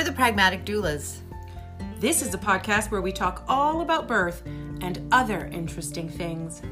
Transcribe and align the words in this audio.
We're 0.00 0.04
the 0.04 0.12
Pragmatic 0.12 0.64
Doulas. 0.64 1.18
This 1.98 2.22
is 2.22 2.32
a 2.32 2.38
podcast 2.38 2.90
where 2.90 3.02
we 3.02 3.12
talk 3.12 3.44
all 3.46 3.82
about 3.82 4.08
birth 4.08 4.42
and 4.80 5.06
other 5.12 5.50
interesting 5.52 6.08
things. 6.08 6.62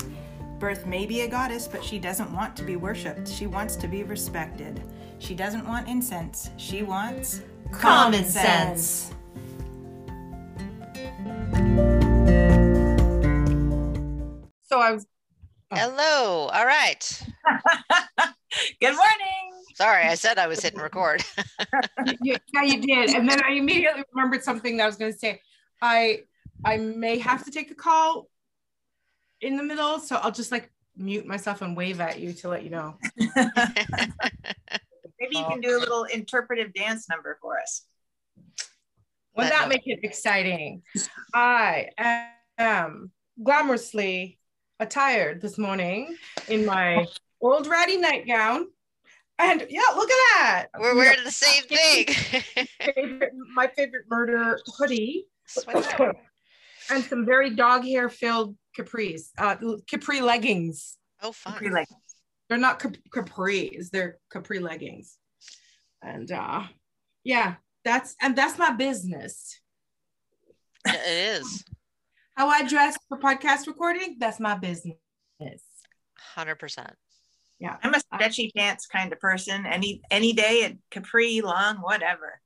Birth 0.59 0.87
may 0.87 1.05
be 1.05 1.21
a 1.21 1.29
goddess, 1.29 1.69
but 1.69 1.85
she 1.85 1.99
doesn't 1.99 2.33
want 2.33 2.57
to 2.57 2.63
be 2.63 2.77
worshipped. 2.77 3.29
She 3.29 3.47
wants 3.47 3.77
to 3.77 3.87
be 3.87 4.03
respected. 4.03 4.83
She 5.19 5.35
doesn't 5.35 5.67
want 5.67 5.89
incense. 5.89 6.49
She 6.57 6.83
wants 6.83 7.43
Common 7.71 8.25
sense. 8.25 9.11
So 14.63 14.81
I 14.81 14.93
was 14.93 15.07
oh. 15.71 15.77
Hello. 15.77 16.49
All 16.51 16.65
right. 16.65 17.23
Good 18.81 18.97
morning. 18.97 19.58
Sorry, 19.79 20.03
I 20.03 20.17
said 20.17 20.39
I 20.39 20.49
was 20.49 20.61
hitting 20.61 20.81
record. 20.81 21.23
yeah, 22.21 22.37
you 22.65 22.81
did. 22.81 23.11
And 23.15 23.31
then 23.31 23.41
I 23.45 23.53
immediately 23.53 24.03
remembered 24.13 24.43
something 24.43 24.77
that 24.77 24.83
I 24.83 24.87
was 24.87 24.97
going 24.97 25.13
to 25.13 25.19
say. 25.19 25.41
I 25.81 26.23
I 26.65 26.79
may 26.79 27.19
have 27.19 27.45
to 27.45 27.53
take 27.53 27.71
a 27.71 27.77
call 27.77 28.29
in 29.41 29.57
the 29.57 29.63
middle, 29.63 30.01
so 30.01 30.17
I'll 30.17 30.33
just 30.33 30.51
like 30.51 30.73
mute 30.97 31.27
myself 31.27 31.63
and 31.63 31.77
wave 31.77 32.01
at 32.01 32.19
you 32.19 32.33
to 32.33 32.49
let 32.49 32.65
you 32.65 32.71
know. 32.71 32.97
Maybe 35.21 35.37
you 35.37 35.45
can 35.45 35.61
do 35.61 35.77
a 35.77 35.79
little 35.79 36.03
interpretive 36.13 36.75
dance 36.75 37.09
number 37.09 37.39
for 37.41 37.61
us. 37.61 37.85
Would 39.37 39.47
that 39.47 39.69
make 39.69 39.83
it 39.87 40.01
exciting? 40.03 40.83
I 41.33 41.91
am 42.59 43.13
glamorously 43.41 44.39
attired 44.81 45.41
this 45.41 45.57
morning 45.57 46.17
in 46.49 46.67
my 46.67 47.07
old 47.41 47.69
ratty 47.69 47.97
nightgown. 47.97 48.67
And 49.39 49.67
yeah, 49.71 49.83
look 49.95 50.11
at 50.11 50.17
that. 50.35 50.67
We're 50.79 50.97
wearing 50.97 51.25
the 51.25 51.31
same 51.31 51.63
thing. 51.65 52.07
favorite, 52.95 53.33
my 53.55 53.69
favorite 53.69 54.07
murder 54.11 54.59
hoodie 54.77 55.27
and 56.91 57.05
some 57.05 57.25
very 57.25 57.51
dog 57.51 57.85
hair 57.85 58.09
filled 58.09 58.57
capris, 58.77 59.29
uh, 59.39 59.57
capri 59.89 60.21
leggings. 60.21 60.97
oh, 61.23 61.33
fun. 61.33 61.55
Pretty 61.55 61.73
like 61.73 61.89
They're 62.49 62.59
not 62.59 62.81
cap- 62.81 62.97
capris, 63.15 63.91
they're 63.91 64.19
capri 64.33 64.59
leggings. 64.59 65.17
And 66.03 66.31
uh, 66.33 66.65
yeah, 67.23 67.57
that's 67.85 68.17
and 68.21 68.35
that's 68.35 68.59
my 68.59 68.73
business. 68.73 69.61
It 70.85 71.41
is. 71.41 71.65
How 72.35 72.49
I 72.49 72.67
dress 72.67 72.97
for 73.09 73.19
podcast 73.19 73.67
recording, 73.67 74.17
that's 74.19 74.39
my 74.41 74.57
business. 74.57 74.97
100%. 76.37 76.91
Yeah. 77.59 77.77
I'm 77.83 77.95
a 77.95 78.01
stretchy 78.01 78.53
pants 78.57 78.87
kind 78.87 79.13
of 79.13 79.21
person. 79.21 79.67
Any 79.67 80.01
any 80.11 80.33
day 80.33 80.65
at 80.65 80.77
capri, 80.91 81.41
long, 81.41 81.77
whatever. 81.77 82.41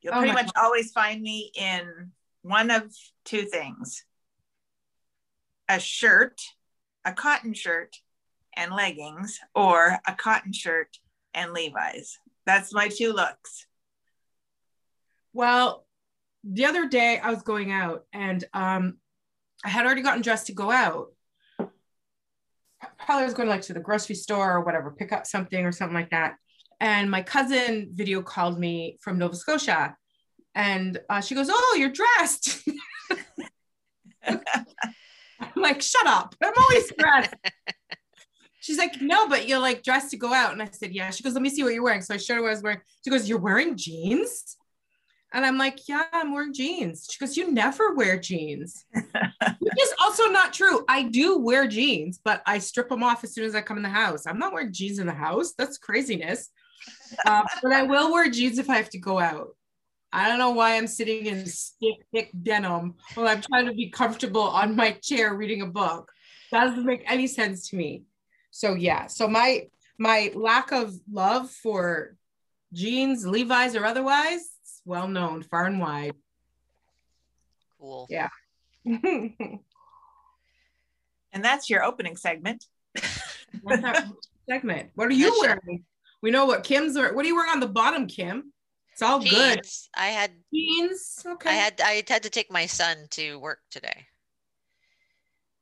You'll 0.00 0.14
Oh 0.14 0.18
pretty 0.18 0.34
much 0.34 0.50
always 0.56 0.92
find 0.92 1.20
me 1.20 1.50
in 1.56 2.12
one 2.42 2.70
of 2.70 2.94
two 3.24 3.42
things: 3.42 4.04
a 5.68 5.80
shirt, 5.80 6.40
a 7.04 7.12
cotton 7.12 7.54
shirt, 7.54 7.96
and 8.54 8.72
leggings, 8.72 9.40
or 9.54 9.98
a 10.06 10.14
cotton 10.14 10.52
shirt 10.52 10.98
and 11.34 11.52
Levi's. 11.52 12.18
That's 12.46 12.72
my 12.72 12.88
two 12.88 13.12
looks. 13.12 13.66
Well, 15.32 15.86
the 16.44 16.64
other 16.64 16.88
day 16.88 17.18
I 17.18 17.30
was 17.30 17.42
going 17.42 17.72
out 17.72 18.04
and 18.12 18.42
um, 18.54 18.98
I 19.64 19.68
had 19.68 19.84
already 19.84 20.02
gotten 20.02 20.22
dressed 20.22 20.46
to 20.46 20.54
go 20.54 20.70
out. 20.70 21.08
Probably 23.06 23.24
was 23.24 23.34
going 23.34 23.48
like 23.48 23.62
to 23.62 23.72
the 23.72 23.80
grocery 23.80 24.16
store 24.16 24.52
or 24.56 24.60
whatever, 24.60 24.90
pick 24.90 25.12
up 25.12 25.26
something 25.26 25.64
or 25.64 25.72
something 25.72 25.94
like 25.94 26.10
that. 26.10 26.34
And 26.80 27.10
my 27.10 27.22
cousin 27.22 27.92
video 27.94 28.20
called 28.20 28.58
me 28.58 28.98
from 29.00 29.16
Nova 29.16 29.36
Scotia, 29.36 29.96
and 30.54 30.98
uh, 31.08 31.20
she 31.20 31.34
goes, 31.34 31.48
"Oh, 31.50 31.76
you're 31.78 31.92
dressed." 31.92 32.68
I'm 34.26 34.42
like, 35.56 35.80
"Shut 35.80 36.06
up! 36.06 36.34
I'm 36.42 36.52
always 36.58 36.92
dressed." 36.98 37.34
She's 38.60 38.76
like, 38.76 39.00
"No, 39.00 39.28
but 39.28 39.48
you're 39.48 39.60
like 39.60 39.84
dressed 39.84 40.10
to 40.10 40.16
go 40.16 40.34
out." 40.34 40.52
And 40.52 40.60
I 40.60 40.68
said, 40.72 40.92
"Yeah." 40.92 41.10
She 41.10 41.22
goes, 41.22 41.34
"Let 41.34 41.42
me 41.42 41.48
see 41.50 41.62
what 41.62 41.72
you're 41.72 41.84
wearing." 41.84 42.02
So 42.02 42.14
I 42.14 42.16
showed 42.16 42.34
her 42.34 42.42
what 42.42 42.48
I 42.48 42.54
was 42.54 42.62
wearing. 42.62 42.80
She 43.04 43.10
goes, 43.10 43.28
"You're 43.28 43.38
wearing 43.38 43.76
jeans?" 43.76 44.56
And 45.36 45.44
I'm 45.44 45.58
like, 45.58 45.86
yeah, 45.86 46.04
I'm 46.14 46.32
wearing 46.32 46.54
jeans. 46.54 47.06
She 47.10 47.18
goes, 47.18 47.36
you 47.36 47.52
never 47.52 47.94
wear 47.94 48.18
jeans. 48.18 48.86
Which 48.94 49.82
is 49.82 49.92
also 50.00 50.30
not 50.30 50.54
true. 50.54 50.82
I 50.88 51.02
do 51.02 51.36
wear 51.36 51.68
jeans, 51.68 52.18
but 52.24 52.40
I 52.46 52.58
strip 52.58 52.88
them 52.88 53.02
off 53.02 53.22
as 53.22 53.34
soon 53.34 53.44
as 53.44 53.54
I 53.54 53.60
come 53.60 53.76
in 53.76 53.82
the 53.82 53.90
house. 53.90 54.26
I'm 54.26 54.38
not 54.38 54.54
wearing 54.54 54.72
jeans 54.72 54.98
in 54.98 55.06
the 55.06 55.12
house. 55.12 55.52
That's 55.52 55.76
craziness. 55.76 56.48
Uh, 57.26 57.42
but 57.62 57.70
I 57.70 57.82
will 57.82 58.10
wear 58.10 58.30
jeans 58.30 58.58
if 58.58 58.70
I 58.70 58.76
have 58.76 58.88
to 58.88 58.98
go 58.98 59.18
out. 59.18 59.48
I 60.10 60.26
don't 60.26 60.38
know 60.38 60.52
why 60.52 60.74
I'm 60.74 60.86
sitting 60.86 61.26
in 61.26 61.44
stiff, 61.44 61.96
thick 62.14 62.30
denim 62.42 62.94
while 63.14 63.28
I'm 63.28 63.42
trying 63.42 63.66
to 63.66 63.74
be 63.74 63.90
comfortable 63.90 64.40
on 64.40 64.74
my 64.74 64.92
chair 64.92 65.34
reading 65.34 65.60
a 65.60 65.66
book. 65.66 66.10
That 66.50 66.64
doesn't 66.64 66.86
make 66.86 67.02
any 67.06 67.26
sense 67.26 67.68
to 67.68 67.76
me. 67.76 68.04
So 68.52 68.72
yeah, 68.72 69.06
so 69.08 69.28
my 69.28 69.66
my 69.98 70.32
lack 70.34 70.72
of 70.72 70.94
love 71.12 71.50
for 71.50 72.16
jeans, 72.72 73.26
Levi's 73.26 73.76
or 73.76 73.84
otherwise, 73.84 74.55
well 74.86 75.08
known 75.08 75.42
far 75.42 75.66
and 75.66 75.78
wide. 75.78 76.14
Cool. 77.78 78.06
Yeah. 78.08 78.28
And 81.32 81.44
that's 81.44 81.68
your 81.68 81.84
opening 81.84 82.16
segment. 82.16 82.64
Segment? 84.48 84.90
What 84.94 85.08
are 85.08 85.12
you 85.12 85.24
That's 85.24 85.36
your- 85.42 85.60
wearing? 85.66 85.84
We 86.22 86.30
know 86.30 86.46
what 86.46 86.64
Kim's 86.64 86.96
wearing. 86.96 87.14
What 87.14 87.26
are 87.26 87.28
you 87.28 87.36
wearing 87.36 87.50
on 87.50 87.60
the 87.60 87.68
bottom, 87.68 88.06
Kim? 88.06 88.54
It's 88.92 89.02
all 89.02 89.20
good. 89.20 89.60
I 89.94 90.06
had 90.06 90.30
Jeans. 90.54 91.22
Okay. 91.26 91.50
I 91.50 91.52
had 91.52 91.80
I 91.84 92.02
had 92.08 92.22
to 92.22 92.30
take 92.30 92.50
my 92.50 92.64
son 92.64 92.96
to 93.10 93.38
work 93.38 93.58
today. 93.70 94.06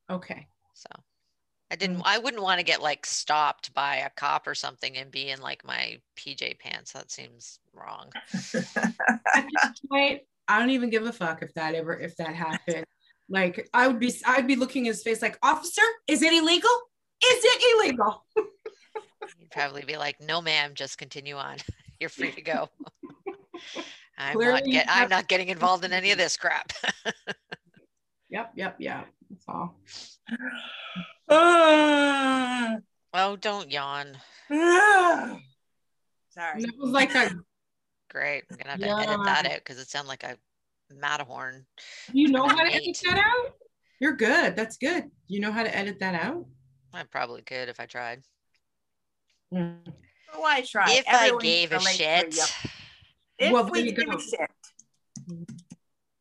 okay. 0.08 0.46
I 1.74 1.76
didn't 1.76 1.96
Mm. 1.96 2.02
I 2.04 2.18
wouldn't 2.18 2.42
want 2.42 2.60
to 2.60 2.64
get 2.64 2.80
like 2.80 3.04
stopped 3.04 3.74
by 3.74 3.96
a 3.96 4.10
cop 4.10 4.46
or 4.46 4.54
something 4.54 4.96
and 4.96 5.10
be 5.10 5.30
in 5.30 5.40
like 5.40 5.64
my 5.64 5.98
PJ 6.16 6.60
pants. 6.60 6.92
That 6.92 7.10
seems 7.10 7.58
wrong. 7.72 8.12
Point, 9.90 10.22
I 10.46 10.60
don't 10.60 10.70
even 10.70 10.88
give 10.88 11.04
a 11.04 11.12
fuck 11.12 11.42
if 11.42 11.52
that 11.54 11.74
ever 11.74 11.98
if 11.98 12.16
that 12.18 12.32
happened. 12.32 12.84
Like 13.28 13.68
I 13.74 13.88
would 13.88 13.98
be 13.98 14.14
I'd 14.24 14.46
be 14.46 14.54
looking 14.54 14.86
at 14.86 14.94
his 14.94 15.02
face 15.02 15.20
like, 15.20 15.36
officer, 15.42 15.82
is 16.06 16.22
it 16.22 16.32
illegal? 16.32 16.70
Is 17.24 17.44
it 17.44 17.76
illegal? 17.76 18.24
You'd 18.36 19.50
probably 19.50 19.82
be 19.82 19.96
like, 19.96 20.20
"No, 20.20 20.40
ma'am, 20.40 20.72
just 20.74 20.96
continue 20.96 21.34
on. 21.34 21.56
You're 21.98 22.10
free 22.10 22.30
to 22.30 22.42
go." 22.42 22.68
I'm 24.16 24.36
Clearly 24.36 24.60
not 24.60 24.64
get, 24.70 24.86
I'm 24.88 25.08
not 25.08 25.26
getting 25.26 25.48
involved 25.48 25.84
in 25.84 25.92
any 25.92 26.12
of 26.12 26.18
this 26.18 26.36
crap. 26.36 26.72
Yep, 28.34 28.52
yep, 28.56 28.76
yep. 28.80 29.06
That's 29.30 29.44
all. 29.46 29.76
Ah, 31.28 32.76
oh, 33.14 33.36
don't 33.36 33.70
yawn. 33.70 34.16
ah. 34.50 35.38
Sorry. 36.30 36.54
And 36.54 36.64
it 36.64 36.74
was 36.76 36.90
like 36.90 37.14
a 37.14 37.30
Great. 38.10 38.42
I'm 38.50 38.56
gonna 38.56 38.70
have 38.70 38.80
to 38.80 38.88
edit 39.08 39.24
that 39.24 39.46
out 39.46 39.58
because 39.58 39.78
it 39.78 39.88
sounded 39.88 40.08
like 40.08 40.24
a 40.24 40.36
Matterhorn. 40.92 41.64
you 42.12 42.26
know 42.28 42.48
how 42.48 42.56
to 42.64 42.74
edit 42.74 42.98
that 43.04 43.18
out? 43.18 43.52
You're 44.00 44.16
good. 44.16 44.56
That's 44.56 44.78
good. 44.78 45.04
You 45.28 45.38
know 45.38 45.52
how 45.52 45.62
to 45.62 45.72
edit 45.76 46.00
that 46.00 46.16
out? 46.16 46.44
I 46.92 47.04
probably 47.04 47.42
could 47.42 47.68
if 47.68 47.78
I 47.78 47.86
tried. 47.86 48.22
Mm. 49.52 49.76
Why 50.34 50.62
try? 50.62 50.86
if 50.88 51.04
I 51.06 51.36
gave 51.40 51.70
a 51.70 51.78
can 51.78 51.84
relate 51.84 51.96
to 51.98 52.32
shit. 52.32 52.34
you. 52.34 52.70
If 53.46 53.52
Well, 53.52 53.68
we 53.70 53.80
you 53.82 53.92
give 53.92 54.08
a 54.08 54.20
shit. 54.20 54.50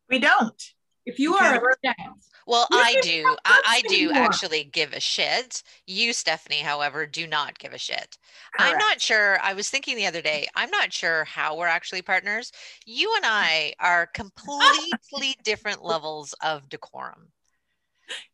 We 0.09 0.19
don't. 0.19 0.61
If 1.05 1.19
you 1.19 1.35
are 1.35 1.59
we're- 1.61 1.93
Well, 2.47 2.67
I 2.71 2.99
do. 3.01 3.35
I, 3.45 3.61
I 3.65 3.81
do 3.87 4.09
anymore. 4.09 4.23
actually 4.23 4.63
give 4.63 4.93
a 4.93 4.99
shit. 4.99 5.63
You, 5.85 6.13
Stephanie, 6.13 6.59
however, 6.59 7.05
do 7.05 7.27
not 7.27 7.59
give 7.59 7.73
a 7.73 7.77
shit. 7.77 8.17
I'm 8.57 8.77
not 8.77 9.01
sure. 9.01 9.37
I 9.41 9.53
was 9.53 9.69
thinking 9.69 9.95
the 9.97 10.07
other 10.07 10.21
day, 10.21 10.47
I'm 10.55 10.69
not 10.69 10.93
sure 10.93 11.25
how 11.25 11.57
we're 11.57 11.67
actually 11.67 12.01
partners. 12.01 12.51
You 12.85 13.13
and 13.15 13.25
mm. 13.25 13.29
I 13.29 13.73
are 13.79 14.07
completely 14.07 15.35
different 15.43 15.83
levels 15.83 16.33
of 16.41 16.69
decorum. 16.69 17.29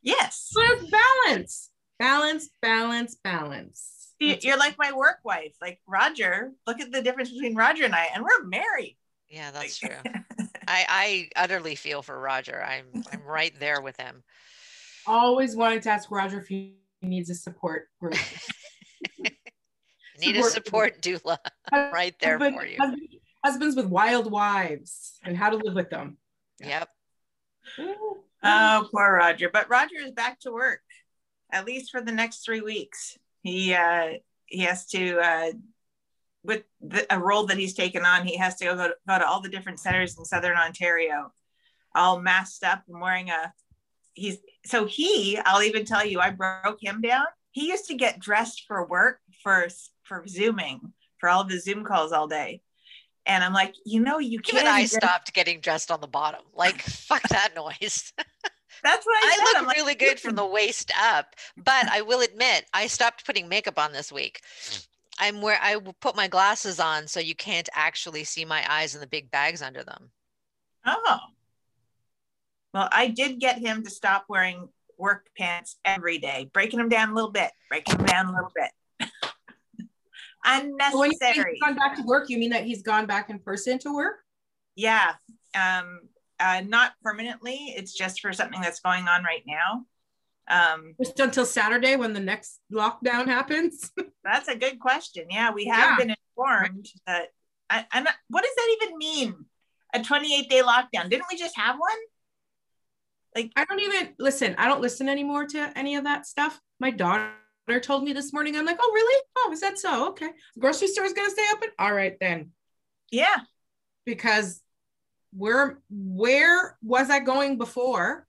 Yes. 0.02 0.50
so 0.52 0.62
it's 0.64 0.90
balance. 0.90 1.70
Balance, 1.98 2.50
balance, 2.62 3.16
balance. 3.24 4.14
You- 4.20 4.38
You're 4.42 4.58
like 4.58 4.78
my 4.78 4.92
work 4.92 5.20
wife, 5.24 5.56
like 5.62 5.80
Roger. 5.88 6.52
Look 6.68 6.80
at 6.82 6.92
the 6.92 7.02
difference 7.02 7.32
between 7.32 7.56
Roger 7.56 7.86
and 7.86 7.96
I, 7.96 8.10
and 8.14 8.24
we're 8.24 8.46
married. 8.46 8.98
Yeah, 9.28 9.52
that's 9.52 9.78
true. 9.78 9.90
I, 10.70 10.86
I 11.36 11.42
utterly 11.44 11.74
feel 11.76 12.02
for 12.04 12.18
Roger. 12.20 12.64
I'm 12.64 13.04
I'm 13.12 13.24
right 13.24 13.54
there 13.60 13.82
with 13.82 13.98
him. 14.00 14.24
Always 15.08 15.56
wanted 15.56 15.82
to 15.84 15.90
ask 15.90 16.12
Roger 16.12 16.40
if 16.40 16.48
he 16.48 16.76
needs 17.02 17.30
a 17.32 17.36
support 17.36 17.88
group. 18.00 18.14
Need 20.22 20.36
a 20.36 20.44
support 20.44 21.02
doula 21.02 21.38
right 21.72 22.14
there 22.20 22.38
Husband- 22.38 22.56
for 22.58 22.66
you. 22.66 22.78
husband- 22.80 23.02
Husbands 23.42 23.78
with 23.78 23.86
wild 23.86 24.30
wives 24.30 25.18
and 25.24 25.38
how 25.38 25.50
to 25.50 25.56
live 25.56 25.74
with 25.74 25.90
them. 25.90 26.18
Yep. 26.60 26.90
Oh, 28.44 28.90
poor 28.92 29.14
Roger. 29.16 29.50
But 29.50 29.70
Roger 29.70 29.96
is 30.04 30.12
back 30.12 30.42
to 30.42 30.52
work, 30.52 30.82
at 31.50 31.66
least 31.66 31.90
for 31.90 32.02
the 32.02 32.12
next 32.12 32.44
three 32.44 32.60
weeks. 32.60 33.18
He 33.42 33.74
uh, 33.74 34.16
he 34.46 34.64
has 34.64 34.86
to 34.88 35.20
uh, 35.20 35.52
with 36.44 36.64
the, 36.82 37.06
a 37.14 37.20
role 37.20 37.46
that 37.48 37.58
he's 37.58 37.74
taken 37.74 38.06
on, 38.06 38.26
he 38.26 38.38
has 38.38 38.56
to 38.58 38.66
go, 38.66 38.76
go 39.08 39.20
to 39.20 39.28
all 39.28 39.42
the 39.42 39.50
different 39.50 39.80
centers 39.80 40.18
in 40.18 40.26
Southern 40.26 40.58
Ontario, 40.58 41.32
all 41.96 42.20
masked 42.20 42.64
up 42.64 42.84
and 42.88 43.02
wearing 43.02 43.30
a. 43.30 43.54
He's 44.14 44.38
so 44.66 44.86
he. 44.86 45.38
I'll 45.46 45.64
even 45.64 45.86
tell 45.86 46.06
you, 46.06 46.20
I 46.20 46.32
broke 46.32 46.82
him 46.82 47.02
down. 47.02 47.26
He 47.52 47.68
used 47.68 47.86
to 47.88 47.96
get 47.96 48.20
dressed 48.20 48.66
for 48.68 48.86
work 48.86 49.20
for 49.44 49.68
for 50.04 50.26
zooming 50.28 50.94
for 51.20 51.30
all 51.30 51.42
of 51.42 51.50
his 51.50 51.64
Zoom 51.64 51.84
calls 51.84 52.12
all 52.12 52.28
day, 52.28 52.62
and 53.26 53.44
I'm 53.44 53.54
like, 53.54 53.76
you 53.86 54.02
know, 54.02 54.20
you 54.20 54.40
can't. 54.40 54.64
Even 54.64 54.68
I 54.68 54.80
dress- 54.82 54.94
stopped 54.94 55.34
getting 55.34 55.60
dressed 55.60 55.92
on 55.92 56.02
the 56.02 56.08
bottom. 56.08 56.42
Like, 56.54 56.82
fuck 56.82 57.24
that 57.30 57.56
noise. 57.56 58.14
That's 58.84 59.06
what 59.06 59.24
I, 59.24 59.28
I 59.28 59.36
said. 59.36 59.44
look 59.44 59.58
I'm 59.58 59.66
like, 59.66 59.78
really 59.78 59.96
good 59.96 60.20
from 60.20 60.36
the 60.36 60.46
waist 60.46 60.92
up, 61.02 61.36
but 61.58 61.88
I 61.92 62.02
will 62.02 62.22
admit 62.22 62.66
I 62.74 62.88
stopped 62.88 63.26
putting 63.26 63.48
makeup 63.50 63.78
on 63.78 63.92
this 63.92 64.12
week. 64.12 64.42
I'm 65.20 65.42
where 65.42 65.60
I 65.62 65.76
will 65.76 65.96
put 66.00 66.16
my 66.16 66.28
glasses 66.28 66.80
on 66.80 67.08
so 67.08 67.20
you 67.20 67.36
can't 67.36 67.70
actually 67.74 68.24
see 68.24 68.46
my 68.46 68.66
eyes 68.72 68.94
and 68.94 69.04
the 69.04 69.08
big 69.08 69.30
bags 69.30 69.62
under 69.62 69.84
them. 69.84 70.12
Oh. 70.86 71.20
Well, 72.74 72.90
I 72.92 73.08
did 73.08 73.40
get 73.40 73.60
him 73.60 73.84
to 73.84 73.90
stop 73.90 74.26
wearing 74.30 74.70
work 74.98 75.28
pants 75.38 75.78
every 75.84 76.20
day, 76.20 76.50
breaking 76.54 76.80
them 76.80 76.90
down 76.90 77.10
a 77.10 77.16
little 77.16 77.32
bit, 77.32 77.52
breaking 77.70 77.98
them 77.98 78.06
down 78.06 78.26
a 78.28 78.32
little 78.32 78.52
bit. 78.56 79.10
Unnecessary. 80.46 81.00
When 81.00 81.12
you 81.12 81.18
say 81.18 81.34
he's 81.34 81.62
gone 81.62 81.76
back 81.76 81.96
to 81.98 82.04
work, 82.04 82.30
you 82.30 82.38
mean 82.38 82.52
that 82.52 82.66
he's 82.66 82.82
gone 82.82 83.06
back 83.06 83.30
in 83.30 83.40
person 83.40 83.80
to 83.80 83.94
work? 83.94 84.18
Yeah. 84.76 85.14
Um, 85.56 86.02
uh, 86.40 86.62
not 86.66 86.94
permanently. 87.04 87.74
It's 87.76 87.94
just 87.94 88.22
for 88.22 88.32
something 88.32 88.62
that's 88.62 88.80
going 88.80 89.08
on 89.08 89.24
right 89.24 89.44
now. 89.46 89.86
Um, 90.50 90.96
Just 91.00 91.20
until 91.20 91.46
Saturday 91.46 91.96
when 91.96 92.14
the 92.14 92.20
next 92.20 92.60
lockdown 92.74 93.28
happens? 93.28 93.92
that's 94.24 94.48
a 94.48 94.56
good 94.56 94.80
question. 94.80 95.26
Yeah, 95.30 95.52
we 95.52 95.66
have 95.66 95.92
Yeah. 96.00 96.06
been 96.06 96.16
informed 96.36 96.88
that. 97.06 97.28
I, 97.70 97.86
I'm 97.92 98.04
not, 98.04 98.16
what 98.30 98.44
does 98.44 98.56
that 98.56 98.78
even 98.82 98.98
mean? 98.98 99.46
A 99.94 100.02
28 100.02 100.50
day 100.50 100.62
lockdown? 100.64 101.10
Didn't 101.10 101.26
we 101.32 101.38
just 101.38 101.56
have 101.56 101.76
one? 101.78 101.90
Like 103.36 103.52
I 103.56 103.66
don't 103.66 103.80
even 103.80 104.16
listen. 104.18 104.56
I 104.58 104.68
don't 104.68 104.82
listen 104.82 105.08
anymore 105.08 105.46
to 105.48 105.72
any 105.78 105.96
of 105.96 106.04
that 106.06 106.26
stuff. 106.26 106.60
My 106.80 106.90
daughter 106.90 107.30
told 107.82 108.04
me 108.04 108.14
this 108.14 108.34
morning. 108.34 108.56
I'm 108.56 108.66
like, 108.66 108.80
oh, 108.82 108.92
really? 108.94 109.24
Oh, 109.38 109.52
is 109.52 109.62
that 109.62 109.78
so? 109.78 110.10
Okay. 110.10 110.30
The 110.56 110.62
grocery 110.62 110.88
store 110.88 111.06
is 111.06 111.14
going 111.14 111.28
to 111.28 111.32
stay 111.32 111.46
open. 111.54 111.70
All 111.78 111.94
right, 111.94 112.18
then. 112.20 112.52
Yeah. 113.12 113.36
Because 114.06 114.62
where 115.32 115.80
where 115.92 116.76
was 116.82 117.12
I 117.12 117.20
going 117.20 117.60
before 117.60 118.26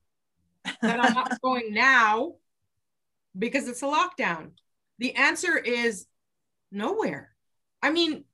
that 0.82 1.00
I'm 1.00 1.14
not 1.14 1.40
going 1.40 1.72
now 1.72 2.34
because 3.38 3.68
it's 3.68 3.82
a 3.82 3.86
lockdown? 3.86 4.50
The 4.98 5.14
answer 5.16 5.56
is 5.56 6.06
nowhere. 6.70 7.30
I 7.82 7.90
mean, 7.90 8.24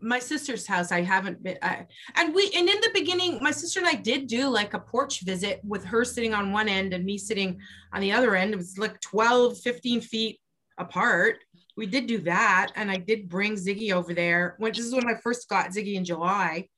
my 0.00 0.18
sister's 0.18 0.66
house, 0.66 0.90
I 0.90 1.02
haven't 1.02 1.42
been, 1.42 1.58
I, 1.60 1.86
and 2.16 2.34
we, 2.34 2.50
and 2.56 2.68
in 2.68 2.80
the 2.80 2.90
beginning, 2.94 3.38
my 3.42 3.50
sister 3.50 3.80
and 3.80 3.88
I 3.88 3.94
did 3.94 4.26
do 4.26 4.48
like 4.48 4.72
a 4.72 4.78
porch 4.78 5.20
visit 5.20 5.60
with 5.62 5.84
her 5.84 6.04
sitting 6.04 6.32
on 6.32 6.52
one 6.52 6.68
end 6.68 6.94
and 6.94 7.04
me 7.04 7.18
sitting 7.18 7.60
on 7.92 8.00
the 8.00 8.12
other 8.12 8.34
end. 8.34 8.54
It 8.54 8.56
was 8.56 8.78
like 8.78 8.98
12, 9.02 9.58
15 9.58 10.00
feet 10.00 10.40
apart. 10.78 11.36
We 11.76 11.86
did 11.86 12.06
do 12.06 12.18
that. 12.20 12.72
And 12.76 12.90
I 12.90 12.96
did 12.96 13.28
bring 13.28 13.54
Ziggy 13.54 13.92
over 13.92 14.14
there 14.14 14.56
this 14.58 14.78
is 14.78 14.94
when 14.94 15.08
I 15.08 15.20
first 15.22 15.48
got 15.48 15.70
Ziggy 15.70 15.94
in 15.94 16.04
July. 16.04 16.68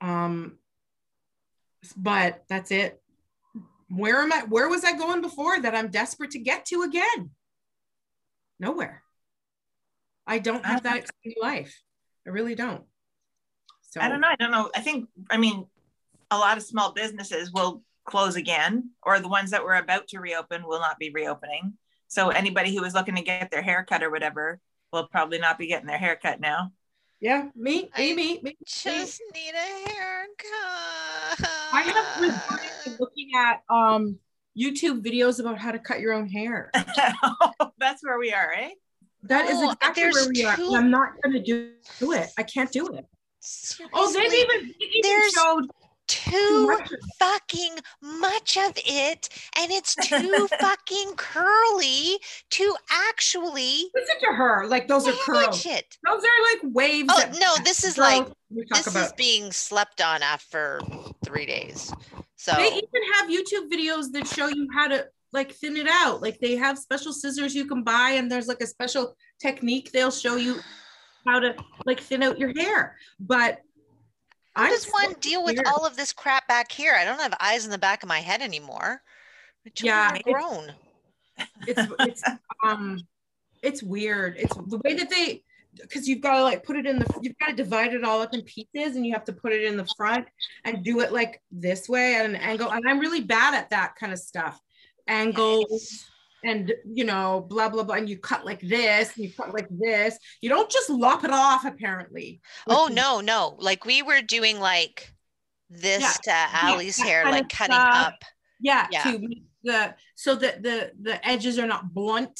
Um, 0.00 0.58
but 1.96 2.44
that's 2.48 2.70
it. 2.70 3.01
Where 3.94 4.22
am 4.22 4.32
I? 4.32 4.44
Where 4.48 4.68
was 4.68 4.84
I 4.84 4.96
going 4.96 5.20
before 5.20 5.60
that 5.60 5.74
I'm 5.74 5.90
desperate 5.90 6.30
to 6.30 6.38
get 6.38 6.64
to 6.66 6.82
again? 6.82 7.30
Nowhere. 8.58 9.02
I 10.26 10.38
don't 10.38 10.64
have 10.64 10.84
that 10.84 10.92
um, 10.92 10.98
exciting 10.98 11.42
life. 11.42 11.82
I 12.26 12.30
really 12.30 12.54
don't. 12.54 12.84
So 13.90 14.00
I 14.00 14.08
don't 14.08 14.20
know. 14.20 14.28
I 14.28 14.36
don't 14.36 14.50
know. 14.50 14.70
I 14.74 14.80
think, 14.80 15.08
I 15.30 15.36
mean, 15.36 15.66
a 16.30 16.38
lot 16.38 16.56
of 16.56 16.62
small 16.62 16.92
businesses 16.92 17.52
will 17.52 17.82
close 18.04 18.36
again, 18.36 18.90
or 19.02 19.20
the 19.20 19.28
ones 19.28 19.50
that 19.50 19.62
were 19.62 19.74
about 19.74 20.08
to 20.08 20.20
reopen 20.20 20.64
will 20.66 20.80
not 20.80 20.98
be 20.98 21.10
reopening. 21.10 21.74
So 22.08 22.30
anybody 22.30 22.74
who 22.74 22.82
was 22.82 22.94
looking 22.94 23.16
to 23.16 23.22
get 23.22 23.50
their 23.50 23.62
hair 23.62 23.84
cut 23.86 24.02
or 24.02 24.10
whatever 24.10 24.58
will 24.92 25.06
probably 25.08 25.38
not 25.38 25.58
be 25.58 25.66
getting 25.66 25.86
their 25.86 25.98
hair 25.98 26.18
cut 26.20 26.40
now. 26.40 26.72
Yeah, 27.20 27.50
me, 27.54 27.88
I 27.94 28.00
me, 28.00 28.14
me, 28.14 28.40
me. 28.42 28.56
Just 28.64 29.20
need 29.32 29.54
a 29.54 29.88
haircut. 29.88 31.48
I 31.72 31.82
have 31.82 32.20
resorted 32.20 32.68
to 32.68 32.71
looking 33.00 33.30
at 33.36 33.62
um 33.68 34.18
YouTube 34.58 35.02
videos 35.02 35.40
about 35.40 35.58
how 35.58 35.72
to 35.72 35.78
cut 35.78 36.00
your 36.00 36.12
own 36.12 36.28
hair. 36.28 36.70
That's 37.78 38.02
where 38.04 38.18
we 38.18 38.32
are, 38.32 38.52
eh? 38.52 38.70
That 39.24 39.48
is 39.48 39.60
No, 39.60 39.70
exactly 39.70 40.02
where 40.10 40.28
we 40.28 40.44
are. 40.44 40.56
two- 40.56 40.74
I'm 40.74 40.90
not 40.90 41.10
going 41.22 41.32
to 41.34 41.42
do, 41.42 41.72
do 42.00 42.12
it. 42.12 42.28
I 42.36 42.42
can't 42.42 42.70
do 42.72 42.86
it. 42.88 43.04
Oh, 43.94 44.12
they've 44.12 44.32
even, 44.32 44.66
they 44.68 44.86
even 44.86 45.00
there's 45.02 45.32
showed 45.32 45.66
too 46.08 46.30
too 46.30 46.66
much. 46.66 46.90
fucking 47.18 47.76
much 48.02 48.56
of 48.58 48.72
it, 48.84 49.28
and 49.58 49.70
it's 49.72 49.94
too 49.94 50.48
fucking 50.60 51.12
curly 51.16 52.18
to 52.50 52.74
actually 52.90 53.84
Listen 53.94 54.16
to 54.20 54.34
her. 54.36 54.66
Like 54.66 54.86
those 54.88 55.08
are 55.08 55.12
curls. 55.12 55.64
it. 55.64 55.96
Those 56.06 56.22
are 56.22 56.52
like 56.52 56.74
waves. 56.74 57.08
Oh, 57.10 57.22
no, 57.40 57.64
this 57.64 57.84
is 57.84 57.96
like- 57.96 58.26
This 58.50 58.86
about. 58.86 59.06
is 59.06 59.12
being 59.14 59.50
slept 59.52 60.00
on 60.02 60.22
after 60.22 60.80
three 61.24 61.46
days. 61.46 61.92
So 62.42 62.52
They 62.56 62.66
even 62.66 63.02
have 63.14 63.30
YouTube 63.30 63.70
videos 63.70 64.10
that 64.14 64.26
show 64.26 64.48
you 64.48 64.66
how 64.74 64.88
to 64.88 65.06
like 65.32 65.52
thin 65.52 65.76
it 65.76 65.86
out. 65.88 66.20
Like 66.20 66.40
they 66.40 66.56
have 66.56 66.76
special 66.76 67.12
scissors 67.12 67.54
you 67.54 67.66
can 67.66 67.84
buy, 67.84 68.14
and 68.16 68.28
there's 68.28 68.48
like 68.48 68.60
a 68.60 68.66
special 68.66 69.16
technique 69.40 69.92
they'll 69.92 70.10
show 70.10 70.34
you 70.34 70.56
how 71.24 71.38
to 71.38 71.54
like 71.86 72.00
thin 72.00 72.20
out 72.20 72.40
your 72.40 72.52
hair. 72.52 72.96
But 73.20 73.60
how 74.56 74.68
does 74.68 74.86
one 74.90 75.14
deal 75.20 75.44
with 75.44 75.60
all 75.68 75.86
of 75.86 75.96
this 75.96 76.12
crap 76.12 76.48
back 76.48 76.72
here? 76.72 76.94
I 76.98 77.04
don't 77.04 77.20
have 77.20 77.32
eyes 77.38 77.64
in 77.64 77.70
the 77.70 77.78
back 77.78 78.02
of 78.02 78.08
my 78.08 78.18
head 78.18 78.42
anymore. 78.42 79.02
Yeah, 79.80 80.10
children 80.10 80.22
it's- 80.26 80.32
grown. 80.34 80.74
it's 81.68 81.92
it's 82.00 82.22
um 82.64 83.00
it's 83.62 83.84
weird. 83.84 84.34
It's 84.36 84.56
the 84.56 84.78
way 84.78 84.94
that 84.94 85.10
they 85.10 85.44
because 85.80 86.06
you've 86.06 86.20
got 86.20 86.36
to 86.36 86.42
like 86.42 86.64
put 86.64 86.76
it 86.76 86.86
in 86.86 86.98
the 86.98 87.06
you've 87.22 87.38
got 87.38 87.46
to 87.48 87.54
divide 87.54 87.94
it 87.94 88.04
all 88.04 88.20
up 88.20 88.34
in 88.34 88.42
pieces 88.42 88.96
and 88.96 89.06
you 89.06 89.12
have 89.12 89.24
to 89.24 89.32
put 89.32 89.52
it 89.52 89.64
in 89.64 89.76
the 89.76 89.86
front 89.96 90.26
and 90.64 90.84
do 90.84 91.00
it 91.00 91.12
like 91.12 91.40
this 91.50 91.88
way 91.88 92.14
at 92.16 92.26
an 92.26 92.36
angle. 92.36 92.70
And 92.70 92.86
I'm 92.88 92.98
really 92.98 93.22
bad 93.22 93.54
at 93.54 93.70
that 93.70 93.94
kind 93.96 94.12
of 94.12 94.18
stuff. 94.18 94.60
Angles 95.08 96.04
and 96.44 96.72
you 96.84 97.04
know, 97.04 97.46
blah 97.48 97.68
blah 97.68 97.84
blah. 97.84 97.96
And 97.96 98.08
you 98.08 98.18
cut 98.18 98.44
like 98.44 98.60
this, 98.60 99.14
and 99.14 99.24
you 99.24 99.32
cut 99.32 99.52
like 99.54 99.68
this. 99.70 100.18
You 100.40 100.48
don't 100.48 100.70
just 100.70 100.90
lop 100.90 101.24
it 101.24 101.30
off, 101.30 101.64
apparently. 101.64 102.40
Oh 102.66 102.88
no, 102.92 103.20
no. 103.20 103.56
Like 103.58 103.84
we 103.84 104.02
were 104.02 104.20
doing 104.22 104.58
like 104.60 105.12
this 105.70 106.18
to 106.18 106.30
yeah, 106.30 106.48
Allie's 106.52 106.96
that 106.98 107.06
hair, 107.06 107.24
like 107.24 107.48
cutting 107.48 107.74
stuff. 107.74 108.06
up. 108.08 108.24
Yeah, 108.60 108.86
Yeah. 108.90 109.02
to 109.04 109.18
the 109.64 109.94
so 110.14 110.34
that 110.34 110.62
the 110.62 110.92
the 111.00 111.24
edges 111.26 111.58
are 111.58 111.66
not 111.66 111.92
blunt, 111.94 112.38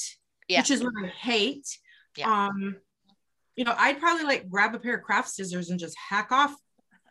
Yeah. 0.49 0.61
which 0.61 0.71
is 0.71 0.83
what 0.83 0.93
I 1.03 1.09
hate. 1.09 1.79
Yeah. 2.17 2.47
Um, 2.49 2.77
you 3.57 3.65
know, 3.65 3.75
I'd 3.77 4.01
probably 4.01 4.25
like 4.25 4.49
grab 4.49 4.75
a 4.75 4.79
pair 4.79 4.97
of 4.97 5.03
craft 5.03 5.29
scissors 5.31 5.71
and 5.71 5.79
just 5.79 5.97
hack 5.99 6.33
off 6.33 6.55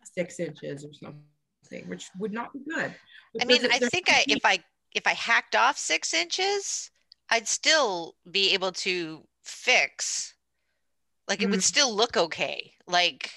six 0.03 0.39
inches 0.39 0.86
or 0.86 0.93
something, 0.93 1.88
which 1.88 2.10
would 2.19 2.33
not 2.33 2.53
be 2.53 2.60
good. 2.67 2.93
I 3.39 3.45
mean, 3.45 3.65
I 3.65 3.79
think 3.79 4.05
I 4.10 4.25
if 4.27 4.45
I 4.45 4.60
if 4.93 5.07
I 5.07 5.13
hacked 5.13 5.55
off 5.55 5.77
six 5.77 6.13
inches, 6.13 6.91
I'd 7.29 7.48
still 7.48 8.15
be 8.29 8.53
able 8.53 8.71
to 8.74 9.24
fix. 9.43 10.33
Like 11.27 11.41
it 11.41 11.50
would 11.50 11.60
Mhm. 11.60 11.63
still 11.63 11.95
look 11.95 12.17
okay. 12.17 12.74
Like 12.88 13.31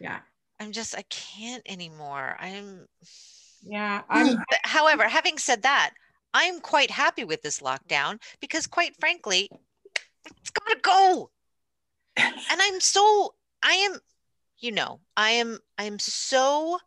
yeah, 0.00 0.20
I'm 0.60 0.72
just 0.72 0.96
I 0.96 1.02
can't 1.02 1.62
anymore. 1.66 2.36
I'm 2.38 2.86
yeah, 3.62 4.02
I'm 4.08 4.36
But 4.48 4.60
however, 4.64 5.08
having 5.08 5.38
said 5.38 5.62
that, 5.62 5.90
I'm 6.32 6.60
quite 6.60 6.90
happy 6.90 7.24
with 7.24 7.42
this 7.42 7.60
lockdown 7.60 8.20
because 8.40 8.66
quite 8.66 8.94
frankly, 8.98 9.50
it's 10.40 10.50
gotta 10.50 10.78
go. 10.80 11.30
And 12.18 12.60
I'm 12.60 12.80
so 12.80 13.34
I 13.62 13.74
am, 13.74 13.98
you 14.58 14.72
know, 14.72 15.00
I 15.16 15.30
am 15.30 15.58
I 15.76 15.84
am 15.84 15.98
so 15.98 16.78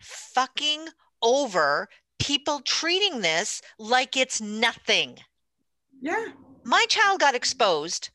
fucking 0.00 0.88
over 1.22 1.88
people 2.18 2.60
treating 2.60 3.20
this 3.20 3.60
like 3.78 4.16
it's 4.16 4.40
nothing. 4.40 5.18
yeah, 6.00 6.26
My 6.62 6.86
child 6.88 7.20
got 7.20 7.34
exposed. 7.34 8.10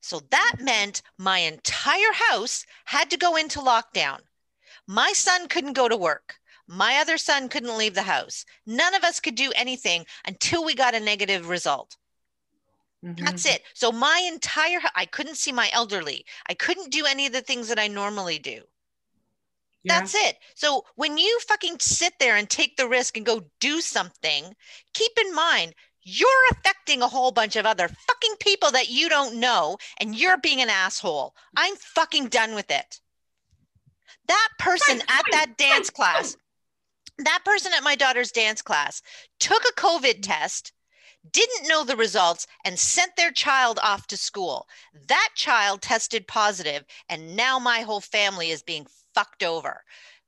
So 0.00 0.20
that 0.30 0.54
meant 0.60 1.02
my 1.18 1.38
entire 1.38 2.12
house 2.28 2.64
had 2.86 3.10
to 3.10 3.16
go 3.18 3.36
into 3.36 3.58
lockdown. 3.60 4.20
My 4.86 5.12
son 5.12 5.46
couldn't 5.48 5.74
go 5.74 5.88
to 5.88 5.96
work. 5.96 6.36
My 6.66 6.96
other 6.96 7.18
son 7.18 7.48
couldn't 7.48 7.76
leave 7.76 7.94
the 7.94 8.02
house. 8.02 8.44
None 8.64 8.94
of 8.94 9.04
us 9.04 9.20
could 9.20 9.34
do 9.34 9.52
anything 9.54 10.06
until 10.26 10.64
we 10.64 10.74
got 10.74 10.94
a 10.94 11.00
negative 11.00 11.48
result. 11.48 11.96
Mhm. 13.02 13.16
That's 13.24 13.46
it. 13.46 13.62
So 13.74 13.92
my 13.92 14.18
entire 14.26 14.80
I 14.94 15.06
couldn't 15.06 15.36
see 15.36 15.52
my 15.52 15.70
elderly. 15.72 16.26
I 16.48 16.54
couldn't 16.54 16.90
do 16.92 17.06
any 17.06 17.26
of 17.26 17.32
the 17.32 17.40
things 17.42 17.68
that 17.68 17.78
I 17.78 17.88
normally 17.88 18.38
do. 18.38 18.64
Yeah. 19.82 19.92
That's 19.94 20.14
it. 20.14 20.38
So 20.54 20.86
when 20.96 21.18
you 21.18 21.38
fucking 21.40 21.80
sit 21.80 22.14
there 22.18 22.36
and 22.36 22.48
take 22.48 22.76
the 22.76 22.88
risk 22.88 23.16
and 23.16 23.26
go 23.26 23.50
do 23.60 23.80
something, 23.82 24.54
keep 24.94 25.12
in 25.18 25.34
mind 25.34 25.74
you're 26.02 26.48
affecting 26.52 27.02
a 27.02 27.08
whole 27.08 27.30
bunch 27.30 27.56
of 27.56 27.66
other 27.66 27.88
fucking 27.88 28.36
people 28.40 28.70
that 28.70 28.88
you 28.88 29.08
don't 29.10 29.38
know, 29.38 29.76
and 29.98 30.16
you're 30.16 30.38
being 30.38 30.62
an 30.62 30.70
asshole. 30.70 31.34
I'm 31.54 31.76
fucking 31.76 32.28
done 32.28 32.54
with 32.54 32.70
it. 32.70 33.00
That 34.28 34.48
person 34.58 35.02
Right, 35.02 35.08
at 35.08 35.26
right, 35.26 35.30
that 35.30 35.58
dance 35.58 35.90
right, 35.90 35.94
class, 35.94 36.36
that 37.18 37.44
person 37.44 37.72
at 37.74 37.82
my 37.84 37.96
daughter's 37.96 38.32
dance 38.32 38.62
class 38.62 39.02
took 39.40 39.64
a 39.64 39.72
COVID 39.74 40.22
test, 40.22 40.72
didn't 41.30 41.68
know 41.68 41.84
the 41.84 41.96
results, 41.96 42.46
and 42.64 42.78
sent 42.78 43.16
their 43.16 43.32
child 43.32 43.78
off 43.82 44.06
to 44.08 44.16
school. 44.16 44.66
That 45.08 45.30
child 45.34 45.82
tested 45.82 46.26
positive, 46.26 46.84
and 47.08 47.36
now 47.36 47.58
my 47.58 47.80
whole 47.80 48.00
family 48.00 48.50
is 48.50 48.62
being 48.62 48.86
fucked 49.14 49.42
over. 49.42 49.82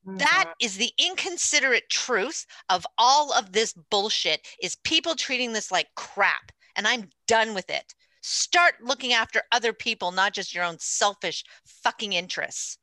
That 0.04 0.44
mm-hmm. 0.46 0.66
is 0.66 0.76
the 0.76 0.90
inconsiderate 0.98 1.88
truth 1.88 2.44
of 2.68 2.86
all 2.98 3.32
of 3.32 3.52
this 3.52 3.72
bullshit 3.72 4.46
is 4.60 4.76
people 4.76 5.14
treating 5.14 5.52
this 5.52 5.70
like 5.70 5.86
crap 5.94 6.50
and 6.76 6.86
I'm 6.86 7.10
done 7.26 7.54
with 7.54 7.70
it. 7.70 7.94
Start 8.20 8.74
looking 8.82 9.12
after 9.12 9.42
other 9.50 9.72
people, 9.72 10.12
not 10.12 10.32
just 10.32 10.54
your 10.54 10.64
own 10.64 10.76
selfish 10.78 11.44
fucking 11.64 12.12
interests. 12.12 12.78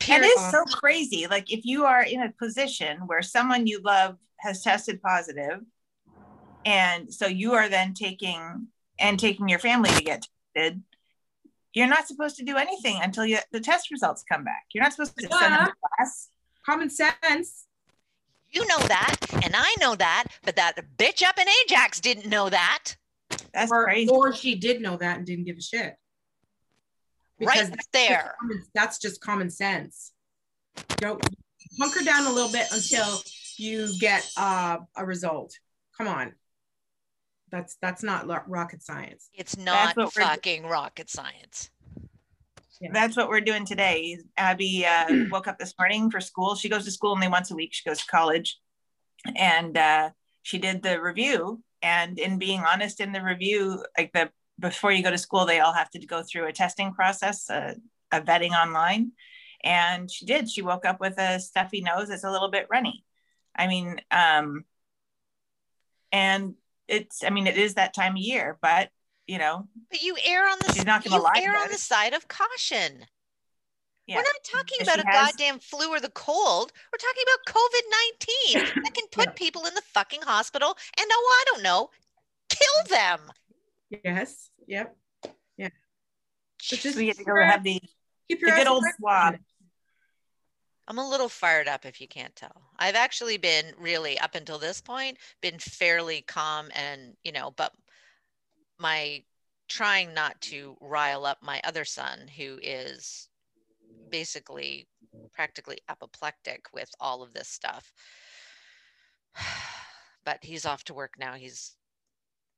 It 0.00 0.06
Period. 0.06 0.30
is 0.36 0.50
so 0.50 0.64
crazy. 0.64 1.26
Like 1.26 1.52
if 1.52 1.64
you 1.64 1.84
are 1.84 2.02
in 2.02 2.22
a 2.22 2.32
position 2.32 3.00
where 3.06 3.22
someone 3.22 3.66
you 3.66 3.80
love 3.82 4.16
has 4.40 4.62
tested 4.62 5.00
positive, 5.00 5.60
and 6.64 7.12
so 7.12 7.26
you 7.26 7.52
are 7.54 7.68
then 7.68 7.94
taking 7.94 8.68
and 8.98 9.18
taking 9.18 9.48
your 9.48 9.58
family 9.58 9.90
to 9.90 10.02
get 10.02 10.26
tested, 10.54 10.82
you're 11.74 11.88
not 11.88 12.06
supposed 12.06 12.36
to 12.36 12.44
do 12.44 12.56
anything 12.56 12.98
until 13.02 13.24
you, 13.24 13.38
the 13.50 13.60
test 13.60 13.90
results 13.90 14.24
come 14.30 14.44
back. 14.44 14.64
You're 14.72 14.84
not 14.84 14.92
supposed 14.92 15.16
to 15.18 15.22
send 15.28 15.54
them 15.54 15.66
to 15.66 15.72
class. 15.96 16.28
Common 16.64 16.90
sense. 16.90 17.66
You 18.50 18.66
know 18.66 18.78
that, 18.80 19.16
and 19.42 19.54
I 19.56 19.74
know 19.80 19.94
that, 19.94 20.24
but 20.44 20.56
that 20.56 20.76
bitch 20.98 21.22
up 21.22 21.38
in 21.38 21.46
Ajax 21.64 22.00
didn't 22.00 22.26
know 22.26 22.50
that. 22.50 22.94
That's 23.54 23.72
or, 23.72 23.84
crazy. 23.84 24.10
or 24.10 24.34
she 24.34 24.54
did 24.54 24.82
know 24.82 24.96
that 24.98 25.16
and 25.16 25.26
didn't 25.26 25.44
give 25.44 25.56
a 25.56 25.62
shit. 25.62 25.96
Right 27.40 27.56
that's 27.56 27.70
just 27.70 27.92
there. 27.92 28.34
common- 28.40 28.64
that's 28.74 28.98
just 28.98 29.20
common 29.22 29.50
sense. 29.50 30.12
Don't 30.98 31.24
hunker 31.80 32.04
down 32.04 32.26
a 32.26 32.30
little 32.30 32.52
bit 32.52 32.66
until 32.72 33.22
you 33.56 33.88
get 33.98 34.30
uh, 34.36 34.78
a 34.96 35.04
result. 35.04 35.58
Come 35.96 36.08
on. 36.08 36.34
That's 37.52 37.76
that's 37.82 38.02
not 38.02 38.26
lo- 38.26 38.40
rocket 38.48 38.82
science. 38.82 39.28
It's 39.34 39.58
not 39.58 39.94
fucking 40.10 40.64
rocket 40.64 41.10
science. 41.10 41.70
That's 42.90 43.16
what 43.16 43.28
we're 43.28 43.42
doing 43.42 43.64
today. 43.64 44.18
Abby 44.36 44.84
uh, 44.84 45.06
woke 45.30 45.46
up 45.46 45.58
this 45.58 45.74
morning 45.78 46.10
for 46.10 46.20
school. 46.20 46.56
She 46.56 46.68
goes 46.68 46.84
to 46.86 46.90
school 46.90 47.12
only 47.12 47.28
once 47.28 47.50
a 47.50 47.54
week. 47.54 47.74
She 47.74 47.88
goes 47.88 47.98
to 47.98 48.06
college, 48.06 48.58
and 49.36 49.76
uh, 49.76 50.10
she 50.42 50.58
did 50.58 50.82
the 50.82 51.00
review. 51.00 51.62
And 51.82 52.18
in 52.18 52.38
being 52.38 52.60
honest, 52.60 53.00
in 53.00 53.12
the 53.12 53.22
review, 53.22 53.84
like 53.98 54.12
the 54.12 54.30
before 54.58 54.90
you 54.90 55.02
go 55.02 55.10
to 55.10 55.18
school, 55.18 55.44
they 55.44 55.60
all 55.60 55.74
have 55.74 55.90
to 55.90 56.06
go 56.06 56.22
through 56.22 56.46
a 56.46 56.52
testing 56.52 56.92
process, 56.92 57.50
a, 57.50 57.76
a 58.10 58.22
vetting 58.22 58.52
online. 58.52 59.12
And 59.62 60.10
she 60.10 60.24
did. 60.24 60.50
She 60.50 60.62
woke 60.62 60.86
up 60.86 61.00
with 61.00 61.18
a 61.18 61.38
stuffy 61.38 61.82
nose. 61.82 62.08
It's 62.08 62.24
a 62.24 62.30
little 62.30 62.50
bit 62.50 62.66
runny. 62.70 63.04
I 63.54 63.66
mean, 63.66 64.00
um, 64.10 64.64
and 66.10 66.54
it's. 66.88 67.24
I 67.24 67.30
mean, 67.30 67.46
it 67.46 67.56
is 67.56 67.74
that 67.74 67.94
time 67.94 68.12
of 68.12 68.18
year, 68.18 68.58
but 68.62 68.90
you 69.26 69.38
know, 69.38 69.68
But 69.90 70.02
you 70.02 70.16
err 70.24 70.48
on 70.48 70.58
the 70.66 70.72
She's 70.72 70.84
not 70.84 71.04
gonna 71.04 71.16
you 71.16 71.22
lie 71.22 71.32
err 71.42 71.52
about 71.52 71.64
on 71.66 71.70
the 71.70 71.78
side 71.78 72.12
of 72.12 72.26
caution. 72.28 73.06
Yeah. 74.06 74.16
We're 74.16 74.22
not 74.22 74.42
talking 74.44 74.78
If 74.80 74.88
about 74.88 74.98
a 74.98 75.06
has- 75.08 75.30
goddamn 75.32 75.60
flu 75.60 75.88
or 75.88 76.00
the 76.00 76.10
cold. 76.10 76.72
We're 76.92 76.98
talking 76.98 77.22
about 77.22 77.54
COVID 77.54 78.64
19 78.74 78.82
that 78.84 78.94
can 78.94 79.06
put 79.12 79.26
Yeah. 79.28 79.32
people 79.34 79.64
in 79.66 79.74
the 79.74 79.82
fucking 79.94 80.22
hospital 80.22 80.76
and 80.98 81.06
oh, 81.10 81.36
I 81.40 81.44
don't 81.52 81.62
know, 81.62 81.90
kill 82.48 82.84
them. 82.98 83.20
Yes. 84.04 84.50
Yep. 84.66 84.96
Yeah. 85.56 85.68
So 86.60 86.76
just 86.76 86.96
we 86.96 87.06
get 87.06 87.16
to 87.18 87.24
go 87.24 87.34
have 87.40 87.62
the 87.62 87.80
keep 88.28 88.40
the 88.40 88.46
your 88.48 88.56
good 88.56 88.66
old 88.66 88.82
open. 88.82 88.92
swab. 88.98 89.34
I'm 90.88 90.98
a 90.98 91.08
little 91.08 91.28
fired 91.28 91.68
up 91.68 91.86
if 91.86 92.00
you 92.00 92.08
can't 92.08 92.34
tell. 92.34 92.62
I've 92.78 92.96
actually 92.96 93.36
been 93.36 93.66
really 93.78 94.18
up 94.18 94.34
until 94.34 94.58
this 94.58 94.80
point 94.80 95.18
been 95.40 95.58
fairly 95.58 96.22
calm 96.22 96.70
and, 96.74 97.16
you 97.22 97.32
know, 97.32 97.52
but 97.56 97.72
my 98.78 99.22
trying 99.68 100.12
not 100.12 100.40
to 100.42 100.76
rile 100.80 101.24
up 101.24 101.38
my 101.40 101.60
other 101.64 101.84
son 101.84 102.28
who 102.36 102.58
is 102.62 103.28
basically 104.10 104.86
practically 105.32 105.78
apoplectic 105.88 106.66
with 106.74 106.90
all 107.00 107.22
of 107.22 107.32
this 107.32 107.48
stuff. 107.48 107.92
But 110.24 110.38
he's 110.44 110.64
off 110.64 110.84
to 110.84 110.94
work 110.94 111.14
now. 111.18 111.34
He's 111.34 111.74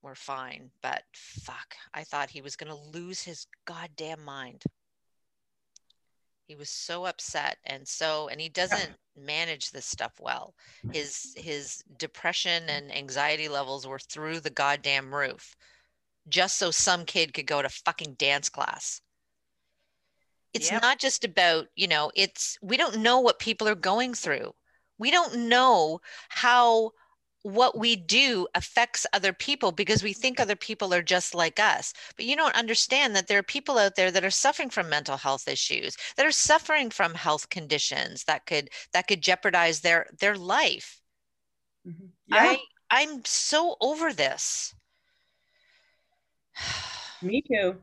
we're 0.02 0.14
fine, 0.14 0.70
but 0.82 1.02
fuck, 1.14 1.74
I 1.94 2.04
thought 2.04 2.28
he 2.28 2.42
was 2.42 2.56
going 2.56 2.70
to 2.70 2.98
lose 2.98 3.22
his 3.22 3.46
goddamn 3.64 4.22
mind. 4.22 4.62
He 6.46 6.56
was 6.56 6.68
so 6.70 7.06
upset 7.06 7.58
and 7.64 7.86
so 7.88 8.28
and 8.28 8.40
he 8.40 8.48
doesn't 8.48 8.96
manage 9.16 9.70
this 9.70 9.86
stuff 9.86 10.12
well. 10.20 10.54
Mm-hmm. 10.84 10.94
His 10.94 11.32
his 11.36 11.82
depression 11.96 12.68
and 12.68 12.94
anxiety 12.94 13.48
levels 13.48 13.86
were 13.86 13.98
through 13.98 14.40
the 14.40 14.50
goddamn 14.50 15.14
roof 15.14 15.56
just 16.28 16.58
so 16.58 16.70
some 16.70 17.04
kid 17.04 17.34
could 17.34 17.46
go 17.46 17.62
to 17.62 17.68
fucking 17.68 18.14
dance 18.14 18.48
class. 18.48 19.00
It's 20.52 20.70
Yep. 20.70 20.82
not 20.82 20.98
just 20.98 21.24
about, 21.24 21.66
you 21.74 21.88
know, 21.88 22.10
it's 22.14 22.58
we 22.62 22.76
don't 22.76 22.98
know 22.98 23.20
what 23.20 23.38
people 23.38 23.68
are 23.68 23.74
going 23.74 24.14
through. 24.14 24.54
We 24.98 25.10
don't 25.10 25.48
know 25.48 26.00
how 26.28 26.92
what 27.44 27.78
we 27.78 27.94
do 27.94 28.48
affects 28.54 29.06
other 29.12 29.34
people 29.34 29.70
because 29.70 30.02
we 30.02 30.14
think 30.14 30.40
other 30.40 30.56
people 30.56 30.94
are 30.94 31.02
just 31.02 31.34
like 31.34 31.60
us. 31.60 31.92
But 32.16 32.24
you 32.24 32.36
don't 32.36 32.56
understand 32.56 33.14
that 33.14 33.28
there 33.28 33.38
are 33.38 33.42
people 33.42 33.76
out 33.78 33.96
there 33.96 34.10
that 34.10 34.24
are 34.24 34.30
suffering 34.30 34.70
from 34.70 34.88
mental 34.88 35.18
health 35.18 35.46
issues, 35.46 35.94
that 36.16 36.24
are 36.24 36.32
suffering 36.32 36.88
from 36.88 37.12
health 37.14 37.50
conditions 37.50 38.24
that 38.24 38.46
could 38.46 38.70
that 38.94 39.06
could 39.06 39.20
jeopardize 39.20 39.80
their 39.80 40.06
their 40.18 40.36
life. 40.36 41.02
Mhm. 41.86 42.08
I 42.32 42.58
I'm 42.90 43.24
so 43.26 43.76
over 43.80 44.12
this. 44.12 44.74
Me 47.22 47.42
too. 47.42 47.76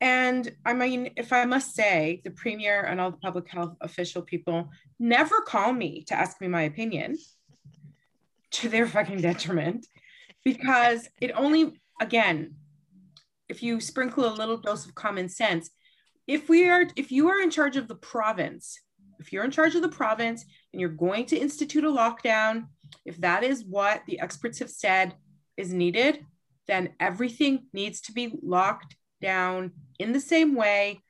And 0.00 0.50
I 0.64 0.72
mean, 0.72 1.12
if 1.16 1.32
I 1.32 1.44
must 1.44 1.74
say, 1.74 2.22
the 2.24 2.30
premier 2.30 2.82
and 2.82 3.00
all 3.00 3.10
the 3.10 3.18
public 3.18 3.48
health 3.48 3.76
official 3.82 4.22
people 4.22 4.70
never 4.98 5.42
call 5.42 5.72
me 5.72 6.04
to 6.04 6.14
ask 6.14 6.40
me 6.40 6.48
my 6.48 6.62
opinion 6.62 7.18
to 8.52 8.68
their 8.68 8.86
fucking 8.86 9.20
detriment 9.20 9.86
because 10.44 11.08
it 11.20 11.32
only, 11.34 11.80
again, 12.00 12.54
if 13.48 13.62
you 13.62 13.80
sprinkle 13.80 14.26
a 14.26 14.34
little 14.34 14.56
dose 14.56 14.86
of 14.86 14.94
common 14.94 15.28
sense, 15.28 15.70
if 16.26 16.48
we 16.48 16.68
are, 16.68 16.84
if 16.96 17.12
you 17.12 17.28
are 17.28 17.40
in 17.40 17.50
charge 17.50 17.76
of 17.76 17.88
the 17.88 17.94
province, 17.94 18.78
if 19.18 19.32
you're 19.32 19.44
in 19.44 19.50
charge 19.50 19.74
of 19.74 19.82
the 19.82 19.88
province 19.88 20.44
and 20.72 20.80
you're 20.80 20.90
going 20.90 21.26
to 21.26 21.36
institute 21.36 21.84
a 21.84 21.88
lockdown, 21.88 22.66
if 23.04 23.16
that 23.18 23.42
is 23.42 23.64
what 23.64 24.02
the 24.06 24.20
experts 24.20 24.58
have 24.58 24.70
said 24.70 25.14
is 25.56 25.72
needed, 25.72 26.24
then 26.66 26.90
everything 27.00 27.66
needs 27.72 28.00
to 28.02 28.12
be 28.12 28.34
locked 28.42 28.96
down 29.20 29.72
in 29.98 30.12
the 30.12 30.20
same 30.20 30.54
way 30.54 31.00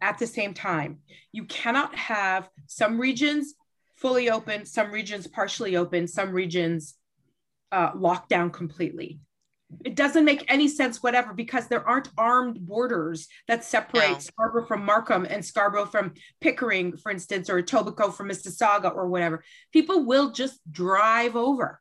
at 0.00 0.18
the 0.18 0.26
same 0.26 0.54
time. 0.54 0.98
You 1.32 1.44
cannot 1.44 1.94
have 1.94 2.48
some 2.66 3.00
regions 3.00 3.54
fully 3.96 4.30
open, 4.30 4.64
some 4.66 4.90
regions 4.90 5.26
partially 5.26 5.76
open, 5.76 6.06
some 6.06 6.30
regions 6.30 6.94
uh, 7.72 7.90
locked 7.94 8.28
down 8.28 8.50
completely. 8.50 9.20
It 9.84 9.96
doesn't 9.96 10.24
make 10.24 10.44
any 10.46 10.68
sense, 10.68 11.02
whatever, 11.02 11.34
because 11.34 11.66
there 11.66 11.86
aren't 11.86 12.08
armed 12.16 12.64
borders 12.64 13.26
that 13.48 13.64
separate 13.64 14.12
No. 14.12 14.18
Scarborough 14.18 14.66
from 14.66 14.84
Markham 14.84 15.26
and 15.28 15.44
Scarborough 15.44 15.86
from 15.86 16.14
Pickering, 16.40 16.96
for 16.96 17.10
instance, 17.10 17.50
or 17.50 17.60
Etobicoke 17.60 18.14
from 18.14 18.28
Mississauga 18.28 18.94
or 18.94 19.08
whatever. 19.08 19.42
People 19.72 20.04
will 20.04 20.30
just 20.30 20.60
drive 20.70 21.34
over. 21.34 21.80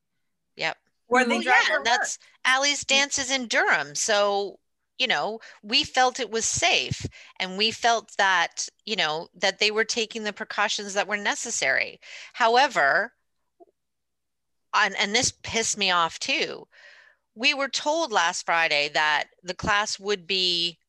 Yep. 0.56 0.78
Or 1.08 1.24
they 1.26 1.36
Well, 1.36 1.42
drive 1.44 1.64
yeah, 1.70 1.76
and 1.76 1.86
that's 1.86 2.18
Allie's 2.44 2.84
dances 2.86 3.30
in 3.30 3.48
Durham. 3.48 3.94
So, 3.94 4.58
you 4.98 5.08
know, 5.08 5.40
we 5.64 5.84
felt 5.84 6.20
it 6.20 6.32
was 6.32 6.46
safe 6.46 7.06
and 7.40 7.58
we 7.58 7.72
felt 7.72 8.12
that, 8.18 8.68
you 8.86 8.96
know, 8.96 9.28
that 9.36 9.60
they 9.60 9.72
were 9.72 9.84
taking 9.84 10.24
the 10.24 10.34
precautions 10.34 10.94
that 10.94 11.08
were 11.08 11.18
necessary. 11.18 12.00
However, 12.34 13.12
and, 14.74 14.96
and 14.98 15.14
this 15.14 15.34
pissed 15.44 15.78
me 15.78 15.92
off 15.92 16.20
too. 16.20 16.68
We 17.36 17.54
were 17.54 17.68
told 17.68 18.12
last 18.12 18.46
Friday 18.46 18.90
that 18.94 19.26
the 19.44 19.54
class 19.54 20.00
would 20.00 20.26
be 20.28 20.80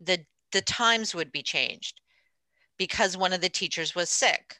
the 0.00 0.24
the 0.52 0.60
times 0.62 1.14
would 1.14 1.32
be 1.32 1.42
changed 1.42 2.00
because 2.78 3.16
one 3.16 3.32
of 3.32 3.40
the 3.40 3.48
teachers 3.48 3.94
was 3.94 4.10
sick. 4.10 4.58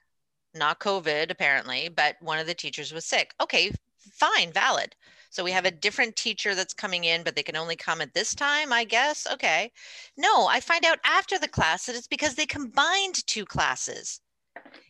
Not 0.54 0.80
COVID 0.80 1.30
apparently, 1.30 1.88
but 1.88 2.16
one 2.20 2.38
of 2.38 2.46
the 2.46 2.54
teachers 2.54 2.92
was 2.92 3.04
sick. 3.04 3.34
Okay, 3.40 3.70
fine, 4.12 4.52
valid. 4.52 4.94
So 5.36 5.44
we 5.44 5.52
have 5.52 5.66
a 5.66 5.70
different 5.70 6.16
teacher 6.16 6.54
that's 6.54 6.72
coming 6.72 7.04
in, 7.04 7.22
but 7.22 7.36
they 7.36 7.42
can 7.42 7.56
only 7.56 7.76
come 7.76 8.00
at 8.00 8.14
this 8.14 8.34
time, 8.34 8.72
I 8.72 8.84
guess. 8.84 9.26
Okay. 9.30 9.70
No, 10.16 10.46
I 10.46 10.60
find 10.60 10.82
out 10.86 10.98
after 11.04 11.38
the 11.38 11.46
class 11.46 11.84
that 11.84 11.94
it's 11.94 12.06
because 12.06 12.36
they 12.36 12.46
combined 12.46 13.16
two 13.26 13.44
classes. 13.44 14.22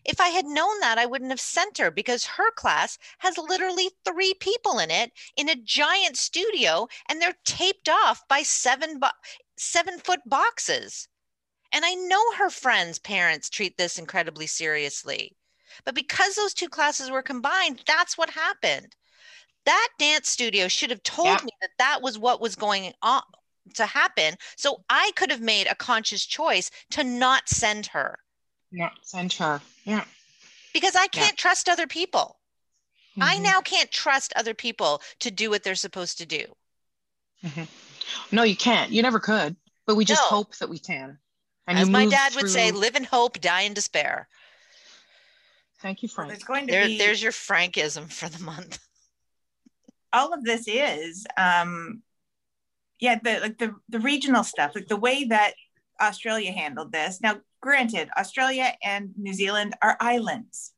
If 0.04 0.20
I 0.20 0.28
had 0.28 0.44
known 0.44 0.78
that, 0.78 0.98
I 0.98 1.06
wouldn't 1.06 1.32
have 1.32 1.40
sent 1.40 1.78
her 1.78 1.90
because 1.90 2.24
her 2.26 2.52
class 2.52 2.96
has 3.18 3.36
literally 3.36 3.90
three 4.04 4.34
people 4.34 4.78
in 4.78 4.92
it 4.92 5.10
in 5.36 5.48
a 5.48 5.56
giant 5.56 6.16
studio 6.16 6.86
and 7.08 7.20
they're 7.20 7.34
taped 7.44 7.88
off 7.88 8.22
by 8.28 8.44
seven 8.44 9.00
bo- 9.00 9.18
seven 9.56 9.98
foot 9.98 10.20
boxes. 10.26 11.08
And 11.72 11.84
I 11.84 11.94
know 11.94 12.34
her 12.34 12.50
friends' 12.50 13.00
parents 13.00 13.50
treat 13.50 13.76
this 13.76 13.98
incredibly 13.98 14.46
seriously. 14.46 15.36
But 15.84 15.96
because 15.96 16.36
those 16.36 16.54
two 16.54 16.68
classes 16.68 17.10
were 17.10 17.20
combined, 17.20 17.82
that's 17.84 18.16
what 18.16 18.30
happened. 18.30 18.94
That 19.66 19.88
dance 19.98 20.30
studio 20.30 20.68
should 20.68 20.90
have 20.90 21.02
told 21.02 21.28
Yep. 21.28 21.44
me 21.44 21.50
that 21.60 21.70
that 21.78 22.00
was 22.02 22.18
what 22.18 22.40
was 22.40 22.56
going 22.56 22.92
on 23.02 23.22
to 23.74 23.84
happen. 23.84 24.36
So 24.56 24.84
I 24.88 25.10
could 25.16 25.30
have 25.30 25.40
made 25.40 25.66
a 25.66 25.74
conscious 25.74 26.24
choice 26.24 26.70
to 26.90 27.04
not 27.04 27.48
send 27.48 27.86
her 27.88 28.20
Not 28.72 28.92
send 29.02 29.32
her. 29.34 29.60
Yeah. 29.84 30.04
because 30.72 30.94
I 30.96 31.06
can't 31.08 31.36
trust 31.38 31.68
other 31.68 31.86
people. 31.86 32.38
I 33.20 33.38
Mhm. 33.38 33.42
now 33.42 33.60
can't 33.62 33.90
trust 33.90 34.32
other 34.36 34.52
people 34.54 35.02
to 35.20 35.30
do 35.30 35.48
what 35.50 35.62
they're 35.62 35.74
supposed 35.74 36.18
to 36.18 36.26
do. 36.26 36.54
No, 38.30 38.42
you 38.42 38.56
can't. 38.56 38.90
You 38.92 39.02
never 39.02 39.18
could. 39.20 39.56
But 39.86 39.94
we 39.94 40.04
just 40.04 40.22
No. 40.22 40.28
hope 40.28 40.56
that 40.56 40.68
we 40.68 40.78
can. 40.78 41.18
And 41.66 41.78
As 41.78 41.88
my 41.88 42.04
move 42.04 42.10
dad 42.12 42.34
would 42.34 42.50
say, 42.50 42.70
live 42.72 42.94
in 42.94 43.04
hope, 43.04 43.40
die 43.40 43.62
in 43.62 43.74
despair. 43.74 44.28
Thank 45.80 46.02
you, 46.02 46.08
Well, 46.08 46.14
Frank. 46.14 46.28
there's 46.30 46.44
going 46.44 46.66
to 46.66 46.72
There, 46.72 46.86
be 46.88 46.98
there's 46.98 47.22
your 47.22 47.32
Frankism 47.32 48.12
for 48.12 48.28
the 48.28 48.38
month. 48.38 48.85
All 50.16 50.32
of 50.32 50.42
this 50.44 50.66
is 50.66 51.26
um 51.36 52.02
yeah 52.98 53.18
the 53.22 53.40
like 53.40 53.58
the 53.58 53.74
the 53.90 54.00
regional 54.00 54.42
stuff 54.42 54.72
like 54.74 54.88
the 54.88 54.96
way 54.96 55.24
that 55.24 55.52
australia 56.00 56.52
handled 56.52 56.90
this. 56.92 57.20
Now 57.20 57.40
granted 57.60 58.08
australia 58.16 58.72
and 58.82 59.10
new 59.16 59.34
zealand 59.34 59.74
are 59.82 59.96
islands. 60.00 60.72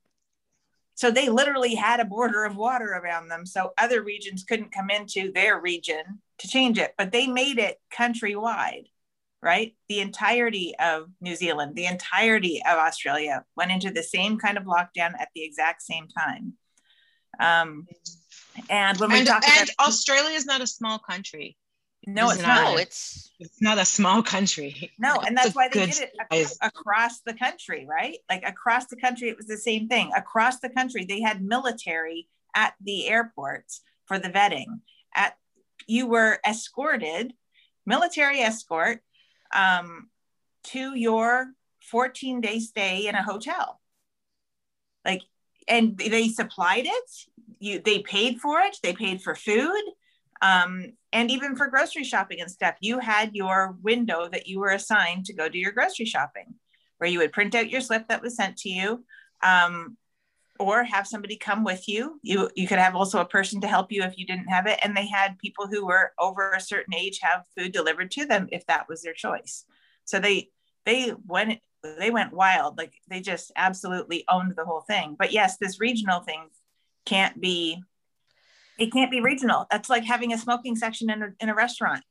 So 0.95 1.13
they 1.13 1.29
literally 1.29 1.77
had 1.77 2.01
a 2.01 2.05
border 2.05 2.45
of 2.45 2.57
water 2.57 2.91
around 3.01 3.29
them 3.29 3.47
so 3.47 3.73
other 3.79 4.03
regions 4.03 4.43
couldn't 4.43 4.73
come 4.73 4.91
into 4.91 5.31
their 5.33 5.61
region 5.61 6.03
to 6.39 6.49
change 6.49 6.79
it 6.79 6.95
but 6.99 7.13
they 7.13 7.27
made 7.29 7.59
it 7.59 7.79
countrywide 7.97 8.87
right? 9.41 9.77
The 9.89 10.01
entirety 10.01 10.75
of 10.81 11.11
new 11.21 11.37
zealand 11.37 11.77
the 11.77 11.87
entirety 11.87 12.61
of 12.69 12.77
australia 12.79 13.45
went 13.57 13.71
into 13.71 13.91
the 13.93 14.03
same 14.03 14.37
kind 14.39 14.59
of 14.59 14.65
lockdown 14.65 15.13
at 15.23 15.29
the 15.35 15.45
exact 15.45 15.83
same 15.83 16.09
time. 16.09 16.55
Um 17.39 17.87
and 18.71 18.99
when 18.99 19.11
we 19.11 19.19
And, 19.19 19.27
talk 19.29 19.43
and 19.49 19.69
about 19.71 19.89
Australia 19.89 20.35
is 20.37 20.47
not 20.47 20.61
a 20.61 20.67
small 20.67 20.99
country. 20.99 21.57
no, 22.07 22.27
It's 22.27 22.35
it's 22.39 22.43
not. 22.47 22.55
not. 22.65 22.71
No, 22.73 22.77
it's 22.79 23.31
It's 23.41 23.63
not 23.63 23.79
a 23.79 23.85
small 23.85 24.23
country. 24.23 24.93
No, 24.99 25.21
and 25.21 25.37
that's 25.37 25.55
why 25.55 25.69
they 25.69 25.87
did 25.87 25.99
it 25.99 26.13
ac- 26.33 26.55
across 26.63 27.21
the 27.21 27.35
country, 27.35 27.87
right? 27.89 28.19
Like 28.29 28.43
across 28.47 28.87
the 28.87 28.97
country, 28.97 29.29
it 29.29 29.37
was 29.37 29.47
the 29.47 29.57
same 29.59 29.89
thing. 29.89 30.11
Across 30.17 30.61
the 30.61 30.71
country, 30.71 31.05
they 31.05 31.21
had 31.21 31.43
military 31.43 32.29
at 32.55 32.75
the 32.81 33.09
airports 33.09 33.83
for 34.07 34.19
the 34.19 34.29
vetting. 34.31 34.67
At 35.15 35.37
you 35.87 36.07
were 36.07 36.41
escorted, 36.47 37.33
military 37.87 38.41
escort, 38.41 39.01
um, 39.55 40.11
to 40.65 40.95
your 40.97 41.53
14 41.83 42.41
day 42.41 42.59
stay 42.59 43.07
in 43.07 43.15
a 43.15 43.23
hotel. 43.23 43.81
Like, 45.05 45.23
and 45.67 45.97
they 45.97 46.29
supplied 46.29 46.87
it. 46.87 47.11
You 47.59 47.81
they 47.81 48.01
paid 48.01 48.41
for 48.41 48.61
it. 48.61 48.77
They 48.83 48.93
paid 48.93 49.23
for 49.23 49.35
food 49.35 49.83
um, 50.41 50.93
and 51.13 51.31
even 51.31 51.57
for 51.57 51.69
grocery 51.69 52.05
shopping 52.05 52.41
and 52.41 52.51
stuff, 52.51 52.77
you 52.81 52.99
had 52.99 53.35
your 53.35 53.77
window 53.83 54.29
that 54.31 54.47
you 54.47 54.61
were 54.61 54.71
assigned 54.71 55.25
to 55.27 55.35
go 55.35 55.49
do 55.49 55.59
your 55.59 55.73
grocery 55.73 56.05
shopping, 56.05 56.55
where 56.99 57.11
you 57.11 57.19
would 57.19 57.33
print 57.33 57.55
out 57.55 57.71
your 57.71 57.81
slip 57.81 58.09
that 58.09 58.23
was 58.23 58.37
sent 58.37 58.57
to 58.59 58.69
you, 58.69 59.05
um, 59.43 59.97
or 60.61 60.85
have 60.85 61.07
somebody 61.07 61.37
come 61.37 61.65
with 61.65 61.89
you. 61.89 62.21
You 62.23 62.51
you 62.55 62.69
could 62.69 62.79
have 62.79 62.95
also 62.95 63.21
a 63.21 63.25
person 63.25 63.61
to 63.63 63.69
help 63.69 63.91
you 63.91 64.03
if 64.03 64.19
you 64.19 64.27
didn't 64.27 64.49
have 64.49 64.67
it, 64.67 64.79
and 64.83 64.97
they 64.97 65.07
had 65.07 65.39
people 65.39 65.67
who 65.67 65.87
were 65.87 66.13
over 66.19 66.53
a 66.53 66.61
certain 66.61 66.95
age 66.95 67.19
have 67.23 67.45
food 67.57 67.73
delivered 67.73 68.11
to 68.13 68.27
them 68.27 68.49
if 68.53 68.67
that 68.67 68.89
was 68.89 69.03
their 69.03 69.15
choice. 69.15 69.65
So 70.05 70.21
they 70.21 70.51
they 70.85 71.13
went 71.27 71.61
they 71.83 72.11
went 72.11 72.33
wild, 72.33 72.77
like 72.79 72.93
they 73.09 73.21
just 73.21 73.51
absolutely 73.57 74.25
owned 74.29 74.55
the 74.57 74.65
whole 74.65 74.83
thing. 74.83 75.17
But 75.19 75.33
yes, 75.33 75.57
this 75.57 75.81
regional 75.81 76.21
thing 76.21 76.49
can't 77.05 77.41
be 77.41 77.83
it 78.79 78.93
can't 78.93 79.11
be 79.11 79.21
regional. 79.21 79.67
That's 79.71 79.91
like 79.91 80.05
having 80.05 80.33
a 80.33 80.39
smoking 80.39 80.77
section 80.77 81.11
in 81.11 81.23
a, 81.23 81.29
in 81.41 81.49
a 81.49 81.55
restaurant. 81.55 82.05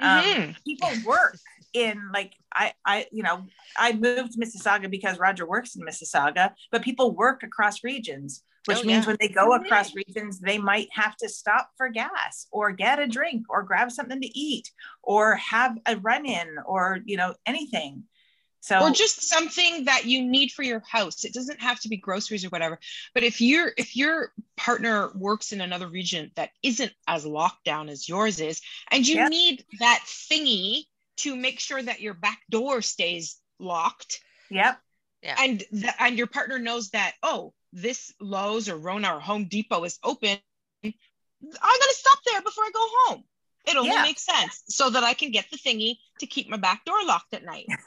Um, 0.00 0.24
Mhm. 0.24 0.56
People 0.64 0.96
work 1.04 1.38
in 1.72 2.10
like 2.12 2.32
I 2.54 2.72
I 2.84 3.06
you 3.12 3.22
know 3.22 3.44
I 3.76 3.92
moved 3.92 4.32
to 4.32 4.38
Mississauga 4.38 4.90
because 4.90 5.18
Roger 5.18 5.46
works 5.46 5.76
in 5.76 5.82
Mississauga, 5.82 6.54
but 6.70 6.82
people 6.82 7.14
work 7.14 7.42
across 7.42 7.84
regions, 7.84 8.42
which 8.64 8.78
Oh, 8.78 8.82
means 8.82 9.04
yeah. 9.04 9.06
when 9.08 9.16
they 9.20 9.28
go 9.28 9.52
across 9.54 9.94
regions, 9.94 10.40
they 10.40 10.58
might 10.58 10.88
have 10.92 11.16
to 11.18 11.28
stop 11.28 11.70
for 11.76 11.88
gas 11.88 12.46
or 12.50 12.72
get 12.72 12.98
a 12.98 13.06
drink 13.06 13.46
or 13.50 13.62
grab 13.62 13.90
something 13.90 14.20
to 14.20 14.38
eat 14.38 14.70
or 15.02 15.34
have 15.36 15.76
a 15.86 15.96
run 15.96 16.24
in 16.26 16.56
or 16.64 17.00
you 17.04 17.16
know 17.16 17.34
anything. 17.44 18.04
So 18.68 18.82
or 18.82 18.90
just 18.90 19.22
something 19.22 19.86
that 19.86 20.04
you 20.04 20.22
need 20.22 20.52
for 20.52 20.62
your 20.62 20.80
house. 20.80 21.24
It 21.24 21.32
doesn't 21.32 21.58
have 21.58 21.80
to 21.80 21.88
be 21.88 21.96
groceries 21.96 22.44
or 22.44 22.50
whatever. 22.50 22.78
But 23.14 23.22
if 23.22 23.40
your 23.40 23.72
if 23.78 23.96
your 23.96 24.34
partner 24.58 25.10
works 25.14 25.52
in 25.52 25.62
another 25.62 25.88
region 25.88 26.32
that 26.36 26.50
isn't 26.62 26.92
as 27.06 27.24
locked 27.24 27.64
down 27.64 27.88
as 27.88 28.06
yours 28.06 28.40
is 28.40 28.60
and 28.90 29.08
you 29.08 29.16
Yep. 29.16 29.30
need 29.30 29.64
that 29.80 30.04
thingy 30.06 30.82
to 31.18 31.34
make 31.34 31.60
sure 31.60 31.82
that 31.82 32.02
your 32.02 32.12
back 32.12 32.42
door 32.50 32.82
stays 32.82 33.40
locked. 33.58 34.20
Yep, 34.50 34.78
Yeah. 35.22 35.36
and 35.38 35.64
the, 35.72 36.02
and 36.02 36.18
your 36.18 36.26
partner 36.26 36.58
knows 36.58 36.90
that 36.90 37.14
oh 37.22 37.54
this 37.72 38.12
lowes 38.20 38.68
or 38.68 38.76
rona 38.76 39.16
or 39.16 39.20
home 39.20 39.46
depot 39.48 39.82
is 39.84 39.98
open. 40.04 40.36
I'm 40.84 40.92
going 40.92 40.92
to 41.52 41.94
stop 41.94 42.18
there 42.26 42.42
before 42.42 42.64
i 42.64 42.70
go 42.74 42.86
home 43.06 43.24
it 43.66 43.76
only 43.76 43.90
Yeah. 43.90 44.02
makes 44.02 44.24
sense 44.24 44.62
so 44.68 44.90
that 44.90 45.02
i 45.04 45.14
can 45.14 45.30
get 45.30 45.46
the 45.50 45.58
thingy 45.58 45.96
to 46.20 46.26
keep 46.26 46.48
my 46.48 46.56
back 46.56 46.84
door 46.84 46.96
locked 47.04 47.32
at 47.34 47.44
night. 47.44 47.66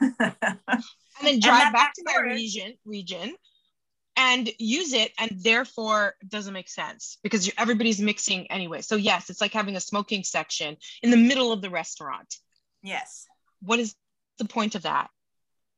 And 1.18 1.28
then 1.28 1.40
drive 1.40 1.60
that 1.60 1.72
back 1.74 1.92
to 1.94 2.02
my 2.06 2.20
region 2.22 2.74
region 2.86 3.34
and 4.16 4.50
use 4.58 4.92
it 4.94 5.12
and 5.18 5.30
therefore 5.42 6.14
it 6.22 6.28
doesn't 6.30 6.54
make 6.54 6.68
sense 6.70 7.18
because 7.22 7.50
everybody's 7.58 8.00
mixing 8.00 8.50
anyway. 8.50 8.80
So 8.80 8.96
yes 8.96 9.28
it's 9.30 9.40
like 9.40 9.52
having 9.52 9.76
a 9.76 9.80
smoking 9.80 10.24
section 10.24 10.76
in 11.02 11.10
the 11.10 11.16
middle 11.18 11.52
of 11.52 11.60
the 11.60 11.68
restaurant. 11.70 12.34
Yes, 12.82 13.26
what 13.60 13.78
is 13.78 13.94
the 14.38 14.46
point 14.46 14.74
of 14.74 14.82
that? 14.82 15.10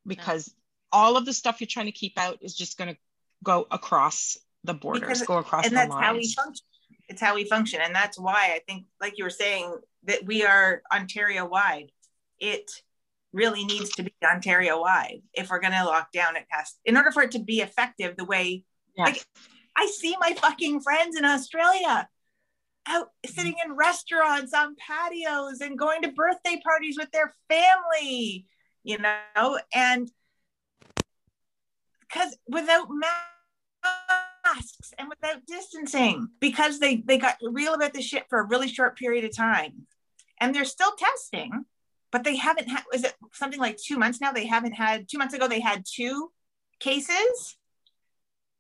Because 0.06 0.54
all 0.92 1.16
of 1.16 1.26
the 1.26 1.32
stuff 1.34 1.60
you're 1.60 1.66
trying 1.66 1.86
to 1.86 1.92
keep 1.92 2.16
out 2.16 2.38
is 2.40 2.54
just 2.54 2.78
going 2.78 2.94
to 2.94 3.00
go 3.42 3.66
across 3.70 4.38
the 4.62 4.72
borders 4.74 5.00
Because- 5.00 5.22
go 5.22 5.38
across 5.38 5.64
and 5.66 5.72
the 5.72 5.76
that's 5.80 5.90
lines 5.90 6.04
how 6.06 6.14
we 6.14 6.32
function 6.32 6.64
it's 7.08 7.20
how 7.20 7.34
we 7.34 7.44
function. 7.44 7.80
And 7.82 7.94
that's 7.94 8.18
why 8.18 8.52
i 8.54 8.60
think 8.66 8.86
like 9.00 9.18
you 9.18 9.24
were 9.24 9.30
saying 9.30 9.74
that 10.04 10.24
we 10.24 10.44
are 10.44 10.82
ontario 10.92 11.46
wide 11.46 11.90
it 12.38 12.70
really 13.32 13.64
needs 13.64 13.90
to 13.90 14.02
be 14.02 14.14
ontario 14.24 14.80
wide 14.80 15.22
if 15.32 15.50
we're 15.50 15.60
going 15.60 15.72
to 15.72 15.84
lock 15.84 16.12
down 16.12 16.36
it 16.36 16.44
has 16.48 16.74
in 16.84 16.96
order 16.96 17.10
for 17.10 17.22
it 17.22 17.32
to 17.32 17.38
be 17.38 17.60
effective 17.60 18.16
the 18.16 18.24
way 18.24 18.64
Yeah. 18.96 19.04
like 19.04 19.24
i 19.76 19.86
see 19.86 20.14
my 20.20 20.34
fucking 20.34 20.80
friends 20.80 21.16
in 21.16 21.24
australia 21.24 22.08
out 22.86 23.08
sitting 23.26 23.54
in 23.64 23.74
restaurants 23.74 24.52
on 24.52 24.76
patios 24.76 25.60
and 25.62 25.78
going 25.78 26.02
to 26.02 26.12
birthday 26.12 26.60
parties 26.62 26.96
with 26.98 27.10
their 27.12 27.32
family 27.48 28.46
you 28.84 28.98
know? 28.98 29.58
And 29.74 30.10
because 32.00 32.36
without 32.46 32.88
masks 32.90 33.33
and 34.98 35.08
without 35.08 35.44
distancing 35.46 36.28
because 36.40 36.78
they 36.78 36.96
they 36.96 37.18
got 37.18 37.36
real 37.42 37.74
about 37.74 37.92
the 37.92 38.02
shit 38.02 38.24
for 38.28 38.40
a 38.40 38.46
really 38.46 38.68
short 38.68 38.96
period 38.96 39.24
of 39.24 39.36
time. 39.36 39.86
And 40.40 40.54
they're 40.54 40.64
still 40.64 40.92
testing 40.96 41.64
but 42.14 42.22
they 42.22 42.36
haven't 42.36 42.68
had 42.68 42.84
is 42.94 43.02
it 43.02 43.12
something 43.32 43.58
like 43.58 43.76
two 43.76 43.98
months 43.98 44.20
now? 44.20 44.30
They 44.30 44.46
haven't 44.46 44.74
had 44.74 45.08
two 45.08 45.18
months 45.18 45.34
ago 45.34 45.48
they 45.48 45.58
had 45.58 45.84
two 45.84 46.30
cases. 46.78 47.56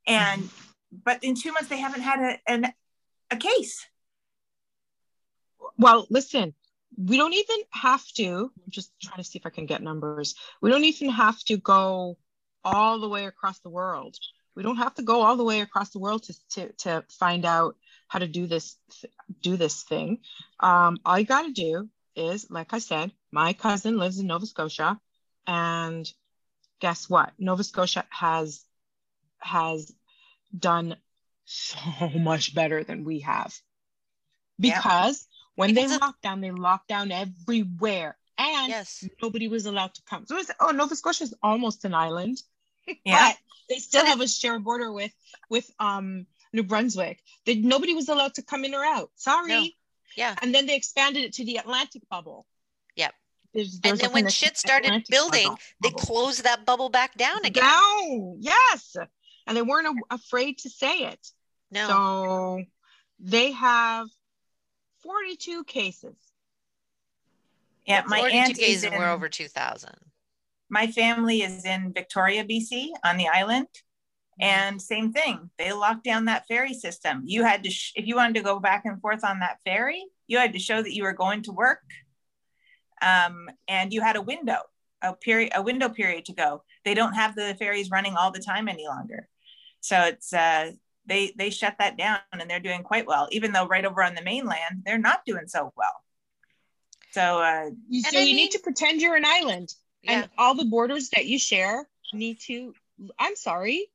And 0.08 0.50
but 1.04 1.22
in 1.22 1.36
two 1.36 1.52
months 1.52 1.68
they 1.68 1.78
haven't 1.78 2.00
had 2.00 2.18
a, 2.20 2.50
an, 2.50 2.72
a 3.30 3.36
case. 3.36 3.86
Well 5.78 6.06
listen 6.10 6.54
we 6.96 7.16
don't 7.16 7.32
even 7.32 7.56
have 7.70 8.04
to 8.14 8.52
i'm 8.56 8.70
just 8.70 8.92
trying 9.02 9.16
to 9.18 9.24
see 9.24 9.36
if 9.36 9.46
i 9.46 9.50
can 9.50 9.66
get 9.66 9.82
numbers. 9.82 10.34
We 10.60 10.70
don't 10.70 10.84
even 10.84 11.10
have 11.10 11.38
to 11.44 11.56
go 11.56 12.18
all 12.64 12.98
the 12.98 13.08
way 13.08 13.26
across 13.26 13.60
the 13.60 13.70
world 13.70 14.16
we 14.54 14.62
don't 14.62 14.76
have 14.76 14.94
to 14.94 15.02
go 15.02 15.22
all 15.22 15.36
the 15.36 15.44
way 15.44 15.60
across 15.60 15.90
the 15.90 15.98
world 15.98 16.22
to, 16.24 16.34
to, 16.50 16.72
to 16.72 17.04
find 17.08 17.44
out 17.44 17.76
how 18.08 18.18
to 18.18 18.28
do 18.28 18.46
this 18.46 18.76
do 19.42 19.56
this 19.56 19.82
thing. 19.82 20.18
Um, 20.60 20.98
all 21.04 21.18
you 21.18 21.26
got 21.26 21.42
to 21.46 21.52
do 21.52 21.88
is 22.16 22.48
like 22.48 22.72
i 22.72 22.78
said 22.78 23.10
my 23.32 23.52
cousin 23.52 23.98
lives 23.98 24.20
in 24.20 24.28
nova 24.28 24.46
scotia 24.46 25.00
and 25.46 26.10
guess 26.80 27.08
what? 27.08 27.32
Nova 27.38 27.64
scotia 27.64 28.04
has 28.10 28.64
has 29.38 29.92
done 30.56 30.96
so 31.44 31.78
much 32.18 32.54
better 32.54 32.84
than 32.84 33.04
we 33.04 33.20
have. 33.20 33.54
Yeah. 34.58 34.76
because 34.78 35.26
when 35.56 35.74
Because 35.74 35.90
they 35.92 35.98
locked 35.98 36.22
down 36.22 36.40
they 36.40 36.50
locked 36.50 36.88
down 36.88 37.10
everywhere 37.12 38.16
and 38.38 38.68
Yes. 38.68 39.04
nobody 39.22 39.48
was 39.48 39.66
allowed 39.66 39.94
to 39.94 40.02
come. 40.08 40.26
So 40.26 40.36
it's 40.36 40.50
oh 40.60 40.70
nova 40.70 40.94
scotia 40.96 41.24
is 41.24 41.34
almost 41.42 41.84
an 41.84 41.94
island 41.94 42.42
yeah 43.04 43.28
but 43.28 43.36
they 43.68 43.78
still 43.78 44.04
have 44.04 44.20
a 44.20 44.28
shared 44.28 44.62
border 44.64 44.92
with 44.92 45.12
with 45.50 45.70
um 45.80 46.26
New 46.54 46.62
Brunswick. 46.62 47.20
They, 47.46 47.56
nobody 47.56 47.94
was 47.94 48.08
allowed 48.08 48.34
to 48.34 48.42
come 48.42 48.64
in 48.64 48.74
or 48.74 48.84
out. 48.84 49.10
Sorry. 49.16 49.48
No. 49.48 49.66
Yeah. 50.16 50.36
And 50.40 50.54
then 50.54 50.66
they 50.66 50.76
expanded 50.76 51.24
it 51.24 51.32
to 51.34 51.44
the 51.44 51.56
Atlantic 51.56 52.02
bubble. 52.08 52.46
Yep. 52.94 53.12
There's, 53.52 53.80
And 53.82 53.98
then 53.98 54.12
when 54.12 54.28
shit 54.28 54.56
started 54.56 54.86
Atlantic 54.86 55.08
building, 55.08 55.48
bubble- 55.48 55.58
they 55.82 55.90
closed 55.90 56.44
that 56.44 56.64
bubble 56.64 56.90
back 56.90 57.16
down 57.16 57.44
again. 57.44 57.64
down. 57.64 58.36
Yes. 58.38 58.96
And 59.48 59.56
they 59.56 59.62
weren't 59.62 59.88
a- 59.88 60.14
afraid 60.14 60.58
to 60.58 60.70
say 60.70 60.98
it. 61.06 61.26
No. 61.72 61.88
So 61.88 62.64
they 63.18 63.50
have 63.50 64.06
42 65.02 65.64
cases. 65.64 66.14
Yeah, 67.84 68.04
my 68.06 68.18
42 68.20 68.38
aunt 68.38 68.56
cases 68.56 68.76
is 68.76 68.84
and 68.84 68.94
in, 68.94 69.00
we're 69.00 69.10
over 69.10 69.28
2,000. 69.28 69.90
My 70.70 70.86
family 70.86 71.42
is 71.42 71.64
in 71.64 71.92
Victoria, 71.92 72.44
BC 72.44 72.88
on 73.04 73.16
the 73.16 73.28
island. 73.28 73.68
And 74.40 74.82
same 74.82 75.12
thing, 75.12 75.50
they 75.58 75.72
locked 75.72 76.02
down 76.04 76.24
that 76.24 76.46
ferry 76.48 76.74
system. 76.74 77.22
You 77.24 77.44
had 77.44 77.62
to, 77.64 77.70
sh- 77.70 77.92
if 77.94 78.06
you 78.06 78.16
wanted 78.16 78.34
to 78.34 78.42
go 78.42 78.58
back 78.58 78.84
and 78.84 79.00
forth 79.00 79.24
on 79.24 79.38
that 79.40 79.58
ferry, 79.64 80.04
you 80.26 80.38
had 80.38 80.52
to 80.54 80.58
show 80.58 80.82
that 80.82 80.92
you 80.92 81.04
were 81.04 81.12
going 81.12 81.42
to 81.42 81.52
work. 81.52 81.82
Um, 83.00 83.48
and 83.68 83.92
you 83.92 84.00
had 84.00 84.16
a 84.16 84.22
window, 84.22 84.58
a 85.02 85.12
period, 85.14 85.52
a 85.54 85.62
window 85.62 85.88
period 85.88 86.24
to 86.26 86.32
go. 86.32 86.64
They 86.84 86.94
don't 86.94 87.12
have 87.14 87.36
the 87.36 87.54
ferries 87.58 87.90
running 87.90 88.16
all 88.16 88.32
the 88.32 88.40
time 88.40 88.66
any 88.68 88.86
longer. 88.88 89.28
So 89.80 90.00
it's, 90.00 90.32
uh, 90.32 90.72
they, 91.06 91.32
they 91.36 91.50
shut 91.50 91.76
that 91.78 91.96
down 91.98 92.18
and 92.32 92.48
they're 92.50 92.58
doing 92.60 92.82
quite 92.82 93.06
well, 93.06 93.28
even 93.30 93.52
though 93.52 93.66
right 93.68 93.84
over 93.84 94.02
on 94.02 94.14
the 94.14 94.22
mainland, 94.22 94.82
they're 94.84 94.98
not 94.98 95.24
doing 95.26 95.46
so 95.46 95.72
well. 95.76 95.92
So, 97.12 97.40
uh, 97.40 97.70
You, 97.88 98.02
so 98.02 98.18
you 98.18 98.24
mean- 98.24 98.36
need 98.36 98.50
to 98.52 98.58
pretend 98.58 99.00
you're 99.00 99.14
an 99.14 99.26
island. 99.26 99.68
Yeah. 100.04 100.12
And 100.22 100.30
all 100.38 100.54
the 100.54 100.64
borders 100.64 101.10
that 101.10 101.26
you 101.26 101.38
share 101.38 101.88
need 102.12 102.40
to, 102.46 102.74
I'm 103.18 103.36
sorry, 103.36 103.86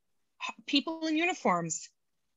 people 0.65 1.05
in 1.07 1.15
uniforms, 1.17 1.89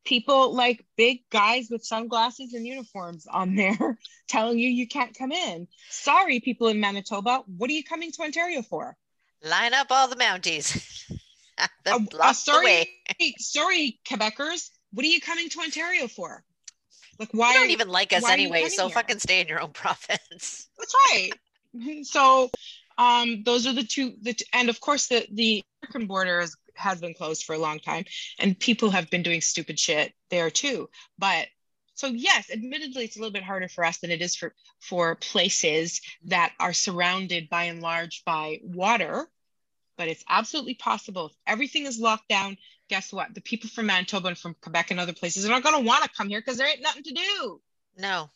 people 0.05 0.55
like 0.55 0.85
big 0.97 1.21
guys 1.31 1.69
with 1.71 1.85
sunglasses 1.85 2.55
and 2.55 2.67
uniforms 2.67 3.27
on 3.27 3.55
there 3.55 3.99
telling 4.29 4.59
you 4.59 4.69
you 4.69 4.87
can't 4.89 5.17
come 5.17 5.33
in. 5.33 5.67
Sorry, 5.91 6.41
people 6.41 6.69
in 6.69 6.81
Manitoba, 6.81 7.43
what 7.47 7.71
are 7.71 7.75
you 7.75 7.85
coming 7.85 8.13
to 8.13 8.23
Ontario 8.23 8.63
for? 8.63 8.97
Line 9.45 9.75
up 9.75 9.89
all 9.91 10.09
the 10.09 10.17
Mounties. 10.17 11.11
Uh, 11.87 11.99
uh, 12.19 12.33
sorry, 12.33 12.89
sorry, 13.39 14.01
Quebecers, 14.09 14.71
what 14.95 15.05
are 15.05 15.09
you 15.09 15.21
coming 15.21 15.49
to 15.51 15.61
Ontario 15.61 16.09
for? 16.09 16.43
Like, 17.19 17.33
You 17.33 17.41
why? 17.41 17.53
don't 17.53 17.71
even 17.71 17.89
like 17.89 18.13
us 18.15 18.23
you 18.23 18.29
anyway, 18.29 18.69
so 18.69 18.87
here? 18.87 18.95
fucking 18.95 19.19
stay 19.19 19.41
in 19.41 19.49
your 19.49 19.61
own 19.61 19.71
province. 19.71 20.69
That's 20.79 20.95
right. 21.11 21.31
So, 22.03 22.51
um, 22.99 23.43
those 23.45 23.67
are 23.67 23.73
the 23.73 23.85
two. 23.85 24.15
The 24.23 24.37
and 24.53 24.69
of 24.69 24.81
course 24.81 25.07
the 25.07 25.27
the 25.31 25.63
American 25.83 26.07
border 26.07 26.41
is, 26.41 26.57
has 26.75 27.01
been 27.01 27.15
closed 27.15 27.45
for 27.45 27.55
a 27.55 27.59
long 27.59 27.79
time, 27.79 28.05
and 28.39 28.59
people 28.59 28.91
have 28.91 29.11
been 29.11 29.23
doing 29.23 29.41
stupid 29.41 29.79
shit 29.79 30.13
there 30.31 30.51
too. 30.51 30.89
But 31.19 31.49
so 31.95 32.09
yes, 32.09 32.51
admittedly, 32.51 33.05
it's 33.05 33.17
a 33.17 33.19
little 33.19 33.33
bit 33.33 33.43
harder 33.43 33.69
for 33.69 33.85
us 33.85 33.99
than 33.99 34.11
it 34.11 34.23
is 34.23 34.35
for 34.35 34.55
for 34.81 35.15
places 35.17 36.01
that 36.25 36.53
are 36.59 36.73
surrounded 36.73 37.49
by 37.49 37.65
and 37.65 37.83
large 37.83 38.25
by 38.25 38.61
water. 38.63 39.29
But 39.97 40.09
it's 40.09 40.25
absolutely 40.29 40.75
possible. 40.75 41.27
If 41.27 41.33
everything 41.47 41.87
is 41.87 41.99
locked 41.99 42.29
down, 42.29 42.57
guess 42.89 43.13
what? 43.13 43.35
The 43.35 43.41
people 43.41 43.69
from 43.69 43.87
Manitoba 43.87 44.29
and 44.29 44.39
from 44.39 44.57
Quebec 44.61 44.91
and 44.91 44.99
other 44.99 45.13
places 45.13 45.45
are 45.45 45.51
not 45.51 45.63
going 45.63 45.77
to 45.81 45.87
want 45.87 46.03
to 46.03 46.11
come 46.11 46.29
here 46.29 46.41
because 46.41 46.57
there 46.57 46.67
ain't 46.67 46.83
nothing 46.83 47.05
to 47.05 47.13
do. 47.13 47.61
No. 47.99 48.31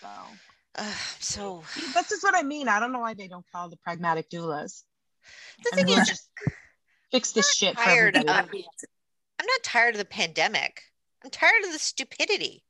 So. 0.00 0.08
Ugh, 0.76 0.96
so 1.20 1.62
This 1.94 2.12
is 2.12 2.22
what 2.22 2.34
I 2.34 2.42
mean. 2.42 2.68
I 2.68 2.80
don't 2.80 2.92
know 2.92 3.00
why 3.00 3.14
they 3.14 3.28
don't 3.28 3.44
call 3.52 3.68
the 3.68 3.76
pragmatic 3.76 4.28
doulas. 4.30 4.82
the 5.62 5.70
thing 5.76 5.88
is, 5.88 6.08
just 6.08 6.28
fix 7.12 7.32
this 7.32 7.54
shit 7.54 7.76
tired 7.76 8.16
of- 8.16 8.26
I'm 8.26 9.46
not 9.46 9.62
tired 9.62 9.94
of 9.94 9.98
the 9.98 10.04
pandemic. 10.04 10.82
I'm 11.22 11.30
tired 11.30 11.64
of 11.64 11.72
the 11.72 11.78
stupidity. 11.78 12.64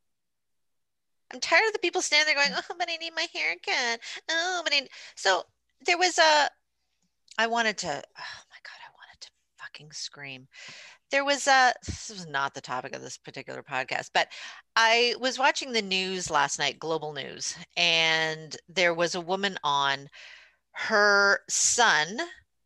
I'm 1.32 1.40
tired 1.40 1.66
of 1.66 1.72
the 1.72 1.78
people 1.80 2.02
standing 2.02 2.34
there 2.34 2.44
going, 2.44 2.56
"Oh, 2.70 2.74
but 2.78 2.88
I 2.88 2.96
need 2.96 3.12
my 3.14 3.26
haircut." 3.32 4.00
Oh, 4.30 4.60
but 4.62 4.72
I... 4.72 4.88
so 5.16 5.44
there 5.86 5.98
was 5.98 6.18
a. 6.18 6.48
I 7.38 7.46
wanted 7.48 7.78
to. 7.78 7.88
Oh 7.88 8.42
my 8.50 8.60
god, 8.62 8.80
I 8.80 8.90
wanted 8.94 9.20
to 9.20 9.30
fucking 9.58 9.92
scream. 9.92 10.46
There 11.10 11.24
was 11.24 11.46
a. 11.46 11.72
This 11.86 12.10
was 12.10 12.26
not 12.26 12.54
the 12.54 12.60
topic 12.60 12.94
of 12.94 13.02
this 13.02 13.18
particular 13.18 13.62
podcast, 13.62 14.10
but 14.12 14.28
I 14.76 15.14
was 15.20 15.38
watching 15.38 15.72
the 15.72 15.82
news 15.82 16.30
last 16.30 16.58
night, 16.58 16.78
global 16.78 17.12
news, 17.12 17.56
and 17.76 18.56
there 18.68 18.94
was 18.94 19.14
a 19.14 19.20
woman 19.20 19.58
on. 19.62 20.08
Her 20.72 21.40
son 21.48 22.18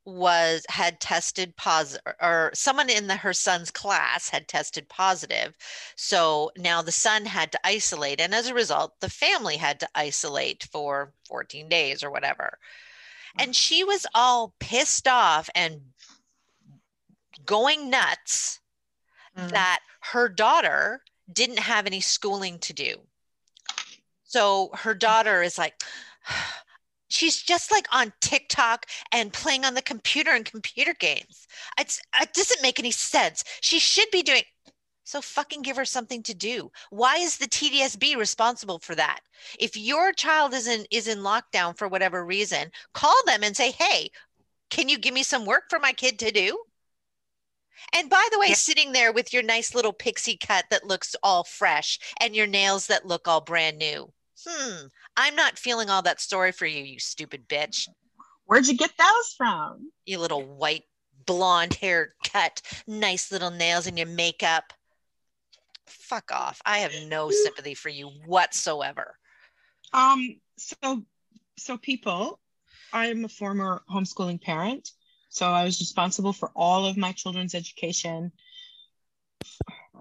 was 0.09 0.64
had 0.70 1.01
tested 1.01 1.55
positive 1.57 2.14
or 2.22 2.51
someone 2.55 2.88
in 2.88 3.07
the 3.07 3.16
her 3.16 3.35
son's 3.35 3.70
class 3.70 4.31
had 4.31 4.48
tested 4.48 4.88
positive 4.88 5.55
so 5.96 6.51
now 6.57 6.81
the 6.81 6.90
son 6.90 7.27
had 7.27 7.53
to 7.53 7.61
isolate 7.62 8.18
and 8.18 8.35
as 8.35 8.48
a 8.48 8.55
result 8.55 8.94
the 9.01 9.11
family 9.11 9.59
had 9.59 9.79
to 9.79 9.88
isolate 9.94 10.66
for 10.72 11.12
14 11.27 11.68
days 11.68 12.03
or 12.03 12.11
whatever 12.11 12.59
and 13.38 13.55
she 13.55 13.85
was 13.85 14.07
all 14.14 14.55
pissed 14.61 15.07
off 15.07 15.51
and 15.55 15.81
going 17.44 17.90
nuts 17.90 18.61
Mm. 19.37 19.51
that 19.51 19.81
her 20.01 20.29
daughter 20.29 21.03
didn't 21.33 21.61
have 21.61 21.87
any 21.87 22.01
schooling 22.01 22.59
to 22.61 22.72
do. 22.72 22.96
So 24.24 24.70
her 24.74 24.94
daughter 24.94 25.42
is 25.42 25.57
like, 25.59 25.83
she's 27.09 27.40
just 27.42 27.70
like 27.70 27.87
on 27.92 28.12
TikTok 28.20 28.87
and 29.12 29.33
playing 29.33 29.64
on 29.64 29.74
the 29.74 29.83
computer 29.83 30.31
and 30.31 30.44
computer 30.44 30.94
games. 30.94 31.46
It's, 31.79 32.01
it 32.20 32.35
doesn't 32.35 32.62
make 32.62 32.79
any 32.79 32.90
sense. 32.90 33.44
She 33.61 33.79
should 33.79 34.11
be 34.11 34.22
doing. 34.22 34.42
So 35.05 35.22
fucking 35.22 35.62
give 35.62 35.77
her 35.77 35.87
something 35.87 36.22
to 36.24 36.35
do. 36.35 36.70
Why 36.90 37.16
is 37.16 37.38
the 37.38 37.46
TDSB 37.48 38.16
responsible 38.16 38.79
for 38.79 38.94
that? 38.94 39.20
If 39.59 39.74
your 39.74 40.12
child 40.12 40.53
is 40.53 40.66
in 40.66 40.85
is 40.90 41.09
in 41.09 41.20
lockdown 41.20 41.79
for 41.79 41.88
whatever 41.88 42.27
reason, 42.27 42.70
call 42.92 43.16
them 43.24 43.42
and 43.42 43.57
say, 43.57 43.70
"Hey, 43.70 44.11
can 44.68 44.90
you 44.90 44.98
give 44.98 45.14
me 45.14 45.22
some 45.22 45.46
work 45.46 45.70
for 45.70 45.79
my 45.79 45.94
kid 45.94 46.18
to 46.18 46.31
do?" 46.31 46.62
And 47.95 48.11
by 48.11 48.27
the 48.33 48.38
way, 48.38 48.49
Yeah. 48.49 48.55
sitting 48.55 48.93
there 48.93 49.12
with 49.12 49.33
your 49.33 49.43
nice 49.43 49.75
little 49.75 49.93
pixie 49.93 50.37
cut 50.37 50.67
that 50.71 50.87
looks 50.87 51.14
all 51.23 51.45
fresh 51.45 51.99
and 52.21 52.35
your 52.35 52.47
nails 52.47 52.87
that 52.88 53.07
look 53.07 53.27
all 53.29 53.41
brand 53.41 53.79
new. 53.79 54.12
Hmm, 54.47 54.87
I'm 55.17 55.35
not 55.35 55.59
feeling 55.59 55.91
all 55.91 56.03
that 56.03 56.21
sorry 56.21 56.53
for 56.53 56.67
you, 56.67 56.83
you 56.85 56.99
stupid 57.01 57.49
bitch. 57.49 57.88
Where'd 58.45 58.67
you 58.67 58.77
get 58.77 58.93
those 58.97 59.35
from? 59.37 59.91
You 60.07 60.19
little 60.19 60.43
white 60.43 60.85
blonde 61.27 61.75
hair 61.75 62.14
cut, 62.25 62.62
nice 62.87 63.31
little 63.31 63.51
nails 63.51 63.87
and 63.87 63.99
your 63.99 64.07
makeup. 64.07 64.73
Fuck 65.87 66.31
off. 66.33 66.61
I 66.64 66.79
have 66.79 66.93
no 67.07 67.31
sympathy 67.31 67.75
for 67.75 67.88
you 67.88 68.09
whatsoever. 68.27 69.19
Um, 69.93 70.41
so 70.57 71.05
so 71.57 71.77
people, 71.77 72.38
I'm 72.93 73.25
a 73.25 73.29
former 73.29 73.83
homeschooling 73.91 74.41
parent. 74.41 74.93
So 75.38 75.46
I 75.46 75.62
was 75.62 75.79
responsible 75.79 76.33
for 76.33 76.51
all 76.57 76.85
of 76.85 76.96
my 76.96 77.12
children's 77.12 77.55
education. 77.55 78.33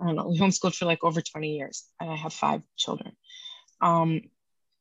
I 0.01 0.07
don't 0.07 0.15
know, 0.15 0.29
we 0.29 0.39
homeschooled 0.39 0.75
for 0.75 0.85
like 0.85 1.03
over 1.03 1.21
20 1.21 1.55
years, 1.55 1.85
and 1.99 2.09
I 2.09 2.15
have 2.15 2.33
five 2.33 2.63
children. 2.75 3.15
Um, 3.79 4.21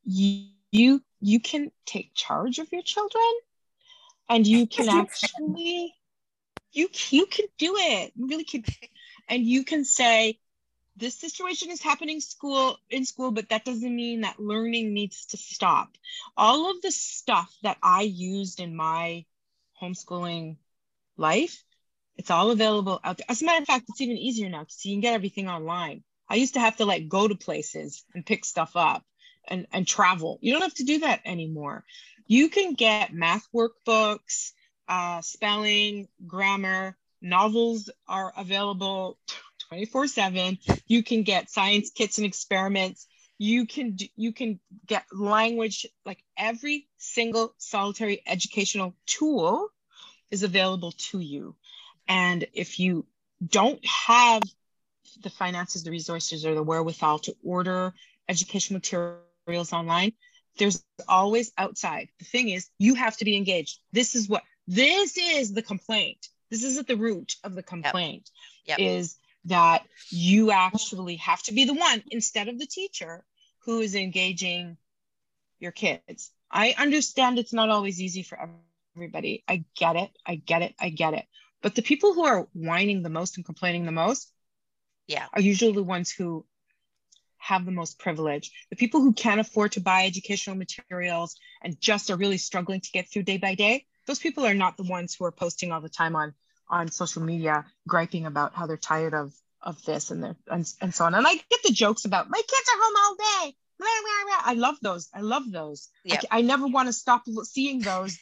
you 0.04 0.46
you 0.72 1.02
you 1.20 1.40
can 1.40 1.70
take 1.84 2.12
charge 2.14 2.58
of 2.58 2.72
your 2.72 2.80
children, 2.80 3.32
and 4.30 4.46
you 4.46 4.66
can 4.76 4.88
actually 4.88 5.94
you 6.72 6.88
you 7.10 7.26
can 7.26 7.44
do 7.58 7.74
it. 7.76 8.12
You 8.16 8.26
really 8.26 8.44
can, 8.44 8.64
and 9.28 9.42
you 9.44 9.62
can 9.62 9.84
say, 9.84 10.38
this 10.96 11.20
situation 11.20 11.70
is 11.70 11.82
happening 11.82 12.20
school 12.20 12.78
in 12.88 13.04
school 13.04 13.30
but 13.30 13.50
that 13.50 13.66
doesn't 13.66 13.94
mean 13.94 14.22
that 14.22 14.40
learning 14.40 14.94
needs 14.94 15.26
to 15.26 15.36
stop 15.36 15.90
all 16.38 16.70
of 16.70 16.80
the 16.80 16.90
stuff 16.90 17.54
that 17.62 17.76
i 17.82 18.00
used 18.00 18.60
in 18.60 18.74
my 18.74 19.22
homeschooling 19.80 20.56
life 21.16 21.62
it's 22.16 22.30
all 22.30 22.50
available 22.50 23.00
out 23.04 23.18
there. 23.18 23.26
As 23.28 23.42
a 23.42 23.44
matter 23.44 23.62
of 23.62 23.66
fact 23.66 23.86
it's 23.88 24.00
even 24.00 24.16
easier 24.16 24.48
now 24.48 24.60
because 24.60 24.84
you 24.84 24.94
can 24.94 25.00
get 25.00 25.14
everything 25.14 25.48
online. 25.48 26.02
I 26.28 26.36
used 26.36 26.54
to 26.54 26.60
have 26.60 26.76
to 26.76 26.86
like 26.86 27.08
go 27.08 27.28
to 27.28 27.34
places 27.34 28.04
and 28.14 28.26
pick 28.26 28.44
stuff 28.44 28.72
up 28.74 29.04
and, 29.46 29.66
and 29.72 29.86
travel. 29.86 30.38
You 30.40 30.52
don't 30.52 30.62
have 30.62 30.74
to 30.74 30.84
do 30.84 31.00
that 31.00 31.20
anymore. 31.24 31.84
You 32.26 32.48
can 32.48 32.74
get 32.74 33.12
math 33.12 33.46
workbooks 33.54 34.52
uh, 34.88 35.20
spelling 35.20 36.08
grammar. 36.26 36.96
Novels 37.22 37.90
are 38.08 38.32
available 38.36 39.18
24 39.68 40.06
7 40.06 40.58
you 40.86 41.02
can 41.02 41.22
get 41.22 41.50
science 41.50 41.90
kits 41.90 42.18
and 42.18 42.26
experiments 42.26 43.06
you 43.38 43.66
can 43.66 43.92
do, 43.92 44.06
you 44.16 44.32
can 44.32 44.60
get 44.86 45.04
language 45.12 45.86
like 46.04 46.22
every 46.36 46.86
single 46.98 47.54
solitary 47.58 48.22
educational 48.26 48.94
tool 49.06 49.68
is 50.30 50.42
available 50.42 50.92
to 51.10 51.20
you. 51.20 51.54
And 52.08 52.46
if 52.52 52.78
you 52.78 53.06
don't 53.46 53.84
have 53.86 54.42
the 55.22 55.30
finances 55.30 55.84
the 55.84 55.90
resources 55.90 56.44
or 56.44 56.54
the 56.54 56.62
wherewithal 56.62 57.18
to 57.20 57.34
order 57.44 57.94
educational 58.28 58.78
materials 58.78 59.72
online 59.72 60.12
there's 60.58 60.82
always 61.08 61.52
outside. 61.58 62.08
The 62.18 62.24
thing 62.24 62.48
is 62.48 62.70
you 62.78 62.94
have 62.94 63.16
to 63.18 63.24
be 63.24 63.36
engaged. 63.36 63.80
This 63.92 64.14
is 64.14 64.28
what 64.28 64.42
this 64.66 65.16
is 65.18 65.52
the 65.52 65.62
complaint. 65.62 66.28
This 66.50 66.64
is 66.64 66.78
at 66.78 66.86
the 66.86 66.96
root 66.96 67.36
of 67.44 67.54
the 67.54 67.62
complaint 67.62 68.30
Yep. 68.64 68.78
is 68.80 69.16
that 69.46 69.82
you 70.10 70.50
actually 70.50 71.16
have 71.16 71.42
to 71.44 71.54
be 71.54 71.64
the 71.64 71.74
one 71.74 72.02
instead 72.10 72.48
of 72.48 72.58
the 72.58 72.66
teacher 72.66 73.24
who 73.60 73.80
is 73.80 73.94
engaging 73.94 74.76
your 75.58 75.72
kids. 75.72 76.30
I 76.50 76.74
understand 76.78 77.38
it's 77.38 77.52
not 77.52 77.70
always 77.70 78.00
easy 78.00 78.22
for 78.22 78.38
everybody. 78.38 79.44
I 79.48 79.64
get 79.76 79.96
it. 79.96 80.10
I 80.26 80.36
get 80.36 80.62
it. 80.62 80.74
I 80.80 80.90
get 80.90 81.14
it. 81.14 81.26
But 81.62 81.74
the 81.74 81.82
people 81.82 82.14
who 82.14 82.24
are 82.24 82.48
whining 82.54 83.02
the 83.02 83.10
most 83.10 83.36
and 83.36 83.44
complaining 83.44 83.84
the 83.84 83.92
most 83.92 84.32
Yeah. 85.06 85.26
are 85.32 85.40
usually 85.40 85.72
the 85.72 85.82
ones 85.82 86.10
who 86.10 86.46
have 87.38 87.64
the 87.64 87.72
most 87.72 87.98
privilege. 87.98 88.50
The 88.70 88.76
people 88.76 89.00
who 89.00 89.12
can't 89.12 89.40
afford 89.40 89.72
to 89.72 89.80
buy 89.80 90.06
educational 90.06 90.56
materials 90.56 91.36
and 91.62 91.80
just 91.80 92.10
are 92.10 92.16
really 92.16 92.38
struggling 92.38 92.80
to 92.80 92.90
get 92.90 93.08
through 93.08 93.22
day 93.24 93.38
by 93.38 93.54
day, 93.54 93.86
those 94.06 94.18
people 94.18 94.44
are 94.44 94.54
not 94.54 94.76
the 94.76 94.84
ones 94.84 95.14
who 95.14 95.24
are 95.24 95.32
posting 95.32 95.72
all 95.72 95.80
the 95.80 95.88
time 95.88 96.16
on 96.16 96.34
on 96.68 96.90
social 96.90 97.22
media 97.22 97.64
griping 97.86 98.26
about 98.26 98.54
how 98.54 98.66
they're 98.66 98.76
tired 98.76 99.14
of 99.14 99.32
of 99.62 99.82
this 99.84 100.10
and 100.10 100.22
their 100.22 100.36
and, 100.48 100.66
and 100.80 100.94
so 100.94 101.04
on. 101.04 101.14
And 101.14 101.26
I 101.26 101.34
get 101.34 101.62
the 101.64 101.72
jokes 101.72 102.04
about 102.04 102.30
my 102.30 102.38
kids 102.38 102.68
are 102.72 102.78
home 102.82 102.94
all 102.98 103.16
day. 103.16 103.56
Blah, 103.78 103.88
blah, 104.02 104.24
blah. 104.24 104.52
I 104.52 104.54
love 104.54 104.76
those. 104.80 105.08
I 105.12 105.20
love 105.20 105.50
those. 105.50 105.88
I 106.06 106.10
Yep. 106.10 106.20
ca- 106.22 106.28
I, 106.30 106.40
never 106.42 106.66
want 106.66 106.88
to 106.88 106.92
stop 106.92 107.24
seeing 107.44 107.80
those 107.80 108.18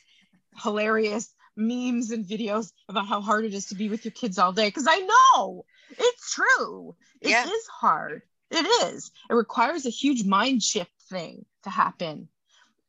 hilarious 0.63 1.33
memes 1.57 2.11
and 2.11 2.25
videos 2.25 2.73
about 2.89 3.07
how 3.07 3.21
hard 3.21 3.45
it 3.45 3.55
is 3.55 3.67
to 3.67 3.77
be 3.77 3.89
with 3.89 4.05
your 4.05 4.13
kids 4.13 4.39
all 4.39 4.53
day 4.53 4.67
because 4.69 4.87
I 4.89 4.99
know 4.99 5.65
it's 5.91 6.35
true. 6.35 6.97
It 7.21 7.29
is 7.29 7.33
Yeah. 7.33 7.51
hard. 7.71 8.23
It 8.51 8.67
is. 8.87 9.11
It 9.31 9.35
requires 9.35 9.87
a 9.87 9.91
huge 9.91 10.25
mind 10.25 10.63
shift 10.63 10.91
thing 11.09 11.45
to 11.65 11.71
happen. 11.71 12.29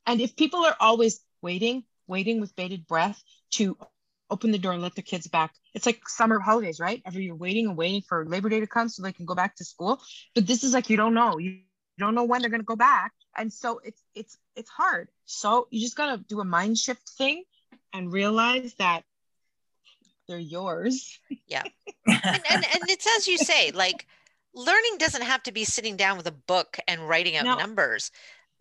And 0.06 0.22
if 0.22 0.36
people 0.36 0.66
are 0.66 0.76
always 0.80 1.20
waiting, 1.42 1.84
waiting 2.08 2.40
with 2.42 2.56
bated 2.56 2.88
breath 2.88 3.22
to 3.52 3.78
open 4.30 4.52
the 4.52 4.58
door 4.58 4.74
and 4.74 4.82
let 4.82 4.96
their 4.96 5.04
kids 5.04 5.28
back, 5.28 5.54
it's 5.74 5.86
like 5.86 6.08
summer 6.08 6.40
holidays, 6.40 6.80
right? 6.80 7.02
Every 7.06 7.26
you're 7.26 7.36
waiting 7.36 7.68
and 7.68 7.78
waiting 7.78 8.02
for 8.02 8.26
Labor 8.26 8.50
Day 8.50 8.60
to 8.60 8.68
come 8.68 8.90
so 8.90 9.02
they 9.04 9.14
can 9.14 9.26
go 9.26 9.36
back 9.36 9.56
to 9.58 9.66
school. 9.66 10.02
But 10.34 10.48
this 10.48 10.64
is 10.64 10.74
like 10.74 10.90
you 10.90 10.98
don't 10.98 11.14
know. 11.14 11.38
You 11.38 11.60
don't 11.98 12.16
know 12.16 12.24
when 12.24 12.42
they're 12.42 12.50
gonna 12.50 12.64
go 12.64 12.76
back. 12.76 13.14
And 13.38 13.52
so 13.52 13.80
it's 13.84 14.02
it's 14.14 14.38
it's 14.56 14.70
hard. 14.70 15.10
So 15.26 15.68
you 15.70 15.80
just 15.82 15.96
gotta 15.96 16.24
do 16.28 16.40
a 16.40 16.46
mind 16.46 16.78
shift 16.78 17.08
thing 17.10 17.44
and 17.94 18.12
realize 18.12 18.74
that 18.76 19.04
they're 20.28 20.38
yours. 20.40 21.20
and, 22.08 22.44
and 22.50 22.66
and 22.74 22.90
it's 22.90 23.08
as 23.18 23.28
you 23.28 23.38
say 23.38 23.72
like 23.72 24.06
learning 24.54 24.98
doesn't 24.98 25.24
have 25.24 25.44
to 25.44 25.52
be 25.52 25.64
sitting 25.64 25.96
down 25.96 26.18
with 26.18 26.28
a 26.28 26.32
book 26.32 26.78
and 26.88 27.08
writing 27.08 27.36
out 27.36 27.46
No. 27.46 27.56
numbers 27.56 28.12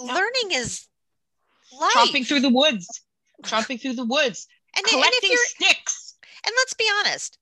No. 0.01 0.13
learning 0.13 0.51
is 0.53 0.89
life 1.73 1.93
Chopping 1.93 2.25
through 2.25 2.41
the 2.41 2.51
woods. 2.51 3.03
Chopping 3.45 3.79
through 3.79 3.95
the 3.95 4.05
woods. 4.05 4.47
And, 4.77 4.87
and 4.87 5.05
if 5.05 5.31
you're 5.31 5.39
sticks. 5.47 6.15
and 6.47 6.53
let's 6.59 6.75
be 6.75 6.87
honest 7.01 7.39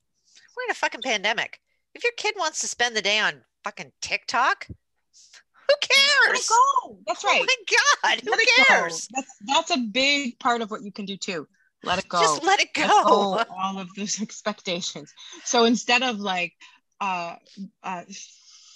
we're 0.56 0.64
in 0.64 0.70
a 0.70 0.74
fucking 0.74 1.02
pandemic 1.02 1.60
if 1.94 2.02
your 2.02 2.12
kid 2.16 2.34
wants 2.38 2.60
to 2.60 2.68
spend 2.68 2.96
the 2.96 3.02
day 3.02 3.18
on 3.18 3.42
fucking 3.64 3.92
tiktok 4.00 4.66
who 4.68 5.74
cares 5.80 6.48
go. 6.48 6.98
That's 7.06 7.24
right. 7.24 7.40
oh 7.42 7.46
my 7.46 7.76
god 8.02 8.20
who 8.20 8.30
Let 8.30 8.38
go. 8.38 8.64
cares 8.64 9.08
That's 9.14 9.36
that's 9.46 9.70
a 9.70 9.78
big 9.78 10.38
part 10.38 10.60
of 10.60 10.70
what 10.70 10.82
you 10.82 10.92
can 10.92 11.04
do 11.04 11.16
too. 11.16 11.46
Let 11.84 11.98
it 11.98 12.08
go. 12.08 12.20
just 12.20 12.44
let 12.44 12.60
it 12.60 12.68
Let 12.76 12.88
go 12.88 13.02
go 13.04 13.44
all 13.50 13.78
of 13.78 13.88
those 13.96 14.20
expectations. 14.22 15.12
So 15.44 15.64
instead 15.64 16.02
of 16.02 16.20
like 16.20 16.52
uh, 17.00 17.36
uh, 17.82 18.04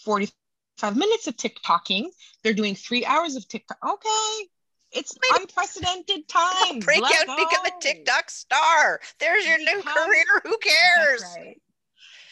45 0.04 0.96
minutes 0.96 1.26
of 1.28 1.36
TikToking, 1.36 2.06
they're 2.42 2.54
doing 2.54 2.74
three 2.74 3.04
hours 3.04 3.36
of 3.36 3.46
TikTok. 3.46 3.78
Okay. 3.86 4.48
It's 4.96 5.16
Wait. 5.22 5.40
unprecedented 5.40 6.28
times. 6.28 6.84
break 6.84 7.02
Let 7.02 7.28
out 7.28 7.38
and 7.38 7.48
become 7.48 7.66
a 7.66 7.80
tiktok 7.80 8.30
star 8.30 9.00
there's 9.20 9.46
your 9.46 9.58
new 9.58 9.82
career 9.82 10.42
who 10.44 10.58
cares 10.58 11.24
right. 11.36 11.60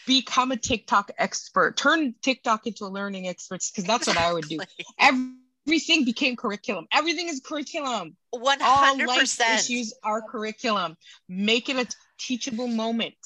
Become 0.07 0.53
a 0.53 0.57
TikTok 0.57 1.12
expert. 1.16 1.79
Turn 1.79 2.14
TikTok 2.20 2.66
into 2.66 2.85
a 2.85 2.88
learning 2.88 3.27
expert 3.27 3.62
because 3.70 3.85
that's 3.85 4.07
what 4.07 4.18
I 4.18 4.35
would 4.35 4.46
do. 4.46 4.61
Everything 5.00 6.05
became 6.05 6.37
curriculum. 6.37 6.87
Everything 6.92 7.29
is 7.29 7.40
curriculum. 7.40 8.14
One 8.31 8.61
all 8.61 8.77
hundred 8.77 9.07
life 9.07 9.40
issues 9.40 9.94
are 10.03 10.20
curriculum. 10.20 10.96
Make 11.29 11.70
it 11.70 11.77
a 11.77 11.96
teachable 12.18 12.68
moment. 12.68 13.16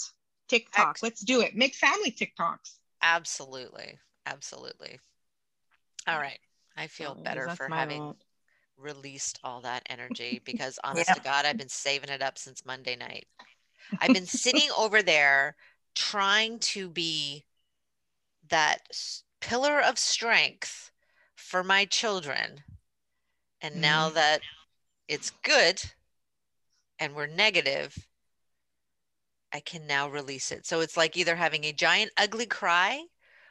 TikTok. 0.48 0.90
Ex- 0.90 1.02
Let's 1.02 1.20
do 1.20 1.40
it. 1.40 1.56
Make 1.56 1.74
family 1.74 2.12
TikToks. 2.12 2.76
Absolutely, 3.02 3.98
absolutely. 4.24 5.00
All 6.06 6.18
right, 6.18 6.38
I 6.76 6.86
feel 6.86 7.16
better 7.16 7.48
for 7.50 7.68
having. 7.68 8.14
Released 8.78 9.38
all 9.44 9.60
that 9.62 9.84
energy 9.90 10.40
because, 10.44 10.78
honest 10.84 11.12
Yeah. 11.12 11.14
to 11.14 11.20
God, 11.20 11.44
I've 11.46 11.56
been 11.58 11.68
saving 11.68 12.10
it 12.10 12.22
up 12.22 12.38
since 12.38 12.64
Monday 12.64 12.96
night. 12.96 13.26
I've 14.00 14.12
been 14.12 14.26
sitting 14.28 14.70
over 14.76 15.02
there 15.02 15.56
trying 15.94 16.60
to 16.60 16.88
be 16.90 17.44
that 18.48 18.80
pillar 19.40 19.80
of 19.80 19.98
strength 19.98 20.90
for 21.36 21.62
my 21.62 21.84
children, 21.84 22.64
and 23.60 23.76
Mm-hmm. 23.76 23.80
now 23.80 24.10
that 24.10 24.44
it's 25.08 25.30
good 25.30 25.82
and 27.00 27.14
we're 27.16 27.26
negative 27.26 28.06
I 29.52 29.60
can 29.60 29.86
now 29.86 30.08
release 30.08 30.50
it. 30.50 30.64
So 30.66 30.80
it's 30.80 30.96
like 30.96 31.14
either 31.14 31.36
having 31.36 31.64
a 31.64 31.72
giant 31.72 32.12
ugly 32.16 32.46
cry 32.46 33.04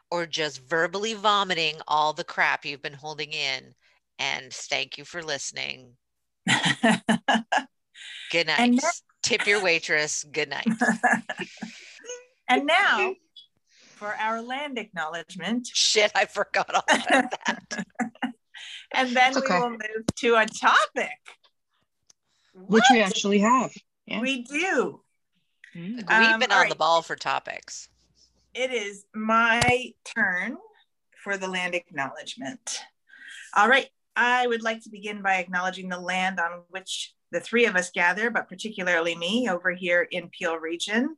or 0.09 0.25
just 0.25 0.59
verbally 0.61 1.13
vomiting 1.13 1.81
all 1.87 2.13
the 2.13 2.23
crap 2.23 2.65
you've 2.65 2.81
been 2.81 2.93
holding 2.93 3.31
in. 3.33 3.75
And 4.19 4.51
thank 4.51 4.97
you 4.97 5.05
for 5.05 5.21
listening. 5.23 5.93
Good 8.31 8.47
night. 8.47 8.71
Now- 8.73 8.89
Tip 9.23 9.45
your 9.45 9.61
waitress. 9.61 10.23
Good 10.23 10.49
night. 10.49 10.67
and 12.49 12.65
now 12.65 13.13
for 13.95 14.13
our 14.15 14.41
land 14.41 14.77
acknowledgement. 14.77 15.67
Shit, 15.73 16.11
I 16.15 16.25
forgot 16.25 16.73
all 16.73 16.83
about 16.87 17.33
that. 17.45 17.85
And 18.93 19.15
then 19.15 19.37
okay. 19.37 19.53
we 19.55 19.59
will 19.59 19.69
move 19.71 20.05
to 20.19 20.35
a 20.35 20.45
topic. 20.45 21.09
Which 22.55 22.85
we 22.91 23.01
actually 23.01 23.39
have. 23.39 23.71
Yeah. 24.05 24.21
We 24.21 24.43
do. 24.43 25.01
Mm. 25.75 25.95
We've 25.97 26.09
Um, 26.09 26.39
been 26.39 26.51
all 26.51 26.57
on 26.57 26.63
right. 26.63 26.69
the 26.69 26.75
ball 26.77 27.01
for 27.01 27.15
topics. 27.17 27.89
It 28.53 28.71
is 28.71 29.03
my 29.13 29.91
turn 30.15 30.57
for 31.23 31.37
the 31.37 31.47
land 31.47 31.75
acknowledgement. 31.75 32.79
All 33.55 33.67
right. 33.67 33.89
I 34.17 34.47
would 34.47 34.63
like 34.63 34.83
to 34.83 34.89
begin 34.89 35.21
by 35.21 35.35
acknowledging 35.35 35.89
the 35.89 35.99
land 35.99 36.39
on 36.39 36.63
which 36.69 37.13
the 37.31 37.39
three 37.39 37.65
of 37.65 37.75
us 37.75 37.91
gather, 37.91 38.31
but 38.31 38.49
particularly 38.49 39.15
me 39.15 39.47
over 39.47 39.71
here 39.71 40.07
in 40.09 40.29
Peel 40.29 40.57
Region. 40.57 41.15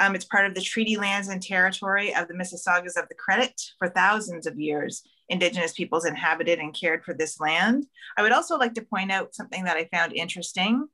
Um, 0.00 0.14
it's 0.14 0.24
part 0.24 0.46
of 0.46 0.54
the 0.54 0.62
treaty 0.62 0.96
lands 0.96 1.28
and 1.28 1.42
territory 1.42 2.14
of 2.14 2.26
the 2.26 2.34
Mississaugas 2.34 2.96
of 2.96 3.08
the 3.08 3.14
Credit. 3.14 3.60
For 3.78 3.88
thousands 3.88 4.46
of 4.46 4.58
years, 4.58 5.02
Indigenous 5.28 5.72
peoples 5.72 6.06
inhabited 6.06 6.58
and 6.58 6.74
cared 6.74 7.04
for 7.04 7.12
this 7.12 7.38
land. 7.38 7.86
I 8.16 8.22
would 8.22 8.32
also 8.32 8.56
like 8.56 8.72
to 8.74 8.82
point 8.82 9.12
out 9.12 9.34
something 9.34 9.64
that 9.64 9.76
I 9.76 9.88
found 9.92 10.14
interesting 10.14 10.88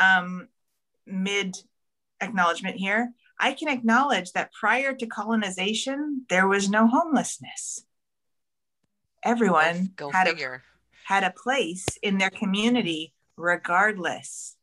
um, 0.00 0.48
mid 1.06 1.56
acknowledgement 2.22 2.76
here. 2.76 3.12
I 3.38 3.52
can 3.52 3.68
acknowledge 3.68 4.32
that 4.32 4.52
prior 4.52 4.94
to 4.94 5.06
colonization, 5.06 6.24
there 6.30 6.48
was 6.48 6.70
no 6.70 6.86
homelessness. 6.86 7.84
Everyone 9.22 9.90
Go 9.96 10.10
had, 10.10 10.28
a, 10.28 10.30
figure. 10.30 10.62
Had 11.04 11.22
a 11.22 11.30
place 11.30 11.86
in 12.02 12.18
their 12.18 12.30
community, 12.30 13.12
regardless, 13.36 14.56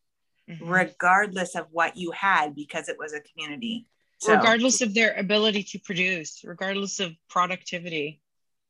Mhm. 0.50 0.58
regardless 0.60 1.56
of 1.56 1.68
what 1.72 1.96
you 1.98 2.12
had, 2.12 2.56
because 2.56 2.90
it 2.90 2.98
was 2.98 3.14
a 3.14 3.22
community. 3.22 3.86
So, 4.18 4.36
regardless 4.36 4.82
of 4.82 4.94
their 4.94 5.14
ability 5.14 5.64
to 5.64 5.80
produce, 5.80 6.44
regardless 6.44 7.00
of 7.00 7.14
productivity. 7.30 8.22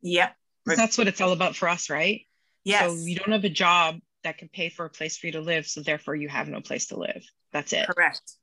yep, 0.02 0.36
'Cause 0.66 0.78
That's 0.78 0.98
what 0.98 1.08
it's 1.08 1.22
all 1.22 1.32
about 1.34 1.56
for 1.56 1.68
us, 1.70 1.90
right? 1.90 2.28
yes, 2.64 2.82
So 2.90 3.06
you 3.06 3.16
don't 3.16 3.32
have 3.32 3.44
a 3.44 3.50
job 3.50 4.00
that 4.24 4.38
can 4.38 4.50
pay 4.50 4.70
for 4.70 4.86
a 4.86 4.90
place 4.90 5.18
for 5.18 5.26
you 5.28 5.32
to 5.34 5.42
live, 5.42 5.66
so 5.68 5.82
therefore 5.82 6.16
you 6.16 6.30
have 6.30 6.48
no 6.48 6.62
place 6.62 6.88
to 6.88 6.98
live. 6.98 7.24
That's 7.52 7.74
it. 7.74 7.88
correct. 7.88 8.38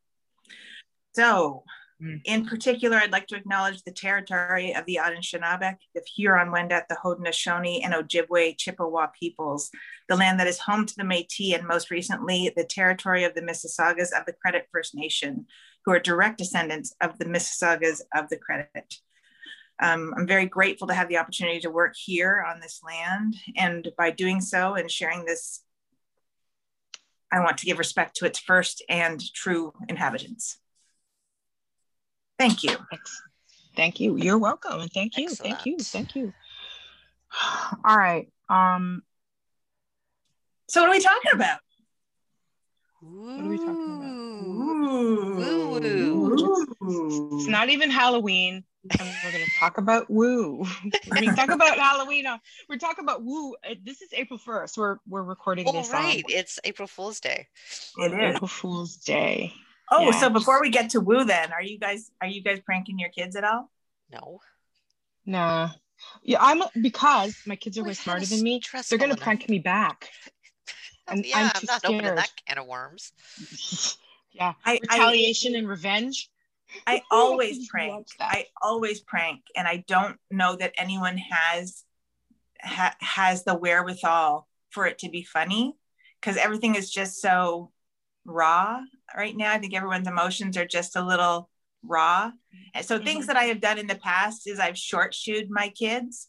So, 1.12 1.64
Mm. 2.00 2.20
in 2.24 2.46
particular, 2.46 2.96
I'd 2.96 3.10
like 3.10 3.26
to 3.28 3.36
acknowledge 3.36 3.82
the 3.82 3.90
territory 3.90 4.72
of 4.72 4.86
the 4.86 5.00
Anishinaabe, 5.02 5.74
the 5.96 6.02
Huron-Wendat, 6.14 6.86
the 6.88 6.96
Haudenosaunee, 7.02 7.80
and 7.82 7.92
Ojibwe 7.92 8.56
Chippewa 8.56 9.08
peoples, 9.18 9.70
the 10.08 10.14
land 10.14 10.38
that 10.38 10.46
is 10.46 10.60
home 10.60 10.86
to 10.86 10.94
the 10.96 11.02
Métis, 11.02 11.56
and 11.56 11.66
most 11.66 11.90
recently, 11.90 12.52
the 12.56 12.62
territory 12.62 13.24
of 13.24 13.34
the 13.34 13.42
Mississaugas 13.42 14.16
of 14.16 14.26
the 14.26 14.32
Credit 14.32 14.68
First 14.70 14.94
Nation, 14.94 15.46
who 15.84 15.90
are 15.90 15.98
direct 15.98 16.38
descendants 16.38 16.94
of 17.00 17.18
the 17.18 17.24
Mississaugas 17.24 18.02
of 18.14 18.28
the 18.28 18.36
Credit. 18.36 18.94
Um, 19.80 20.14
I'm 20.16 20.26
very 20.26 20.46
grateful 20.46 20.86
to 20.88 20.94
have 20.94 21.08
the 21.08 21.18
opportunity 21.18 21.58
to 21.60 21.70
work 21.70 21.94
here 21.96 22.44
on 22.46 22.60
this 22.60 22.80
land, 22.84 23.34
and 23.56 23.88
by 23.98 24.12
doing 24.12 24.40
so 24.40 24.74
and 24.74 24.88
sharing 24.88 25.24
this, 25.24 25.64
I 27.32 27.40
want 27.40 27.58
to 27.58 27.66
give 27.66 27.78
respect 27.78 28.16
to 28.16 28.24
its 28.24 28.38
first 28.38 28.84
and 28.88 29.20
true 29.34 29.72
inhabitants. 29.88 30.58
Thank 32.38 32.62
you. 32.62 32.76
Ex- 32.92 33.22
Thank 33.76 34.00
you. 34.00 34.16
You're 34.16 34.38
welcome. 34.38 34.80
And 34.80 34.92
thank 34.92 35.16
you. 35.16 35.28
Thank 35.28 35.66
you. 35.66 35.78
Thank 35.78 36.16
you. 36.16 36.32
All 37.84 37.96
right. 37.96 38.28
Um, 38.48 39.02
So, 40.68 40.82
what 40.82 40.90
are 40.90 40.92
we 40.92 41.00
talking 41.00 41.32
about? 41.34 41.60
are 43.02 43.48
we 43.48 43.56
talking 43.58 43.96
about? 43.96 44.14
Ooh. 44.44 45.38
Ooh. 45.40 46.76
Ooh. 46.82 47.38
It's 47.38 47.48
not 47.48 47.68
even 47.68 47.90
Halloween. 47.90 48.64
And 48.98 49.08
we're 49.24 49.32
going 49.32 49.44
to 49.44 49.50
talk 49.58 49.78
about 49.78 50.08
woo. 50.10 50.64
We're 51.08 51.14
going 51.20 51.30
to 51.30 51.36
talk 51.36 51.50
about 51.50 51.78
Halloween. 51.78 52.26
uh, 52.26 52.38
We're 52.68 52.78
talking 52.78 53.04
about 53.04 53.22
woo. 53.22 53.54
Uh, 53.68 53.74
This 53.84 54.00
is 54.02 54.12
April 54.12 54.38
1st. 54.38 54.76
We're 54.78 54.96
we're 55.06 55.22
recording 55.22 55.66
Oh, 55.68 55.72
this 55.72 55.90
right. 55.92 56.24
It's 56.28 56.58
April 56.64 56.88
Fool's 56.88 57.20
Day. 57.20 57.48
It 57.98 58.12
on 58.12 58.20
is. 58.20 58.34
April 58.36 58.48
Fool's 58.48 58.96
Day. 58.96 59.52
Oh, 59.90 60.10
Yeah. 60.10 60.20
so 60.20 60.30
before 60.30 60.60
we 60.60 60.70
get 60.70 60.90
to 60.90 61.00
woo, 61.00 61.24
then 61.24 61.52
are 61.52 61.62
you 61.62 61.78
guys 61.78 62.10
are 62.20 62.26
you 62.28 62.42
guys 62.42 62.60
pranking 62.60 62.98
your 62.98 63.08
kids 63.10 63.36
at 63.36 63.44
all? 63.44 63.70
No. 64.10 64.40
Nah. 65.26 65.70
Yeah, 66.22 66.38
I'm 66.40 66.62
because 66.80 67.36
my 67.46 67.56
kids 67.56 67.76
are 67.78 67.82
way 67.82 67.90
had 67.90 67.96
smarter 67.96 68.26
than 68.26 68.42
me. 68.42 68.60
stressful 68.60 68.96
They're 68.96 68.98
gonna 69.04 69.14
enough- 69.14 69.24
prank 69.24 69.48
me 69.48 69.58
back. 69.58 70.10
And 71.10 71.24
yeah, 71.24 71.38
I'm 71.38 71.44
I'm, 71.46 71.50
too 71.62 71.66
not 71.68 71.84
opening 71.86 72.00
scared. 72.02 72.18
that 72.18 72.30
can 72.46 72.58
of 72.58 72.66
worms. 72.66 73.12
yeah. 74.32 74.52
I 74.62 74.72
I, 74.90 74.96
Retaliation 74.98 75.54
and 75.54 75.66
revenge. 75.66 76.28
I 76.86 77.00
always 77.10 77.66
prank. 77.70 78.08
I 78.20 78.44
always 78.60 79.00
prank, 79.00 79.40
and 79.56 79.66
I 79.66 79.84
don't 79.88 80.18
know 80.30 80.54
that 80.56 80.74
anyone 80.76 81.16
has 81.16 81.82
ha, 82.60 82.94
has 83.00 83.44
the 83.44 83.54
wherewithal 83.54 84.46
for 84.68 84.84
it 84.86 84.98
to 84.98 85.08
be 85.08 85.22
funny 85.22 85.74
because 86.20 86.36
everything 86.36 86.74
is 86.74 86.90
just 86.90 87.22
so 87.22 87.72
raw 88.26 88.80
right 89.16 89.36
now. 89.36 89.52
I 89.52 89.58
think 89.58 89.74
everyone's 89.74 90.08
emotions 90.08 90.56
are 90.56 90.66
just 90.66 90.96
a 90.96 91.04
little 91.04 91.48
raw. 91.82 92.30
And 92.74 92.84
so 92.84 92.98
things 92.98 93.26
that 93.26 93.36
I 93.36 93.44
have 93.44 93.60
done 93.60 93.78
in 93.78 93.86
the 93.86 93.94
past 93.94 94.46
is 94.46 94.58
I've 94.58 94.78
short 94.78 95.14
shoed 95.14 95.48
my 95.50 95.68
kids. 95.68 96.28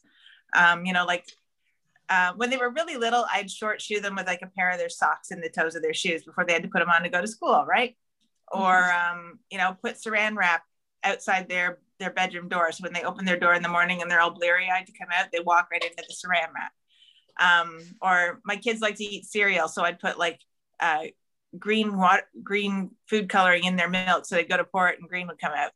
Um, 0.54 0.84
you 0.84 0.92
know, 0.92 1.04
like 1.04 1.26
uh, 2.08 2.32
when 2.36 2.50
they 2.50 2.56
were 2.56 2.70
really 2.70 2.96
little, 2.96 3.24
I'd 3.32 3.50
short 3.50 3.80
shoe 3.80 4.00
them 4.00 4.16
with 4.16 4.26
like 4.26 4.42
a 4.42 4.50
pair 4.56 4.70
of 4.70 4.78
their 4.78 4.88
socks 4.88 5.30
in 5.30 5.40
the 5.40 5.48
toes 5.48 5.76
of 5.76 5.82
their 5.82 5.94
shoes 5.94 6.24
before 6.24 6.44
they 6.44 6.52
had 6.52 6.62
to 6.62 6.68
put 6.68 6.80
them 6.80 6.90
on 6.90 7.02
to 7.02 7.08
go 7.08 7.20
to 7.20 7.28
school, 7.28 7.64
right? 7.68 7.96
Or 8.50 8.92
um, 8.92 9.38
you 9.50 9.58
know, 9.58 9.76
put 9.80 9.96
saran 9.96 10.36
wrap 10.36 10.62
outside 11.04 11.48
their 11.48 11.78
their 12.00 12.10
bedroom 12.10 12.48
door. 12.48 12.72
So 12.72 12.82
when 12.82 12.92
they 12.92 13.02
open 13.02 13.24
their 13.24 13.38
door 13.38 13.54
in 13.54 13.62
the 13.62 13.68
morning 13.68 14.02
and 14.02 14.10
they're 14.10 14.20
all 14.20 14.32
bleary 14.32 14.68
eyed 14.70 14.86
to 14.86 14.92
come 14.98 15.08
out, 15.12 15.26
they 15.32 15.40
walk 15.40 15.68
right 15.70 15.84
into 15.84 15.96
the 16.08 16.14
saran 16.14 16.52
wrap. 16.52 16.72
Um, 17.38 17.78
or 18.02 18.40
my 18.44 18.56
kids 18.56 18.80
like 18.80 18.96
to 18.96 19.04
eat 19.04 19.24
cereal, 19.24 19.68
so 19.68 19.82
I'd 19.82 20.00
put 20.00 20.18
like 20.18 20.40
uh, 20.80 21.04
green 21.58 21.96
water, 21.96 22.22
green 22.42 22.90
food 23.08 23.28
coloring 23.28 23.64
in 23.64 23.76
their 23.76 23.88
milk, 23.88 24.26
so 24.26 24.34
they'd 24.36 24.48
go 24.48 24.56
to 24.56 24.64
pour 24.64 24.88
it 24.88 24.98
and 25.00 25.08
green 25.08 25.26
would 25.26 25.38
come 25.40 25.52
out. 25.54 25.72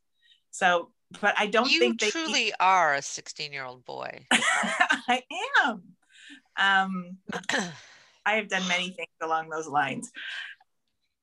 So, 0.51 0.91
but 1.21 1.35
I 1.37 1.47
don't 1.47 1.69
you 1.69 1.79
think 1.79 1.99
they 1.99 2.09
truly 2.09 2.53
are 2.59 2.95
a 2.95 3.01
16 3.01 3.51
year 3.51 3.65
old 3.65 3.85
boy. 3.85 4.25
I 4.31 5.23
am. 5.63 5.83
Um, 6.57 7.17
I 8.25 8.33
have 8.35 8.49
done 8.49 8.67
many 8.67 8.91
things 8.91 9.09
along 9.21 9.49
those 9.49 9.67
lines. 9.67 10.11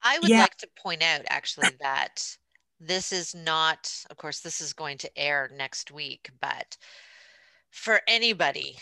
I 0.03 0.19
would 0.19 0.31
Yeah. 0.31 0.43
like 0.43 0.57
to 0.59 0.69
point 0.77 1.03
out 1.03 1.23
actually 1.29 1.77
that 1.81 2.37
this 2.81 3.13
is 3.13 3.35
not, 3.35 3.93
of 4.11 4.17
course, 4.17 4.41
this 4.41 4.61
is 4.61 4.73
going 4.73 4.99
to 4.99 5.19
air 5.19 5.51
next 5.57 5.91
week, 5.91 6.31
but 6.41 6.77
for 7.71 8.01
anybody, 8.09 8.77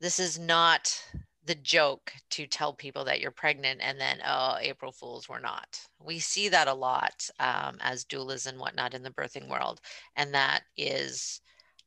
this 0.00 0.18
is 0.18 0.38
not 0.38 1.04
the 1.44 1.54
joke 1.56 2.12
to 2.30 2.46
tell 2.46 2.72
people 2.72 3.04
that 3.04 3.20
you're 3.20 3.30
pregnant 3.32 3.80
and 3.82 4.00
then, 4.00 4.18
oh, 4.24 4.56
April 4.60 4.92
Fools, 4.92 5.28
we're 5.28 5.40
not. 5.40 5.80
We 6.00 6.18
see 6.18 6.48
that 6.48 6.68
a 6.68 6.74
lot 6.74 7.28
um, 7.40 7.78
as 7.80 8.04
doulas 8.04 8.46
and 8.46 8.58
whatnot 8.58 8.94
in 8.94 9.02
the 9.02 9.10
birthing 9.10 9.48
world. 9.48 9.80
And 10.16 10.34
that 10.34 10.62
is 10.76 11.40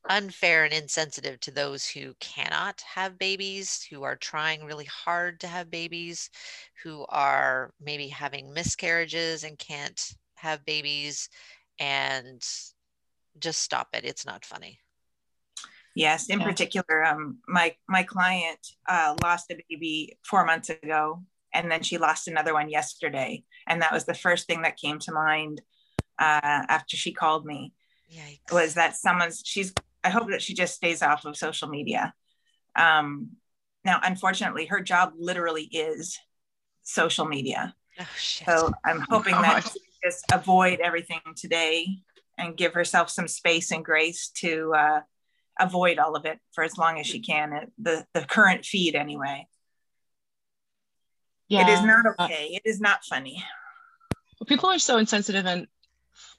unfair 0.08 0.64
and 0.64 0.72
insensitive 0.72 1.40
to 1.40 1.50
those 1.50 1.88
who 1.88 2.14
cannot 2.20 2.80
have 2.82 3.18
babies, 3.18 3.82
who 3.90 4.02
are 4.02 4.16
trying 4.16 4.64
really 4.64 4.84
hard 4.84 5.40
to 5.40 5.48
have 5.48 5.70
babies, 5.70 6.30
who 6.82 7.04
are 7.08 7.72
maybe 7.80 8.08
having 8.08 8.52
miscarriages 8.52 9.42
and 9.42 9.58
can't 9.58 10.12
have 10.36 10.64
babies 10.64 11.28
and 11.78 12.46
just 13.38 13.60
stop 13.60 13.88
it. 13.94 14.04
It's 14.04 14.26
not 14.26 14.44
funny. 14.44 14.78
Yes, 15.96 16.28
in 16.28 16.40
Yeah. 16.40 16.44
particular, 16.46 17.02
um, 17.06 17.38
my 17.48 17.74
my 17.88 18.02
client 18.02 18.60
uh, 18.86 19.16
lost 19.22 19.50
a 19.50 19.56
baby 19.66 20.18
four 20.22 20.44
months 20.44 20.68
ago, 20.68 21.24
and 21.54 21.72
then 21.72 21.82
she 21.82 21.96
lost 21.96 22.28
another 22.28 22.52
one 22.52 22.68
yesterday, 22.68 23.44
and 23.66 23.80
that 23.80 23.92
was 23.92 24.04
the 24.04 24.12
first 24.12 24.46
thing 24.46 24.60
that 24.62 24.76
came 24.76 24.98
to 25.00 25.12
mind 25.12 25.62
uh, 26.18 26.68
after 26.68 26.98
she 26.98 27.12
called 27.12 27.46
me 27.46 27.72
Yikes. 28.12 28.52
was 28.52 28.74
that 28.74 28.94
someone's. 28.94 29.42
She's. 29.42 29.72
I 30.04 30.10
hope 30.10 30.28
that 30.28 30.42
she 30.42 30.52
just 30.52 30.74
stays 30.74 31.00
off 31.00 31.24
of 31.24 31.34
social 31.34 31.68
media. 31.68 32.12
Um, 32.76 33.30
now, 33.82 33.98
unfortunately, 34.02 34.66
her 34.66 34.82
job 34.82 35.14
literally 35.16 35.64
is 35.64 36.18
social 36.82 37.24
media. 37.24 37.74
oh, 37.98 38.06
shit. 38.18 38.46
So 38.50 38.70
I'm 38.84 39.00
hoping 39.08 39.32
that 39.40 39.66
she 39.72 39.80
just 40.04 40.30
avoid 40.30 40.80
everything 40.80 41.22
today 41.36 41.86
and 42.36 42.54
give 42.54 42.74
herself 42.74 43.08
some 43.08 43.28
space 43.28 43.70
and 43.72 43.82
grace 43.82 44.28
to 44.42 44.74
uh, 44.74 45.00
avoid 45.58 45.98
all 45.98 46.16
of 46.16 46.24
it 46.24 46.38
for 46.52 46.64
as 46.64 46.76
long 46.76 46.98
as 46.98 47.06
she 47.06 47.20
can. 47.20 47.52
It, 47.52 47.72
the 47.78 48.06
the 48.14 48.22
current 48.22 48.64
feed 48.64 48.94
anyway. 48.94 49.46
Yeah. 51.48 51.68
It 51.68 51.72
is 51.72 51.84
not 51.84 52.06
Uh, 52.06 52.24
okay. 52.24 52.46
It 52.54 52.62
is 52.64 52.80
not 52.80 53.04
funny. 53.04 53.42
Well, 54.38 54.46
people 54.46 54.68
are 54.70 54.78
so 54.78 54.98
insensitive 54.98 55.46
and 55.46 55.68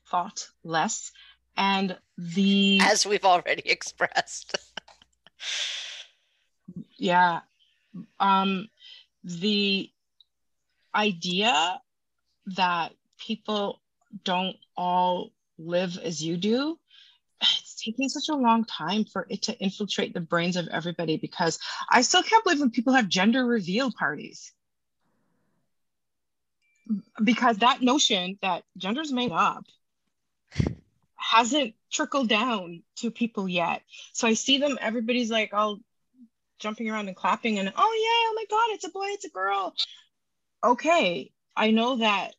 thought 0.09 0.49
less. 0.63 1.11
And 1.55 1.97
the 2.17 2.79
as 2.81 3.05
we've 3.05 3.25
already 3.25 3.63
expressed. 3.69 4.57
yeah 6.97 7.41
um 8.19 8.67
the 9.23 9.89
idea 10.93 11.81
that 12.47 12.93
people 13.17 13.81
don't 14.23 14.55
all 14.75 15.31
live 15.57 15.97
as 15.97 16.23
you 16.23 16.37
do 16.37 16.77
it's 17.41 17.75
taking 17.75 18.09
such 18.09 18.29
a 18.29 18.35
long 18.35 18.65
time 18.65 19.05
for 19.05 19.27
it 19.29 19.43
to 19.43 19.57
infiltrate 19.59 20.13
the 20.13 20.21
brains 20.21 20.55
of 20.55 20.67
everybody 20.69 21.17
because 21.17 21.59
i 21.89 22.01
still 22.01 22.23
can't 22.23 22.43
believe 22.43 22.59
when 22.59 22.71
people 22.71 22.93
have 22.93 23.07
gender 23.07 23.45
reveal 23.45 23.91
parties. 23.91 24.53
Because 27.21 27.57
that 27.57 27.81
notion 27.81 28.39
that 28.41 28.63
gender's 28.77 29.11
made 29.11 29.31
up 29.33 29.65
hasn't 31.15 31.75
trickled 31.91 32.29
down 32.29 32.83
to 32.97 33.11
people 33.11 33.47
yet. 33.47 33.81
So 34.13 34.27
i 34.27 34.33
see 34.33 34.57
them 34.57 34.77
everybody's 34.81 35.29
like 35.29 35.53
all 35.53 35.79
jumping 36.59 36.89
around 36.89 37.07
and 37.07 37.15
clapping 37.15 37.59
and 37.59 37.67
oh 37.67 37.71
yeah 37.73 38.29
oh 38.29 38.33
my 38.35 38.45
god 38.49 38.73
it's 38.73 38.85
a 38.85 38.89
boy 38.89 39.05
it's 39.07 39.25
a 39.25 39.29
girl. 39.29 39.73
Okay 40.63 41.31
i 41.55 41.71
know 41.71 41.97
that 41.97 42.33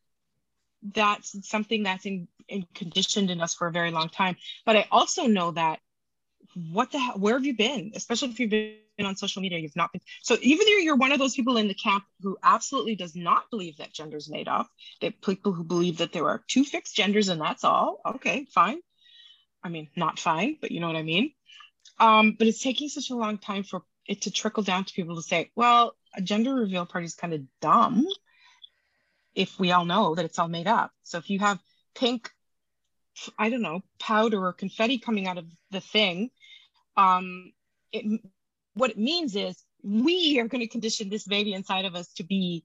that's 0.82 1.48
something 1.48 1.82
that's 1.82 2.06
in, 2.06 2.28
in 2.48 2.66
conditioned 2.74 3.30
in 3.30 3.40
us 3.40 3.54
for 3.54 3.66
a 3.66 3.72
very 3.72 3.90
long 3.90 4.08
time. 4.08 4.36
But 4.64 4.76
i 4.76 4.86
also 4.90 5.26
know 5.26 5.50
that 5.52 5.80
what 6.54 6.90
the 6.90 6.98
hell 6.98 7.18
where 7.18 7.34
have 7.34 7.44
you 7.44 7.56
been? 7.56 7.92
Especially 7.94 8.30
if 8.30 8.40
you've 8.40 8.50
been 8.50 9.06
on 9.06 9.16
social 9.16 9.42
media 9.42 9.58
you've 9.58 9.76
not 9.76 9.92
been. 9.92 10.00
So 10.22 10.36
even 10.40 10.66
though 10.66 10.78
you're 10.78 10.96
one 10.96 11.12
of 11.12 11.18
those 11.18 11.34
people 11.34 11.56
in 11.56 11.68
the 11.68 11.74
camp 11.74 12.04
who 12.22 12.36
absolutely 12.42 12.96
does 12.96 13.14
not 13.14 13.50
believe 13.50 13.76
that 13.78 13.92
gender's 13.92 14.28
made 14.30 14.48
up 14.48 14.68
that 15.00 15.20
people 15.22 15.52
who 15.52 15.64
believe 15.64 15.98
that 15.98 16.12
there 16.12 16.28
are 16.28 16.42
two 16.48 16.64
fixed 16.64 16.96
genders 16.96 17.28
and 17.28 17.40
that's 17.40 17.64
all 17.64 18.00
okay 18.06 18.46
fine. 18.52 18.80
I 19.62 19.68
mean 19.68 19.88
not 19.96 20.18
fine 20.18 20.56
but 20.60 20.70
you 20.70 20.80
know 20.80 20.86
what 20.86 20.96
i 20.96 21.02
mean. 21.02 21.32
Um, 22.00 22.36
but 22.38 22.46
it's 22.46 22.62
taking 22.62 22.88
such 22.88 23.10
a 23.10 23.16
long 23.16 23.38
time 23.38 23.64
for 23.64 23.82
it 24.08 24.22
to 24.22 24.30
trickle 24.30 24.62
down 24.62 24.84
to 24.84 24.94
people 24.94 25.16
to 25.16 25.22
say, 25.22 25.50
well, 25.54 25.94
a 26.14 26.22
gender 26.22 26.54
reveal 26.54 26.86
party 26.86 27.04
is 27.04 27.14
kind 27.14 27.34
of 27.34 27.42
dumb 27.60 28.06
if 29.34 29.60
we 29.60 29.70
all 29.70 29.84
know 29.84 30.14
that 30.14 30.24
it's 30.24 30.38
all 30.38 30.48
made 30.48 30.66
up. 30.66 30.90
So 31.02 31.18
if 31.18 31.30
you 31.30 31.38
have 31.38 31.60
pink, 31.94 32.30
I 33.38 33.50
don't 33.50 33.62
know, 33.62 33.82
powder 33.98 34.44
or 34.44 34.52
confetti 34.52 34.98
coming 34.98 35.26
out 35.26 35.38
of 35.38 35.46
the 35.70 35.80
thing, 35.80 36.30
um, 36.96 37.52
it, 37.92 38.20
what 38.74 38.90
it 38.90 38.98
means 38.98 39.36
is 39.36 39.62
we 39.82 40.38
are 40.40 40.48
going 40.48 40.60
to 40.60 40.68
condition 40.68 41.08
this 41.08 41.24
baby 41.24 41.52
inside 41.52 41.84
of 41.84 41.94
us 41.94 42.12
to 42.14 42.24
be 42.24 42.64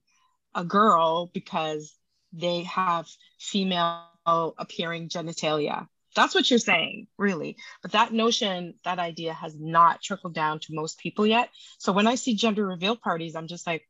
a 0.54 0.64
girl 0.64 1.30
because 1.32 1.96
they 2.32 2.62
have 2.64 3.08
female 3.38 4.06
appearing 4.26 5.08
genitalia. 5.08 5.86
That's 6.14 6.34
what 6.34 6.48
you're 6.48 6.58
saying, 6.58 7.08
really. 7.18 7.56
But 7.82 7.92
that 7.92 8.12
notion, 8.12 8.74
that 8.84 8.98
idea 8.98 9.32
has 9.32 9.54
not 9.58 10.02
trickled 10.02 10.34
down 10.34 10.60
to 10.60 10.74
most 10.74 10.98
people 10.98 11.26
yet. 11.26 11.50
So 11.78 11.92
when 11.92 12.06
I 12.06 12.14
see 12.14 12.34
gender 12.34 12.66
reveal 12.66 12.96
parties, 12.96 13.34
I'm 13.34 13.48
just 13.48 13.66
like, 13.66 13.88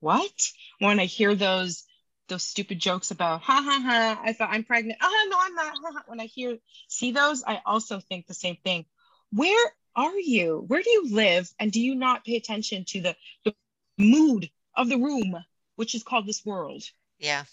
what? 0.00 0.32
When 0.80 0.98
I 0.98 1.04
hear 1.04 1.34
those 1.34 1.84
those 2.28 2.42
stupid 2.42 2.78
jokes 2.78 3.10
about 3.10 3.42
ha 3.42 3.62
ha 3.62 3.80
ha, 3.84 4.20
I 4.24 4.32
thought 4.32 4.50
I'm 4.52 4.64
pregnant. 4.64 4.98
Oh 5.02 5.28
no, 5.30 5.38
I'm 5.40 5.54
not. 5.54 5.74
Ha, 5.84 5.90
ha. 5.94 6.02
When 6.06 6.20
I 6.20 6.26
hear 6.26 6.58
see 6.88 7.12
those, 7.12 7.44
I 7.46 7.60
also 7.64 8.00
think 8.00 8.26
the 8.26 8.34
same 8.34 8.56
thing. 8.64 8.84
Where 9.32 9.72
are 9.94 10.18
you? 10.18 10.64
Where 10.66 10.82
do 10.82 10.90
you 10.90 11.08
live? 11.14 11.52
And 11.58 11.70
do 11.72 11.80
you 11.80 11.94
not 11.94 12.24
pay 12.24 12.36
attention 12.36 12.84
to 12.88 13.00
the, 13.00 13.16
the 13.44 13.54
mood 13.98 14.50
of 14.76 14.88
the 14.88 14.96
room, 14.98 15.36
which 15.76 15.94
is 15.94 16.02
called 16.02 16.26
this 16.26 16.44
world? 16.44 16.82
Yeah. 17.18 17.44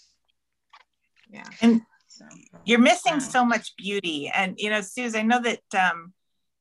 Yeah. 1.30 1.44
And 1.62 1.82
So 2.08 2.24
You're 2.64 2.78
missing 2.78 3.14
Yeah. 3.14 3.18
so 3.18 3.44
much 3.44 3.74
beauty. 3.76 4.30
And 4.32 4.54
you 4.58 4.70
know, 4.70 4.80
Suze, 4.82 5.14
I 5.14 5.22
know 5.22 5.40
that 5.42 5.62
um, 5.76 6.12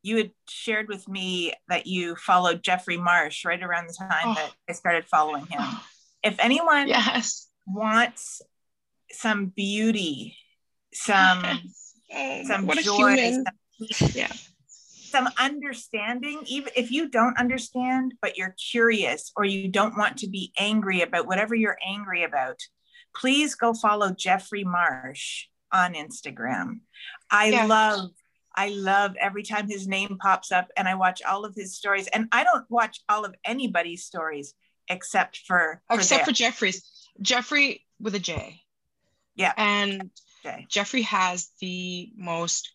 you 0.02 0.18
had 0.18 0.32
shared 0.50 0.88
with 0.88 1.08
me 1.08 1.54
that 1.68 1.86
you 1.86 2.16
followed 2.16 2.64
Jeffrey 2.64 2.98
Marsh 2.98 3.46
right 3.46 3.62
around 3.62 3.88
the 3.88 3.94
time 3.94 4.10
Oh. 4.30 4.34
that 4.36 4.52
I 4.70 4.74
started 4.74 5.06
following 5.06 5.46
him. 5.48 5.62
If 6.24 6.40
anyone 6.40 6.88
yes. 6.88 7.50
Wants 7.66 8.42
some 9.12 9.48
beauty, 9.48 10.38
some 10.94 11.44
Oh, 12.16 12.44
some 12.46 12.68
what 12.68 12.78
joy, 12.80 13.16
some, 13.80 14.10
Yeah. 14.14 14.32
some 15.10 15.30
understanding. 15.40 16.44
Even 16.48 16.72
if 16.76 16.92
you 16.92 17.10
don't 17.10 17.38
understand, 17.40 18.14
but 18.22 18.38
you're 18.38 18.56
curious 18.72 19.32
or 19.36 19.46
you 19.46 19.68
don't 19.70 19.98
want 19.98 20.18
to 20.18 20.30
be 20.30 20.52
angry 20.58 21.02
about 21.02 21.26
whatever 21.28 21.56
you're 21.56 21.78
angry 21.86 22.24
about, 22.24 22.60
please 23.16 23.56
go 23.56 23.74
follow 23.74 24.12
Jeffrey 24.12 24.64
Marsh 24.64 25.46
on 25.72 25.94
Instagram. 25.94 26.82
I 27.32 27.48
Yeah. 27.48 27.66
love. 27.66 28.12
I 28.56 28.70
love 28.70 29.16
every 29.20 29.42
time 29.42 29.68
his 29.68 29.88
name 29.88 30.18
pops 30.22 30.52
up 30.52 30.68
and 30.78 30.88
I 30.88 30.94
watch 30.94 31.24
all 31.24 31.44
of 31.44 31.56
his 31.56 31.76
stories. 31.76 32.06
And 32.08 32.28
I 32.32 32.44
don't 32.44 32.70
watch 32.70 33.00
all 33.10 33.26
of 33.26 33.34
anybody's 33.44 34.06
stories 34.06 34.54
except 34.88 35.38
for, 35.48 35.82
for 35.88 35.96
Except 35.96 36.26
for. 36.26 36.32
Jeffrey's. 36.32 36.84
Jeffrey 37.22 37.86
with 38.00 38.16
a 38.16 38.20
J. 38.20 38.64
Yeah. 39.36 39.54
And. 39.58 40.10
Jeffrey 40.68 41.04
has 41.04 41.52
the 41.62 42.12
most 42.18 42.72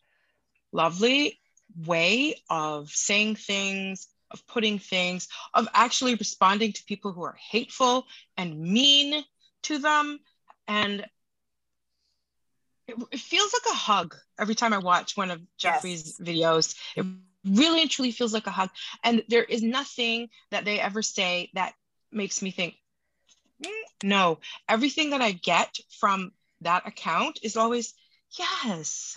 lovely 0.73 1.39
way 1.87 2.35
of 2.49 2.91
saying 2.91 3.37
things, 3.37 4.09
of 4.31 4.47
putting 4.47 4.79
things, 4.79 5.29
of 5.55 5.69
actually 5.75 6.15
responding 6.15 6.73
to 6.73 6.85
people 6.85 7.13
who 7.13 7.23
are 7.23 7.37
hateful 7.51 8.07
and 8.37 8.59
mean 8.59 9.25
to 9.63 9.79
them. 9.79 10.21
And 10.67 11.07
it, 12.87 12.97
it 13.13 13.21
feels 13.21 13.53
like 13.53 13.71
a 13.71 13.77
hug 13.77 14.17
every 14.39 14.55
time 14.55 14.73
I 14.73 14.79
watch 14.79 15.17
one 15.17 15.31
of 15.31 15.41
Jeffrey's 15.59 16.19
videos. 16.19 16.75
It 16.97 17.05
really 17.45 17.83
and 17.83 17.91
truly 17.91 18.13
feels 18.13 18.33
like 18.33 18.47
a 18.47 18.51
hug. 18.51 18.71
And 19.05 19.23
there 19.29 19.45
is 19.45 19.63
nothing 19.63 20.31
that 20.51 20.65
they 20.65 20.81
ever 20.81 21.03
say 21.03 21.51
that 21.55 21.75
makes 22.11 22.43
me 22.43 22.51
think, 22.51 22.75
"Mm, 22.75 22.79
no. 24.03 24.39
Everything 24.69 25.11
that 25.11 25.21
I 25.21 25.33
get 25.33 25.77
from 26.01 26.33
that 26.61 26.87
account 26.87 27.41
is 27.43 27.57
always, 27.57 27.95
yes. 28.39 29.17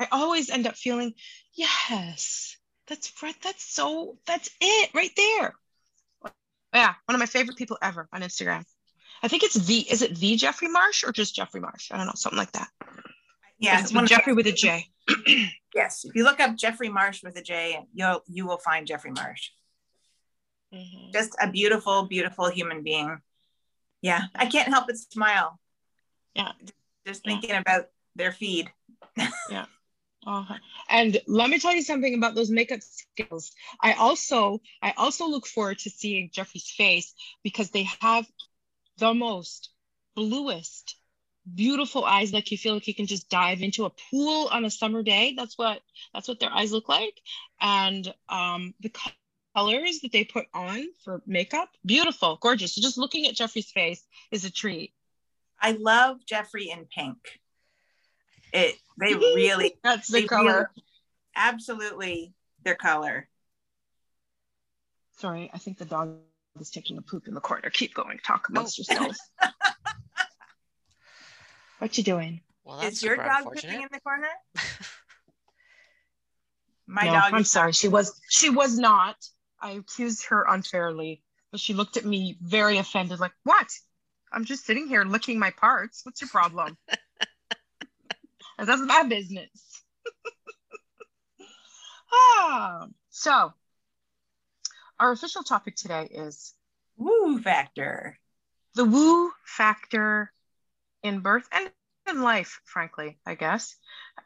I 0.00 0.08
always 0.12 0.50
end 0.50 0.66
up 0.66 0.76
feeling, 0.76 1.14
yes, 1.54 2.56
that's 2.86 3.12
right. 3.22 3.36
That's 3.42 3.64
so, 3.64 4.18
that's 4.26 4.50
it 4.60 4.90
right 4.94 5.10
there. 5.16 5.54
Yeah, 6.74 6.94
one 7.06 7.14
of 7.14 7.20
my 7.20 7.26
favorite 7.26 7.56
people 7.56 7.78
ever 7.80 8.08
on 8.12 8.20
Instagram. 8.20 8.64
I 9.22 9.28
think 9.28 9.42
it's 9.42 9.54
the, 9.54 9.78
is 9.90 10.02
it 10.02 10.16
the 10.16 10.36
Jeffrey 10.36 10.68
Marsh 10.68 11.04
or 11.04 11.12
just 11.12 11.34
Jeffrey 11.34 11.60
Marsh? 11.60 11.90
I 11.90 11.96
don't 11.96 12.06
know, 12.06 12.12
something 12.14 12.38
like 12.38 12.52
that. 12.52 12.68
Yeah. 13.58 13.80
It's 13.80 13.92
one 13.92 14.06
Jeffrey 14.06 14.34
with 14.34 14.46
a 14.46 14.52
J. 14.52 14.86
Yes. 15.74 16.06
If 16.06 16.14
you 16.14 16.24
look 16.24 16.40
up 16.40 16.56
Jeffrey 16.56 16.88
Marsh 16.88 17.22
with 17.22 17.36
a 17.36 17.42
J, 17.42 17.84
you'll 17.92 18.22
you 18.26 18.46
will 18.46 18.56
find 18.56 18.86
Jeffrey 18.86 19.10
Marsh. 19.10 19.50
Mhm. 20.72 21.12
Just 21.12 21.36
a 21.38 21.50
beautiful, 21.50 22.06
beautiful 22.06 22.48
human 22.48 22.82
being. 22.82 23.20
Yeah. 24.02 24.22
I 24.34 24.46
can't 24.46 24.68
help 24.68 24.86
but 24.86 24.96
smile. 24.98 25.58
Yeah. 26.34 26.52
Just 27.06 27.22
Yeah. 27.24 27.32
thinking 27.32 27.56
about 27.56 27.86
their 28.14 28.32
feed. 28.32 28.70
Uh-huh. 30.26 30.54
And 30.90 31.20
let 31.28 31.48
me 31.48 31.60
tell 31.60 31.72
you 31.72 31.82
something 31.82 32.14
about 32.14 32.34
those 32.34 32.50
makeup 32.50 32.80
skills. 32.82 33.52
I 33.80 33.92
also 33.92 34.60
I 34.82 34.92
also 34.96 35.28
look 35.28 35.46
forward 35.46 35.78
to 35.80 35.90
seeing 35.90 36.30
Jeffrey's 36.32 36.68
face 36.68 37.14
because 37.44 37.70
they 37.70 37.84
have 38.00 38.26
the 38.98 39.14
most 39.14 39.70
bluest, 40.16 40.96
beautiful 41.54 42.04
eyes. 42.04 42.32
Like 42.32 42.50
you 42.50 42.58
feel 42.58 42.74
like 42.74 42.88
you 42.88 42.94
can 42.94 43.06
just 43.06 43.30
dive 43.30 43.62
into 43.62 43.84
a 43.84 43.92
pool 44.10 44.48
on 44.50 44.64
a 44.64 44.70
summer 44.70 45.04
day. 45.04 45.34
That's 45.36 45.56
what 45.56 45.80
that's 46.12 46.26
what 46.26 46.40
their 46.40 46.52
eyes 46.52 46.72
look 46.72 46.88
like. 46.88 47.20
And 47.60 48.12
um, 48.28 48.74
the 48.80 48.90
colors 49.56 50.00
that 50.00 50.12
they 50.12 50.24
put 50.24 50.46
on 50.52 50.84
for 51.02 51.22
makeup, 51.26 51.70
beautiful, 51.84 52.38
gorgeous. 52.40 52.74
So 52.74 52.82
just 52.82 52.98
looking 52.98 53.26
at 53.26 53.34
Jeffrey's 53.34 53.70
face 53.70 54.04
is 54.30 54.44
a 54.44 54.50
treat. 54.50 54.92
I 55.60 55.72
love 55.72 56.18
Jeffrey 56.26 56.70
in 56.70 56.86
pink. 56.94 57.16
It 58.52 58.76
they 59.00 59.14
really 59.14 59.76
That's 59.82 60.12
the 60.12 60.28
color. 60.28 60.70
absolutely 61.34 62.34
their 62.64 62.74
color. 62.74 63.28
Sorry, 65.18 65.50
I 65.54 65.58
think 65.58 65.78
the 65.78 65.86
dog 65.86 66.16
is 66.60 66.70
taking 66.70 66.98
a 66.98 67.02
poop 67.02 67.26
in 67.26 67.32
the 67.32 67.40
corner. 67.40 67.70
Keep 67.70 67.94
going. 67.94 68.18
Talk 68.24 68.50
amongst 68.50 68.78
oh. 68.78 68.82
yourselves. 68.82 69.18
what 71.78 71.96
you 71.96 72.04
doing? 72.04 72.42
Well, 72.64 72.80
that's 72.80 72.96
Is 72.96 73.02
your 73.02 73.16
dog 73.16 73.38
unfortunate. 73.38 73.62
pooping 73.62 73.82
in 73.82 73.88
the 73.90 74.00
corner? 74.00 74.28
My 76.86 77.06
no, 77.06 77.12
dog 77.12 77.32
I'm 77.32 77.44
sorry. 77.44 77.72
She 77.72 77.88
was 77.88 78.20
she 78.28 78.50
was 78.50 78.78
not. 78.78 79.16
I 79.60 79.72
accused 79.72 80.26
her 80.26 80.44
unfairly, 80.48 81.22
but 81.50 81.60
she 81.60 81.74
looked 81.74 81.96
at 81.96 82.04
me 82.04 82.36
very 82.40 82.78
offended, 82.78 83.20
like, 83.20 83.32
what? 83.44 83.68
I'm 84.32 84.44
just 84.44 84.64
sitting 84.66 84.88
here 84.88 85.04
licking 85.04 85.38
my 85.38 85.50
parts. 85.50 86.04
What's 86.04 86.20
your 86.20 86.30
problem? 86.30 86.76
That's 88.58 88.82
my 88.82 89.04
business. 89.04 89.82
ah, 92.12 92.86
so 93.10 93.52
our 94.98 95.12
official 95.12 95.42
topic 95.42 95.76
today 95.76 96.08
is 96.10 96.54
woo 96.96 97.38
factor. 97.40 98.18
the 98.74 98.84
woo 98.84 99.32
factor 99.44 100.32
in 101.02 101.20
birth 101.20 101.48
and 101.52 101.70
in 102.08 102.22
life, 102.22 102.60
frankly, 102.64 103.18
I 103.26 103.34
guess, 103.34 103.76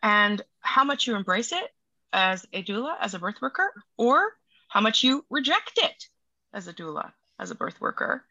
and 0.03 0.43
how 0.61 0.85
much 0.85 1.07
you 1.07 1.17
embrace 1.17 1.53
it 1.53 1.75
as 2.13 2.47
a 2.53 2.63
doula, 2.63 2.95
as 3.01 3.15
a 3.15 3.19
birth 3.19 3.41
worker, 3.41 3.73
or 3.97 4.23
how 4.71 4.81
much 4.81 5.03
you 5.03 5.27
reject 5.29 5.73
it 5.77 6.05
as 6.55 6.69
a 6.69 6.73
doula, 6.73 7.13
as 7.39 7.51
a 7.51 7.55
birth 7.55 7.81
worker, 7.81 8.25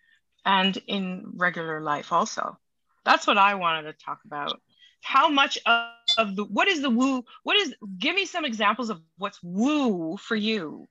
and 0.46 0.76
in 0.88 1.34
regular 1.36 1.82
life 1.82 2.12
also. 2.12 2.58
That's 3.06 3.28
what 3.28 3.38
I 3.38 3.56
wanted 3.56 3.84
to 3.84 3.94
talk 3.94 4.20
about. 4.26 4.60
How 5.02 5.30
much 5.30 5.60
of, 5.66 5.90
of 6.18 6.36
the 6.36 6.46
what 6.46 6.68
is 6.68 6.82
the 6.82 6.90
woo? 6.90 7.24
What 7.44 7.58
is 7.58 7.76
give 7.98 8.16
me 8.16 8.26
some 8.26 8.46
examples 8.46 8.90
of 8.90 9.02
what's 9.18 9.40
woo 9.44 10.18
for 10.18 10.36
you? 10.36 10.88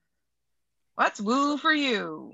What's 0.95 1.19
woo 1.19 1.57
for 1.57 1.73
you? 1.73 2.33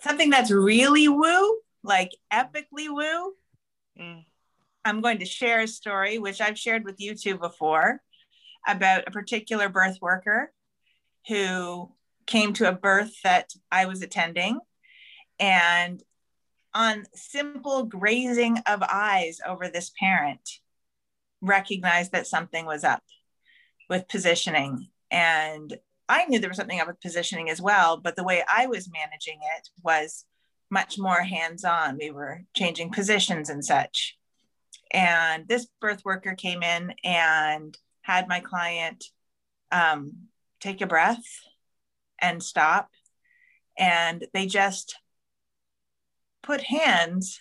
Something 0.00 0.30
that's 0.30 0.50
really 0.50 1.08
woo, 1.08 1.58
like 1.82 2.12
epically 2.32 2.88
woo. 2.88 3.34
Mm. 4.00 4.24
I'm 4.84 5.00
going 5.02 5.18
to 5.18 5.26
share 5.26 5.60
a 5.60 5.68
story, 5.68 6.18
which 6.18 6.40
I've 6.40 6.58
shared 6.58 6.84
with 6.84 6.96
you 6.98 7.14
two 7.14 7.36
before, 7.36 8.00
about 8.66 9.04
a 9.06 9.10
particular 9.10 9.68
birth 9.68 9.98
worker 10.00 10.52
who 11.26 11.92
came 12.28 12.52
to 12.52 12.68
a 12.68 12.72
birth 12.72 13.20
that 13.24 13.50
I 13.72 13.86
was 13.86 14.02
attending. 14.02 14.60
And 15.40 16.00
on 16.74 17.04
simple 17.14 17.84
grazing 17.84 18.58
of 18.66 18.82
eyes 18.82 19.40
over 19.44 19.68
this 19.68 19.90
parent, 19.98 20.48
recognized 21.40 22.12
that 22.12 22.26
something 22.26 22.66
was 22.66 22.84
up 22.84 23.02
with 23.88 24.08
positioning. 24.08 24.88
And 25.10 25.76
I 26.08 26.26
knew 26.26 26.38
there 26.38 26.50
was 26.50 26.58
something 26.58 26.80
up 26.80 26.86
with 26.86 27.00
positioning 27.00 27.48
as 27.48 27.60
well, 27.60 27.96
but 27.96 28.14
the 28.14 28.24
way 28.24 28.44
I 28.48 28.66
was 28.66 28.90
managing 28.92 29.38
it 29.56 29.68
was 29.82 30.24
much 30.70 30.98
more 30.98 31.22
hands 31.22 31.64
on. 31.64 31.98
We 31.98 32.10
were 32.10 32.42
changing 32.54 32.90
positions 32.90 33.48
and 33.48 33.64
such. 33.64 34.16
And 34.92 35.48
this 35.48 35.66
birth 35.80 36.02
worker 36.04 36.34
came 36.34 36.62
in 36.62 36.94
and 37.04 37.76
had 38.02 38.28
my 38.28 38.40
client 38.40 39.04
um, 39.70 40.28
take 40.60 40.80
a 40.80 40.86
breath 40.86 41.24
and 42.20 42.42
stop. 42.42 42.90
And 43.78 44.26
they 44.34 44.46
just 44.46 44.96
put 46.42 46.62
hands 46.62 47.40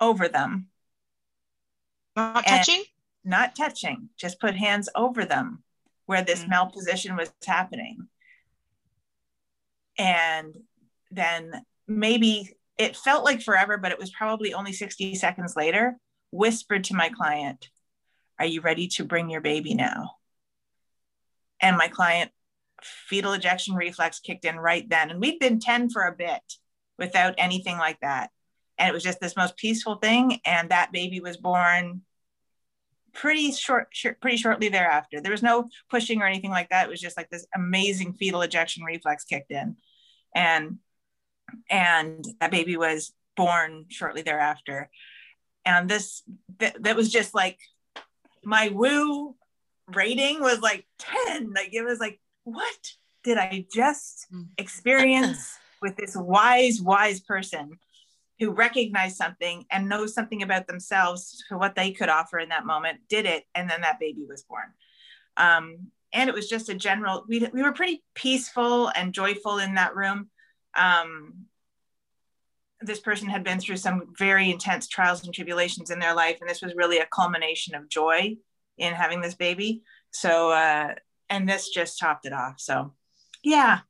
over 0.00 0.28
them, 0.28 0.68
Not 2.16 2.46
touching? 2.46 2.84
not 3.22 3.54
touching, 3.54 4.08
just 4.16 4.40
put 4.40 4.56
hands 4.56 4.88
over 4.94 5.24
them 5.24 5.62
where 6.06 6.22
this 6.22 6.44
Mm. 6.44 6.48
malposition 6.48 7.16
was 7.16 7.30
happening. 7.46 8.08
And 9.98 10.54
then 11.10 11.64
maybe 11.86 12.56
it 12.78 12.96
felt 12.96 13.24
like 13.24 13.42
forever, 13.42 13.76
but 13.76 13.92
it 13.92 13.98
was 13.98 14.10
probably 14.10 14.54
only 14.54 14.72
60 14.72 15.14
seconds 15.14 15.54
later, 15.56 15.98
whispered 16.30 16.84
to 16.84 16.94
my 16.94 17.10
client, 17.10 17.68
Are 18.38 18.46
you 18.46 18.62
ready 18.62 18.88
to 18.88 19.04
bring 19.04 19.28
your 19.28 19.42
baby 19.42 19.74
now? 19.74 20.16
And 21.60 21.76
my 21.76 21.88
client, 21.88 22.30
fetal 22.84 23.32
ejection 23.32 23.74
reflex 23.74 24.20
kicked 24.20 24.44
in 24.44 24.58
right 24.58 24.88
then. 24.88 25.10
And 25.10 25.20
we'd 25.20 25.38
been 25.38 25.60
10 25.60 25.90
for 25.90 26.02
a 26.02 26.14
bit 26.14 26.42
without 26.98 27.34
anything 27.38 27.78
like 27.78 27.98
that. 28.00 28.30
And 28.78 28.88
it 28.88 28.92
was 28.92 29.02
just 29.02 29.20
this 29.20 29.36
most 29.36 29.56
peaceful 29.56 29.96
thing. 29.96 30.40
And 30.44 30.70
that 30.70 30.92
baby 30.92 31.20
was 31.20 31.36
born 31.36 32.02
pretty 33.12 33.52
short, 33.52 33.92
pretty 34.20 34.36
shortly 34.36 34.68
thereafter. 34.68 35.20
There 35.20 35.32
was 35.32 35.42
no 35.42 35.68
pushing 35.90 36.22
or 36.22 36.26
anything 36.26 36.50
like 36.50 36.70
that. 36.70 36.86
It 36.86 36.90
was 36.90 37.00
just 37.00 37.16
like 37.16 37.30
this 37.30 37.46
amazing 37.54 38.14
fetal 38.14 38.42
ejection 38.42 38.84
reflex 38.84 39.24
kicked 39.24 39.50
in. 39.50 39.76
And 40.34 40.78
and 41.68 42.24
that 42.40 42.52
baby 42.52 42.76
was 42.76 43.12
born 43.36 43.86
shortly 43.88 44.22
thereafter. 44.22 44.90
And 45.64 45.88
this 45.88 46.22
that, 46.58 46.82
that 46.82 46.96
was 46.96 47.10
just 47.10 47.34
like 47.34 47.58
my 48.44 48.68
woo 48.68 49.34
rating 49.94 50.40
was 50.40 50.60
like 50.60 50.86
10. 50.98 51.52
Like 51.54 51.70
it 51.72 51.82
was 51.82 51.98
like, 51.98 52.20
what 52.52 52.92
did 53.22 53.38
I 53.38 53.66
just 53.72 54.26
experience 54.58 55.56
with 55.82 55.96
this 55.96 56.16
wise, 56.16 56.80
wise 56.80 57.20
person 57.20 57.78
who 58.38 58.50
recognized 58.50 59.16
something 59.16 59.66
and 59.70 59.88
knows 59.88 60.14
something 60.14 60.42
about 60.42 60.66
themselves 60.66 61.44
for 61.48 61.58
what 61.58 61.74
they 61.74 61.92
could 61.92 62.08
offer 62.08 62.38
in 62.38 62.48
that 62.48 62.64
moment 62.64 63.00
did 63.08 63.26
it 63.26 63.44
and 63.54 63.68
then 63.68 63.82
that 63.82 64.00
baby 64.00 64.24
was 64.28 64.42
born. 64.42 64.64
Um, 65.36 65.88
and 66.12 66.28
it 66.28 66.34
was 66.34 66.48
just 66.48 66.68
a 66.68 66.74
general 66.74 67.24
we, 67.28 67.46
we 67.52 67.62
were 67.62 67.72
pretty 67.72 68.02
peaceful 68.14 68.88
and 68.88 69.12
joyful 69.12 69.58
in 69.58 69.74
that 69.74 69.94
room. 69.94 70.30
Um, 70.76 71.46
this 72.80 72.98
person 72.98 73.28
had 73.28 73.44
been 73.44 73.60
through 73.60 73.76
some 73.76 74.14
very 74.18 74.50
intense 74.50 74.88
trials 74.88 75.24
and 75.24 75.34
tribulations 75.34 75.90
in 75.90 75.98
their 75.98 76.14
life 76.14 76.38
and 76.40 76.48
this 76.48 76.62
was 76.62 76.74
really 76.74 76.98
a 76.98 77.06
culmination 77.06 77.74
of 77.74 77.90
joy 77.90 78.36
in 78.78 78.94
having 78.94 79.20
this 79.20 79.34
baby. 79.34 79.82
So 80.12 80.50
uh, 80.50 80.94
and 81.30 81.48
this 81.48 81.70
just 81.70 81.98
topped 81.98 82.26
it 82.26 82.32
off 82.34 82.56
so 82.58 82.92
yeah 83.42 83.80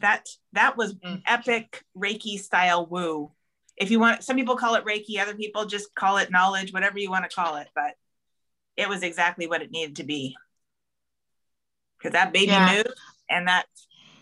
that 0.00 0.28
that 0.52 0.76
was 0.76 0.94
Mm. 0.94 1.22
epic 1.26 1.82
reiki 1.96 2.38
style 2.38 2.86
woo 2.86 3.32
if 3.76 3.90
you 3.90 3.98
want 3.98 4.22
some 4.22 4.36
people 4.36 4.56
call 4.56 4.74
it 4.76 4.84
reiki 4.84 5.18
other 5.18 5.34
people 5.34 5.64
just 5.64 5.94
call 5.94 6.18
it 6.18 6.30
knowledge 6.30 6.72
whatever 6.72 6.98
you 6.98 7.10
want 7.10 7.28
to 7.28 7.34
call 7.34 7.56
it 7.56 7.68
but 7.74 7.94
it 8.76 8.88
was 8.88 9.02
exactly 9.02 9.46
what 9.46 9.62
it 9.62 9.70
needed 9.70 9.96
to 9.96 10.04
be 10.04 10.36
because 11.98 12.12
that 12.12 12.32
baby 12.32 12.52
Yeah. 12.52 12.76
moved 12.76 12.98
and 13.30 13.48
that 13.48 13.66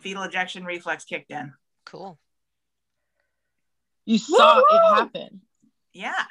fetal 0.00 0.22
ejection 0.22 0.64
reflex 0.64 1.04
kicked 1.04 1.30
in 1.30 1.52
Cool. 1.84 2.18
You 4.04 4.18
saw 4.18 4.56
Woo-hoo! 4.56 4.64
it 4.70 4.94
happen. 4.94 5.40
yeah 5.92 6.24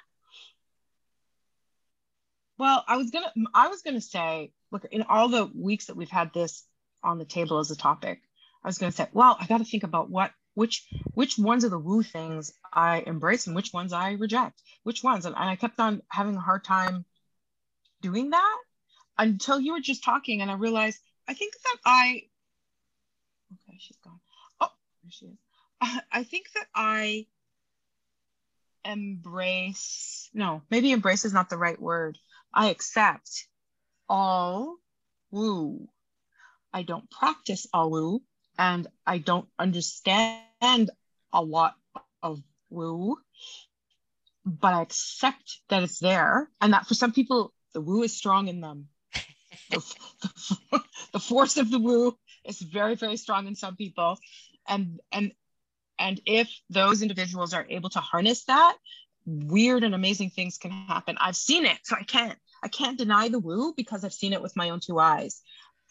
Well, 2.59 2.83
I 2.89 2.97
was 2.97 3.09
gonna 3.09 3.31
I 3.53 3.69
was 3.69 3.83
gonna 3.83 4.01
say, 4.01 4.51
look, 4.69 4.83
in 4.91 5.03
all 5.03 5.29
the 5.29 5.45
weeks 5.45 5.85
that 5.85 5.95
we've 5.95 6.09
had 6.09 6.33
this 6.33 6.65
on 7.01 7.17
the 7.17 7.23
table 7.23 7.59
as 7.59 7.71
a 7.71 7.77
topic, 7.77 8.21
I 8.61 8.67
was 8.67 8.77
gonna 8.77 8.91
say, 8.91 9.07
well, 9.13 9.37
I 9.39 9.45
gotta 9.47 9.63
think 9.63 9.83
about 9.83 10.09
what 10.09 10.33
which 10.55 10.85
which 11.13 11.37
ones 11.37 11.63
of 11.63 11.71
the 11.71 11.79
woo 11.79 12.03
things 12.03 12.53
I 12.73 12.99
embrace 13.07 13.47
and 13.47 13.55
which 13.55 13.71
ones 13.71 13.93
I 13.93 14.11
reject. 14.11 14.61
Which 14.83 15.01
ones? 15.01 15.25
And, 15.25 15.37
and 15.37 15.49
I 15.49 15.55
kept 15.55 15.79
on 15.79 16.01
having 16.09 16.35
a 16.35 16.41
hard 16.41 16.65
time 16.65 17.05
doing 18.01 18.31
that 18.31 18.57
until 19.17 19.57
you 19.61 19.71
were 19.71 19.79
just 19.79 20.03
talking 20.03 20.41
and 20.41 20.51
I 20.51 20.55
realized 20.55 20.99
I 21.29 21.35
think 21.35 21.53
that 21.63 21.77
I 21.85 22.23
okay, 23.53 23.77
she's 23.79 23.97
gone. 24.03 24.19
Oh, 24.59 24.71
there 25.03 25.11
she 25.11 25.27
is. 25.27 25.37
I 26.11 26.23
think 26.23 26.51
that 26.55 26.67
I 26.75 27.25
embrace 28.83 30.29
no, 30.33 30.61
maybe 30.69 30.91
embrace 30.91 31.23
is 31.23 31.31
not 31.31 31.49
the 31.49 31.57
right 31.57 31.81
word. 31.81 32.17
I 32.53 32.69
accept 32.69 33.47
all 34.07 34.77
woo. 35.31 35.87
I 36.73 36.83
don't 36.83 37.09
practice 37.09 37.67
all 37.73 37.91
woo 37.91 38.21
and 38.57 38.87
I 39.05 39.17
don't 39.19 39.47
understand 39.57 40.89
a 41.33 41.41
lot 41.41 41.75
of 42.21 42.41
woo, 42.69 43.17
but 44.45 44.73
I 44.73 44.81
accept 44.81 45.61
that 45.69 45.83
it's 45.83 45.99
there 45.99 46.49
and 46.61 46.73
that 46.73 46.87
for 46.87 46.93
some 46.93 47.11
people, 47.11 47.53
the 47.73 47.81
woo 47.81 48.03
is 48.03 48.15
strong 48.15 48.47
in 48.47 48.61
them. 48.61 48.87
the, 49.71 49.95
the 51.13 51.19
force 51.19 51.57
of 51.57 51.71
the 51.71 51.79
woo 51.79 52.17
is 52.45 52.59
very, 52.59 52.95
very 52.95 53.17
strong 53.17 53.47
in 53.47 53.55
some 53.55 53.75
people. 53.75 54.17
And, 54.67 54.99
and, 55.11 55.31
and 55.97 56.21
if 56.25 56.49
those 56.69 57.01
individuals 57.01 57.53
are 57.53 57.65
able 57.69 57.89
to 57.91 57.99
harness 57.99 58.45
that, 58.45 58.75
weird 59.29 59.83
and 59.83 59.93
amazing 59.95 60.31
things 60.31 60.57
can 60.57 60.71
happen. 60.71 61.17
I've 61.19 61.35
seen 61.35 61.65
it, 61.65 61.77
so 61.83 61.95
I 61.95 62.03
can't 62.03 62.37
I 62.61 62.67
can't 62.67 62.97
deny 62.97 63.29
the 63.29 63.39
woo 63.39 63.73
because 63.75 64.03
I've 64.03 64.13
seen 64.13 64.33
it 64.33 64.41
with 64.41 64.55
my 64.55 64.69
own 64.69 64.79
two 64.79 64.99
eyes. 64.99 65.41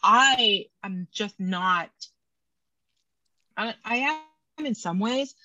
I 0.03 0.65
am 0.83 1.07
just 1.11 1.39
not 1.39 1.89
I, 3.57 3.75
I 3.83 4.21
am 4.57 4.65
in 4.65 4.75
some 4.75 4.99
ways, 4.99 5.35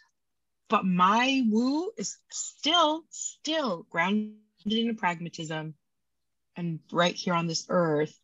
but 0.68 0.84
my 0.84 1.42
woo 1.49 1.90
is 1.97 2.16
still 2.30 3.05
still 3.11 3.86
grounded 3.90 4.34
in 4.66 4.97
pragmatism 4.97 5.74
and 6.57 6.80
right 6.92 7.14
here 7.14 7.34
on 7.34 7.47
this 7.47 7.66
earth. 7.68 8.16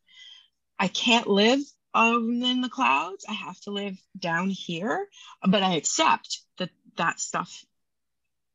I 0.78 0.88
can't 0.88 1.26
live 1.26 1.60
um, 1.92 2.42
in 2.42 2.60
the 2.60 2.68
clouds. 2.68 3.24
I 3.28 3.32
have 3.32 3.60
to 3.62 3.70
live 3.70 3.98
down 4.18 4.48
here, 4.50 5.08
but 5.46 5.62
I 5.62 5.74
accept 5.74 6.40
that 6.58 6.70
that 6.96 7.20
stuff 7.20 7.64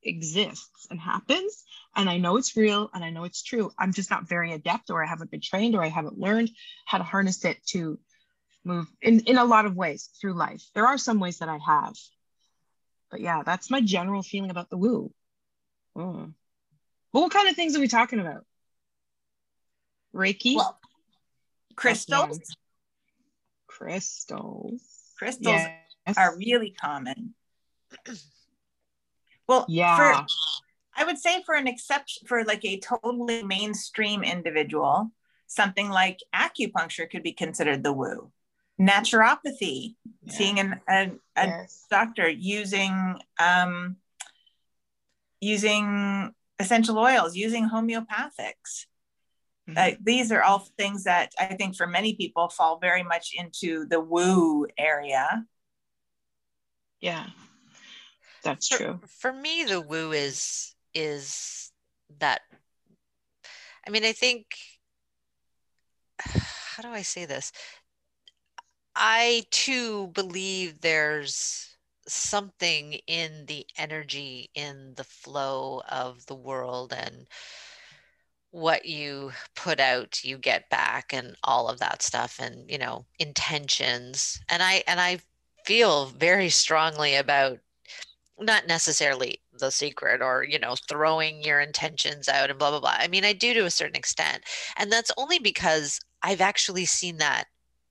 exists 0.06 0.88
and 0.90 1.00
happens 1.00 1.64
and 1.96 2.10
i 2.10 2.18
know 2.18 2.38
it's 2.38 2.56
real 2.56 2.90
and 2.94 3.04
i 3.04 3.10
know 3.10 3.24
it's 3.24 3.44
true. 3.44 3.72
I'm 3.78 3.94
just 3.94 4.10
not 4.10 4.28
very 4.28 4.54
adept 4.54 4.90
or 4.90 5.04
i 5.04 5.08
haven't 5.08 5.32
been 5.32 5.42
trained 5.42 5.76
or 5.76 5.84
i 5.84 5.88
haven't 5.88 6.20
learned 6.20 6.52
how 6.86 6.98
to 6.98 7.04
harness 7.04 7.44
it 7.46 7.58
to 7.68 8.00
move 8.64 8.88
in, 9.02 9.22
in 9.22 9.38
a 9.38 9.46
lot 9.46 9.66
of 9.66 9.76
ways 9.76 10.10
through 10.20 10.34
life. 10.34 10.64
There 10.74 10.88
are 10.88 10.98
some 10.98 11.20
ways 11.20 11.40
that 11.40 11.50
i 11.50 11.58
have. 11.58 11.96
But 13.12 13.22
yeah 13.22 13.44
that's 13.44 13.72
my 13.72 13.82
general 13.82 14.24
feeling 14.24 14.52
about 14.52 14.70
the 14.70 14.78
woo. 14.78 15.12
Mm. 15.98 16.34
But 17.14 17.20
what 17.20 17.32
kind 17.32 17.50
of 17.50 17.56
things 17.56 17.76
are 17.76 17.80
we 17.80 17.88
talking 17.88 18.20
about? 18.20 18.46
Reiki? 20.14 20.56
Well 20.56 20.80
crystals. 21.76 22.40
Crystals. 23.68 24.82
Crystals 25.18 25.62
yes. 26.08 26.18
are 26.18 26.38
really 26.38 26.72
common 26.72 27.34
well 29.48 29.66
yeah 29.68 29.96
for 29.96 30.28
I 30.98 31.04
would 31.04 31.18
say 31.18 31.44
for 31.44 31.56
an 31.56 31.68
exception, 31.68 32.26
for 32.26 32.46
like 32.46 32.64
a 32.64 32.80
totally 32.80 33.44
mainstream 33.44 34.24
individual, 34.24 35.12
something 35.46 35.90
like 35.90 36.20
acupuncture 36.34 37.10
could 37.10 37.22
be 37.22 37.34
considered 37.34 37.84
the 37.84 37.92
woo. 37.92 38.32
Naturopathy, 38.80 39.96
Yeah. 40.24 40.34
seeing 40.34 40.60
an, 40.60 40.82
an, 40.88 41.20
a 41.36 41.48
Yes. 41.48 41.86
doctor 41.90 42.30
using 42.30 43.20
um, 43.40 43.98
using 45.42 46.34
essential 46.60 46.98
oils, 46.98 47.36
using 47.36 47.70
homeopathics. 47.70 48.86
Mhm. 49.68 49.78
Uh, 49.78 49.98
these 50.02 50.32
are 50.32 50.42
all 50.42 50.60
things 50.78 51.04
that 51.04 51.34
I 51.38 51.56
think 51.56 51.76
for 51.76 51.88
many 51.88 52.16
people 52.16 52.48
fall 52.50 52.80
very 52.80 53.04
much 53.04 53.34
into 53.36 53.86
the 53.86 54.00
woo 54.00 54.66
area. 54.78 55.46
yeah 57.02 57.28
that's 58.46 58.70
for, 58.70 58.78
true. 58.78 59.00
for 59.08 59.34
me 59.34 59.66
the 59.66 59.82
woo 59.82 60.12
is 60.14 60.76
is 60.94 61.72
that 62.20 62.42
i 63.86 63.90
mean 63.90 64.06
i 64.06 64.14
think 64.14 64.46
how 66.20 66.84
do 66.84 66.90
i 66.90 67.02
say 67.02 67.26
this? 67.26 67.52
I 68.96 69.44
too 69.52 70.08
believe 70.08 70.80
there's 70.82 71.78
something 72.08 72.94
in 73.08 73.46
the 73.48 73.66
energy 73.78 74.50
in 74.54 74.94
the 74.96 75.04
flow 75.04 75.82
of 75.90 76.26
the 76.28 76.36
world 76.36 76.94
and 76.94 77.28
what 78.52 78.86
you 78.86 79.34
put 79.56 79.80
out 79.82 80.24
you 80.24 80.38
get 80.38 80.70
back 80.70 81.14
and 81.14 81.36
all 81.44 81.68
of 81.68 81.80
that 81.80 82.02
stuff 82.02 82.40
and 82.40 82.70
you 82.72 82.78
know 82.78 83.06
intentions. 83.20 84.40
And 84.50 84.64
i 84.64 84.84
and 84.88 85.00
i 85.02 85.20
feel 85.66 86.06
very 86.06 86.50
strongly 86.50 87.16
about 87.16 87.60
not 88.40 88.68
necessarily 88.68 89.42
the 89.58 89.70
secret 89.72 90.22
or 90.22 90.44
you 90.44 90.60
know 90.60 90.76
throwing 90.90 91.42
your 91.42 91.60
intentions 91.62 92.28
out 92.28 92.50
and 92.50 92.60
blah 92.60 92.70
blah 92.72 92.80
blah. 92.80 92.96
I 92.98 93.08
mean 93.08 93.26
i 93.26 93.34
do 93.34 93.54
to 93.54 93.66
a 93.66 93.72
certain 93.72 93.96
extent 93.96 94.44
and 94.78 94.92
that's 94.92 95.12
only 95.18 95.40
because 95.40 96.00
i've 96.24 96.42
actually 96.42 96.86
seen 96.86 97.18
that 97.18 97.46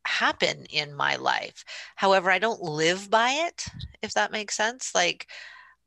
happen 0.07 0.67
in 0.67 0.95
my 0.95 1.17
life. 1.17 1.65
However 1.97 2.31
i 2.31 2.39
don't 2.39 2.63
live 2.63 3.11
by 3.11 3.31
it 3.31 3.67
if 4.03 4.13
that 4.15 4.33
makes 4.33 4.57
sense. 4.57 4.93
Like 4.95 5.29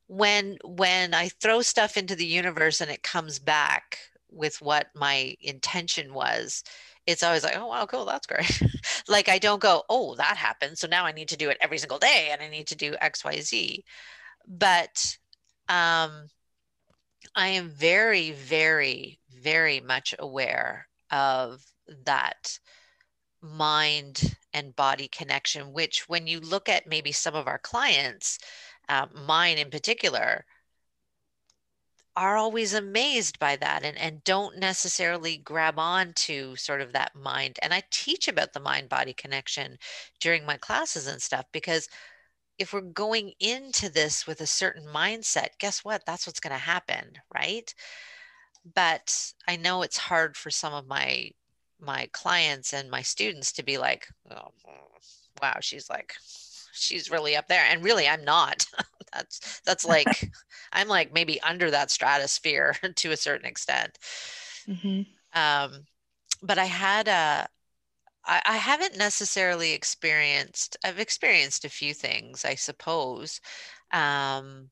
when 0.07 0.57
when 0.63 1.13
i 1.13 1.29
throw 1.41 1.61
stuff 1.61 1.97
into 1.97 2.15
the 2.15 2.25
universe 2.25 2.81
and 2.81 2.89
it 2.89 3.03
comes 3.03 3.39
back 3.39 3.99
with 4.31 4.61
what 4.61 4.87
my 4.95 5.35
intention 5.41 6.13
was 6.13 6.63
it's 7.05 7.23
always 7.23 7.43
like 7.43 7.57
oh 7.57 7.67
wow 7.67 7.85
cool 7.85 8.05
that's 8.05 8.27
great. 8.27 8.61
Like 9.09 9.29
i 9.29 9.37
don't 9.37 9.61
go 9.61 9.83
oh 9.89 10.15
that 10.15 10.37
happened 10.37 10.77
so 10.77 10.87
now 10.87 11.05
i 11.05 11.11
need 11.11 11.29
to 11.29 11.37
do 11.37 11.49
it 11.49 11.57
every 11.61 11.77
single 11.77 11.99
day 11.99 12.29
and 12.31 12.41
i 12.41 12.49
need 12.49 12.67
to 12.67 12.75
do 12.75 12.93
xyz 12.93 13.83
but 14.45 15.17
um, 15.69 16.29
I 17.35 17.47
am 17.47 17.69
very, 17.69 18.31
very, 18.31 19.19
very 19.29 19.79
much 19.79 20.13
aware 20.19 20.87
of 21.11 21.63
that 22.05 22.59
mind 23.41 24.35
and 24.53 24.75
body 24.75 25.07
connection, 25.07 25.73
which, 25.73 26.09
when 26.09 26.27
you 26.27 26.39
look 26.39 26.67
at 26.67 26.87
maybe 26.87 27.11
some 27.11 27.35
of 27.35 27.47
our 27.47 27.59
clients, 27.59 28.39
uh, 28.89 29.05
mine 29.13 29.57
in 29.57 29.69
particular, 29.69 30.45
are 32.15 32.35
always 32.35 32.73
amazed 32.73 33.37
by 33.37 33.55
that 33.55 33.83
and, 33.83 33.95
and 33.97 34.23
don't 34.23 34.57
necessarily 34.57 35.37
grab 35.37 35.77
on 35.77 36.11
to 36.13 36.55
sort 36.55 36.81
of 36.81 36.91
that 36.93 37.15
mind. 37.15 37.59
And 37.61 37.71
I 37.71 37.83
teach 37.91 38.27
about 38.27 38.53
the 38.53 38.59
mind 38.59 38.89
body 38.89 39.13
connection 39.13 39.77
during 40.19 40.43
my 40.43 40.57
classes 40.57 41.05
and 41.05 41.21
stuff 41.21 41.45
because 41.51 41.87
if 42.57 42.73
we're 42.73 42.81
going 42.81 43.33
into 43.39 43.89
this 43.89 44.25
with 44.25 44.41
a 44.41 44.47
certain 44.47 44.85
mindset, 44.87 45.49
guess 45.59 45.83
what? 45.83 46.05
That's 46.05 46.25
what's 46.25 46.39
going 46.39 46.53
to 46.53 46.57
happen, 46.57 47.13
right? 47.33 47.73
But 48.75 49.33
I 49.47 49.55
know 49.55 49.81
it's 49.81 49.97
hard 49.97 50.35
for 50.35 50.49
some 50.49 50.73
of 50.73 50.87
my 50.87 51.31
my 51.79 52.09
clients 52.11 52.73
and 52.73 52.89
my 52.89 53.03
students 53.03 53.51
to 53.51 53.63
be 53.63 53.77
like, 53.77 54.07
oh, 54.31 54.49
wow, 55.39 55.57
she's 55.61 55.89
like, 55.91 56.15
she's 56.73 57.11
really 57.11 57.35
up 57.35 57.47
there, 57.47 57.63
and 57.69 57.83
really, 57.83 58.07
I'm 58.07 58.23
not. 58.23 58.65
that's 59.13 59.61
that's 59.61 59.85
like 59.85 60.29
I'm 60.73 60.87
like 60.87 61.13
maybe 61.13 61.41
under 61.41 61.71
that 61.71 61.91
stratosphere 61.91 62.75
to 62.95 63.11
a 63.11 63.17
certain 63.17 63.45
extent. 63.45 63.97
Mhm. 64.67 65.05
Um, 65.33 65.85
but 66.41 66.57
I 66.57 66.65
had 66.65 67.07
a 67.07 67.47
I, 68.27 68.41
I 68.45 68.57
haven't 68.57 68.97
necessarily 68.97 69.73
experienced 69.73 70.77
I've 70.83 70.99
experienced 70.99 71.65
a 71.65 71.69
few 71.69 71.93
things, 71.93 72.45
I 72.45 72.55
suppose. 72.55 73.41
Um, 73.91 74.69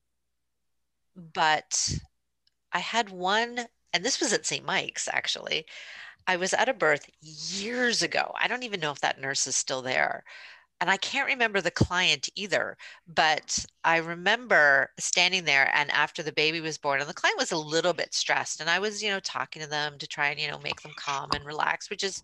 but 1.34 1.98
I 2.72 2.78
had 2.80 3.10
one, 3.10 3.60
and 3.92 4.04
this 4.04 4.20
was 4.20 4.32
at 4.32 4.46
St. 4.46 4.64
Mike's 4.64 5.08
actually. 5.10 5.66
I 6.26 6.36
was 6.36 6.52
at 6.52 6.68
a 6.68 6.74
birth 6.74 7.08
years 7.20 8.02
ago. 8.02 8.32
I 8.38 8.48
don't 8.48 8.64
even 8.64 8.80
know 8.80 8.90
if 8.90 9.00
that 9.00 9.20
nurse 9.20 9.46
is 9.46 9.56
still 9.56 9.80
there. 9.82 10.24
And 10.80 10.90
I 10.90 10.98
can't 10.98 11.28
remember 11.28 11.62
the 11.62 11.70
client 11.70 12.28
either, 12.34 12.76
but 13.08 13.64
I 13.84 13.96
remember 13.98 14.90
standing 14.98 15.44
there 15.44 15.70
and 15.74 15.90
after 15.90 16.22
the 16.22 16.32
baby 16.32 16.60
was 16.60 16.76
born, 16.76 17.00
and 17.00 17.08
the 17.08 17.14
client 17.14 17.38
was 17.38 17.52
a 17.52 17.56
little 17.56 17.94
bit 17.94 18.12
stressed. 18.12 18.60
And 18.60 18.68
I 18.68 18.78
was, 18.78 19.02
you 19.02 19.08
know, 19.08 19.20
talking 19.20 19.62
to 19.62 19.68
them 19.68 19.96
to 19.98 20.06
try 20.06 20.28
and, 20.28 20.40
you 20.40 20.50
know, 20.50 20.58
make 20.62 20.82
them 20.82 20.92
calm 20.96 21.30
and 21.32 21.46
relax, 21.46 21.88
which 21.88 22.04
is 22.04 22.22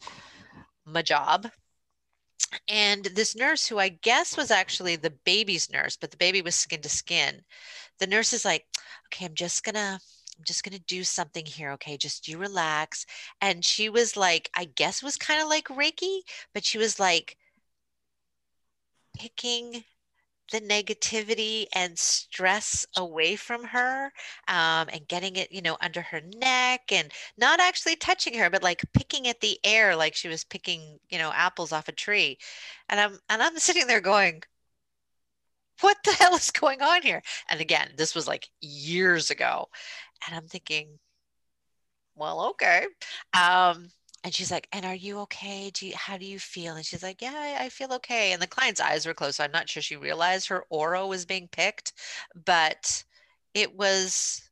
my 0.85 1.03
job. 1.03 1.49
And 2.69 3.05
this 3.05 3.35
nurse, 3.35 3.67
who 3.67 3.79
I 3.79 3.89
guess 3.89 4.37
was 4.37 4.51
actually 4.51 4.97
the 4.97 5.15
baby's 5.25 5.71
nurse, 5.71 5.97
but 5.97 6.11
the 6.11 6.17
baby 6.19 6.43
was 6.43 6.55
skin 6.55 6.83
to 6.83 6.89
skin, 6.89 7.43
the 7.99 8.07
nurse 8.07 8.33
is 8.33 8.45
like, 8.45 8.67
okay, 9.07 9.27
I'm 9.27 9.35
just 9.35 9.65
gonna 9.65 10.01
I'm 10.39 10.45
just 10.45 10.65
going 10.65 10.77
to 10.77 10.85
do 10.87 11.05
something 11.05 11.45
here. 11.47 11.73
Okay. 11.73 11.97
Just 11.97 12.27
you 12.27 12.39
relax. 12.39 13.07
And 13.41 13.65
she 13.65 13.89
was 13.89 14.17
like, 14.17 14.51
I 14.57 14.65
guess 14.65 15.03
was 15.03 15.17
kind 15.17 15.43
of 15.43 15.49
like 15.49 15.69
Reiki, 15.69 16.21
but 16.55 16.65
she 16.65 16.79
was 16.79 16.99
like 16.99 17.37
picking 19.17 19.85
the 20.53 20.61
negativity 20.61 21.67
and 21.75 21.99
stress 21.99 22.87
away 22.97 23.37
from 23.37 23.65
her 23.65 24.13
um, 24.49 24.89
and 24.93 25.09
getting 25.09 25.37
it, 25.37 25.51
you 25.51 25.63
know, 25.63 25.77
under 25.81 26.03
her 26.03 26.21
neck 26.37 26.93
and 26.93 27.11
not 27.39 27.59
actually 27.59 27.97
touching 27.97 28.35
her, 28.39 28.51
but 28.51 28.63
like 28.63 28.83
picking 28.93 29.27
at 29.29 29.41
the 29.41 29.59
air, 29.65 29.97
like 29.97 30.15
she 30.15 30.29
was 30.29 30.45
picking, 30.45 30.99
you 31.11 31.19
know, 31.19 31.33
apples 31.35 31.73
off 31.73 31.89
a 31.89 31.93
tree. 31.93 32.39
And 32.89 33.01
I'm, 33.01 33.19
and 33.31 33.43
I'm 33.43 33.59
sitting 33.59 33.87
there 33.87 34.01
going, 34.01 34.43
what 35.81 35.97
the 36.05 36.13
hell 36.13 36.35
is 36.35 36.51
going 36.51 36.83
on 36.83 37.03
here? 37.03 37.23
And 37.51 37.61
again, 37.61 37.91
this 37.97 38.15
was 38.15 38.29
like 38.29 38.49
years 38.61 39.31
ago. 39.31 39.69
And 40.27 40.37
I'm 40.37 40.47
thinking, 40.47 40.99
well, 42.15 42.51
okay. 42.51 42.87
Um, 43.35 43.89
and 44.25 44.33
she's 44.33 44.51
like, 44.51 44.69
and 44.73 44.85
are 44.85 44.95
you 44.95 45.19
okay? 45.21 45.71
Do 45.71 45.87
you, 45.87 45.95
how 45.97 46.17
do 46.17 46.25
you 46.25 46.39
feel? 46.39 46.77
And 46.77 46.87
she's 46.87 47.03
like, 47.03 47.21
yeah, 47.21 47.35
I, 47.35 47.65
I 47.65 47.69
feel 47.69 47.93
okay. 47.95 48.33
And 48.33 48.41
the 48.41 48.47
client's 48.47 48.81
eyes 48.81 49.05
were 49.05 49.15
closed. 49.15 49.37
So 49.37 49.45
I'm 49.45 49.53
not 49.53 49.69
sure 49.69 49.83
she 49.83 49.97
realized 49.97 50.49
her 50.49 50.65
aura 50.71 51.07
was 51.07 51.25
being 51.27 51.49
picked, 51.49 51.93
but 52.45 53.03
it 53.55 53.77
was 53.77 54.49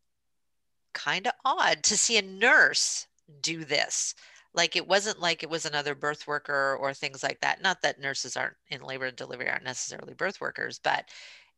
kind 0.93 1.27
of 1.27 1.33
odd 1.45 1.83
to 1.85 1.97
see 1.97 2.16
a 2.18 2.23
nurse 2.23 3.07
do 3.43 3.64
this. 3.64 4.14
Like 4.55 4.75
it 4.75 4.89
wasn't 4.89 5.21
like 5.21 5.45
it 5.45 5.51
was 5.51 5.64
another 5.64 5.95
birth 5.95 6.27
worker 6.27 6.77
or 6.81 6.93
things 6.93 7.23
like 7.23 7.41
that. 7.41 7.62
Not 7.62 7.83
that 7.83 8.01
nurses 8.01 8.37
aren't 8.37 8.57
in 8.68 8.83
labor 8.83 9.07
and 9.07 9.16
delivery 9.16 9.49
aren't 9.49 9.64
necessarily 9.64 10.14
birth 10.14 10.41
workers, 10.41 10.81
but 10.83 11.05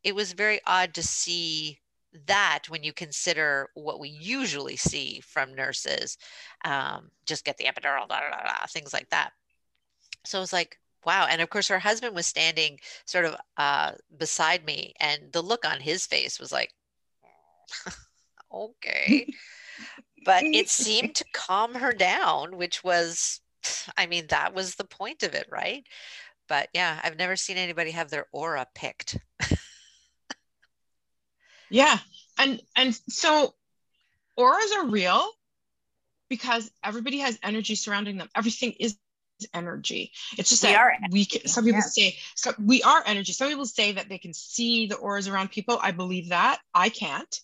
it 0.05 0.15
was 0.15 0.33
very 0.33 0.61
odd 0.67 0.93
to 0.95 1.03
see 1.03 1.81
that 2.27 2.65
when 2.69 2.83
you 2.83 2.93
consider 2.93 3.69
what 3.75 4.01
we 4.01 4.09
usually 4.09 4.77
see 4.77 5.21
from 5.21 5.55
nurses, 5.55 6.19
um, 6.65 7.11
just 7.27 7.45
get 7.45 7.57
the 7.57 7.65
epidural, 7.65 8.09
da, 8.09 8.21
da, 8.21 8.31
da, 8.31 8.67
things 8.69 8.93
like 8.93 9.09
that. 9.11 9.31
So 10.25 10.39
it 10.39 10.43
was 10.43 10.53
like, 10.53 10.79
wow. 11.05 11.27
And 11.29 11.41
of 11.41 11.51
course, 11.51 11.69
her 11.69 11.79
husband 11.79 12.15
was 12.15 12.27
standing 12.27 12.79
sort 13.07 13.25
of 13.25 13.37
uh, 13.57 13.93
beside 14.19 14.65
me, 14.65 14.95
and 15.01 15.33
the 15.33 15.43
look 15.43 15.65
on 15.65 15.81
his 15.81 16.07
face 16.07 16.39
was 16.39 16.53
like, 16.53 16.73
okay. 18.55 19.33
but 20.25 20.45
it 20.45 20.69
seemed 20.69 21.15
to 21.17 21.25
calm 21.33 21.75
her 21.75 21.93
down, 21.93 22.57
which 22.57 22.85
was, 22.85 23.41
I 23.97 24.07
mean, 24.07 24.27
that 24.29 24.55
was 24.55 24.75
the 24.75 24.85
point 24.85 25.23
of 25.23 25.35
it, 25.35 25.47
right? 25.51 25.85
But 26.49 26.69
yeah, 26.75 27.01
I've 27.03 27.19
never 27.19 27.37
seen 27.37 27.57
anybody 27.57 27.93
have 27.93 28.11
their 28.11 28.27
aura 28.33 28.67
picked. 28.75 29.19
Yeah. 31.73 31.99
And 32.39 32.63
and 32.77 32.95
so 33.09 33.55
auras 34.37 34.73
are 34.77 34.87
real 34.87 35.27
because 36.29 36.71
everybody 36.83 37.19
has 37.19 37.39
energy 37.43 37.75
surrounding 37.75 38.17
them. 38.17 38.29
Everything 38.35 38.73
is 38.79 38.97
energy. 39.53 40.13
It's 40.39 40.51
just 40.51 40.63
We 40.63 40.69
that 40.69 40.79
are 40.79 40.95
we 41.11 41.25
can, 41.25 41.47
some 41.47 41.65
people 41.65 41.79
yes. 41.79 41.95
say 41.95 42.17
so 42.37 42.53
we 42.59 42.83
are 42.83 43.03
energy. 43.07 43.33
Some 43.33 43.49
people 43.49 43.67
say 43.67 43.93
that 43.93 44.09
they 44.09 44.19
can 44.19 44.35
see 44.35 44.87
the 44.87 44.97
auras 44.97 45.29
around 45.29 45.51
people. 45.51 45.79
I 45.83 45.91
believe 45.91 46.29
that. 46.29 46.61
I 46.75 46.89
can't. 46.89 47.41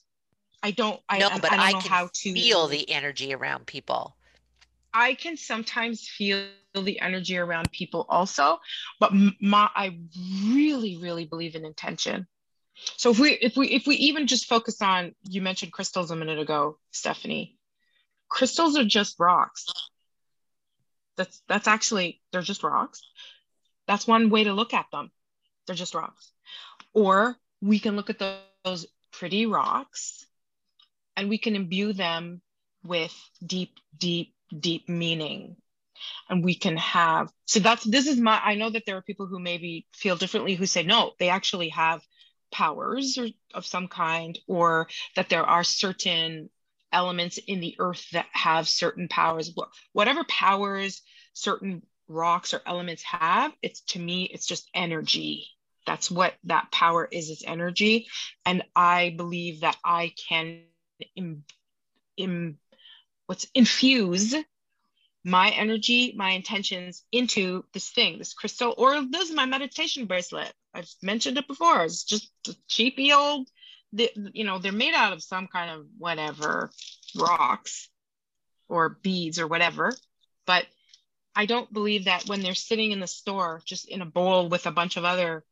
I 0.62 0.70
don't 0.72 1.00
I, 1.08 1.18
no, 1.18 1.30
but 1.30 1.52
I 1.52 1.56
don't 1.56 1.60
I 1.60 1.72
know 1.72 1.80
can 1.80 1.90
how 1.90 2.08
to 2.12 2.32
feel 2.32 2.66
the 2.66 2.90
energy 2.90 3.34
around 3.34 3.66
people. 3.66 4.16
I 4.92 5.14
can 5.14 5.36
sometimes 5.36 6.08
feel 6.08 6.46
the 6.74 7.00
energy 7.00 7.36
around 7.36 7.70
people 7.72 8.06
also, 8.08 8.58
but 9.00 9.12
my 9.40 9.68
I 9.74 9.98
really 10.46 10.96
really 10.96 11.24
believe 11.24 11.54
in 11.54 11.64
intention. 11.64 12.26
So 12.96 13.10
if 13.10 13.18
we 13.18 13.32
if 13.32 13.56
we 13.56 13.68
if 13.68 13.86
we 13.86 13.96
even 13.96 14.26
just 14.26 14.46
focus 14.46 14.80
on 14.82 15.14
you 15.24 15.42
mentioned 15.42 15.72
crystals 15.72 16.10
a 16.10 16.16
minute 16.16 16.38
ago, 16.38 16.78
Stephanie. 16.90 17.56
Crystals 18.28 18.76
are 18.76 18.84
just 18.84 19.18
rocks. 19.18 19.66
That's 21.16 21.42
that's 21.48 21.66
actually 21.66 22.20
they're 22.32 22.42
just 22.42 22.62
rocks. 22.62 23.00
That's 23.86 24.06
one 24.06 24.30
way 24.30 24.44
to 24.44 24.52
look 24.52 24.74
at 24.74 24.86
them. 24.92 25.10
They're 25.66 25.76
just 25.76 25.94
rocks. 25.94 26.32
Or 26.92 27.36
we 27.60 27.78
can 27.78 27.96
look 27.96 28.10
at 28.10 28.18
tho- 28.18 28.40
those 28.64 28.86
pretty 29.12 29.46
rocks 29.46 30.26
and 31.16 31.28
we 31.28 31.38
can 31.38 31.56
imbue 31.56 31.92
them 31.92 32.40
with 32.84 33.14
deep 33.44 33.74
deep 33.96 34.34
deep 34.56 34.88
meaning 34.88 35.56
and 36.30 36.44
we 36.44 36.54
can 36.54 36.76
have 36.76 37.30
so 37.44 37.58
that's 37.60 37.84
this 37.84 38.06
is 38.06 38.18
my 38.18 38.40
i 38.44 38.54
know 38.54 38.70
that 38.70 38.84
there 38.86 38.96
are 38.96 39.02
people 39.02 39.26
who 39.26 39.38
maybe 39.38 39.86
feel 39.92 40.16
differently 40.16 40.54
who 40.54 40.66
say 40.66 40.82
no 40.82 41.12
they 41.18 41.28
actually 41.28 41.70
have 41.70 42.00
powers 42.50 43.18
or 43.18 43.28
of 43.54 43.66
some 43.66 43.88
kind 43.88 44.38
or 44.46 44.88
that 45.16 45.28
there 45.28 45.44
are 45.44 45.64
certain 45.64 46.50
elements 46.92 47.38
in 47.46 47.60
the 47.60 47.76
earth 47.78 48.06
that 48.12 48.26
have 48.32 48.66
certain 48.68 49.08
powers 49.08 49.52
whatever 49.92 50.24
powers 50.24 51.02
certain 51.34 51.82
rocks 52.08 52.54
or 52.54 52.62
elements 52.66 53.02
have 53.02 53.52
it's 53.62 53.80
to 53.82 53.98
me 53.98 54.24
it's 54.24 54.46
just 54.46 54.70
energy. 54.74 55.46
That's 55.86 56.10
what 56.10 56.34
that 56.44 56.70
power 56.70 57.08
is 57.10 57.30
it's 57.30 57.44
energy. 57.46 58.08
And 58.46 58.62
i 58.74 59.14
believe 59.16 59.60
that 59.60 59.76
i 59.84 60.12
can 60.28 60.62
Im, 61.14 61.44
im, 62.16 62.58
what's 63.26 63.46
infuse 63.54 64.34
my 65.24 65.50
energy, 65.50 66.14
my 66.16 66.30
intentions 66.30 67.04
into 67.12 67.64
this 67.72 67.90
thing, 67.90 68.18
this 68.18 68.32
crystal, 68.32 68.74
or 68.78 69.02
this 69.02 69.28
is 69.28 69.34
my 69.34 69.46
meditation 69.46 70.06
bracelet. 70.06 70.52
I've 70.74 70.88
mentioned 71.02 71.38
it 71.38 71.48
before. 71.48 71.84
It's 71.84 72.04
just 72.04 72.30
cheapy 72.68 73.12
old, 73.12 73.48
you 73.92 74.44
know, 74.44 74.58
they're 74.58 74.72
made 74.72 74.94
out 74.94 75.12
of 75.12 75.22
some 75.22 75.46
kind 75.48 75.70
of 75.70 75.86
whatever 75.96 76.70
rocks 77.16 77.88
or 78.68 78.98
beads 79.02 79.38
or 79.38 79.46
whatever. 79.46 79.92
But 80.46 80.66
I 81.34 81.46
don't 81.46 81.72
believe 81.72 82.04
that 82.04 82.26
when 82.26 82.40
they're 82.40 82.54
sitting 82.54 82.92
in 82.92 83.00
the 83.00 83.06
store, 83.06 83.62
just 83.64 83.88
in 83.88 84.02
a 84.02 84.06
bowl 84.06 84.48
with 84.48 84.66
a 84.66 84.72
bunch 84.72 84.96
of 84.96 85.04
other 85.04 85.44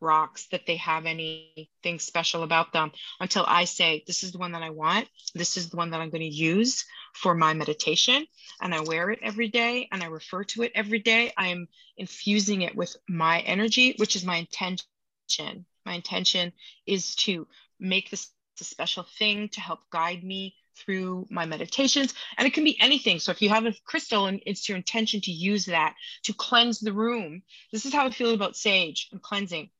rocks, 0.00 0.46
that 0.48 0.66
they 0.66 0.76
have 0.76 1.06
anything 1.06 1.98
special 1.98 2.42
about 2.42 2.72
them 2.72 2.92
until 3.20 3.44
I 3.46 3.64
say, 3.64 4.04
this 4.06 4.22
is 4.22 4.32
the 4.32 4.38
one 4.38 4.52
that 4.52 4.62
I 4.62 4.70
want. 4.70 5.08
This 5.34 5.56
is 5.56 5.70
the 5.70 5.76
one 5.76 5.90
that 5.90 6.00
I'm 6.00 6.10
going 6.10 6.28
to 6.28 6.36
use 6.36 6.84
for 7.12 7.34
my 7.34 7.54
meditation. 7.54 8.26
And 8.60 8.74
I 8.74 8.80
wear 8.80 9.10
it 9.10 9.20
every 9.22 9.48
day 9.48 9.88
and 9.92 10.02
I 10.02 10.06
refer 10.06 10.44
to 10.44 10.62
it 10.62 10.72
every 10.74 10.98
day. 10.98 11.32
I'm 11.36 11.68
infusing 11.96 12.62
it 12.62 12.74
with 12.74 12.96
my 13.08 13.40
energy, 13.40 13.94
which 13.98 14.16
is 14.16 14.24
my 14.24 14.36
intention. 14.36 15.66
My 15.84 15.94
intention 15.94 16.52
is 16.86 17.14
to 17.16 17.46
make 17.78 18.10
this 18.10 18.30
a 18.60 18.64
special 18.64 19.04
thing 19.18 19.48
to 19.48 19.60
help 19.60 19.80
guide 19.90 20.22
me 20.22 20.54
through 20.76 21.26
my 21.30 21.44
meditations. 21.44 22.14
And 22.38 22.46
it 22.46 22.54
can 22.54 22.64
be 22.64 22.80
anything. 22.80 23.18
So 23.18 23.32
if 23.32 23.42
you 23.42 23.48
have 23.48 23.66
a 23.66 23.74
crystal 23.84 24.26
and 24.26 24.40
it's 24.46 24.68
your 24.68 24.76
intention 24.76 25.20
to 25.22 25.32
use 25.32 25.66
that 25.66 25.94
to 26.24 26.32
cleanse 26.32 26.80
the 26.80 26.92
room, 26.92 27.42
this 27.72 27.84
is 27.84 27.92
how 27.92 28.06
I 28.06 28.10
feel 28.10 28.34
about 28.34 28.56
sage 28.56 29.08
and 29.12 29.20
cleansing. 29.20 29.70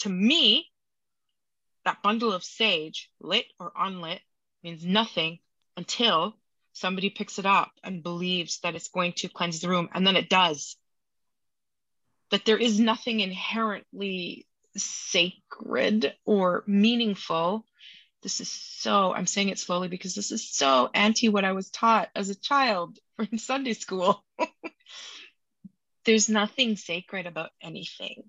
To 0.00 0.08
me, 0.08 0.70
that 1.84 2.02
bundle 2.02 2.32
of 2.32 2.44
sage, 2.44 3.10
lit 3.20 3.46
or 3.58 3.72
unlit, 3.76 4.20
means 4.62 4.84
nothing 4.84 5.38
until 5.76 6.36
somebody 6.72 7.10
picks 7.10 7.38
it 7.38 7.46
up 7.46 7.70
and 7.84 8.02
believes 8.02 8.60
that 8.60 8.74
it's 8.74 8.88
going 8.88 9.12
to 9.16 9.28
cleanse 9.28 9.60
the 9.60 9.68
room. 9.68 9.88
And 9.94 10.06
then 10.06 10.16
it 10.16 10.28
does. 10.28 10.76
That 12.30 12.44
there 12.44 12.58
is 12.58 12.80
nothing 12.80 13.20
inherently 13.20 14.46
sacred 14.76 16.14
or 16.24 16.64
meaningful. 16.66 17.66
This 18.22 18.40
is 18.40 18.50
so, 18.50 19.12
I'm 19.12 19.26
saying 19.26 19.48
it 19.50 19.58
slowly 19.58 19.88
because 19.88 20.14
this 20.14 20.30
is 20.32 20.48
so 20.48 20.88
anti 20.94 21.28
what 21.28 21.44
I 21.44 21.52
was 21.52 21.70
taught 21.70 22.08
as 22.14 22.30
a 22.30 22.34
child 22.34 22.98
in 23.30 23.38
Sunday 23.38 23.74
school. 23.74 24.24
There's 26.04 26.28
nothing 26.28 26.76
sacred 26.76 27.26
about 27.26 27.50
anything 27.60 28.24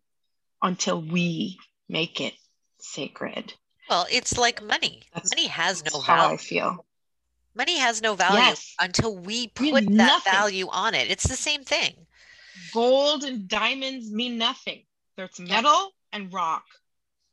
until 0.62 1.02
we 1.02 1.58
make 1.90 2.22
it 2.22 2.34
sacred. 2.80 3.54
Well, 3.90 4.06
it's 4.12 4.38
like 4.38 4.62
money. 4.62 5.04
That's- 5.14 5.32
money 5.36 5.48
has 5.48 5.84
no 5.84 5.92
That's 5.92 6.04
how 6.06 6.14
I 6.16 6.22
value. 6.26 6.38
feel. 6.38 6.86
Money 7.56 7.78
has 7.78 8.02
no 8.02 8.16
value 8.16 8.40
Yes. 8.40 8.74
until 8.80 9.16
we 9.16 9.48
put 9.50 9.74
that 9.74 9.90
nothing. 9.90 10.34
value 10.34 10.68
on 10.70 10.96
it. 10.96 11.10
It's 11.12 11.28
the 11.28 11.36
same 11.36 11.64
thing. 11.64 11.94
Gold 12.74 13.24
and 13.24 13.48
diamonds 13.48 14.12
mean 14.12 14.38
nothing. 14.38 14.84
There's 15.18 15.40
metal 15.40 15.92
and 16.12 16.34
rock. 16.34 16.66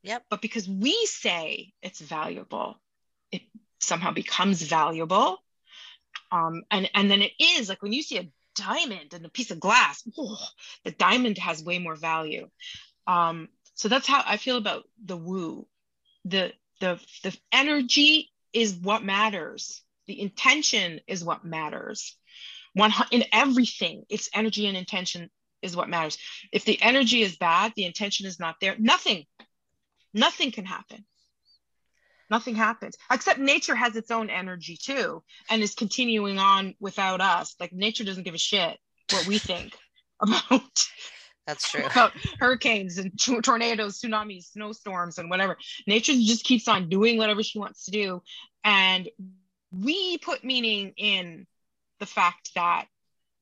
Yep. 0.02 0.24
But 0.30 0.42
because 0.42 0.68
we 0.68 0.92
say 1.06 1.72
it's 1.82 2.00
valuable, 2.00 2.78
it 3.32 3.42
somehow 3.80 4.12
becomes 4.12 4.62
valuable. 4.62 5.38
Um, 6.32 6.62
and, 6.70 6.90
and 6.94 7.10
then 7.10 7.22
it 7.22 7.32
is 7.40 7.68
like 7.68 7.82
when 7.82 7.92
you 7.92 8.02
see 8.02 8.18
a 8.18 8.28
diamond 8.54 9.14
and 9.14 9.24
a 9.24 9.30
piece 9.30 9.50
of 9.50 9.60
glass, 9.60 10.02
oh, 10.18 10.38
the 10.84 10.90
diamond 10.92 11.38
has 11.38 11.62
way 11.64 11.78
more 11.78 11.96
value. 11.96 12.48
Um, 13.06 13.48
so 13.74 13.88
that's 13.88 14.06
how 14.06 14.22
I 14.26 14.36
feel 14.36 14.56
about 14.56 14.84
the 15.04 15.16
woo. 15.16 15.66
The 16.26 16.52
the 16.80 17.00
the 17.22 17.36
energy 17.52 18.30
is 18.52 18.74
what 18.74 19.02
matters. 19.02 19.82
The 20.10 20.20
intention 20.20 21.00
is 21.06 21.22
what 21.22 21.44
matters. 21.44 22.16
One 22.72 22.92
in 23.12 23.22
everything, 23.32 24.02
it's 24.08 24.28
energy 24.34 24.66
and 24.66 24.76
intention 24.76 25.30
is 25.62 25.76
what 25.76 25.88
matters. 25.88 26.18
If 26.50 26.64
the 26.64 26.82
energy 26.82 27.22
is 27.22 27.36
bad, 27.36 27.74
the 27.76 27.84
intention 27.84 28.26
is 28.26 28.40
not 28.40 28.56
there. 28.60 28.74
Nothing, 28.76 29.26
nothing 30.12 30.50
can 30.50 30.64
happen. 30.64 31.04
Nothing 32.28 32.56
happens. 32.56 32.96
Except 33.08 33.38
nature 33.38 33.76
has 33.76 33.94
its 33.94 34.10
own 34.10 34.30
energy 34.30 34.76
too, 34.76 35.22
and 35.48 35.62
is 35.62 35.76
continuing 35.76 36.40
on 36.40 36.74
without 36.80 37.20
us. 37.20 37.54
Like 37.60 37.72
nature 37.72 38.02
doesn't 38.02 38.24
give 38.24 38.34
a 38.34 38.38
shit 38.38 38.78
what 39.12 39.28
we 39.28 39.38
think 39.38 39.78
about 40.20 40.88
That's 41.46 41.70
true. 41.70 41.84
about 41.92 42.14
hurricanes 42.40 42.98
and 42.98 43.16
t- 43.16 43.40
tornadoes, 43.42 44.00
tsunamis, 44.00 44.50
snowstorms, 44.50 45.18
and 45.18 45.30
whatever. 45.30 45.56
Nature 45.86 46.14
just 46.14 46.42
keeps 46.42 46.66
on 46.66 46.88
doing 46.88 47.16
whatever 47.16 47.44
she 47.44 47.60
wants 47.60 47.84
to 47.84 47.92
do. 47.92 48.22
And 48.64 49.08
we 49.72 50.18
put 50.18 50.44
meaning 50.44 50.94
in 50.96 51.46
the 51.98 52.06
fact 52.06 52.50
that 52.54 52.86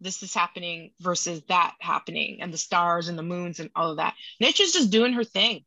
this 0.01 0.23
is 0.23 0.33
happening 0.33 0.93
versus 1.01 1.43
that 1.49 1.75
happening, 1.81 2.41
and 2.41 2.53
the 2.53 2.59
stars 2.59 3.09
and 3.09 3.19
the 3.19 3.23
moons 3.23 3.59
and 3.59 3.71
all 3.75 3.91
of 3.91 3.97
that. 3.97 4.15
Nature's 4.41 4.73
just 4.73 4.91
doing 4.91 5.13
her 5.15 5.25
thing. 5.25 5.65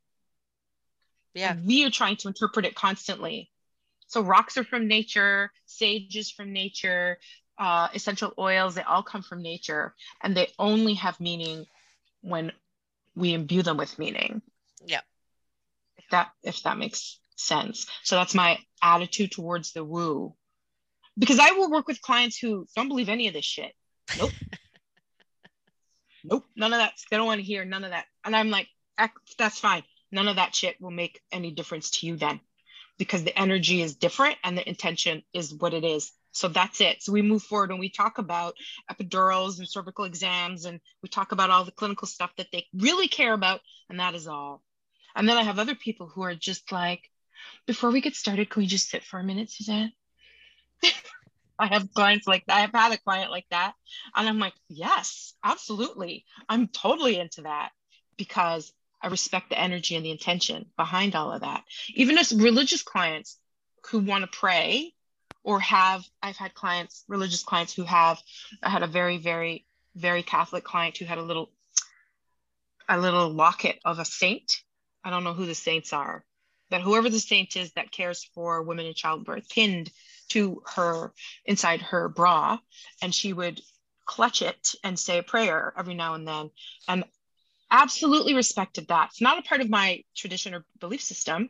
Yeah. 1.33 1.51
And 1.51 1.65
we 1.65 1.85
are 1.85 1.89
trying 1.89 2.17
to 2.17 2.27
interpret 2.27 2.65
it 2.65 2.75
constantly. 2.75 3.49
So 4.07 4.21
rocks 4.21 4.57
are 4.57 4.63
from 4.63 4.87
nature, 4.87 5.51
sage 5.65 6.15
is 6.15 6.31
from 6.31 6.51
nature, 6.53 7.17
uh, 7.57 7.87
essential 7.93 8.33
oils, 8.37 8.75
they 8.75 8.81
all 8.81 9.03
come 9.03 9.21
from 9.21 9.41
nature, 9.41 9.93
and 10.21 10.35
they 10.35 10.47
only 10.59 10.95
have 10.95 11.19
meaning 11.19 11.65
when 12.21 12.51
we 13.15 13.33
imbue 13.33 13.61
them 13.61 13.77
with 13.77 13.97
meaning. 13.99 14.41
Yeah. 14.85 15.01
If 15.97 16.05
that 16.11 16.31
if 16.43 16.63
that 16.63 16.77
makes 16.77 17.19
sense. 17.35 17.87
So 18.03 18.15
that's 18.15 18.35
my 18.35 18.59
attitude 18.81 19.31
towards 19.31 19.73
the 19.73 19.83
woo. 19.83 20.35
Because 21.17 21.39
I 21.39 21.51
will 21.51 21.69
work 21.69 21.87
with 21.87 22.01
clients 22.01 22.37
who 22.37 22.65
don't 22.75 22.87
believe 22.87 23.09
any 23.09 23.27
of 23.27 23.33
this 23.33 23.45
shit. 23.45 23.73
Nope. 24.17 24.31
nope. 26.23 26.45
None 26.55 26.73
of 26.73 26.79
that. 26.79 26.93
They 27.09 27.17
don't 27.17 27.25
want 27.25 27.39
to 27.39 27.45
hear 27.45 27.65
none 27.65 27.83
of 27.83 27.91
that. 27.91 28.05
And 28.23 28.35
I'm 28.35 28.49
like, 28.49 28.67
that's 29.37 29.59
fine. 29.59 29.83
None 30.11 30.27
of 30.27 30.37
that 30.37 30.55
shit 30.55 30.79
will 30.79 30.91
make 30.91 31.21
any 31.31 31.51
difference 31.51 31.89
to 31.91 32.07
you 32.07 32.17
then. 32.17 32.39
Because 32.97 33.23
the 33.23 33.37
energy 33.37 33.81
is 33.81 33.95
different 33.95 34.37
and 34.43 34.57
the 34.57 34.67
intention 34.67 35.23
is 35.33 35.53
what 35.53 35.73
it 35.73 35.83
is. 35.83 36.11
So 36.33 36.47
that's 36.47 36.79
it. 36.81 37.01
So 37.01 37.11
we 37.11 37.21
move 37.21 37.43
forward 37.43 37.71
and 37.71 37.79
we 37.79 37.89
talk 37.89 38.17
about 38.17 38.53
epidurals 38.89 39.59
and 39.59 39.67
cervical 39.67 40.05
exams 40.05 40.65
and 40.65 40.79
we 41.01 41.09
talk 41.09 41.31
about 41.31 41.49
all 41.49 41.65
the 41.65 41.71
clinical 41.71 42.07
stuff 42.07 42.31
that 42.37 42.47
they 42.51 42.67
really 42.73 43.07
care 43.07 43.33
about 43.33 43.61
and 43.89 43.99
that 43.99 44.15
is 44.15 44.27
all 44.27 44.61
and 45.15 45.27
then 45.27 45.37
i 45.37 45.43
have 45.43 45.59
other 45.59 45.75
people 45.75 46.07
who 46.07 46.21
are 46.23 46.35
just 46.35 46.71
like 46.71 47.09
before 47.67 47.91
we 47.91 48.01
get 48.01 48.15
started 48.15 48.49
can 48.49 48.61
we 48.61 48.67
just 48.67 48.89
sit 48.89 49.03
for 49.03 49.19
a 49.19 49.23
minute 49.23 49.49
suzanne 49.49 49.91
i 51.59 51.67
have 51.67 51.93
clients 51.93 52.27
like 52.27 52.45
that 52.45 52.57
i've 52.57 52.73
had 52.73 52.93
a 52.93 52.97
client 52.97 53.31
like 53.31 53.45
that 53.51 53.73
and 54.15 54.27
i'm 54.27 54.39
like 54.39 54.53
yes 54.69 55.31
absolutely. 55.43 56.25
I'm 56.49 56.67
totally 56.67 57.19
into 57.19 57.41
that 57.43 57.71
because 58.17 58.71
i 59.01 59.07
respect 59.07 59.49
the 59.49 59.59
energy 59.59 59.95
and 59.95 60.05
the 60.05 60.11
intention 60.11 60.67
behind 60.77 61.15
all 61.15 61.31
of 61.31 61.41
that. 61.41 61.63
Even 61.93 62.17
as 62.17 62.33
religious 62.33 62.83
clients 62.83 63.37
who 63.89 63.99
want 63.99 64.23
to 64.23 64.37
pray 64.37 64.93
or 65.43 65.59
have 65.59 66.03
i've 66.21 66.37
had 66.37 66.53
clients 66.53 67.03
religious 67.07 67.43
clients 67.43 67.73
who 67.73 67.83
have 67.83 68.21
i 68.61 68.69
had 68.69 68.83
a 68.83 68.87
very 68.87 69.17
very 69.17 69.65
very 69.95 70.23
catholic 70.23 70.63
client 70.63 70.97
who 70.97 71.05
had 71.05 71.17
a 71.17 71.23
little 71.23 71.49
a 72.89 72.99
little 72.99 73.29
locket 73.29 73.79
of 73.85 73.99
a 73.99 74.05
saint. 74.05 74.51
I 75.03 75.09
don't 75.09 75.23
know 75.23 75.33
who 75.33 75.45
the 75.45 75.55
saints 75.55 75.93
are 75.93 76.23
but 76.69 76.81
whoever 76.81 77.09
the 77.09 77.19
saint 77.19 77.55
is 77.55 77.73
that 77.73 77.91
cares 77.91 78.23
for 78.35 78.61
women 78.61 78.85
in 78.85 78.93
childbirth 78.93 79.49
pinned 79.49 79.91
to 80.31 80.63
her 80.75 81.11
inside 81.45 81.81
her 81.81 82.07
bra 82.07 82.57
and 83.01 83.13
she 83.13 83.33
would 83.33 83.61
clutch 84.05 84.41
it 84.41 84.73
and 84.83 84.97
say 84.97 85.17
a 85.17 85.23
prayer 85.23 85.73
every 85.77 85.93
now 85.93 86.13
and 86.13 86.27
then 86.27 86.49
and 86.87 87.03
absolutely 87.69 88.33
respected 88.33 88.87
that 88.87 89.09
it's 89.09 89.21
not 89.21 89.37
a 89.37 89.41
part 89.41 89.61
of 89.61 89.69
my 89.69 90.01
tradition 90.15 90.53
or 90.53 90.65
belief 90.79 91.01
system 91.01 91.49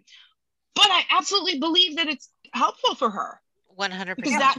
but 0.75 0.87
i 0.89 1.01
absolutely 1.11 1.59
believe 1.59 1.97
that 1.97 2.07
it's 2.07 2.29
helpful 2.53 2.95
for 2.95 3.09
her 3.09 3.39
100%. 3.79 4.15
because 4.15 4.37
that 4.37 4.57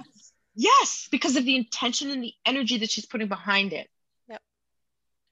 yes 0.54 1.08
because 1.10 1.36
of 1.36 1.44
the 1.44 1.56
intention 1.56 2.10
and 2.10 2.22
the 2.22 2.34
energy 2.46 2.78
that 2.78 2.90
she's 2.90 3.06
putting 3.06 3.28
behind 3.28 3.72
it 3.72 3.88
Yep. 4.28 4.42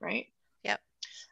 right 0.01 0.27
yep 0.65 0.81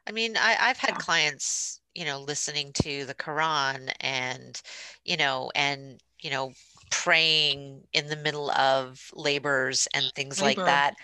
I 0.07 0.13
mean, 0.13 0.37
I, 0.39 0.57
I've 0.59 0.79
had 0.79 0.91
Yeah. 0.91 0.97
clients, 0.97 1.81
you 1.95 2.07
know, 2.07 2.21
listening 2.21 2.73
to 2.85 3.05
the 3.05 3.15
Quran 3.15 3.93
and, 4.01 4.61
you 5.05 5.19
know, 5.19 5.51
and, 5.55 6.01
you 6.21 6.31
know, 6.31 6.53
praying 6.91 7.83
in 7.93 8.09
the 8.09 8.17
middle 8.17 8.51
of 8.53 9.11
labors 9.15 9.89
and 9.95 10.13
things 10.15 10.41
like 10.41 10.63
that. 10.65 10.95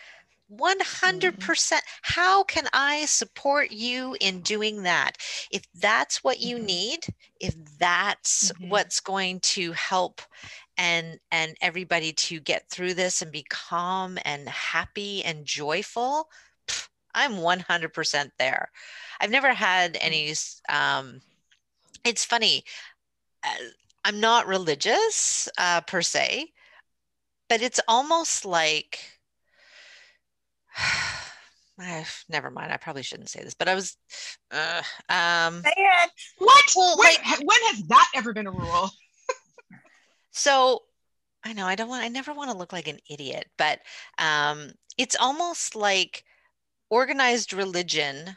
100%. 0.49 1.83
How 2.03 2.45
can 2.45 2.69
I 2.73 3.07
support 3.07 3.71
you 3.73 4.17
in 4.21 4.41
doing 4.43 4.83
that? 4.83 5.17
If 5.51 5.65
that's 5.75 6.23
what 6.23 6.41
you 6.41 6.59
Mhm. 6.59 6.67
need, 6.67 7.07
if 7.41 7.55
that's 7.79 8.53
Mhm. 8.61 8.69
what's 8.69 9.01
going 9.01 9.41
to 9.41 9.73
help 9.73 10.21
and 10.77 11.19
and 11.31 11.57
everybody 11.61 12.13
to 12.13 12.41
get 12.41 12.69
through 12.69 12.95
this 12.95 13.23
and 13.23 13.33
be 13.33 13.45
calm 13.49 14.19
and 14.25 14.49
happy 14.49 15.25
and 15.25 15.45
joyful, 15.45 16.29
pff, 16.69 16.89
I'm 17.15 17.39
100% 17.39 18.33
there. 18.39 18.71
I've 19.21 19.31
never 19.31 19.55
had 19.55 19.97
any 20.01 20.35
um 20.69 21.21
it's 22.05 22.25
funny. 22.25 22.65
I'm 24.05 24.21
not 24.21 24.47
religious 24.47 25.49
uh, 25.59 25.81
per 25.83 26.03
se, 26.03 26.53
but 27.49 27.63
it's 27.63 27.81
almost 27.89 28.45
like 28.45 28.99
I, 31.81 32.07
never 32.29 32.51
mind. 32.51 32.73
I 32.73 32.77
probably 32.77 33.03
shouldn't 33.03 33.31
say 33.31 33.43
this, 33.43 33.55
but 33.55 33.69
I 33.69 33.75
was 33.75 33.97
uh, 34.51 34.83
um 35.09 35.63
Say 35.63 35.73
it. 35.77 36.11
what 36.39 36.65
Well, 36.77 36.97
when, 36.99 37.09
like- 37.09 37.23
ha- 37.23 37.41
when 37.45 37.59
has 37.73 37.83
that 37.89 38.11
ever 38.15 38.33
been 38.33 38.47
a 38.47 38.51
rule 38.53 38.91
So 40.31 40.83
I 41.45 41.53
know 41.53 41.67
I 41.67 41.75
don't 41.75 41.89
want 41.89 42.05
I 42.05 42.09
never 42.09 42.33
want 42.33 42.51
to 42.51 42.57
look 42.57 42.73
like 42.73 42.89
an 42.89 42.99
idiot, 43.09 43.47
but 43.57 43.81
um, 44.19 44.73
it's 44.99 45.17
almost 45.19 45.75
like 45.75 46.25
organized 46.91 47.53
religion 47.53 48.37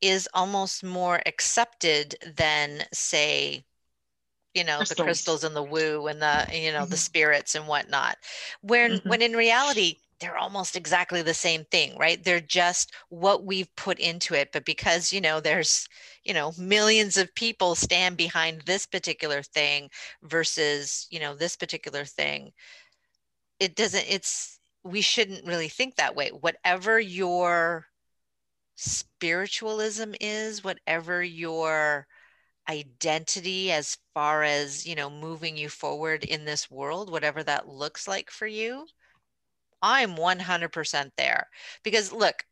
is 0.00 0.28
almost 0.34 0.84
more 0.84 1.20
accepted 1.26 2.16
than 2.36 2.82
say 2.92 3.64
you 4.56 4.64
know 4.64 4.84
the 4.84 4.96
Crystals. 4.96 5.06
crystals 5.06 5.44
and 5.44 5.56
the 5.56 5.62
woo 5.62 6.08
and 6.08 6.22
the 6.22 6.46
you 6.52 6.72
know 6.72 6.86
the 6.86 6.96
Mhm. 6.96 6.98
spirits 6.98 7.54
and 7.54 7.68
whatnot 7.68 8.16
when 8.62 9.00
Mhm. 9.04 9.04
when 9.04 9.22
in 9.22 9.34
reality 9.34 9.96
they're 10.20 10.38
almost 10.38 10.76
exactly 10.76 11.22
the 11.22 11.34
same 11.34 11.64
thing 11.66 11.96
right 11.98 12.24
they're 12.24 12.40
just 12.40 12.92
what 13.10 13.44
we've 13.44 13.74
put 13.76 13.98
into 14.00 14.34
it 14.34 14.50
but 14.52 14.64
because 14.64 15.12
you 15.12 15.20
know 15.20 15.40
there's 15.40 15.88
you 16.24 16.34
know 16.34 16.52
millions 16.58 17.18
of 17.18 17.34
people 17.34 17.74
stand 17.74 18.16
behind 18.16 18.62
this 18.62 18.86
particular 18.86 19.42
thing 19.42 19.90
versus 20.22 21.06
you 21.10 21.20
know 21.20 21.34
this 21.36 21.56
particular 21.56 22.04
thing 22.04 22.52
it 23.60 23.74
doesn't 23.76 24.06
it's 24.08 24.58
we 24.84 25.00
shouldn't 25.00 25.46
really 25.46 25.68
think 25.68 25.96
that 25.96 26.14
way 26.16 26.28
whatever 26.30 26.98
your 27.00 27.86
spiritualism 28.76 30.12
is 30.20 30.64
whatever 30.64 31.22
your 31.22 32.06
identity 32.68 33.72
as 33.72 33.96
far 34.14 34.42
as 34.42 34.86
you 34.86 34.94
know 34.94 35.10
moving 35.10 35.56
you 35.56 35.68
forward 35.68 36.24
in 36.24 36.44
this 36.44 36.70
world 36.70 37.10
whatever 37.10 37.42
that 37.42 37.68
looks 37.68 38.08
like 38.08 38.30
for 38.30 38.46
you 38.46 38.86
i'm 39.82 40.16
100% 40.16 41.12
there. 41.16 41.48
Because 41.82 42.12
look 42.12 42.44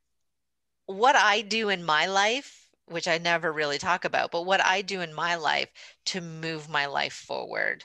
what 0.87 1.17
i 1.17 1.41
do 1.41 1.69
in 1.71 1.85
my 1.85 2.07
life 2.07 2.71
which 2.87 3.09
i 3.09 3.19
never 3.19 3.53
really 3.53 3.79
talk 3.79 4.05
about 4.05 4.31
but 4.31 4.45
what 4.47 4.63
i 4.65 4.83
do 4.83 5.01
in 5.01 5.15
my 5.15 5.35
life 5.37 5.71
to 6.05 6.21
move 6.21 6.69
my 6.69 6.87
life 6.87 7.15
forward 7.15 7.85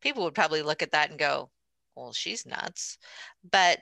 people 0.00 0.22
would 0.24 0.34
probably 0.34 0.62
look 0.62 0.82
at 0.82 0.92
that 0.92 1.10
and 1.10 1.18
go 1.18 1.50
well 1.96 2.12
she's 2.12 2.46
nuts. 2.46 2.98
But 3.50 3.80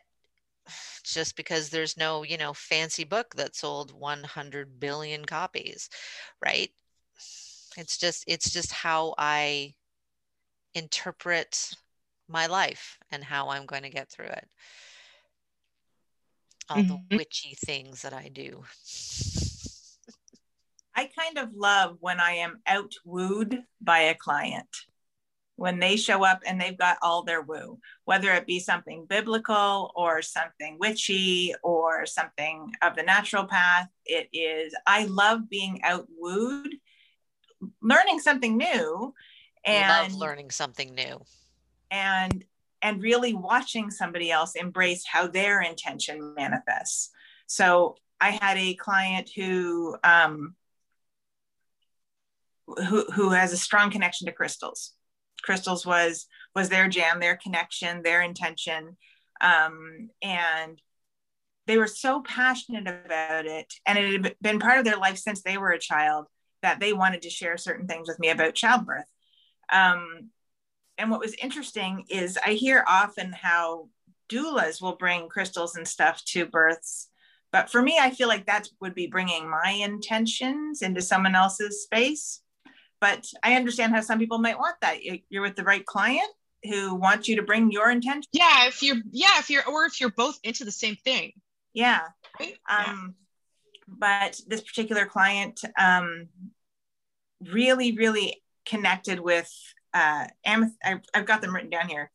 just 1.04 1.36
because 1.36 1.70
there's 1.70 1.96
no 1.96 2.22
you 2.22 2.36
know 2.36 2.52
fancy 2.54 3.04
book 3.04 3.34
that 3.36 3.56
sold 3.56 3.92
100 3.92 4.80
billion 4.80 5.24
copies 5.24 5.88
right 6.44 6.70
it's 7.78 7.96
just 7.96 8.24
it's 8.26 8.50
just 8.50 8.72
how 8.72 9.14
i 9.16 9.72
interpret 10.74 11.70
my 12.28 12.46
life 12.46 12.98
and 13.10 13.24
how 13.24 13.48
i'm 13.48 13.66
going 13.66 13.82
to 13.82 13.90
get 13.90 14.10
through 14.10 14.26
it 14.26 14.48
all 16.68 16.82
Mhm. 16.82 16.88
the 16.88 17.16
witchy 17.16 17.54
things 17.54 18.02
that 18.02 18.12
i 18.12 18.28
do 18.28 18.64
I 20.94 21.08
kind 21.16 21.38
of 21.38 21.54
love 21.54 21.98
when 22.00 22.18
I 22.18 22.32
am 22.32 22.60
out 22.66 22.92
wooed 23.04 23.62
by 23.80 24.00
a 24.00 24.16
client. 24.16 24.66
When 25.54 25.78
they 25.78 25.96
show 25.96 26.24
up 26.24 26.40
and 26.44 26.60
they've 26.60 26.76
got 26.76 26.98
all 27.02 27.22
their 27.22 27.40
woo, 27.40 27.78
whether 28.04 28.32
it 28.34 28.48
be 28.48 28.58
something 28.58 29.06
biblical 29.06 29.92
or 29.94 30.22
something 30.22 30.76
witchy 30.80 31.54
or 31.62 32.04
something 32.04 32.72
of 32.82 32.96
the 32.96 33.04
natural 33.04 33.44
path, 33.44 33.88
it 34.06 34.28
is, 34.32 34.74
I 34.88 35.04
love 35.04 35.48
being 35.48 35.80
outwooed, 35.84 36.74
learning 37.82 38.20
something 38.20 38.56
new 38.56 39.14
and 39.64 39.88
love 39.88 40.14
learning 40.14 40.50
something 40.50 40.94
new. 40.94 41.20
and 41.90 42.44
and 42.80 43.02
really 43.02 43.34
watching 43.34 43.90
somebody 43.90 44.30
else 44.30 44.54
embrace 44.54 45.04
how 45.04 45.26
their 45.26 45.60
intention 45.60 46.34
manifests. 46.34 47.10
So 47.46 47.96
i 48.20 48.30
had 48.30 48.58
a 48.58 48.74
client 48.74 49.30
who 49.34 49.96
um 50.02 50.54
who 52.66 53.04
who 53.12 53.30
has 53.30 53.52
a 53.52 53.56
strong 53.56 53.90
connection 53.90 54.26
to 54.26 54.32
crystals. 54.32 54.92
Crystals 55.42 55.86
was 55.86 56.26
was 56.54 56.68
their 56.68 56.88
jam 56.88 57.20
their 57.20 57.36
connection 57.36 58.02
their 58.02 58.22
intention. 58.22 58.96
Um 59.40 60.10
and 60.22 60.80
they 61.66 61.76
were 61.76 61.86
so 61.86 62.22
passionate 62.22 62.88
about 62.88 63.44
it. 63.44 63.72
And 63.84 63.98
it 63.98 64.24
had 64.24 64.36
been 64.40 64.58
part 64.58 64.78
of 64.78 64.84
their 64.84 64.96
life 64.96 65.18
since 65.18 65.42
they 65.42 65.58
were 65.58 65.70
a 65.70 65.78
child 65.78 66.26
that 66.62 66.80
they 66.80 66.92
wanted 66.92 67.22
to 67.22 67.30
share 67.30 67.56
certain 67.56 67.86
things 67.86 68.08
with 68.08 68.18
me 68.18 68.30
about 68.30 68.54
childbirth 68.54 69.04
um, 69.72 70.30
and 70.96 71.10
what 71.10 71.20
was 71.20 71.34
interesting 71.34 72.04
is 72.08 72.38
I 72.44 72.54
hear 72.54 72.84
often 72.88 73.32
how 73.32 73.88
doulas 74.28 74.82
will 74.82 74.96
bring 74.96 75.28
crystals 75.28 75.76
and 75.76 75.86
stuff 75.86 76.22
to 76.26 76.44
births. 76.44 77.08
But 77.52 77.70
for 77.70 77.80
me, 77.80 77.96
I 78.00 78.10
feel 78.10 78.28
like 78.28 78.46
that 78.46 78.68
would 78.80 78.94
be 78.94 79.06
bringing 79.06 79.48
my 79.48 79.70
intentions 79.70 80.82
into 80.82 81.00
someone 81.00 81.34
else's 81.34 81.82
space. 81.84 82.40
But 83.00 83.26
I 83.44 83.54
understand 83.54 83.94
how 83.94 84.00
some 84.00 84.18
people 84.18 84.38
might 84.38 84.58
want 84.58 84.76
that. 84.80 85.02
You- 85.04 85.20
You're 85.28 85.42
with 85.42 85.56
the 85.56 85.62
right 85.62 85.86
client 85.86 86.28
who 86.64 86.96
wants 86.96 87.28
you 87.28 87.36
to 87.36 87.42
bring 87.42 87.70
your 87.70 87.90
intention. 87.90 88.28
Yeah, 88.32 88.66
if 88.66 88.82
you're 88.82 88.96
yeah, 89.12 89.38
if 89.38 89.48
you're 89.50 89.66
or 89.66 89.86
if 89.86 90.00
you're 90.00 90.10
both 90.10 90.38
into 90.42 90.64
the 90.64 90.72
same 90.72 90.96
thing. 90.96 91.32
Yeah. 91.74 92.00
Right? 92.40 92.56
Yeah. 92.68 92.96
But 93.88 94.40
this 94.46 94.60
particular 94.60 95.06
client 95.06 95.60
um, 95.78 96.28
really, 97.40 97.96
really 97.96 98.42
connected 98.66 99.18
with 99.18 99.50
uh, 99.94 100.26
amethyst. 100.44 100.78
I've, 100.84 101.00
I've 101.14 101.26
got 101.26 101.40
them 101.40 101.54
written 101.54 101.70
down 101.70 101.88
here. 101.88 102.10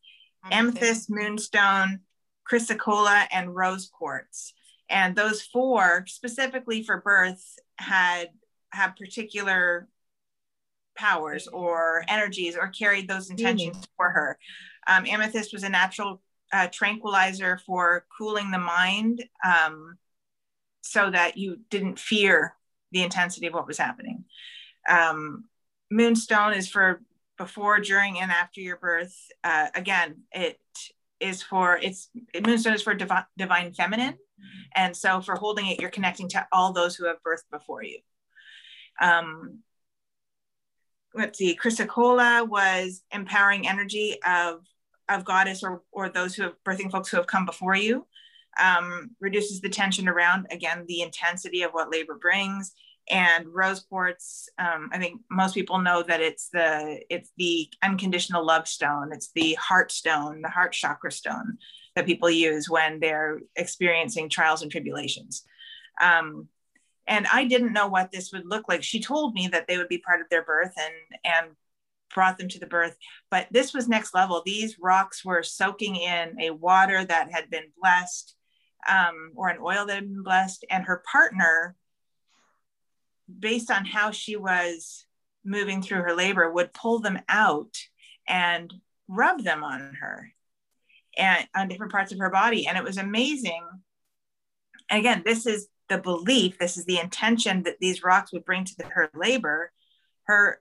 amethyst, 0.51 1.09
moonstone, 1.09 2.01
chrysocolla, 2.49 3.27
and 3.31 3.55
rose 3.55 3.89
quartz. 3.91 4.53
And 4.89 5.15
those 5.15 5.41
four, 5.41 6.05
specifically 6.07 6.83
for 6.83 6.97
birth, 6.97 7.43
had 7.77 8.29
have 8.71 8.95
particular 8.95 9.87
powers 10.95 11.47
or 11.47 12.03
energies 12.07 12.55
or 12.55 12.67
carried 12.67 13.07
those 13.07 13.29
intentions 13.29 13.87
for 13.95 14.09
her. 14.09 14.37
Um, 14.87 15.05
amethyst 15.05 15.53
was 15.53 15.63
a 15.63 15.69
natural 15.69 16.21
uh, 16.51 16.67
tranquilizer 16.67 17.59
for 17.65 18.05
cooling 18.15 18.51
the 18.51 18.59
mind 18.59 19.23
um, 19.43 19.97
so 20.83 21.09
that 21.09 21.37
you 21.37 21.59
didn't 21.69 21.97
fear 21.97 22.55
the 22.91 23.01
intensity 23.01 23.47
of 23.47 23.53
what 23.53 23.67
was 23.67 23.77
happening. 23.77 24.25
Um, 24.87 25.45
moonstone 25.89 26.53
is 26.53 26.69
for 26.69 27.01
before, 27.37 27.79
during, 27.79 28.19
and 28.19 28.31
after 28.31 28.61
your 28.61 28.77
birth. 28.77 29.15
Uh, 29.43 29.67
again, 29.73 30.23
it 30.31 30.59
is 31.19 31.41
for 31.41 31.79
it's 31.81 32.09
moonstone 32.45 32.73
is 32.73 32.81
for 32.81 32.93
divi- 32.93 33.25
divine 33.37 33.73
feminine, 33.73 34.17
and 34.75 34.95
so 34.95 35.21
for 35.21 35.35
holding 35.35 35.67
it, 35.67 35.79
you're 35.79 35.89
connecting 35.89 36.29
to 36.29 36.45
all 36.51 36.73
those 36.73 36.95
who 36.95 37.05
have 37.07 37.17
birthed 37.25 37.49
before 37.51 37.83
you. 37.83 37.99
Um, 39.01 39.59
let's 41.15 41.37
see, 41.37 41.57
Chrysocolla 41.61 42.47
was 42.47 43.03
empowering 43.11 43.67
energy 43.67 44.17
of 44.25 44.65
of 45.09 45.25
goddess 45.25 45.63
or 45.63 45.81
or 45.91 46.09
those 46.09 46.35
who 46.35 46.43
have 46.43 46.55
birthing 46.65 46.91
folks 46.91 47.09
who 47.09 47.17
have 47.17 47.27
come 47.27 47.45
before 47.45 47.75
you. 47.75 48.05
Um, 48.61 49.11
reduces 49.19 49.61
the 49.61 49.69
tension 49.69 50.07
around 50.07 50.47
again 50.51 50.85
the 50.87 51.01
intensity 51.01 51.63
of 51.63 51.71
what 51.71 51.91
labor 51.91 52.15
brings. 52.15 52.73
And 53.11 53.47
rose 53.53 53.81
quartz 53.81 54.47
um, 54.57 54.89
i 54.93 54.97
think 54.97 55.19
most 55.29 55.55
people 55.55 55.77
know 55.79 56.03
that 56.03 56.21
it's 56.21 56.47
the 56.53 57.01
it's 57.09 57.31
the 57.37 57.67
unconditional 57.81 58.45
love 58.45 58.65
stone. 58.65 59.11
It's 59.11 59.31
the 59.35 59.55
heart 59.55 59.91
stone 59.91 60.41
the 60.41 60.49
heart 60.49 60.71
chakra 60.71 61.11
stone 61.11 61.57
that 61.95 62.05
people 62.05 62.29
use 62.29 62.69
when 62.69 62.99
they're 63.01 63.41
experiencing 63.57 64.29
trials 64.29 64.61
and 64.61 64.71
tribulations. 64.71 65.43
Um, 66.01 66.47
and 67.05 67.27
i 67.33 67.43
didn't 67.43 67.73
know 67.73 67.87
what 67.87 68.11
this 68.11 68.31
would 68.31 68.45
look 68.45 68.69
like. 68.69 68.83
She 68.83 69.01
told 69.01 69.33
me 69.33 69.49
that 69.49 69.67
they 69.67 69.77
would 69.77 69.89
be 69.89 69.97
part 69.97 70.21
of 70.21 70.29
their 70.29 70.43
birth 70.43 70.73
and 70.77 71.19
and 71.25 71.55
brought 72.13 72.37
them 72.37 72.47
to 72.47 72.59
the 72.59 72.67
birth. 72.67 72.95
But 73.29 73.47
this 73.51 73.73
was 73.73 73.87
next 73.87 74.13
level. 74.13 74.41
These 74.45 74.77
rocks 74.79 75.25
were 75.25 75.43
soaking 75.43 75.95
in 75.95 76.39
a 76.39 76.51
water 76.51 77.03
that 77.03 77.31
had 77.31 77.49
been 77.49 77.71
blessed 77.81 78.35
um, 78.89 79.31
or 79.35 79.49
an 79.49 79.59
oil 79.61 79.85
that 79.85 79.95
had 79.95 80.07
been 80.07 80.23
blessed 80.23 80.65
and 80.69 80.85
her 80.85 81.03
partner 81.09 81.75
based 83.39 83.71
on 83.71 83.85
how 83.85 84.11
she 84.11 84.35
was 84.35 85.05
moving 85.45 85.81
through 85.81 86.01
her 86.01 86.15
labor 86.15 86.51
would 86.51 86.73
pull 86.73 86.99
them 86.99 87.19
out 87.27 87.75
and 88.27 88.73
rub 89.07 89.43
them 89.43 89.63
on 89.63 89.97
her 89.99 90.31
and 91.17 91.47
on 91.55 91.67
different 91.67 91.91
parts 91.91 92.11
of 92.11 92.19
her 92.19 92.29
body. 92.29 92.65
And 92.67 92.77
it 92.77 92.83
was 92.83 92.97
amazing. 92.97 93.63
And 94.89 94.99
again 94.99 95.23
this 95.25 95.45
is 95.45 95.67
the 95.89 95.97
belief 95.97 96.57
this 96.57 96.77
is 96.77 96.85
the 96.85 96.99
intention 96.99 97.63
that 97.63 97.77
these 97.79 98.03
rocks 98.03 98.31
would 98.31 98.45
bring 98.45 98.65
to 98.65 98.75
the, 98.77 98.85
her 98.85 99.09
labor. 99.13 99.71
Her 100.25 100.59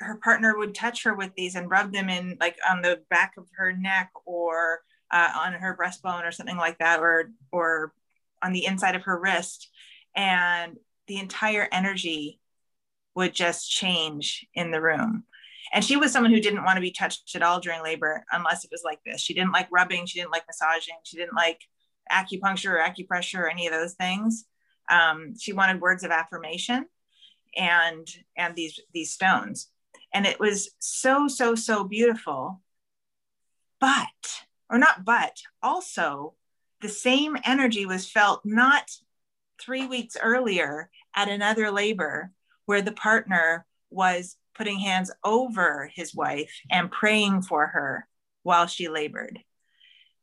her 0.00 0.16
partner 0.16 0.56
would 0.56 0.74
touch 0.74 1.04
her 1.04 1.14
with 1.14 1.34
these 1.36 1.54
and 1.54 1.70
rub 1.70 1.92
them 1.92 2.08
in 2.08 2.36
like 2.40 2.56
on 2.68 2.80
the 2.82 3.02
back 3.10 3.34
of 3.36 3.46
her 3.56 3.72
neck 3.72 4.10
or 4.24 4.80
uh, 5.10 5.30
on 5.36 5.52
her 5.54 5.76
breastbone 5.76 6.26
or 6.26 6.32
something 6.32 6.56
like 6.56 6.78
that 6.78 7.00
or 7.00 7.30
or 7.52 7.92
on 8.42 8.52
the 8.52 8.64
inside 8.64 8.94
of 8.94 9.02
her 9.02 9.18
wrist 9.18 9.70
and 10.16 10.78
the 11.06 11.18
entire 11.18 11.68
energy 11.72 12.40
would 13.14 13.34
just 13.34 13.70
change 13.70 14.46
in 14.54 14.70
the 14.70 14.80
room. 14.80 15.24
And 15.72 15.84
she 15.84 15.96
was 15.96 16.12
someone 16.12 16.32
who 16.32 16.40
didn't 16.40 16.64
want 16.64 16.76
to 16.76 16.80
be 16.80 16.90
touched 16.90 17.34
at 17.36 17.42
all 17.42 17.60
during 17.60 17.82
labor 17.82 18.24
unless 18.32 18.64
it 18.64 18.70
was 18.72 18.82
like 18.84 19.00
this. 19.04 19.20
She 19.20 19.34
didn't 19.34 19.52
like 19.52 19.68
rubbing, 19.70 20.06
she 20.06 20.18
didn't 20.18 20.32
like 20.32 20.44
massaging, 20.46 20.96
she 21.04 21.16
didn't 21.16 21.34
like 21.34 21.60
acupuncture 22.10 22.70
or 22.70 22.78
acupressure 22.78 23.40
or 23.40 23.48
any 23.48 23.66
of 23.66 23.72
those 23.72 23.94
things. 23.94 24.46
Um, 24.90 25.34
she 25.38 25.52
wanted 25.52 25.80
words 25.80 26.02
of 26.02 26.10
affirmation 26.10 26.86
and 27.56 28.08
and 28.36 28.54
these 28.54 28.80
these 28.92 29.12
stones. 29.12 29.68
And 30.12 30.26
it 30.26 30.40
was 30.40 30.70
so 30.78 31.28
so 31.28 31.54
so 31.54 31.84
beautiful. 31.84 32.60
But 33.80 34.06
or 34.70 34.78
not 34.78 35.04
but 35.04 35.40
also 35.62 36.34
the 36.80 36.88
same 36.88 37.36
energy 37.44 37.84
was 37.84 38.08
felt 38.08 38.40
not 38.44 38.90
three 39.60 39.86
weeks 39.86 40.16
earlier 40.20 40.90
at 41.14 41.28
another 41.28 41.70
labor 41.70 42.30
where 42.64 42.82
the 42.82 42.92
partner 42.92 43.66
was 43.90 44.36
putting 44.54 44.78
hands 44.78 45.10
over 45.24 45.90
his 45.94 46.14
wife 46.14 46.52
and 46.70 46.90
praying 46.90 47.42
for 47.42 47.66
her 47.66 48.06
while 48.42 48.66
she 48.66 48.88
labored. 48.88 49.38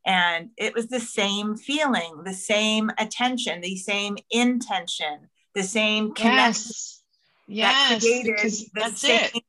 And 0.06 0.50
it 0.58 0.74
was 0.74 0.88
the 0.88 1.00
same 1.00 1.56
feeling, 1.56 2.24
the 2.24 2.34
same 2.34 2.90
attention, 2.98 3.62
the 3.62 3.76
same 3.76 4.18
intention, 4.32 5.30
the 5.54 5.64
same 5.64 6.14
connection 6.14 6.72
Yes. 7.48 7.92
that 7.92 8.00
created 8.02 8.38
the 8.38 8.68
that's 8.74 9.02
same 9.02 9.30
it. 9.34 9.44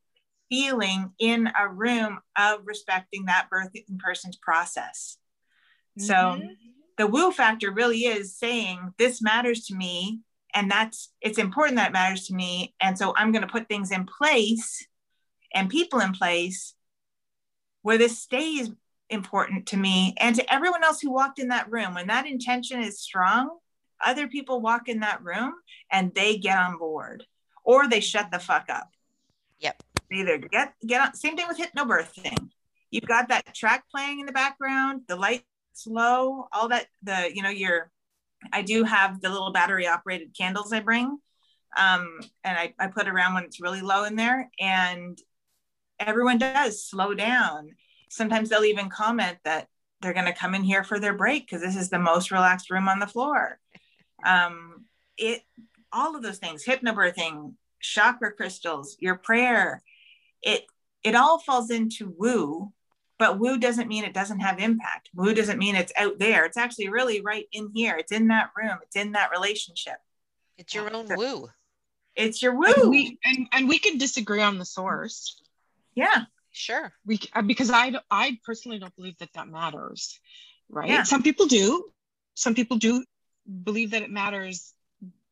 Feeling 0.48 1.12
in 1.18 1.50
a 1.58 1.68
room 1.68 2.20
of 2.36 2.60
respecting 2.64 3.26
that 3.26 3.48
birthing 3.52 3.98
person's 3.98 4.36
process. 4.36 5.18
So 5.98 6.14
Mhm. 6.14 6.56
the 6.96 7.06
woo 7.06 7.30
factor 7.32 7.70
really 7.70 8.04
is 8.04 8.36
saying 8.36 8.94
this 8.98 9.22
matters 9.22 9.66
to 9.66 9.74
me 9.74 10.20
and 10.54 10.70
that's 10.70 11.12
it's 11.20 11.38
important 11.38 11.76
that 11.76 11.88
it 11.88 11.92
matters 11.92 12.26
to 12.26 12.34
me 12.34 12.74
and 12.80 12.98
so 12.98 13.14
i'm 13.16 13.32
going 13.32 13.42
to 13.42 13.52
put 13.52 13.68
things 13.68 13.90
in 13.90 14.04
place 14.04 14.86
and 15.54 15.70
people 15.70 16.00
in 16.00 16.12
place 16.12 16.74
where 17.82 17.98
this 17.98 18.18
stays 18.18 18.70
important 19.10 19.66
to 19.66 19.76
me 19.76 20.14
and 20.18 20.36
to 20.36 20.52
everyone 20.52 20.82
else 20.84 21.00
who 21.00 21.10
walked 21.10 21.38
in 21.38 21.48
that 21.48 21.70
room 21.70 21.94
when 21.94 22.08
that 22.08 22.26
intention 22.26 22.80
is 22.82 23.00
strong 23.00 23.58
other 24.04 24.26
people 24.28 24.60
walk 24.60 24.88
in 24.88 25.00
that 25.00 25.22
room 25.22 25.54
and 25.90 26.14
they 26.14 26.36
get 26.36 26.58
on 26.58 26.78
board 26.78 27.24
or 27.64 27.88
they 27.88 28.00
shut 28.00 28.30
the 28.30 28.38
fuck 28.38 28.66
up 28.68 28.90
either 30.10 30.38
get 30.38 30.74
get 30.86 31.00
on 31.00 31.14
same 31.14 31.36
thing 31.36 31.46
with 31.48 31.58
hypnobirthing 31.58 32.48
you've 32.90 33.04
got 33.04 33.28
that 33.28 33.54
track 33.54 33.84
playing 33.90 34.20
in 34.20 34.26
the 34.26 34.32
background 34.32 35.02
the 35.08 35.16
lights 35.16 35.44
low 35.86 36.48
all 36.52 36.68
that 36.68 36.86
the 37.02 37.30
you 37.34 37.42
know 37.42 37.50
your 37.50 37.90
I 38.52 38.62
do 38.62 38.84
have 38.84 39.20
the 39.20 39.30
little 39.30 39.52
battery 39.52 39.86
operated 39.86 40.36
candles 40.36 40.72
I 40.72 40.80
bring 40.80 41.18
Um, 41.76 42.20
and 42.44 42.56
I, 42.58 42.74
I 42.78 42.86
put 42.88 43.08
around 43.08 43.34
when 43.34 43.44
it's 43.44 43.60
really 43.60 43.80
low 43.80 44.04
in 44.04 44.16
there. 44.16 44.50
And 44.58 45.18
everyone 45.98 46.38
does 46.38 46.82
slow 46.84 47.14
down. 47.14 47.70
Sometimes 48.08 48.48
they'll 48.48 48.64
even 48.64 48.88
comment 48.88 49.38
that 49.44 49.68
they're 50.00 50.14
going 50.14 50.26
to 50.26 50.32
come 50.32 50.54
in 50.54 50.62
here 50.62 50.84
for 50.84 50.98
their 50.98 51.14
break 51.14 51.46
because 51.46 51.60
this 51.60 51.76
is 51.76 51.90
the 51.90 51.98
most 51.98 52.30
relaxed 52.30 52.70
room 52.70 52.88
on 52.88 53.00
the 53.00 53.06
floor. 53.06 53.58
Um, 54.24 54.84
it 55.16 55.42
all 55.92 56.14
of 56.16 56.22
those 56.22 56.38
things, 56.38 56.64
hypnobirthing, 56.64 57.54
chakra 57.80 58.32
crystals, 58.32 58.96
your 59.00 59.16
prayer, 59.16 59.82
it 60.42 60.64
it 61.04 61.14
all 61.14 61.38
falls 61.38 61.70
into 61.70 62.14
woo, 62.16 62.72
but 63.18 63.38
woo 63.38 63.58
doesn't 63.58 63.88
mean 63.88 64.04
it 64.04 64.14
doesn't 64.14 64.40
have 64.40 64.58
impact. 64.58 65.10
Woo 65.14 65.34
doesn't 65.34 65.58
mean 65.58 65.76
it's 65.76 65.92
out 65.96 66.18
there. 66.18 66.44
It's 66.44 66.56
actually 66.56 66.88
really 66.88 67.20
right 67.20 67.46
in 67.52 67.70
here. 67.74 67.96
It's 67.96 68.12
in 68.12 68.28
that 68.28 68.50
room. 68.56 68.78
It's 68.82 68.96
in 68.96 69.12
that 69.12 69.30
relationship. 69.30 69.96
It's 70.56 70.74
your 70.74 70.92
own 70.92 71.06
woo. 71.08 71.48
It's 72.16 72.42
your 72.42 72.52
And 72.52 72.74
woo. 72.84 72.90
we 72.90 73.18
and, 73.24 73.46
and 73.52 73.68
we 73.68 73.78
can 73.78 73.96
disagree 73.98 74.42
on 74.42 74.58
the 74.58 74.64
source. 74.64 75.40
yeah. 75.94 76.24
Sure. 76.50 76.92
We 77.06 77.18
c- 77.18 77.28
i 77.34 77.40
because 77.42 77.70
I 77.70 77.90
d- 77.90 77.98
I 78.10 78.38
personally 78.44 78.80
don't 78.80 78.96
believe 78.96 79.16
that 79.18 79.32
that 79.34 79.46
matters, 79.46 80.18
right? 80.68 80.88
Yeah. 80.88 81.02
Some 81.04 81.22
people 81.22 81.46
do. 81.46 81.84
Some 82.34 82.54
people 82.56 82.78
do 82.78 83.04
believe 83.62 83.92
that 83.92 84.02
it 84.02 84.10
matters 84.10 84.72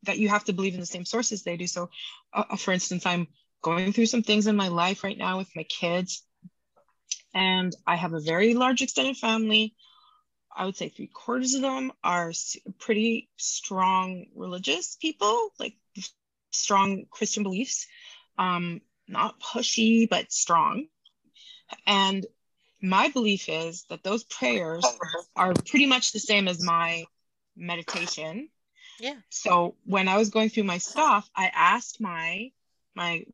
that 0.04 0.18
you 0.18 0.28
have 0.28 0.44
to 0.44 0.52
believe 0.52 0.74
in 0.74 0.80
the 0.80 0.86
same 0.86 1.04
sources 1.04 1.42
they 1.42 1.56
do. 1.56 1.66
So, 1.66 1.90
uh, 2.32 2.44
uh, 2.50 2.56
for 2.56 2.70
instance, 2.72 3.06
I'm 3.06 3.26
going 3.62 3.92
through 3.92 4.06
some 4.06 4.22
things 4.22 4.46
in 4.46 4.56
my 4.56 4.68
life 4.68 5.04
right 5.04 5.18
now 5.18 5.38
with 5.38 5.54
my 5.56 5.64
kids, 5.64 6.22
and 7.34 7.74
I 7.86 7.96
have 7.96 8.12
a 8.12 8.20
very 8.20 8.54
large 8.54 8.82
extended 8.82 9.16
family. 9.16 9.74
I 10.54 10.64
would 10.64 10.76
say 10.76 10.88
three 10.88 11.08
quarters 11.08 11.54
of 11.54 11.60
them 11.60 11.92
are 12.02 12.32
pretty 12.78 13.28
strong 13.36 14.26
religious 14.34 14.96
people, 14.96 15.50
like 15.58 15.74
strong 16.52 17.04
Christian 17.10 17.42
beliefs. 17.42 17.86
Um, 18.38 18.80
not 19.08 19.40
pushy, 19.40 20.08
but 20.08 20.32
strong. 20.32 20.86
And 21.86 22.26
my 22.82 23.08
belief 23.08 23.48
is 23.48 23.84
that 23.88 24.02
those 24.02 24.24
prayers 24.24 24.84
are 25.34 25.54
pretty 25.54 25.86
much 25.86 26.12
the 26.12 26.20
same 26.20 26.48
as 26.48 26.62
my 26.62 27.04
meditation. 27.56 28.48
Yeah. 28.98 29.16
So 29.30 29.76
when 29.84 30.08
I 30.08 30.16
was 30.16 30.30
going 30.30 30.50
through 30.50 30.64
my 30.64 30.78
stuff, 30.78 31.28
I 31.34 31.50
asked 31.54 32.00
my 32.00 32.50
my 32.94 33.24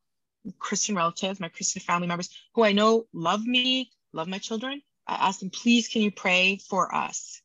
Christian 0.59 0.95
relatives, 0.95 1.41
my 1.41 1.49
Christian 1.49 1.83
family 1.83 2.09
members 2.09 2.31
who 2.55 2.65
I 2.65 2.73
know 2.73 3.07
love 3.13 3.45
me, 3.45 3.91
love 4.13 4.29
my 4.29 4.39
children. 4.39 4.83
I 5.07 5.29
asked 5.29 5.41
them, 5.41 5.51
please, 5.51 5.89
can 5.89 6.03
you 6.03 6.11
pray 6.11 6.59
for 6.69 6.95
us? 6.95 7.43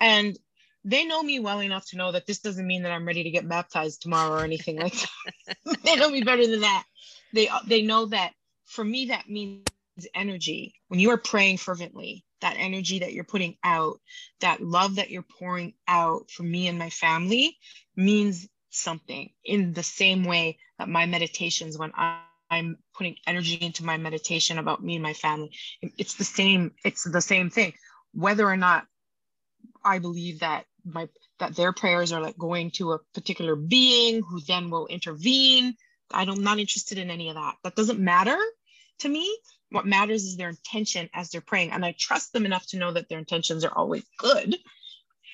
And 0.00 0.38
they 0.84 1.04
know 1.04 1.22
me 1.22 1.40
well 1.40 1.60
enough 1.60 1.88
to 1.88 1.96
know 1.96 2.12
that 2.12 2.26
this 2.26 2.40
doesn't 2.40 2.66
mean 2.66 2.82
that 2.82 2.92
I'm 2.92 3.06
ready 3.06 3.22
to 3.22 3.30
get 3.30 3.48
baptized 3.48 4.02
tomorrow 4.02 4.40
or 4.40 4.44
anything 4.44 4.78
like 4.78 4.94
that. 4.94 5.56
they 5.84 5.96
know 5.96 6.10
me 6.10 6.22
better 6.22 6.46
than 6.46 6.60
that. 6.60 6.84
They 7.32 7.48
they 7.66 7.82
know 7.82 8.06
that 8.06 8.32
for 8.66 8.84
me 8.84 9.06
that 9.06 9.28
means 9.28 9.64
energy. 10.14 10.74
When 10.88 11.00
you 11.00 11.10
are 11.10 11.18
praying 11.18 11.58
fervently, 11.58 12.24
that 12.40 12.56
energy 12.58 13.00
that 13.00 13.12
you're 13.12 13.24
putting 13.24 13.56
out, 13.64 14.00
that 14.40 14.60
love 14.60 14.96
that 14.96 15.10
you're 15.10 15.22
pouring 15.22 15.74
out 15.88 16.30
for 16.30 16.42
me 16.42 16.68
and 16.68 16.78
my 16.78 16.90
family 16.90 17.56
means 17.96 18.46
something 18.74 19.30
in 19.44 19.72
the 19.72 19.82
same 19.82 20.24
way 20.24 20.58
that 20.78 20.88
my 20.88 21.06
meditations 21.06 21.78
when 21.78 21.92
I, 21.94 22.20
I'm 22.50 22.78
putting 22.96 23.16
energy 23.26 23.54
into 23.54 23.84
my 23.84 23.96
meditation 23.96 24.58
about 24.58 24.82
me 24.82 24.94
and 24.94 25.02
my 25.02 25.14
family, 25.14 25.52
it's 25.82 26.14
the 26.14 26.24
same, 26.24 26.72
it's 26.84 27.04
the 27.04 27.20
same 27.20 27.50
thing. 27.50 27.74
Whether 28.12 28.46
or 28.46 28.56
not 28.56 28.86
I 29.84 29.98
believe 29.98 30.40
that 30.40 30.66
my 30.84 31.08
that 31.38 31.56
their 31.56 31.72
prayers 31.72 32.12
are 32.12 32.20
like 32.20 32.38
going 32.38 32.70
to 32.72 32.92
a 32.92 32.98
particular 33.12 33.56
being 33.56 34.22
who 34.22 34.40
then 34.40 34.70
will 34.70 34.86
intervene. 34.86 35.74
I 36.12 36.24
don't, 36.24 36.38
I'm 36.38 36.44
not 36.44 36.58
interested 36.58 36.98
in 36.98 37.10
any 37.10 37.28
of 37.28 37.34
that. 37.34 37.56
That 37.64 37.74
doesn't 37.74 37.98
matter 37.98 38.38
to 39.00 39.08
me. 39.08 39.36
What 39.70 39.86
matters 39.86 40.24
is 40.24 40.36
their 40.36 40.50
intention 40.50 41.10
as 41.12 41.30
they're 41.30 41.40
praying. 41.40 41.72
And 41.72 41.84
I 41.84 41.94
trust 41.98 42.32
them 42.32 42.46
enough 42.46 42.66
to 42.68 42.78
know 42.78 42.92
that 42.92 43.08
their 43.08 43.18
intentions 43.18 43.64
are 43.64 43.76
always 43.76 44.04
good. 44.18 44.56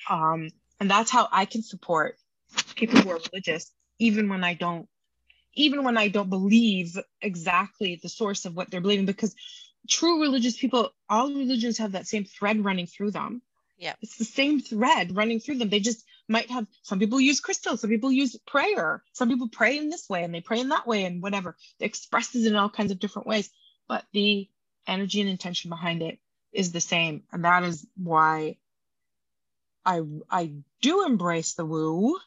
Um, 0.09 0.49
and 0.81 0.91
that's 0.91 1.11
how 1.11 1.29
I 1.31 1.45
can 1.45 1.63
support 1.63 2.17
people 2.75 3.01
who 3.01 3.11
are 3.11 3.21
religious, 3.33 3.73
even 3.99 4.29
when 4.29 4.45
I 4.45 4.55
don't, 4.55 4.89
even 5.55 5.85
when 5.85 5.99
I 5.99 6.09
don't 6.09 6.31
believe 6.31 6.99
exactly 7.21 7.99
the 8.03 8.09
source 8.09 8.45
of 8.45 8.55
what 8.57 8.71
they're 8.71 8.81
believing, 8.81 9.07
because 9.07 9.35
true 9.89 10.21
religious 10.21 10.57
people, 10.59 10.91
all 11.09 11.29
religions 11.29 11.79
have 11.79 11.93
that 11.93 12.07
same 12.07 12.25
thread 12.25 12.65
running 12.65 12.87
through 12.87 13.11
them. 13.11 13.43
Yeah. 13.79 13.95
It's 14.03 14.19
the 14.19 14.25
same 14.25 14.61
thread 14.61 15.17
running 15.17 15.41
through 15.41 15.59
them. 15.59 15.71
They 15.71 15.81
just 15.81 16.05
might 16.29 16.51
have 16.51 16.67
some 16.83 16.99
people 16.99 17.21
use 17.21 17.41
crystals, 17.41 17.81
some 17.81 17.91
people 17.91 18.13
use 18.13 18.37
prayer, 18.47 19.03
some 19.13 19.29
people 19.29 19.49
pray 19.49 19.79
in 19.79 19.89
this 19.89 20.09
way 20.09 20.23
and 20.23 20.35
they 20.35 20.43
pray 20.43 20.61
in 20.61 20.69
that 20.69 20.87
way 20.87 21.05
and 21.05 21.23
whatever. 21.23 21.57
It 21.79 21.87
expresses 21.87 22.47
in 22.47 22.57
all 22.57 22.69
kinds 22.69 22.93
of 22.93 23.01
different 23.01 23.27
ways, 23.27 23.51
but 23.89 24.05
the 24.13 24.49
energy 24.87 25.21
and 25.21 25.31
intention 25.31 25.71
behind 25.71 26.03
it 26.03 26.19
is 26.53 26.73
the 26.73 26.81
same. 26.81 27.23
And 27.33 27.45
that 27.45 27.65
is 27.65 27.87
why 27.97 28.59
I 29.85 30.03
I 30.31 30.53
do 30.83 31.07
embrace 31.07 31.55
the 31.55 31.65
woo. 31.65 32.19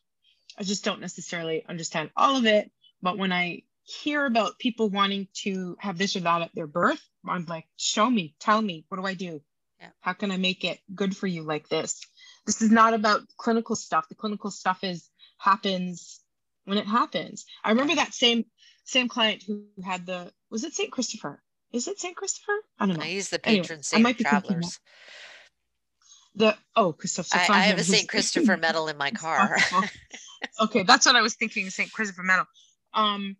I 0.58 0.64
just 0.64 0.84
don't 0.84 1.01
necessarily 1.01 1.66
understand 1.68 2.12
all 2.16 2.38
of 2.38 2.45
it. 2.45 2.72
But 3.01 3.18
when 3.18 3.32
I 3.32 3.64
hear 3.84 4.26
about 4.26 4.60
people 4.60 4.89
wanting 4.89 5.28
to 5.43 5.76
have 5.80 5.97
this 5.97 6.16
or 6.16 6.22
that 6.22 6.41
at 6.41 6.56
their 6.56 6.68
birth, 6.68 7.01
I'm 7.28 7.45
like, 7.45 7.66
show 7.78 8.10
me, 8.10 8.36
tell 8.39 8.62
me, 8.62 8.86
what 8.89 8.97
do 8.97 9.06
I 9.06 9.14
do? 9.14 9.41
Yeah. 9.80 9.89
How 10.01 10.14
can 10.14 10.32
I 10.32 10.38
make 10.38 10.64
it 10.64 10.80
good 10.93 11.16
for 11.16 11.28
you 11.28 11.43
like 11.43 11.68
this? 11.70 12.01
This 12.45 12.62
is 12.62 12.72
not 12.72 12.93
about 12.93 13.22
clinical 13.38 13.76
stuff. 13.76 14.08
The 14.08 14.16
clinical 14.16 14.51
stuff 14.51 14.84
is 14.84 15.10
happens 15.38 16.22
when 16.66 16.78
it 16.78 16.88
happens. 16.88 17.45
I 17.64 17.72
remember 17.72 17.95
that 17.95 18.14
same 18.14 18.45
same 18.86 19.08
client 19.08 19.43
who 19.43 19.66
had 19.84 20.06
the 20.06 20.32
was 20.49 20.64
it 20.64 20.74
St. 20.74 20.91
Christopher? 20.91 21.41
Is 21.72 21.88
it 21.88 21.99
St. 21.99 22.16
Christopher? 22.16 22.54
I 22.80 22.86
don't 22.86 22.97
know. 22.97 23.04
He's 23.04 23.30
the 23.30 23.39
patron 23.39 23.80
I 23.80 23.82
saint 23.82 24.08
of 24.08 24.18
travelers. 24.18 24.80
The 26.36 26.56
oh, 26.76 26.93
Christopher. 26.93 27.36
I, 27.36 27.47
I 27.49 27.60
have 27.62 27.80
a 27.80 27.84
St. 27.84 28.08
Christopher 28.08 28.58
medal 28.58 28.88
in 28.88 28.97
my 28.97 29.12
oh, 29.16 29.18
car. 29.18 29.58
Oh. 29.72 29.88
okay, 30.62 30.84
that's 30.84 31.06
what 31.06 31.16
I 31.16 31.22
was 31.22 31.36
thinking, 31.36 31.70
St. 31.70 31.91
Christopher 31.91 32.24
medal. 32.24 32.46
Um, 32.94 33.38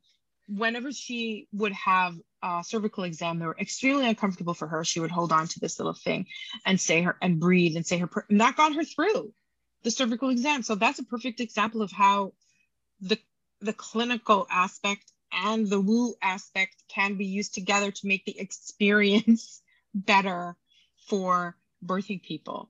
whenever 0.47 0.91
she 0.91 1.47
would 1.54 1.74
have 1.74 2.16
a 2.41 2.64
cervical 2.66 3.04
exam, 3.04 3.39
they 3.39 3.45
were 3.45 3.58
extremely 3.60 4.08
uncomfortable 4.08 4.54
for 4.54 4.68
her. 4.68 4.84
She 4.84 4.99
would 4.99 5.12
hold 5.12 5.32
on 5.32 5.47
to 5.47 5.60
this 5.60 5.80
little 5.80 5.93
thing 5.93 6.28
and 6.66 6.80
say 6.80 7.01
her 7.01 7.18
and 7.22 7.39
breathe 7.39 7.76
and 7.76 7.86
say 7.86 7.97
her, 7.97 8.10
and 8.30 8.41
that 8.41 8.56
got 8.56 8.76
her 8.76 8.84
through 8.84 9.34
the 9.84 9.91
cervical 9.91 10.30
exam. 10.30 10.64
So 10.64 10.76
that's 10.76 10.99
a 10.99 11.04
perfect 11.04 11.39
example 11.39 11.82
of 11.82 11.91
how 11.91 12.34
the 13.01 13.18
the 13.62 13.74
clinical 13.74 14.45
aspect 14.51 15.12
and 15.32 15.68
the 15.68 15.80
woo 15.80 16.16
aspect 16.22 16.76
can 16.89 17.16
be 17.16 17.26
used 17.26 17.54
together 17.54 17.91
to 17.91 18.08
make 18.08 18.26
the 18.26 18.39
experience 18.39 19.62
better 19.93 20.56
for 21.08 21.56
birthing 21.86 22.22
people. 22.22 22.70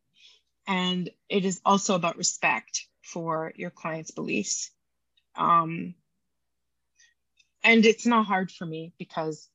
And 0.68 1.10
it 1.30 1.46
is 1.46 1.62
also 1.66 1.96
about 1.96 2.18
respect 2.18 2.88
for 3.04 3.54
your 3.56 3.70
client's 3.70 4.12
beliefs. 4.12 4.72
Um, 5.36 5.94
and 7.64 7.86
it's 7.86 8.06
not 8.06 8.26
hard 8.26 8.50
for 8.52 8.66
me 8.66 8.94
because 8.98 9.50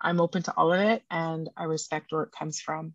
I'm 0.00 0.20
open 0.20 0.42
to 0.44 0.52
all 0.56 0.72
of 0.72 0.80
it 0.80 1.02
and 1.10 1.48
I 1.56 1.64
respect 1.64 2.12
where 2.12 2.22
it 2.22 2.32
comes 2.32 2.60
from. 2.60 2.94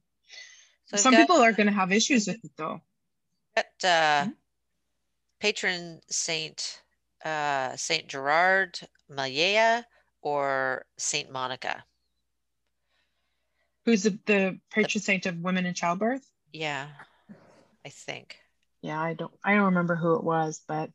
So 0.85 0.97
Some 0.97 1.13
got- 1.13 1.21
people 1.21 1.37
are 1.41 1.51
going 1.53 1.67
to 1.67 1.73
have 1.73 1.91
issues 1.91 2.27
with 2.27 2.43
it 2.43 2.51
though. 2.55 2.81
got 3.55 3.83
uh, 3.83 4.25
Hmm? 4.25 4.31
patron 5.39 6.01
saint 6.09 6.81
uh, 7.25 7.75
Saint 7.75 8.07
Gerard 8.07 8.79
Majella 9.09 9.85
or 10.21 10.85
Saint 10.97 11.31
Monica. 11.31 11.83
Who's 13.85 14.03
the, 14.03 14.17
the 14.25 14.59
patron 14.71 15.01
saint 15.01 15.25
of 15.25 15.37
women 15.39 15.65
in 15.65 15.73
childbirth? 15.73 16.25
Yeah, 16.53 16.87
I 17.85 17.89
think. 17.89 18.37
Yeah, 18.81 18.99
I 19.01 19.13
don't 19.13 19.33
I 19.43 19.55
don't 19.55 19.65
remember 19.65 19.95
who 19.95 20.15
it 20.15 20.23
was, 20.23 20.61
but 20.67 20.89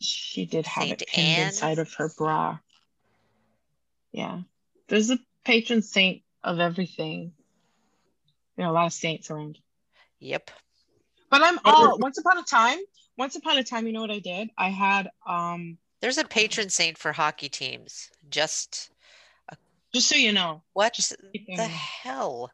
she 0.00 0.46
did 0.46 0.66
have 0.66 0.84
Saint 0.84 1.02
it 1.02 1.08
pinned 1.08 1.28
Anne? 1.28 1.46
inside 1.48 1.78
of 1.78 1.92
her 1.94 2.10
bra. 2.16 2.58
Yeah. 4.12 4.40
There's 4.88 5.10
a 5.10 5.18
patron 5.44 5.82
saint 5.82 6.22
of 6.42 6.58
everything. 6.58 7.32
You 8.56 8.64
know, 8.64 8.70
a 8.70 8.72
lot 8.72 8.86
of 8.86 8.92
saints 8.92 9.30
around. 9.30 9.58
Yep. 10.18 10.50
But 11.30 11.42
I'm 11.42 11.58
all 11.64 11.98
once 11.98 12.18
upon 12.18 12.38
a 12.38 12.42
time, 12.42 12.78
once 13.16 13.36
upon 13.36 13.56
a 13.58 13.62
time, 13.64 13.86
you 13.86 13.92
know 13.92 14.00
what 14.00 14.10
I 14.10 14.18
did? 14.18 14.50
I 14.58 14.70
had 14.70 15.10
um 15.26 15.78
There's 16.00 16.18
a 16.18 16.24
patron 16.24 16.70
saint 16.70 16.98
for 16.98 17.12
hockey 17.12 17.48
teams. 17.48 18.10
Just 18.30 18.90
just 19.92 20.08
so 20.08 20.16
you 20.16 20.32
know, 20.32 20.62
what 20.72 20.94
Just 20.94 21.14
keeping- 21.32 21.56
the 21.56 21.66
hell? 21.66 22.50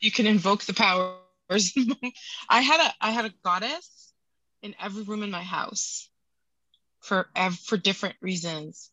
you 0.00 0.10
can 0.10 0.26
invoke 0.26 0.64
the 0.64 0.72
I 2.48 2.60
had 2.60 2.80
a 2.80 2.94
I 3.00 3.10
had 3.10 3.24
a 3.26 3.34
goddess 3.44 4.12
in 4.62 4.74
every 4.80 5.02
room 5.02 5.22
in 5.22 5.30
my 5.30 5.42
house 5.42 6.08
for 7.00 7.28
for 7.66 7.76
different 7.76 8.16
reasons. 8.20 8.90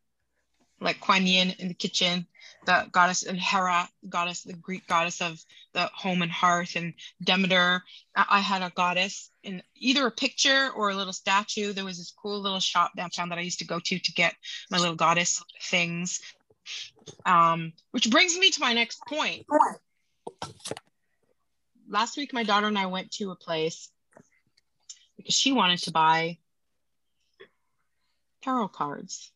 like 0.82 1.00
Kuan 1.02 1.28
Yin 1.28 1.56
in 1.60 1.68
the 1.70 1.74
kitchen, 1.74 2.26
the 2.66 2.88
goddess 2.92 3.24
and 3.24 3.40
Hera, 3.40 3.90
goddess, 4.08 4.44
the 4.44 4.54
Greek 4.54 4.88
goddess 4.88 5.22
of 5.22 5.44
the 5.74 5.90
home 5.94 6.22
and 6.22 6.32
hearth, 6.32 6.76
and 6.76 6.94
Demeter. 7.24 7.84
I 8.16 8.26
I 8.30 8.40
had 8.40 8.62
a 8.62 8.72
goddess 8.76 9.32
in 9.44 9.62
either 9.76 10.08
a 10.08 10.12
picture 10.12 10.70
or 10.76 10.90
a 10.90 10.96
little 10.96 11.14
statue. 11.14 11.74
There 11.74 11.86
was 11.86 11.98
this 11.98 12.12
cool 12.12 12.40
little 12.42 12.60
shop 12.60 12.92
downtown 12.96 13.30
that 13.30 13.38
I 13.38 13.42
used 13.42 13.60
to 13.60 13.66
go 13.66 13.80
to 13.80 14.00
to 14.00 14.14
get 14.14 14.36
my 14.72 14.78
little 14.78 14.96
goddess 14.96 15.44
things. 15.62 16.22
Um, 17.26 17.74
which 17.92 18.10
brings 18.10 18.38
me 18.38 18.52
to 18.52 18.62
my 18.62 18.74
next 18.74 19.02
point. 19.08 19.46
Last 21.90 22.18
week, 22.18 22.34
my 22.34 22.44
daughter 22.44 22.68
and 22.68 22.78
I 22.78 22.86
went 22.86 23.12
to 23.14 23.32
a 23.32 23.36
place 23.36 23.90
because 25.18 25.34
she 25.34 25.52
wanted 25.52 25.80
to 25.80 25.92
buy 25.92 26.38
tarot 28.44 28.70
cards 28.70 29.32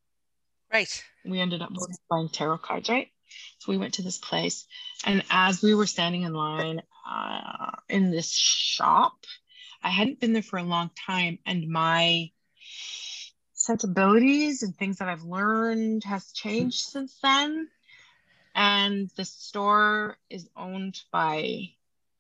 Right. 0.72 1.04
we 1.26 1.39
ended 1.39 1.62
up 1.62 1.72
buying 2.10 2.30
tarot 2.30 2.60
cards, 2.60 2.89
right? 2.89 3.10
So 3.60 3.72
we 3.72 3.78
went 3.78 3.95
to 3.95 4.01
this 4.04 4.18
place, 4.18 4.66
and 5.04 5.24
as 5.30 5.62
we 5.64 5.74
were 5.74 5.88
standing 5.88 6.24
in 6.24 6.34
line 6.34 6.82
uh, 7.10 7.72
in 7.89 8.12
this 8.12 8.32
shop, 8.32 9.14
I 9.82 9.89
hadn't 9.89 10.20
been 10.20 10.34
there 10.34 10.43
for 10.43 10.58
a 10.58 10.64
long 10.64 10.91
time, 11.08 11.39
and 11.45 11.70
my 11.70 12.32
sensibilities 13.54 14.62
and 14.62 14.76
things 14.76 14.97
that 14.97 15.10
I've 15.10 15.24
learned 15.24 16.04
has 16.04 16.32
changed 16.32 16.82
since 16.82 17.18
then. 17.22 17.70
And 18.56 19.10
the 19.16 19.26
store 19.26 20.18
is 20.30 20.47
owned 20.56 21.01
by 21.12 21.70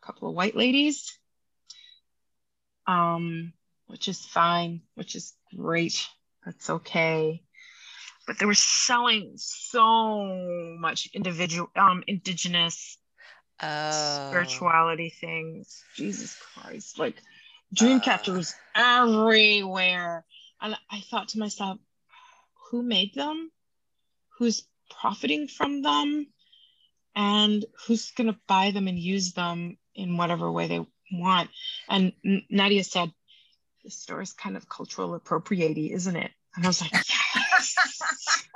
a 0.03 0.05
couple 0.05 0.29
of 0.29 0.35
white 0.35 0.55
ladies, 0.55 1.17
um, 2.87 3.53
which 3.87 4.07
is 4.07 4.25
fine, 4.25 4.81
which 4.95 5.15
is 5.15 5.33
great. 5.55 6.07
That's 6.45 6.69
okay. 6.69 7.43
But 8.27 8.39
they 8.39 8.45
were 8.45 8.53
selling 8.53 9.33
so 9.35 10.75
much 10.79 11.09
individual 11.13 11.69
um 11.75 12.03
indigenous 12.07 12.97
Oh. 13.61 14.27
spirituality 14.29 15.09
things. 15.09 15.83
Jesus 15.95 16.35
christ. 16.35 16.99
Like 16.99 17.15
dream 17.73 17.99
Uh. 17.99 18.03
catchers 18.03 18.55
everywhere. 18.75 20.25
And 20.61 20.77
i 20.89 21.01
thought 21.01 21.29
to 21.29 21.39
myself 21.39 21.79
who 22.71 22.83
made 22.83 23.13
them? 23.13 23.51
Who's 24.37 24.63
profiting 24.89 25.47
from 25.47 25.81
them? 25.81 26.27
And 27.15 27.63
who's 27.85 28.11
going 28.11 28.33
to 28.33 28.39
buy 28.47 28.71
them 28.71 28.87
and 28.87 28.97
use 28.97 29.33
them 29.33 29.77
in 29.95 30.17
whatever 30.17 30.51
way 30.51 30.67
they 30.67 30.85
want 31.11 31.49
and 31.89 32.13
nadia 32.49 32.83
said 32.83 33.11
the 33.83 33.91
store 33.91 34.21
is 34.21 34.33
kind 34.33 34.57
of 34.57 34.67
cultural 34.67 35.13
appropriating 35.13 35.89
isn't 35.89 36.15
it 36.15 36.31
and 36.55 36.65
i 36.65 36.67
was 36.67 36.81
like 36.81 36.93
yes 36.93 37.75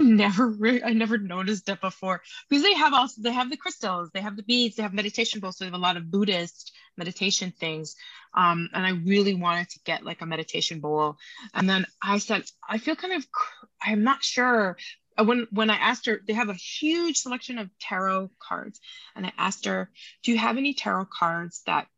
I 0.00 0.02
never 0.02 0.46
re- 0.46 0.82
I 0.82 0.92
never 0.92 1.18
noticed 1.18 1.68
it 1.68 1.80
before 1.80 2.22
because 2.48 2.62
they 2.62 2.74
have 2.74 2.94
also 2.94 3.20
they 3.22 3.32
have 3.32 3.50
the 3.50 3.56
crystals, 3.56 4.10
they 4.12 4.20
have 4.20 4.36
the 4.36 4.42
beads, 4.42 4.76
they 4.76 4.82
have 4.82 4.94
meditation 4.94 5.40
bowls, 5.40 5.58
so 5.58 5.64
they 5.64 5.70
have 5.70 5.74
a 5.78 5.82
lot 5.82 5.96
of 5.96 6.10
Buddhist 6.10 6.72
meditation 6.96 7.52
things. 7.58 7.96
Um, 8.34 8.68
and 8.72 8.86
I 8.86 8.90
really 8.90 9.34
wanted 9.34 9.68
to 9.70 9.80
get 9.84 10.04
like 10.04 10.22
a 10.22 10.26
meditation 10.26 10.80
bowl. 10.80 11.16
And 11.54 11.68
then 11.68 11.86
I 12.02 12.18
said, 12.18 12.44
I 12.68 12.78
feel 12.78 12.96
kind 12.96 13.14
of 13.14 13.30
cr- 13.30 13.66
I'm 13.82 14.04
not 14.04 14.22
sure. 14.22 14.76
Uh, 15.20 15.24
When 15.24 15.46
when 15.50 15.70
I 15.70 15.76
asked 15.76 16.06
her, 16.06 16.20
they 16.26 16.32
have 16.32 16.48
a 16.48 16.54
huge 16.54 17.18
selection 17.18 17.58
of 17.58 17.68
tarot 17.78 18.30
cards, 18.38 18.80
and 19.14 19.26
I 19.26 19.32
asked 19.36 19.66
her, 19.66 19.90
"Do 20.22 20.32
you 20.32 20.38
have 20.38 20.56
any 20.56 20.72
tarot 20.74 21.06
cards 21.06 21.62
that 21.66 21.88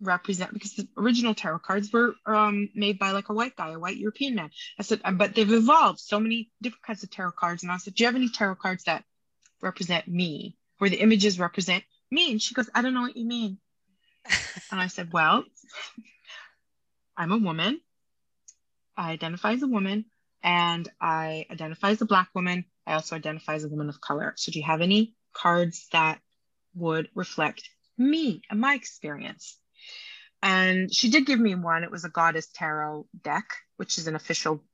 represent?" 0.00 0.52
Because 0.54 0.74
the 0.74 0.88
original 0.96 1.34
tarot 1.34 1.58
cards 1.58 1.92
were 1.92 2.14
um, 2.26 2.70
made 2.74 2.98
by 2.98 3.10
like 3.10 3.28
a 3.28 3.34
white 3.34 3.56
guy, 3.56 3.72
a 3.72 3.78
white 3.78 3.98
European 3.98 4.34
man. 4.34 4.50
I 4.78 4.82
said, 4.82 5.00
"Uh, 5.04 5.12
but 5.12 5.34
they've 5.34 5.52
evolved 5.52 6.00
so 6.00 6.18
many 6.18 6.50
different 6.62 6.84
kinds 6.84 7.02
of 7.02 7.10
tarot 7.10 7.32
cards. 7.32 7.62
And 7.62 7.70
I 7.70 7.76
said, 7.76 7.94
do 7.94 8.02
you 8.02 8.06
have 8.08 8.16
any 8.16 8.28
tarot 8.30 8.56
cards 8.56 8.84
that 8.84 9.04
represent 9.60 10.08
me, 10.08 10.56
where 10.78 10.90
the 10.90 11.00
images 11.00 11.38
represent 11.38 11.84
me? 12.10 12.32
And 12.32 12.42
she 12.42 12.54
goes, 12.54 12.70
I 12.74 12.82
don't 12.82 12.94
know 12.94 13.02
what 13.02 13.16
you 13.16 13.26
mean. 13.26 13.58
and 14.70 14.80
I 14.80 14.86
said, 14.86 15.12
well, 15.12 15.44
I'm 17.16 17.32
a 17.32 17.38
woman. 17.38 17.80
I 18.96 19.10
identify 19.12 19.52
as 19.52 19.62
a 19.62 19.68
woman 19.68 20.06
and 20.42 20.88
I 21.00 21.46
identify 21.50 21.90
as 21.90 22.02
a 22.02 22.06
Black 22.06 22.28
woman. 22.34 22.64
I 22.86 22.94
also 22.94 23.16
identify 23.16 23.54
as 23.54 23.64
a 23.64 23.68
woman 23.68 23.88
of 23.88 24.00
color. 24.00 24.34
So 24.36 24.50
do 24.52 24.58
you 24.58 24.64
have 24.64 24.80
any 24.80 25.14
cards 25.32 25.88
that 25.92 26.20
would 26.74 27.08
reflect 27.14 27.68
me 27.96 28.42
and 28.50 28.60
my 28.60 28.74
experience? 28.74 29.58
And 30.42 30.92
she 30.92 31.10
did 31.10 31.26
give 31.26 31.38
me 31.38 31.54
one. 31.54 31.84
It 31.84 31.90
was 31.90 32.04
a 32.04 32.08
goddess 32.08 32.48
tarot 32.52 33.06
deck, 33.22 33.44
which 33.76 33.98
is 33.98 34.08
an 34.08 34.16
official 34.16 34.64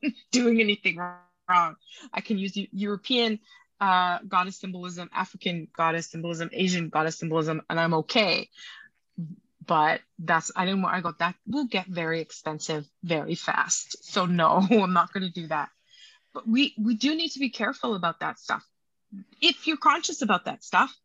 doing 0.31 0.59
anything 0.61 0.97
wrong. 0.97 1.75
I 2.13 2.21
can 2.21 2.37
use 2.37 2.55
Eu- 2.57 2.67
European 2.71 3.39
uh, 3.79 4.19
goddess 4.27 4.57
symbolism, 4.57 5.09
African 5.13 5.67
goddess 5.75 6.07
symbolism, 6.07 6.49
Asian 6.53 6.89
goddess 6.89 7.17
symbolism, 7.17 7.61
and 7.69 7.79
I'm 7.79 7.93
okay. 7.95 8.49
But 9.65 10.01
that's 10.19 10.51
I 10.55 10.65
didn't 10.65 10.81
want 10.81 10.95
I 10.95 11.01
go 11.01 11.13
that 11.19 11.35
will 11.45 11.65
get 11.65 11.87
very 11.87 12.21
expensive 12.21 12.87
very 13.03 13.35
fast. 13.35 14.05
So 14.05 14.25
no, 14.25 14.65
I'm 14.71 14.93
not 14.93 15.13
going 15.13 15.23
to 15.23 15.31
do 15.31 15.47
that. 15.47 15.69
But 16.33 16.47
we 16.47 16.73
we 16.77 16.95
do 16.95 17.15
need 17.15 17.29
to 17.29 17.39
be 17.39 17.49
careful 17.49 17.95
about 17.95 18.21
that 18.21 18.39
stuff. 18.39 18.65
If 19.41 19.67
you're 19.67 19.77
conscious 19.77 20.21
about 20.21 20.45
that 20.45 20.63
stuff, 20.63 20.95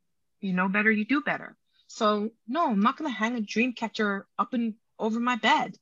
you 0.40 0.52
know 0.52 0.68
better, 0.68 0.90
you 0.90 1.04
do 1.04 1.20
better. 1.20 1.56
So 1.88 2.30
no, 2.48 2.70
I'm 2.70 2.80
not 2.80 2.96
going 2.96 3.10
to 3.10 3.16
hang 3.16 3.36
a 3.36 3.40
dream 3.40 3.72
catcher 3.72 4.26
up 4.38 4.54
and 4.54 4.74
over 4.98 5.20
my 5.20 5.36
bed 5.36 5.76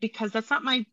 because 0.00 0.30
that's 0.30 0.50
not 0.50 0.62
my 0.62 0.86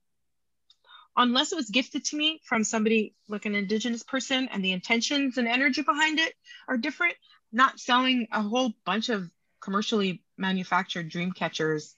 unless 1.17 1.51
it 1.51 1.55
was 1.55 1.69
gifted 1.69 2.03
to 2.05 2.15
me 2.17 2.39
from 2.43 2.63
somebody 2.63 3.13
like 3.27 3.45
an 3.45 3.55
indigenous 3.55 4.03
person 4.03 4.47
and 4.51 4.63
the 4.63 4.71
intentions 4.71 5.37
and 5.37 5.47
energy 5.47 5.81
behind 5.81 6.19
it 6.19 6.33
are 6.67 6.77
different 6.77 7.15
not 7.51 7.79
selling 7.79 8.27
a 8.31 8.41
whole 8.41 8.73
bunch 8.85 9.09
of 9.09 9.29
commercially 9.61 10.21
manufactured 10.37 11.09
dream 11.09 11.31
catchers 11.31 11.95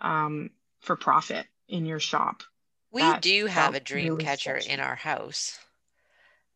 um, 0.00 0.50
for 0.80 0.96
profit 0.96 1.46
in 1.68 1.86
your 1.86 2.00
shop 2.00 2.42
We 2.92 3.02
That 3.02 3.22
do 3.22 3.46
have 3.46 3.74
a 3.74 3.80
dream 3.80 4.12
really 4.12 4.24
catcher 4.24 4.58
sketchy. 4.60 4.72
in 4.74 4.80
our 4.80 4.96
house, 4.96 5.58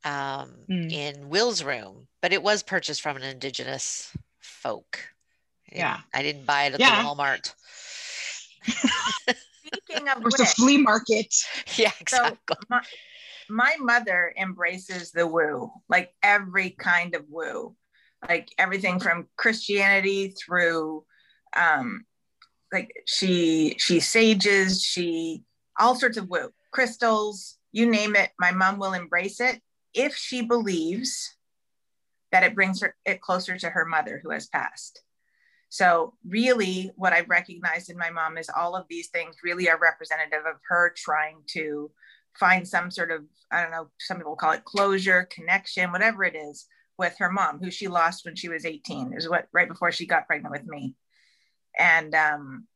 um, 0.04 0.50
Mm. 0.68 0.92
in 0.92 1.28
Will's 1.28 1.62
room, 1.64 2.08
but 2.20 2.32
it 2.32 2.42
was 2.42 2.62
purchased 2.62 3.00
from 3.00 3.16
an 3.16 3.22
indigenous 3.22 4.12
folk. 4.40 5.14
I 5.72 5.78
Yeah. 5.78 6.00
I 6.12 6.22
didn't 6.22 6.44
buy 6.44 6.64
it 6.64 6.74
at 6.74 6.80
Yeah. 6.80 7.02
the 7.02 7.08
Walmart. 7.08 7.54
Speaking 9.66 10.08
of 10.08 10.22
which, 10.22 10.34
the 10.34 10.44
flea 10.44 10.78
market 10.78 11.34
yeah, 11.76 11.92
so 12.08 12.26
exactly. 12.26 12.56
my, 12.68 12.82
my 13.48 13.76
mother 13.80 14.32
embraces 14.36 15.10
the 15.10 15.26
woo, 15.26 15.70
like 15.88 16.14
every 16.22 16.70
kind 16.70 17.14
of 17.14 17.24
woo, 17.28 17.76
like 18.28 18.48
everything 18.58 19.00
from 19.00 19.28
Christianity 19.36 20.34
through, 20.44 21.04
um, 21.56 22.04
like 22.72 22.92
she 23.06 23.76
she 23.78 24.00
sages, 24.00 24.82
she 24.82 25.42
all 25.78 25.94
sorts 25.94 26.16
of 26.16 26.28
woo, 26.28 26.50
crystals, 26.72 27.56
you 27.72 27.88
name 27.88 28.16
it. 28.16 28.30
My 28.38 28.50
mom 28.50 28.78
will 28.78 28.92
embrace 28.92 29.40
it 29.40 29.60
if 29.94 30.16
she 30.16 30.42
believes 30.42 31.36
that 32.32 32.42
it 32.42 32.54
brings 32.54 32.80
her 32.80 32.96
it 33.04 33.20
closer 33.20 33.56
to 33.56 33.70
her 33.70 33.84
mother 33.84 34.20
who 34.22 34.30
has 34.30 34.48
passed. 34.48 35.03
So 35.74 36.14
really 36.24 36.92
what 36.94 37.12
I've 37.12 37.28
recognized 37.28 37.90
in 37.90 37.98
my 37.98 38.08
mom 38.08 38.38
is 38.38 38.48
all 38.48 38.76
of 38.76 38.86
these 38.88 39.08
things 39.08 39.38
really 39.42 39.68
are 39.68 39.76
representative 39.76 40.46
of 40.46 40.60
her 40.68 40.94
trying 40.96 41.38
to 41.48 41.90
find 42.38 42.66
some 42.66 42.92
sort 42.92 43.10
of, 43.10 43.24
I 43.50 43.60
don't 43.60 43.72
know, 43.72 43.88
some 43.98 44.18
people 44.18 44.36
call 44.36 44.52
it 44.52 44.64
closure, 44.64 45.26
connection, 45.32 45.90
whatever 45.90 46.22
it 46.22 46.36
is 46.36 46.68
with 46.96 47.16
her 47.18 47.28
mom, 47.28 47.58
who 47.58 47.72
she 47.72 47.88
lost 47.88 48.24
when 48.24 48.36
she 48.36 48.48
was 48.48 48.64
18. 48.64 49.10
It 49.10 49.16
was 49.16 49.28
what 49.28 49.48
right 49.52 49.66
before 49.66 49.90
she 49.90 50.06
got 50.06 50.28
pregnant 50.28 50.52
with 50.52 50.64
me. 50.64 50.94
And 51.76 52.14
um 52.14 52.68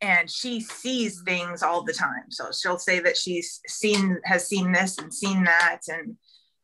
and 0.00 0.30
she 0.30 0.60
sees 0.60 1.20
things 1.26 1.62
all 1.62 1.82
the 1.82 1.92
time. 1.92 2.30
So 2.30 2.52
she'll 2.58 2.78
say 2.78 3.00
that 3.00 3.18
she's 3.18 3.60
seen 3.68 4.18
has 4.24 4.48
seen 4.48 4.72
this 4.72 4.96
and 4.96 5.12
seen 5.12 5.44
that 5.44 5.80
and 5.88 6.16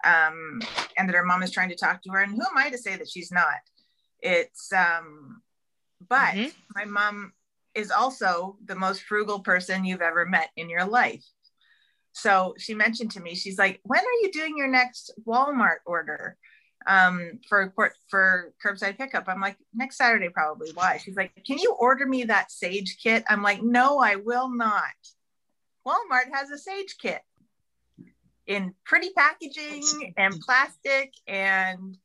um, 0.05 0.61
and 0.97 1.09
that 1.09 1.15
her 1.15 1.25
mom 1.25 1.43
is 1.43 1.51
trying 1.51 1.69
to 1.69 1.77
talk 1.77 2.03
to 2.03 2.11
her. 2.11 2.21
And 2.21 2.33
who 2.33 2.41
am 2.41 2.57
I 2.57 2.71
to 2.71 2.79
say 2.79 2.97
that 2.97 3.09
she's 3.09 3.31
not? 3.31 3.61
It's, 4.23 4.73
um, 4.73 5.43
but 6.09 6.35
Mhm. 6.35 6.55
my 6.75 6.85
mom 6.85 7.33
is 7.75 7.91
also 7.91 8.59
the 8.65 8.77
most 8.77 9.03
frugal 9.03 9.41
person 9.41 9.85
you've 9.85 10.03
ever 10.03 10.25
met 10.27 10.51
in 10.57 10.71
your 10.71 10.85
life. 10.85 11.25
So 12.13 12.55
she 12.59 12.75
mentioned 12.75 13.11
to 13.13 13.21
me, 13.21 13.35
she's 13.35 13.59
like, 13.59 13.81
when 13.83 14.01
are 14.01 14.21
you 14.23 14.31
doing 14.33 14.57
your 14.57 14.69
next 14.69 15.11
Walmart 15.27 15.79
order 15.87 16.37
um, 16.87 17.41
for 17.49 17.73
for 18.11 18.53
curbside 18.63 18.99
pickup? 18.99 19.29
I'm 19.29 19.41
like, 19.41 19.57
next 19.73 19.97
Saturday 19.97 20.29
probably. 20.29 20.71
Why? 20.75 20.99
She's 20.99 21.17
like, 21.17 21.33
can 21.47 21.59
you 21.59 21.75
order 21.79 22.07
me 22.07 22.25
that 22.25 22.53
sage 22.53 22.99
kit? 23.03 23.25
I'm 23.29 23.43
like, 23.43 23.63
no, 23.63 23.99
I 23.99 24.17
will 24.17 24.51
not. 24.55 24.85
Walmart 25.87 26.33
has 26.33 26.51
a 26.51 26.59
sage 26.59 26.97
kit 27.01 27.23
in 28.47 28.75
pretty 28.85 29.11
packaging 29.17 30.13
and 30.17 30.39
plastic, 30.41 31.15
and 31.27 31.97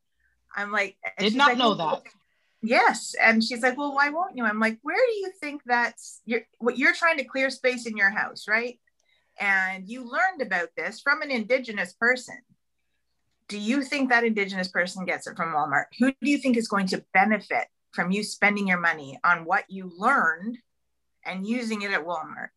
I'm 0.57 0.71
like, 0.71 0.97
Did 1.19 1.35
not 1.35 1.49
like, 1.49 1.57
know 1.57 1.69
"Well, 1.75 2.01
that. 2.03 2.11
Yes. 2.63 3.15
And 3.21 3.43
she's 3.43 3.61
like, 3.61 3.77
well, 3.77 3.93
why 3.93 4.09
won't 4.09 4.35
you? 4.35 4.43
I'm 4.43 4.59
like, 4.59 4.79
where 4.81 4.97
do 4.97 5.13
you 5.13 5.31
think 5.39 5.61
that's 5.65 6.21
you're 6.25 6.41
what 6.57 6.77
you're 6.77 6.93
trying 6.95 7.17
to 7.17 7.23
clear 7.23 7.49
space 7.51 7.85
in 7.85 7.95
your 7.95 8.09
house, 8.09 8.47
right? 8.47 8.79
And 9.39 9.87
you 9.87 10.03
learned 10.03 10.41
about 10.41 10.69
this 10.75 10.99
from 10.99 11.21
an 11.21 11.29
indigenous 11.29 11.93
person. 11.93 12.39
Do 13.47 13.59
you 13.59 13.83
think 13.83 14.09
that 14.09 14.23
indigenous 14.23 14.67
person 14.67 15.05
gets 15.05 15.27
it 15.27 15.37
from 15.37 15.53
Walmart? 15.53 15.85
Who 15.99 16.11
do 16.11 16.29
you 16.29 16.39
think 16.39 16.57
is 16.57 16.67
going 16.67 16.87
to 16.87 17.05
benefit 17.13 17.67
from 17.91 18.11
you 18.11 18.23
spending 18.23 18.67
your 18.67 18.79
money 18.79 19.19
on 19.23 19.45
what 19.45 19.65
you 19.69 19.91
learned 19.95 20.57
and 21.23 21.45
using 21.47 21.83
it 21.83 21.91
at 21.91 22.03
Walmart? 22.03 22.49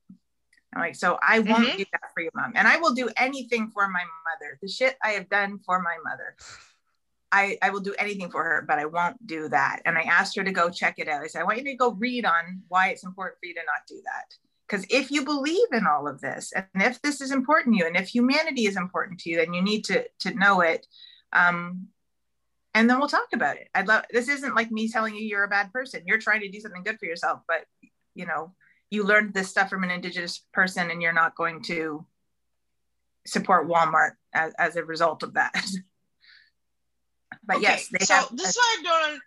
I'm 0.74 0.80
like, 0.80 0.96
so 0.96 1.18
I 1.22 1.40
won't 1.40 1.68
Mhm. 1.68 1.76
do 1.76 1.84
that 1.92 2.12
for 2.14 2.22
you, 2.22 2.30
mom. 2.34 2.52
And 2.54 2.66
I 2.66 2.78
will 2.78 2.94
do 2.94 3.10
anything 3.16 3.70
for 3.70 3.86
my 3.88 4.04
mother. 4.28 4.58
The 4.62 4.68
shit 4.68 4.96
I 5.04 5.10
have 5.10 5.28
done 5.28 5.58
for 5.58 5.80
my 5.82 5.96
mother. 6.04 6.36
I, 7.32 7.58
I 7.62 7.70
will 7.70 7.80
do 7.80 7.94
anything 7.98 8.30
for 8.30 8.42
her, 8.42 8.64
but 8.66 8.78
I 8.78 8.86
won't 8.86 9.24
do 9.26 9.48
that. 9.48 9.80
And 9.84 9.96
I 9.96 10.02
asked 10.02 10.36
her 10.36 10.44
to 10.44 10.50
go 10.50 10.68
check 10.68 10.94
it 10.98 11.08
out. 11.08 11.22
I 11.22 11.28
said, 11.28 11.42
I 11.42 11.44
want 11.44 11.58
you 11.58 11.64
to 11.64 11.74
go 11.74 11.92
read 11.92 12.24
on 12.24 12.62
why 12.68 12.88
it's 12.88 13.04
important 13.04 13.38
for 13.38 13.46
you 13.46 13.54
to 13.54 13.60
not 13.60 13.86
do 13.88 14.00
that. 14.04 14.34
Because 14.66 14.86
if 14.88 15.10
you 15.10 15.24
believe 15.24 15.66
in 15.72 15.86
all 15.86 16.06
of 16.06 16.20
this, 16.20 16.52
and 16.54 16.82
if 16.82 17.00
this 17.02 17.20
is 17.20 17.32
important 17.32 17.74
to 17.74 17.78
you, 17.80 17.86
and 17.86 17.96
if 17.96 18.08
humanity 18.08 18.66
is 18.66 18.76
important 18.76 19.20
to 19.20 19.30
you, 19.30 19.36
then 19.36 19.52
you 19.52 19.62
need 19.62 19.84
to 19.86 20.04
to 20.20 20.34
know 20.34 20.60
it. 20.60 20.86
Um, 21.32 21.88
and 22.74 22.88
then 22.88 22.98
we'll 23.00 23.08
talk 23.08 23.32
about 23.32 23.56
it. 23.56 23.68
I'd 23.74 23.88
love 23.88 24.04
this 24.10 24.28
isn't 24.28 24.54
like 24.54 24.70
me 24.70 24.88
telling 24.88 25.16
you 25.16 25.22
you're 25.22 25.44
a 25.44 25.48
bad 25.48 25.72
person. 25.72 26.02
You're 26.06 26.18
trying 26.18 26.40
to 26.42 26.50
do 26.50 26.60
something 26.60 26.84
good 26.84 26.98
for 27.00 27.06
yourself, 27.06 27.40
but 27.48 27.64
you 28.14 28.26
know, 28.26 28.54
you 28.90 29.04
learned 29.04 29.34
this 29.34 29.48
stuff 29.48 29.70
from 29.70 29.82
an 29.82 29.90
indigenous 29.90 30.44
person 30.52 30.90
and 30.90 31.02
you're 31.02 31.12
not 31.12 31.36
going 31.36 31.62
to 31.62 32.06
support 33.26 33.68
Walmart 33.68 34.12
as, 34.32 34.52
as 34.58 34.76
a 34.76 34.84
result 34.84 35.22
of 35.22 35.34
that. 35.34 35.54
but 37.44 37.56
Okay, 37.56 37.62
yes, 37.62 37.88
they 37.88 38.04
so 38.04 38.14
have 38.14 38.36
this 38.36 38.50
is 38.50 38.56
what 38.56 38.66
I 38.66 38.82
don't. 38.82 39.22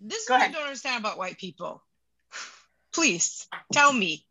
This 0.00 0.22
is 0.22 0.30
what 0.30 0.36
ahead. 0.40 0.50
I 0.50 0.52
don't 0.52 0.64
understand 0.64 1.00
about 1.00 1.18
white 1.18 1.38
people. 1.38 1.82
Please 2.92 3.46
tell 3.72 3.92
me. 3.92 4.24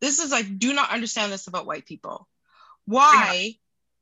This 0.00 0.18
is 0.18 0.32
like 0.32 0.58
do 0.58 0.72
not 0.72 0.90
understand 0.90 1.32
this 1.32 1.46
about 1.46 1.66
white 1.66 1.86
people. 1.86 2.28
Why 2.86 3.54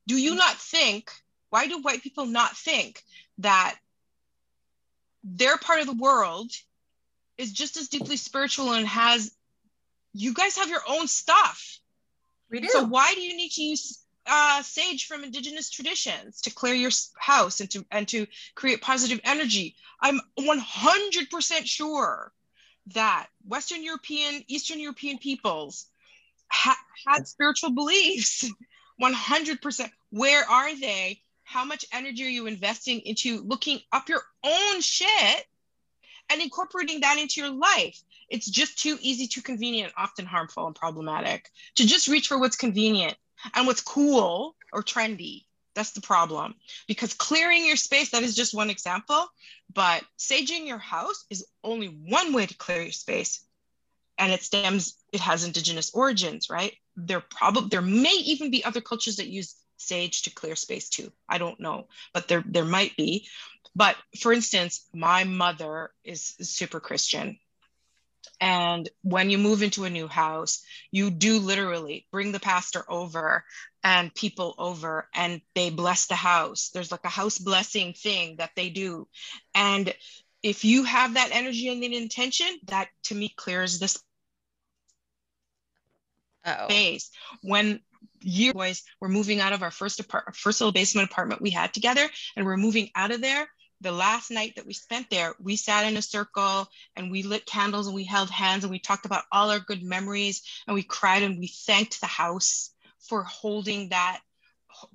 do 0.07 0.19
you 0.19 0.35
not 0.35 0.55
think? 0.55 1.11
Why 1.49 1.67
do 1.67 1.81
white 1.81 2.01
people 2.01 2.25
not 2.25 2.55
think 2.55 3.03
that 3.39 3.75
their 5.23 5.57
part 5.57 5.81
of 5.81 5.85
the 5.85 5.93
world 5.93 6.51
is 7.37 7.51
just 7.51 7.77
as 7.77 7.89
deeply 7.89 8.17
spiritual 8.17 8.73
and 8.73 8.87
has? 8.87 9.31
You 10.13 10.33
guys 10.33 10.57
have 10.57 10.69
your 10.69 10.81
own 10.89 11.07
stuff. 11.07 11.79
we 12.49 12.59
do. 12.59 12.67
So 12.67 12.83
why 12.83 13.13
do 13.13 13.21
you 13.21 13.37
need 13.37 13.51
to 13.51 13.61
use 13.61 14.00
uh, 14.27 14.61
sage 14.61 15.07
from 15.07 15.23
indigenous 15.23 15.69
traditions 15.69 16.41
to 16.41 16.53
clear 16.53 16.73
your 16.73 16.91
house 17.17 17.59
and 17.59 17.69
to 17.71 17.85
and 17.91 18.07
to 18.09 18.27
create 18.55 18.81
positive 18.81 19.19
energy? 19.23 19.75
I'm 20.01 20.19
100% 20.39 21.65
sure 21.65 22.33
that 22.93 23.27
Western 23.47 23.83
European, 23.83 24.43
Eastern 24.47 24.79
European 24.79 25.17
peoples 25.17 25.87
ha- 26.49 26.83
had 27.05 27.27
spiritual 27.27 27.71
beliefs. 27.71 28.49
100%. 29.01 29.89
Where 30.11 30.47
are 30.49 30.75
they? 30.75 31.21
How 31.43 31.65
much 31.65 31.85
energy 31.91 32.23
are 32.25 32.29
you 32.29 32.45
investing 32.47 32.99
into 33.01 33.41
looking 33.41 33.79
up 33.91 34.07
your 34.07 34.21
own 34.43 34.81
shit 34.81 35.47
and 36.29 36.41
incorporating 36.41 37.01
that 37.01 37.17
into 37.17 37.41
your 37.41 37.49
life? 37.49 38.01
It's 38.29 38.49
just 38.49 38.77
too 38.77 38.97
easy, 39.01 39.27
too 39.27 39.41
convenient, 39.41 39.91
often 39.97 40.25
harmful 40.25 40.67
and 40.67 40.75
problematic 40.75 41.49
to 41.75 41.85
just 41.85 42.07
reach 42.07 42.27
for 42.27 42.39
what's 42.39 42.55
convenient 42.55 43.17
and 43.53 43.67
what's 43.67 43.81
cool 43.81 44.55
or 44.71 44.83
trendy. 44.83 45.45
That's 45.73 45.91
the 45.91 46.01
problem. 46.01 46.55
Because 46.87 47.13
clearing 47.13 47.65
your 47.65 47.77
space, 47.77 48.11
that 48.11 48.23
is 48.23 48.35
just 48.35 48.53
one 48.53 48.69
example, 48.69 49.27
but 49.73 50.03
saging 50.17 50.67
your 50.67 50.77
house 50.77 51.25
is 51.29 51.45
only 51.63 51.87
one 51.87 52.33
way 52.33 52.45
to 52.45 52.55
clear 52.55 52.81
your 52.81 52.91
space. 52.91 53.45
And 54.17 54.31
it 54.31 54.43
stems, 54.43 54.95
it 55.13 55.21
has 55.21 55.45
indigenous 55.45 55.91
origins, 55.93 56.49
right? 56.49 56.73
There 56.95 57.21
probably 57.21 57.69
there 57.69 57.81
may 57.81 58.13
even 58.25 58.51
be 58.51 58.63
other 58.63 58.81
cultures 58.81 59.15
that 59.15 59.27
use 59.27 59.55
sage 59.77 60.23
to 60.23 60.29
clear 60.29 60.55
space 60.55 60.89
too. 60.89 61.11
I 61.27 61.37
don't 61.37 61.59
know, 61.59 61.87
but 62.13 62.27
there 62.27 62.43
there 62.45 62.65
might 62.65 62.95
be. 62.97 63.27
But 63.75 63.95
for 64.19 64.33
instance, 64.33 64.85
my 64.93 65.23
mother 65.23 65.91
is 66.03 66.35
super 66.41 66.79
Christian. 66.79 67.39
And 68.39 68.89
when 69.03 69.29
you 69.29 69.37
move 69.37 69.61
into 69.61 69.83
a 69.83 69.89
new 69.89 70.07
house, 70.07 70.63
you 70.91 71.11
do 71.11 71.39
literally 71.39 72.07
bring 72.11 72.31
the 72.31 72.39
pastor 72.39 72.83
over 72.89 73.43
and 73.83 74.13
people 74.13 74.55
over 74.57 75.07
and 75.13 75.41
they 75.55 75.69
bless 75.69 76.07
the 76.07 76.15
house. 76.15 76.69
There's 76.73 76.91
like 76.91 77.05
a 77.05 77.09
house 77.09 77.37
blessing 77.37 77.93
thing 77.93 78.37
that 78.37 78.51
they 78.55 78.69
do. 78.69 79.07
And 79.53 79.93
if 80.43 80.65
you 80.65 80.83
have 80.83 81.13
that 81.13 81.29
energy 81.31 81.69
and 81.69 81.83
that 81.83 81.91
intention, 81.93 82.47
that 82.65 82.89
to 83.03 83.15
me 83.15 83.29
clears 83.35 83.79
the 83.79 83.95
Uh-oh. 86.45 86.65
space. 86.65 87.11
When 87.43 87.79
you 88.21 88.53
boys 88.53 88.83
were 88.99 89.09
moving 89.09 89.39
out 89.39 89.53
of 89.53 89.61
our 89.61 89.71
first 89.71 89.99
apartment, 89.99 90.35
first 90.35 90.61
little 90.61 90.71
basement 90.71 91.11
apartment 91.11 91.41
we 91.41 91.51
had 91.51 91.73
together, 91.73 92.07
and 92.35 92.45
we're 92.45 92.57
moving 92.57 92.89
out 92.95 93.11
of 93.11 93.21
there. 93.21 93.47
The 93.81 93.91
last 93.91 94.29
night 94.29 94.55
that 94.55 94.65
we 94.67 94.73
spent 94.73 95.09
there, 95.09 95.33
we 95.41 95.55
sat 95.55 95.87
in 95.87 95.97
a 95.97 96.01
circle 96.03 96.67
and 96.95 97.11
we 97.11 97.23
lit 97.23 97.47
candles 97.47 97.87
and 97.87 97.95
we 97.95 98.03
held 98.03 98.29
hands 98.29 98.63
and 98.63 98.71
we 98.71 98.79
talked 98.79 99.07
about 99.07 99.23
all 99.31 99.49
our 99.49 99.59
good 99.59 99.81
memories 99.81 100.43
and 100.67 100.75
we 100.75 100.83
cried 100.83 101.23
and 101.23 101.39
we 101.39 101.47
thanked 101.47 101.99
the 101.99 102.07
house 102.07 102.71
for 102.99 103.23
holding 103.23 103.89
that 103.89 104.19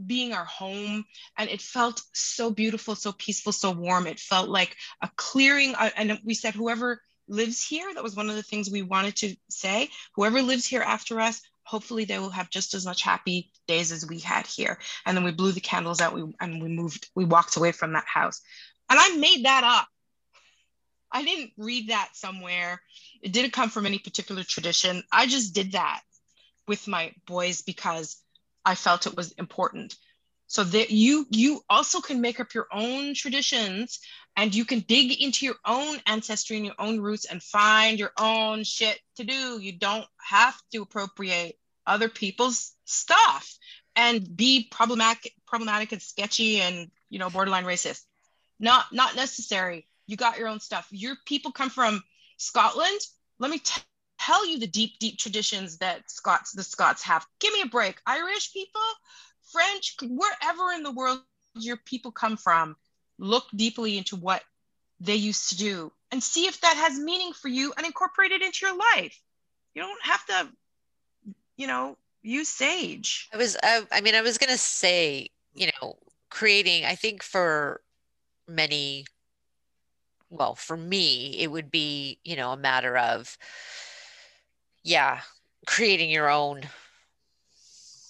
being 0.05 0.33
our 0.33 0.45
home. 0.45 1.05
And 1.37 1.51
it 1.51 1.61
felt 1.61 2.01
so 2.13 2.51
beautiful 2.51 2.95
so 2.95 3.13
peaceful 3.13 3.53
so 3.53 3.73
warm. 3.73 4.07
It 4.07 4.21
felt 4.21 4.49
like 4.49 4.77
a 5.03 5.11
clearing 5.17 5.75
uh, 5.75 5.91
and 5.97 6.21
we 6.25 6.35
said 6.35 6.55
whoever 6.55 7.03
lives 7.29 7.67
here 7.67 7.93
that 7.93 8.05
was 8.05 8.15
one 8.15 8.31
of 8.31 8.37
the 8.37 8.43
things 8.43 8.71
we 8.71 8.83
wanted 8.83 9.17
to 9.17 9.35
say 9.51 9.91
whoever 10.15 10.41
lives 10.43 10.65
here 10.65 10.83
after 10.83 11.21
us 11.21 11.43
hopefully 11.67 12.05
they 12.05 12.21
will 12.21 12.31
have 12.31 12.49
just 12.49 12.75
as 12.75 12.87
much 12.87 13.03
happy 13.03 13.51
days 13.67 13.91
as 13.91 14.07
we 14.07 14.21
had 14.21 14.47
here. 14.47 14.79
And 15.05 15.17
then 15.17 15.25
we 15.25 15.33
blew 15.33 15.51
the 15.51 15.61
candles 15.61 16.01
out 16.01 16.15
we, 16.15 16.23
and 16.41 16.63
we 16.63 16.69
moved 16.69 17.11
we 17.15 17.25
walked 17.25 17.57
away 17.57 17.73
from 17.73 17.93
that 17.93 18.07
house 18.07 18.41
and 18.89 18.99
i 18.99 19.17
made 19.17 19.45
that 19.45 19.65
up. 19.65 19.89
I 21.11 21.23
didn't 21.25 21.53
read 21.57 21.89
that 21.89 22.11
somewhere. 22.15 22.81
It 23.23 23.33
didn't 23.33 23.53
come 23.53 23.71
from 23.71 23.87
any 23.87 23.99
particular 23.99 24.43
tradition. 24.43 25.03
I 25.13 25.27
just 25.27 25.55
did 25.55 25.73
that 25.73 26.03
with 26.67 26.89
my 26.89 27.13
boys 27.27 27.63
because 27.63 28.17
i 28.65 28.75
felt 28.75 29.07
it 29.07 29.17
was 29.17 29.33
important. 29.33 29.97
So 30.49 30.63
that 30.63 30.91
you 30.91 31.27
you 31.31 31.63
also 31.69 32.01
can 32.01 32.21
make 32.21 32.39
up 32.39 32.55
your 32.55 32.69
own 32.73 33.15
traditions 33.15 33.99
and 34.37 34.55
you 34.55 34.65
can 34.65 34.81
dig 34.81 35.21
into 35.21 35.45
your 35.47 35.57
own 35.65 35.99
ancestry 36.07 36.57
and 36.57 36.67
your 36.67 36.75
own 36.79 37.01
roots 37.01 37.25
and 37.25 37.43
find 37.43 37.99
your 37.99 38.13
own 38.19 38.63
shit 38.63 39.01
to 39.17 39.25
do. 39.25 39.59
You 39.61 39.73
don't 39.73 40.07
have 40.19 40.57
to 40.73 40.83
appropriate 40.83 41.59
other 41.87 42.09
people's 42.09 42.73
stuff 42.85 43.57
and 43.97 44.37
be 44.37 44.69
problematic 44.71 45.33
problematic 45.47 45.93
and 45.93 46.03
sketchy 46.03 46.61
and 46.61 46.91
you 47.09 47.19
know 47.19 47.31
borderline 47.31 47.65
racist 47.65 48.05
not 48.59 48.87
not 48.93 49.17
necessary. 49.17 49.87
You 50.07 50.17
got 50.17 50.39
your 50.39 50.49
own 50.49 50.61
stuff. 50.61 50.87
Your 50.91 51.17
people 51.27 51.53
come 51.53 51.71
from 51.71 52.03
scotland. 52.37 53.01
Let 53.39 53.51
me 53.51 53.59
t- 53.59 53.83
tell 54.19 54.47
you 54.47 54.59
the 54.59 54.67
deep 54.67 54.99
deep 54.99 55.19
traditions 55.19 55.79
that 55.79 56.11
scots 56.11 56.53
the 56.53 56.63
scots 56.63 57.03
have. 57.03 57.27
Give 57.41 57.53
me 57.53 57.63
a 57.63 57.67
break. 57.67 58.01
Irish 58.07 58.53
people 58.53 58.81
french 59.53 59.97
wherever 60.03 60.73
in 60.73 60.83
the 60.83 60.93
world 60.93 61.21
your 61.55 61.77
people 61.77 62.11
come 62.11 62.37
from 62.37 62.77
look 63.19 63.45
deeply 63.55 63.97
into 63.97 64.17
what 64.17 64.43
they 65.01 65.15
used 65.15 65.51
to 65.51 65.57
do 65.57 65.93
and 66.11 66.23
see 66.23 66.47
if 66.47 66.61
that 66.61 66.77
has 66.77 66.99
meaning 66.99 67.33
for 67.33 67.49
you 67.49 67.73
and 67.77 67.87
incorporate 67.87 68.33
it 68.33 68.43
into 68.43 68.67
your 68.67 68.77
life. 68.77 69.21
You 69.75 69.83
don't 69.83 70.05
have 70.05 70.27
to 70.27 70.49
you 71.57 71.67
know 71.67 71.97
use 72.23 72.49
sage. 72.49 73.29
I 73.33 73.37
was, 73.37 73.57
I, 73.63 73.83
I 73.93 74.01
mean, 74.01 74.15
I 74.15 74.23
was 74.23 74.39
gonna 74.39 74.59
say, 74.59 75.31
you 75.55 75.71
know, 75.81 75.97
creating, 76.31 76.85
I 76.85 76.95
think 76.95 77.23
for 77.23 77.81
many, 78.49 79.07
well, 80.31 80.55
for 80.55 80.77
me, 80.77 81.39
it 81.41 81.51
would 81.51 81.71
be, 81.71 82.19
you 82.25 82.37
know, 82.37 82.53
a 82.53 82.57
matter 82.57 82.97
of, 82.97 83.39
yeah, 84.83 85.21
creating 85.67 86.11
your 86.11 86.29
own, 86.31 86.63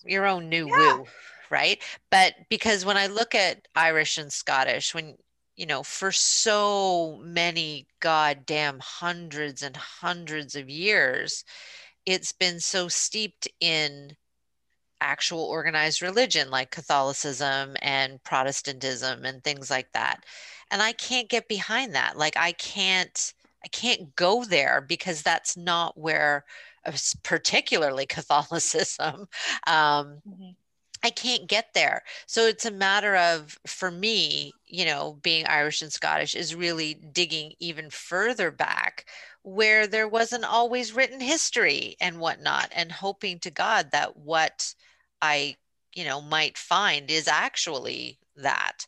your 0.05 0.27
own 0.27 0.49
new 0.49 0.69
Yeah. 0.69 0.75
woo, 0.77 1.07
right? 1.51 1.83
But 2.11 2.35
because 2.49 2.85
when 2.85 2.97
I 2.97 3.07
look 3.07 3.35
at 3.35 3.69
Irish 3.75 4.19
and 4.19 4.33
Scottish, 4.33 4.95
when 4.95 5.17
you 5.57 5.65
know, 5.65 5.83
for 5.83 6.13
so 6.13 7.19
many 7.23 7.87
goddamn 8.01 8.79
hundreds 8.81 9.63
and 9.63 9.75
hundreds 9.75 10.55
of 10.55 10.69
years, 10.69 11.45
it's 12.07 12.33
been 12.33 12.61
so 12.61 12.89
steeped 12.89 13.49
in 13.61 14.17
actual 15.01 15.43
organized 15.43 16.02
religion 16.02 16.51
like 16.51 16.70
Catholicism 16.70 17.77
and 17.82 18.23
Protestantism 18.24 19.24
and 19.24 19.43
things 19.43 19.70
like 19.70 19.93
that. 19.93 20.24
And 20.70 20.82
I 20.82 20.93
can't 20.93 21.28
get 21.28 21.48
behind 21.48 21.94
that. 21.94 22.16
Like 22.16 22.36
I 22.36 22.52
can't 22.52 23.35
I 23.64 23.68
can't 23.68 24.14
go 24.16 24.44
there 24.44 24.81
because 24.81 25.23
that's 25.23 25.56
not 25.56 25.98
where 25.98 26.44
uh, 26.85 26.93
particularly 27.23 28.06
Catholicism 28.09 29.28
um, 29.66 30.23
mm-hmm. 30.28 30.51
I 31.02 31.10
can't 31.10 31.47
get 31.47 31.73
there. 31.74 32.02
So 32.27 32.47
it's 32.47 32.64
a 32.64 32.70
matter 32.70 33.16
of, 33.16 33.59
for 33.66 33.90
me, 33.90 34.52
you 34.66 34.85
know, 34.85 35.18
being 35.23 35.47
Irish 35.47 35.82
and 35.82 35.93
Scottish 35.93 36.35
is 36.35 36.55
really 36.55 36.94
digging 36.94 37.52
even 37.60 37.90
further 37.90 38.51
back 38.51 39.06
where 39.43 39.86
there 39.86 40.09
wasn't 40.09 40.44
always 40.44 40.93
written 40.93 41.20
history 41.20 41.97
and 42.01 42.18
whatnot, 42.18 42.73
and 42.74 42.90
hoping 42.90 43.39
to 43.39 43.51
God 43.52 43.93
that 43.93 44.16
what 44.16 44.74
I, 45.20 45.56
you 45.94 46.05
know, 46.05 46.20
might 46.20 46.59
find 46.59 47.10
is 47.10 47.28
actually 47.28 48.18
that. 48.36 48.86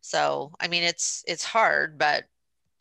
So, 0.00 0.52
I 0.60 0.68
mean, 0.68 0.82
it's 0.82 1.24
it's 1.26 1.44
hard, 1.44 1.98
but 1.98 2.24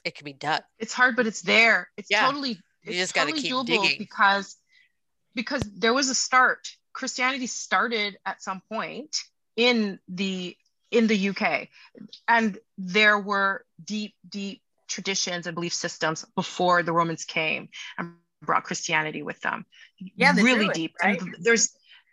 it 0.03 0.15
can 0.15 0.25
be 0.25 0.33
done. 0.33 0.61
It's 0.79 0.93
hard, 0.93 1.15
but 1.15 1.27
it's 1.27 1.41
there. 1.41 1.89
It's 1.97 2.09
yeah. 2.09 2.25
totally. 2.25 2.59
You 2.83 2.93
just 2.93 3.13
got 3.13 3.27
to 3.27 3.33
totally 3.33 3.49
doable 3.49 3.65
digging 3.65 3.99
because 3.99 4.55
because 5.35 5.61
there 5.61 5.93
was 5.93 6.09
a 6.09 6.15
start. 6.15 6.67
Christianity 6.93 7.47
started 7.47 8.17
at 8.25 8.41
some 8.41 8.61
point 8.69 9.15
in 9.55 9.99
the 10.07 10.55
in 10.89 11.07
the 11.07 11.29
UK, 11.29 11.69
and 12.27 12.57
there 12.77 13.17
were 13.17 13.65
deep, 13.83 14.13
deep 14.27 14.61
traditions 14.87 15.47
and 15.47 15.55
belief 15.55 15.73
systems 15.73 16.25
before 16.35 16.83
the 16.83 16.91
Romans 16.91 17.23
came 17.23 17.69
and 17.97 18.13
brought 18.41 18.65
Christianity 18.65 19.23
with 19.23 19.39
them. 19.41 19.65
Yeah, 20.15 20.33
really 20.35 20.65
Druids, 20.65 20.77
deep. 20.77 20.95
right? 21.01 21.21
And 21.21 21.35
there's 21.39 21.69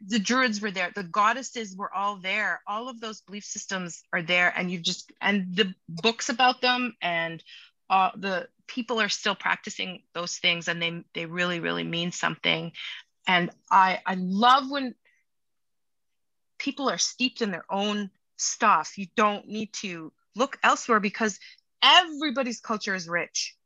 the 0.07 0.19
Druids 0.19 0.61
were 0.61 0.71
there, 0.71 0.91
the 0.95 1.03
goddesses 1.03 1.77
were 1.77 1.93
all 1.93 2.17
there. 2.17 2.61
All 2.67 2.89
of 2.89 3.01
those 3.01 3.21
belief 3.21 3.45
systems 3.45 4.03
are 4.13 4.23
there, 4.23 4.53
and 4.57 4.71
you've 4.71 4.83
just 4.83 5.13
and 5.21 5.55
the 5.55 5.75
books 5.89 6.29
about 6.29 6.61
them 6.61 6.97
and 7.03 7.43
uh, 7.91 8.11
the 8.17 8.49
people 8.67 9.01
are 9.01 9.09
still 9.09 9.35
practicing 9.35 10.03
those 10.15 10.39
things, 10.39 10.69
and 10.69 10.81
they 10.81 11.03
they 11.15 11.27
really 11.27 11.61
really 11.61 11.85
mean 11.85 12.13
something. 12.13 12.73
And 13.27 13.51
I 13.71 14.01
I 14.07 14.15
love 14.15 14.71
when 14.71 14.95
people 16.59 16.91
are 16.91 16.99
steeped 16.99 17.41
in 17.41 17.51
their 17.51 17.65
own 17.71 18.11
stuff. 18.37 18.99
You 18.99 19.07
don't 19.17 19.49
need 19.49 19.73
to 19.75 20.13
look 20.35 20.59
elsewhere 20.63 21.01
because 21.01 21.39
everybody's 21.83 22.61
culture 22.61 22.95
is 22.95 23.09
rich. 23.09 23.57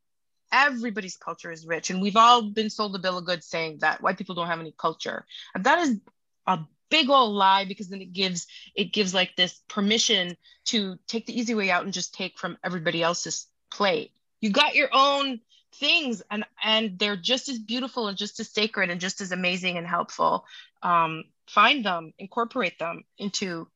Everybody's 0.51 1.17
culture 1.17 1.51
is 1.51 1.65
rich. 1.65 1.89
And 1.89 2.01
we've 2.01 2.15
all 2.15 2.43
been 2.43 2.69
sold 2.69 2.95
a 2.95 2.99
bill 2.99 3.17
of 3.17 3.25
goods 3.25 3.47
saying 3.47 3.79
that 3.79 4.01
white 4.01 4.17
people 4.17 4.35
don't 4.35 4.47
have 4.47 4.59
any 4.59 4.73
culture. 4.77 5.25
And 5.55 5.63
that 5.63 5.79
is 5.79 5.99
a 6.47 6.59
big 6.89 7.09
old 7.09 7.33
lie 7.33 7.65
because 7.65 7.89
then 7.89 8.01
it 8.01 8.13
gives 8.13 8.47
it 8.75 8.93
gives 8.93 9.13
like 9.13 9.35
this 9.35 9.61
permission 9.67 10.37
to 10.65 10.97
take 11.07 11.25
the 11.25 11.37
easy 11.37 11.55
way 11.55 11.71
out 11.71 11.83
and 11.83 11.93
just 11.93 12.13
take 12.13 12.37
from 12.37 12.57
everybody 12.63 13.01
else's 13.01 13.47
plate. 13.71 14.11
You 14.41 14.51
got 14.51 14.75
your 14.75 14.89
own 14.93 15.39
things 15.73 16.21
and 16.29 16.45
and 16.63 16.99
they're 16.99 17.15
just 17.15 17.49
as 17.49 17.57
beautiful 17.57 18.07
and 18.07 18.17
just 18.17 18.39
as 18.39 18.49
sacred 18.49 18.89
and 18.89 19.01
just 19.01 19.21
as 19.21 19.31
amazing 19.31 19.77
and 19.77 19.87
helpful 19.87 20.45
um, 20.83 21.23
find 21.47 21.83
them 21.83 22.13
incorporate 22.19 22.77
them 22.79 23.03
into 23.17 23.67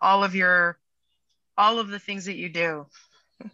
all 0.00 0.22
of 0.22 0.34
your 0.34 0.78
all 1.58 1.78
of 1.78 1.88
the 1.88 1.98
things 1.98 2.24
that 2.24 2.36
you 2.36 2.48
do 2.48 2.86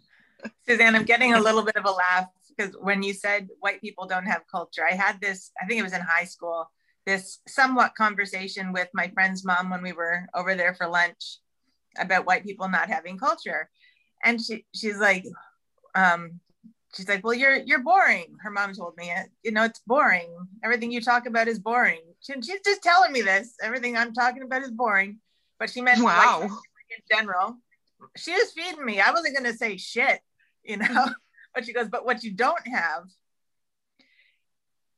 suzanne 0.67 0.95
i'm 0.95 1.05
getting 1.05 1.33
a 1.33 1.39
little 1.39 1.63
bit 1.63 1.75
of 1.75 1.85
a 1.85 1.91
laugh 1.91 2.27
because 2.55 2.75
when 2.79 3.01
you 3.01 3.13
said 3.13 3.49
white 3.59 3.81
people 3.81 4.05
don't 4.05 4.25
have 4.25 4.43
culture 4.49 4.85
i 4.85 4.93
had 4.93 5.19
this 5.19 5.51
i 5.61 5.65
think 5.65 5.79
it 5.79 5.83
was 5.83 5.93
in 5.93 6.01
high 6.01 6.23
school 6.25 6.69
this 7.07 7.39
somewhat 7.47 7.95
conversation 7.95 8.71
with 8.71 8.87
my 8.93 9.09
friend's 9.15 9.43
mom 9.43 9.71
when 9.71 9.81
we 9.81 9.93
were 9.93 10.27
over 10.35 10.53
there 10.53 10.75
for 10.75 10.87
lunch 10.87 11.39
about 11.97 12.27
white 12.27 12.43
people 12.43 12.69
not 12.69 12.89
having 12.89 13.17
culture. 13.17 13.69
And 14.23 14.39
she, 14.39 14.65
she's 14.75 14.97
like 14.97 15.25
um, 15.95 16.39
she's 16.93 17.07
like 17.07 17.23
well 17.23 17.33
you're 17.33 17.55
you're 17.55 17.83
boring 17.83 18.35
her 18.41 18.51
mom 18.51 18.73
told 18.73 18.95
me. 18.97 19.09
It 19.09 19.29
you 19.43 19.51
know 19.51 19.63
it's 19.63 19.81
boring. 19.87 20.29
Everything 20.63 20.91
you 20.91 21.01
talk 21.01 21.25
about 21.25 21.47
is 21.47 21.57
boring. 21.57 22.01
She, 22.21 22.33
she's 22.41 22.61
just 22.63 22.83
telling 22.83 23.11
me 23.11 23.21
this. 23.21 23.55
Everything 23.63 23.97
i'm 23.97 24.13
talking 24.13 24.43
about 24.43 24.61
is 24.61 24.71
boring. 24.71 25.17
But 25.59 25.71
she 25.71 25.81
meant 25.81 26.03
wow. 26.03 26.43
in 26.43 27.17
general 27.17 27.57
she 28.15 28.31
was 28.31 28.51
feeding 28.51 28.85
me. 28.85 29.01
I 29.01 29.09
wasn't 29.09 29.35
going 29.35 29.51
to 29.51 29.57
say 29.57 29.75
shit 29.77 30.19
you 30.67 30.77
know? 30.77 31.07
But 31.55 31.65
she 31.65 31.73
goes 31.73 31.87
but 31.87 32.05
what 32.05 32.23
you 32.23 32.33
don't 32.33 32.67
have 32.67 33.05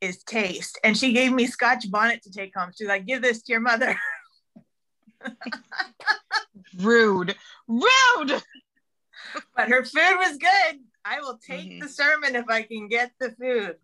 is 0.02 0.24
taste 0.24 0.80
and 0.84 0.98
she 0.98 1.14
gave 1.14 1.32
me 1.32 1.46
scotch 1.46 1.90
bonnet 1.92 2.22
to 2.24 2.32
take 2.32 2.54
home 2.56 2.72
she's 2.76 2.88
like 2.88 3.06
give 3.06 3.22
this 3.22 3.42
to 3.42 3.52
your 3.52 3.62
mother 3.62 3.96
rude 6.78 7.36
rude 7.68 8.42
but 9.56 9.70
her 9.70 9.84
food 9.84 10.16
was 10.18 10.38
good 10.38 10.80
I 11.10 11.22
will 11.22 11.38
take 11.38 11.70
mm-hmm. 11.70 11.80
the 11.80 11.90
sermon 11.90 12.36
if 12.36 12.46
I 12.50 12.62
can 12.62 12.88
get 12.88 13.12
the 13.20 13.32
food. 13.32 13.76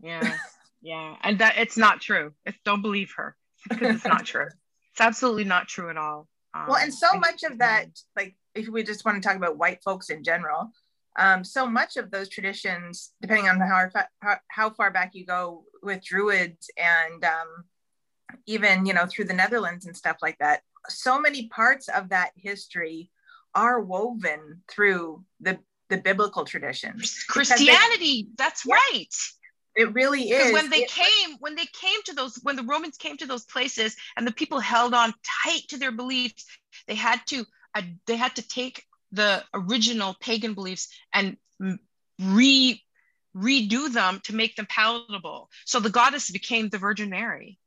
Yeah, 0.00 0.36
yeah, 0.82 1.16
and 1.22 1.38
that 1.38 1.54
it's 1.58 1.76
not 1.76 2.00
true. 2.00 2.32
It's, 2.44 2.58
don't 2.64 2.82
believe 2.82 3.12
her 3.16 3.36
because 3.68 3.96
it's 3.96 4.04
not 4.04 4.24
true. 4.24 4.48
It's 4.92 5.00
absolutely 5.00 5.44
not 5.44 5.68
true 5.68 5.90
at 5.90 5.96
all. 5.96 6.28
Um, 6.54 6.66
well, 6.68 6.76
and 6.76 6.92
so 6.92 7.08
much 7.14 7.44
of 7.44 7.58
that, 7.58 7.86
like 8.14 8.36
if 8.54 8.68
we 8.68 8.82
just 8.82 9.04
want 9.04 9.22
to 9.22 9.26
talk 9.26 9.36
about 9.36 9.56
white 9.56 9.82
folks 9.82 10.10
in 10.10 10.22
general, 10.22 10.70
um, 11.18 11.44
so 11.44 11.66
much 11.66 11.96
of 11.96 12.10
those 12.10 12.28
traditions, 12.28 13.12
depending 13.20 13.48
on 13.48 13.60
how, 13.60 13.88
how, 14.20 14.36
how 14.48 14.70
far 14.70 14.90
back 14.90 15.14
you 15.14 15.26
go 15.26 15.64
with 15.82 16.04
Druids 16.04 16.70
and 16.76 17.24
um, 17.24 17.64
even 18.46 18.86
you 18.86 18.94
know 18.94 19.06
through 19.06 19.26
the 19.26 19.34
Netherlands 19.34 19.86
and 19.86 19.96
stuff 19.96 20.16
like 20.22 20.38
that, 20.38 20.62
so 20.88 21.20
many 21.20 21.48
parts 21.48 21.88
of 21.88 22.08
that 22.10 22.30
history 22.36 23.10
are 23.54 23.80
woven 23.80 24.62
through 24.68 25.24
the 25.40 25.58
the 25.90 25.98
biblical 25.98 26.44
traditions. 26.44 27.22
Christianity, 27.28 28.22
they, 28.22 28.28
that's 28.38 28.64
yeah, 28.64 28.74
right. 28.74 29.14
It 29.74 29.92
really 29.94 30.30
is. 30.30 30.52
When 30.52 30.70
they 30.70 30.82
it, 30.82 30.90
came, 30.90 31.36
when 31.40 31.54
they 31.54 31.66
came 31.66 32.02
to 32.06 32.14
those, 32.14 32.38
when 32.42 32.56
the 32.56 32.62
Romans 32.62 32.96
came 32.96 33.16
to 33.18 33.26
those 33.26 33.44
places, 33.44 33.96
and 34.16 34.26
the 34.26 34.32
people 34.32 34.60
held 34.60 34.94
on 34.94 35.14
tight 35.44 35.62
to 35.68 35.78
their 35.78 35.92
beliefs, 35.92 36.46
they 36.86 36.94
had 36.94 37.20
to, 37.28 37.44
uh, 37.74 37.82
they 38.06 38.16
had 38.16 38.36
to 38.36 38.46
take 38.46 38.84
the 39.12 39.44
original 39.54 40.16
pagan 40.20 40.54
beliefs 40.54 40.88
and 41.12 41.36
re 42.18 42.82
redo 43.36 43.90
them 43.92 44.20
to 44.24 44.34
make 44.34 44.56
them 44.56 44.66
palatable. 44.68 45.48
So 45.64 45.80
the 45.80 45.90
goddess 45.90 46.30
became 46.30 46.68
the 46.68 46.78
Virgin 46.78 47.10
Mary. 47.10 47.58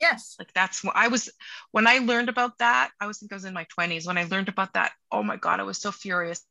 Yes. 0.00 0.36
Like 0.38 0.52
that's 0.54 0.82
what 0.82 0.96
I 0.96 1.08
was 1.08 1.30
when 1.70 1.86
I 1.86 1.98
learned 1.98 2.28
about 2.28 2.58
that. 2.58 2.90
I 3.00 3.06
was 3.06 3.18
think 3.18 3.32
I 3.32 3.36
was 3.36 3.44
in 3.44 3.54
my 3.54 3.66
20s 3.78 4.06
when 4.06 4.18
I 4.18 4.24
learned 4.24 4.48
about 4.48 4.74
that. 4.74 4.92
Oh 5.10 5.22
my 5.22 5.36
God, 5.36 5.60
I 5.60 5.64
was 5.64 5.78
so 5.78 5.92
furious. 5.92 6.42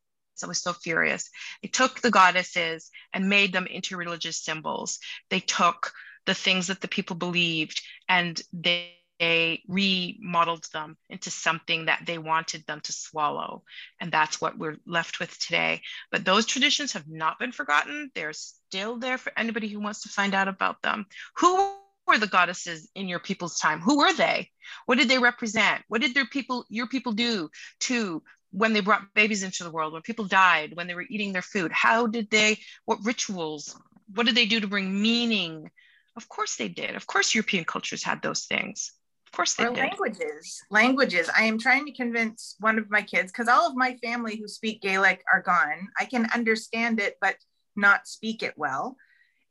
I 0.43 0.47
was 0.47 0.61
so 0.61 0.73
furious. 0.73 1.29
They 1.61 1.67
took 1.67 2.01
the 2.01 2.09
goddesses 2.09 2.89
and 3.13 3.29
made 3.29 3.53
them 3.53 3.67
into 3.67 3.97
religious 3.97 4.39
symbols. 4.39 4.99
They 5.29 5.39
took 5.39 5.93
the 6.25 6.33
things 6.33 6.67
that 6.67 6.81
the 6.81 6.87
people 6.87 7.15
believed 7.15 7.81
and 8.09 8.41
they, 8.51 8.93
they 9.23 9.63
remodeled 9.69 10.65
them 10.73 10.97
into 11.09 11.29
something 11.29 11.85
that 11.85 12.03
they 12.05 12.17
wanted 12.17 12.65
them 12.65 12.81
to 12.81 12.91
swallow. 12.91 13.63
And 14.01 14.11
that's 14.11 14.41
what 14.41 14.57
we're 14.57 14.77
left 14.85 15.21
with 15.21 15.37
today. 15.39 15.81
But 16.11 16.25
those 16.25 16.45
traditions 16.45 16.91
have 16.91 17.07
not 17.07 17.39
been 17.39 17.53
forgotten. 17.53 18.11
They're 18.13 18.33
still 18.33 18.97
there 18.97 19.17
for 19.17 19.31
anybody 19.37 19.69
who 19.69 19.79
wants 19.79 20.03
to 20.03 20.09
find 20.09 20.33
out 20.33 20.49
about 20.49 20.81
them. 20.81 21.05
Who 21.37 21.73
were 22.05 22.17
the 22.17 22.27
goddesses 22.27 22.89
in 22.95 23.07
your 23.07 23.19
people's 23.19 23.57
time? 23.59 23.79
Who 23.79 23.99
were 23.99 24.11
they? 24.11 24.49
What 24.87 24.97
did 24.97 25.07
they 25.07 25.19
represent? 25.19 25.83
What 25.87 26.01
did 26.01 26.13
their 26.13 26.25
people, 26.25 26.65
your 26.67 26.87
people 26.87 27.13
do 27.13 27.49
to 27.81 28.21
when 28.51 28.73
they 28.73 28.81
brought 28.81 29.13
babies 29.13 29.43
into 29.43 29.63
the 29.63 29.71
world, 29.71 29.93
when 29.93 30.01
people 30.01 30.25
died, 30.25 30.75
when 30.75 30.87
they 30.87 30.95
were 30.95 31.05
eating 31.09 31.31
their 31.31 31.41
food? 31.41 31.71
How 31.71 32.07
did 32.07 32.29
they, 32.29 32.59
what 32.83 33.05
rituals, 33.05 33.79
what 34.13 34.25
did 34.25 34.35
they 34.35 34.47
do 34.47 34.59
to 34.59 34.67
bring 34.67 35.01
meaning? 35.01 35.71
Of 36.17 36.27
course 36.27 36.57
they 36.57 36.67
did. 36.67 36.95
Of 36.95 37.07
course, 37.07 37.33
European 37.33 37.63
cultures 37.63 38.03
had 38.03 38.21
those 38.21 38.43
things. 38.43 38.91
Of 39.33 39.37
course 39.37 39.55
they 39.55 39.65
or 39.65 39.71
did. 39.71 39.79
languages. 39.79 40.61
Languages. 40.69 41.27
I 41.35 41.45
am 41.45 41.57
trying 41.57 41.87
to 41.87 41.91
convince 41.91 42.55
one 42.59 42.77
of 42.77 42.91
my 42.91 43.01
kids 43.01 43.31
because 43.31 43.47
all 43.47 43.67
of 43.67 43.75
my 43.75 43.95
family 43.95 44.35
who 44.35 44.47
speak 44.47 44.79
Gaelic 44.83 45.23
are 45.33 45.41
gone. 45.41 45.87
I 45.99 46.05
can 46.05 46.27
understand 46.35 46.99
it, 46.99 47.17
but 47.19 47.37
not 47.75 48.07
speak 48.07 48.43
it 48.43 48.53
well. 48.57 48.95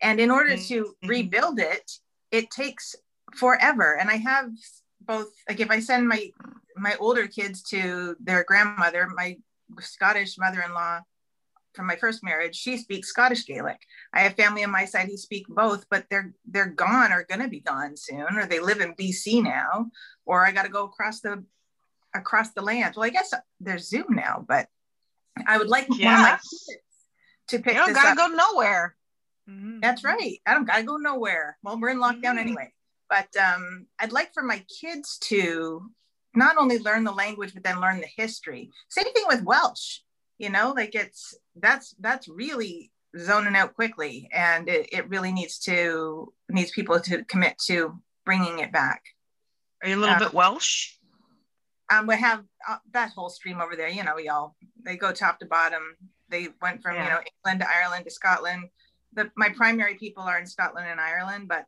And 0.01 0.21
in 0.21 0.31
order 0.31 0.53
mm-hmm. 0.53 0.75
to 0.75 0.95
rebuild 1.09 1.59
it, 1.59 1.91
it 2.31 2.49
takes 2.53 2.95
forever. 3.35 3.99
And 3.99 4.09
I 4.09 4.19
have 4.19 4.51
both 5.01 5.33
like 5.49 5.59
if 5.59 5.69
I 5.69 5.81
send 5.81 6.07
my 6.09 6.31
my 6.77 6.95
older 7.01 7.27
kids 7.27 7.65
to 7.71 8.15
their 8.21 8.45
grandmother, 8.45 9.09
my 9.13 9.37
Scottish 9.81 10.39
mother-in-law 10.39 11.01
from 11.75 11.87
my 11.87 11.97
first 11.97 12.23
marriage, 12.23 12.55
she 12.57 12.77
speaks 12.77 13.09
Scottish 13.09 13.47
Gaelic. 13.47 13.81
I 14.13 14.21
have 14.21 14.35
family 14.35 14.63
on 14.65 14.71
my 14.71 14.85
side 14.85 15.09
who 15.09 15.17
speak 15.17 15.47
both, 15.49 15.87
but 15.91 16.07
they're 16.11 16.33
they're 16.47 16.67
gone 16.67 17.13
or 17.13 17.25
gonna 17.29 17.49
be 17.49 17.61
gone 17.61 17.97
soon, 17.97 18.37
or 18.37 18.47
they 18.47 18.61
live 18.61 18.81
in 18.81 18.95
BC 18.95 19.43
now, 19.43 19.91
or 20.27 20.47
I 20.47 20.53
got 20.53 20.65
to 20.65 20.69
go 20.69 20.85
across 20.85 21.21
the 21.21 21.45
across 22.15 22.51
the 22.51 22.63
land. 22.63 22.95
Well, 22.97 23.07
I 23.07 23.11
guess 23.11 23.33
there's 23.61 23.89
Zoom 23.89 24.07
now, 24.11 24.45
but 24.47 24.69
I 25.47 25.57
would 25.59 25.69
like 25.69 25.89
one 25.89 25.99
of 25.99 26.05
my 26.05 26.29
Yeah. 26.29 26.37
kids 26.37 26.69
to 27.49 27.59
pick 27.59 27.75
You 27.75 27.81
don't 27.81 27.89
this 27.89 27.97
gotta 28.03 28.11
up. 28.21 28.29
go 28.31 28.35
nowhere. 28.37 28.97
That's 29.47 30.05
right. 30.05 30.41
I 30.47 30.55
don't 30.55 30.65
gotta 30.67 30.85
go 30.85 30.97
nowhere. 30.97 31.59
Well, 31.63 31.79
we're 31.81 31.89
in 31.91 31.99
lockdown 31.99 32.37
Mhm. 32.37 32.41
anyway. 32.41 32.73
But 33.09 33.35
um, 33.37 33.87
I'd 33.99 34.13
like 34.13 34.33
for 34.33 34.43
my 34.43 34.65
kids 34.81 35.19
to 35.23 35.91
not 36.35 36.57
only 36.57 36.79
learn 36.79 37.05
the 37.05 37.13
language, 37.13 37.53
but 37.53 37.63
then 37.63 37.81
learn 37.81 38.01
the 38.01 38.07
history. 38.17 38.71
Same 38.89 39.13
thing 39.13 39.25
with 39.27 39.43
Welsh. 39.43 39.99
You 40.43 40.51
know, 40.51 40.73
like 40.73 40.97
it's 40.97 41.35
that's 41.55 41.95
that's 42.01 42.27
really 42.27 42.91
zoning 43.17 43.55
out 43.55 43.75
quickly, 43.75 44.29
and 44.33 44.69
it, 44.69 44.89
it 44.93 45.09
really 45.09 45.31
needs 45.31 45.57
to 45.61 46.33
needs 46.49 46.73
people 46.73 46.99
to 46.99 47.23
commit 47.27 47.59
to 47.69 48.01
bringing 48.27 48.59
it 48.59 48.73
back. 48.73 49.03
Are 49.83 49.89
you 49.89 49.95
a 49.97 50.01
little 50.01 50.17
Uh, 50.17 50.19
bit 50.19 50.35
Welsh? 50.35 50.95
Um, 51.93 52.09
we 52.09 52.17
have 52.17 52.43
uh, 52.69 52.79
that 52.91 53.11
whole 53.15 53.29
stream 53.31 53.61
over 53.61 53.77
there. 53.77 53.89
You 53.89 54.03
know, 54.03 54.19
y'all 54.19 54.57
they 54.85 54.97
go 54.97 55.13
top 55.13 55.39
to 55.39 55.47
bottom. 55.47 55.83
They 56.29 56.49
went 56.61 56.83
from 56.83 56.97
you 56.97 57.05
know 57.05 57.21
England 57.37 57.61
to 57.61 57.69
Ireland 57.79 58.05
to 58.07 58.11
Scotland. 58.11 58.65
The, 59.13 59.31
my 59.37 59.51
primary 59.51 59.95
people 59.95 60.25
are 60.25 60.39
in 60.41 60.47
Scotland 60.47 60.89
and 60.91 61.01
Ireland, 61.01 61.47
but 61.47 61.67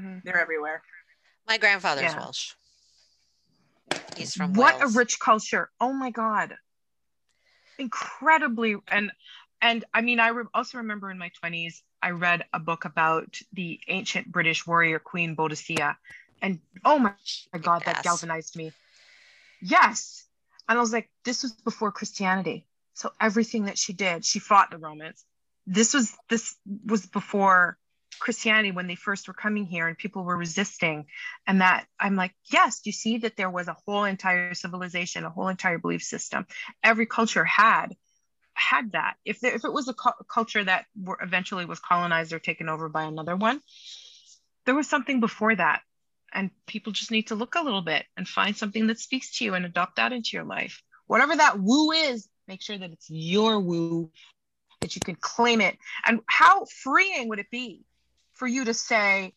Mhm. 0.00 0.22
they're 0.24 0.40
everywhere. 0.40 0.80
My 1.46 1.58
grandfather's 1.58 2.04
Yeah. 2.04 2.20
Welsh. 2.20 2.54
He's 4.16 4.32
from 4.32 4.54
what 4.54 4.78
Wales. 4.78 4.94
a 4.94 4.98
rich 4.98 5.20
culture 5.20 5.70
oh 5.78 5.92
my 5.92 6.10
god 6.10 6.56
incredibly 7.82 8.76
and 8.88 9.12
and 9.62 9.84
i 9.94 10.02
mean 10.02 10.20
i 10.20 10.28
re- 10.28 10.54
also 10.54 10.78
remember 10.78 11.10
in 11.10 11.18
my 11.18 11.30
20s 11.44 11.82
i 12.02 12.10
read 12.10 12.44
a 12.54 12.60
book 12.60 12.84
about 12.86 13.38
the 13.54 13.80
ancient 13.88 14.32
british 14.32 14.66
warrior 14.66 15.00
queen 15.00 15.36
boadicea 15.36 15.96
and 16.42 16.60
oh 16.84 16.98
my, 16.98 17.14
my 17.52 17.60
god 17.60 17.84
that 17.86 17.98
Yes. 17.98 18.04
galvanized 18.04 18.56
me. 18.56 18.74
Yes. 19.60 20.26
And 20.68 20.78
i 20.78 20.80
was 20.80 20.92
like 20.92 21.10
this 21.24 21.42
was 21.42 21.52
before 21.52 21.92
christianity. 21.92 22.66
So 22.94 23.12
everything 23.20 23.66
that 23.66 23.78
she 23.78 23.92
did 23.92 24.24
she 24.24 24.40
fought 24.40 24.70
the 24.70 24.78
romans. 24.78 25.24
This 25.66 25.94
was 25.94 26.16
this 26.30 26.56
was 26.86 27.06
before 27.06 27.78
christianity 28.18 28.70
when 28.70 28.86
they 28.86 28.94
first 28.94 29.28
were 29.28 29.34
coming 29.34 29.64
here 29.64 29.88
and 29.88 29.98
people 29.98 30.24
were 30.24 30.36
resisting. 30.36 31.06
And 31.46 31.60
that 31.60 31.86
i'm 31.98 32.16
like 32.16 32.34
yes 32.52 32.80
you 32.84 32.92
see 32.92 33.18
that 33.18 33.36
there 33.36 33.50
was 33.50 33.68
a 33.68 33.76
whole 33.86 34.04
entire 34.04 34.54
civilization 34.54 35.24
a 35.24 35.30
whole 35.30 35.48
entire 35.48 35.78
belief 35.78 36.02
system. 36.02 36.46
Every 36.82 37.06
culture 37.06 37.44
had 37.44 37.96
had 38.54 38.92
that. 38.92 39.14
If 39.24 39.40
there, 39.40 39.54
if 39.54 39.64
it 39.64 39.72
was 39.72 39.88
a 39.88 39.94
cu- 39.94 40.24
culture 40.28 40.62
that 40.62 40.84
were 40.94 41.18
eventually 41.22 41.64
was 41.64 41.80
colonized 41.80 42.32
or 42.32 42.38
taken 42.38 42.68
over 42.68 42.88
by 42.88 43.04
another 43.04 43.34
one 43.34 43.60
there 44.64 44.74
was 44.74 44.88
something 44.88 45.20
before 45.20 45.54
that. 45.54 45.82
And 46.32 46.50
people 46.66 46.92
just 46.92 47.10
need 47.10 47.28
to 47.28 47.34
look 47.34 47.56
a 47.56 47.62
little 47.62 47.82
bit 47.82 48.06
and 48.16 48.26
find 48.26 48.56
something 48.56 48.86
that 48.86 48.98
speaks 48.98 49.38
to 49.38 49.44
you 49.44 49.54
and 49.54 49.66
adopt 49.66 49.96
that 49.96 50.12
into 50.12 50.30
your 50.32 50.44
life. 50.44 50.82
Whatever 51.06 51.36
that 51.36 51.58
woo 51.58 51.92
is 51.92 52.28
make 52.48 52.62
sure 52.62 52.78
that 52.78 52.90
it's 52.90 53.08
your 53.10 53.60
woo 53.60 54.10
that 54.80 54.94
you 54.96 55.00
can 55.00 55.16
claim 55.16 55.60
it. 55.60 55.76
And 56.04 56.20
how 56.26 56.64
freeing 56.64 57.28
would 57.28 57.38
it 57.38 57.50
be 57.50 57.84
for 58.42 58.48
you 58.48 58.64
to 58.64 58.74
say 58.74 59.32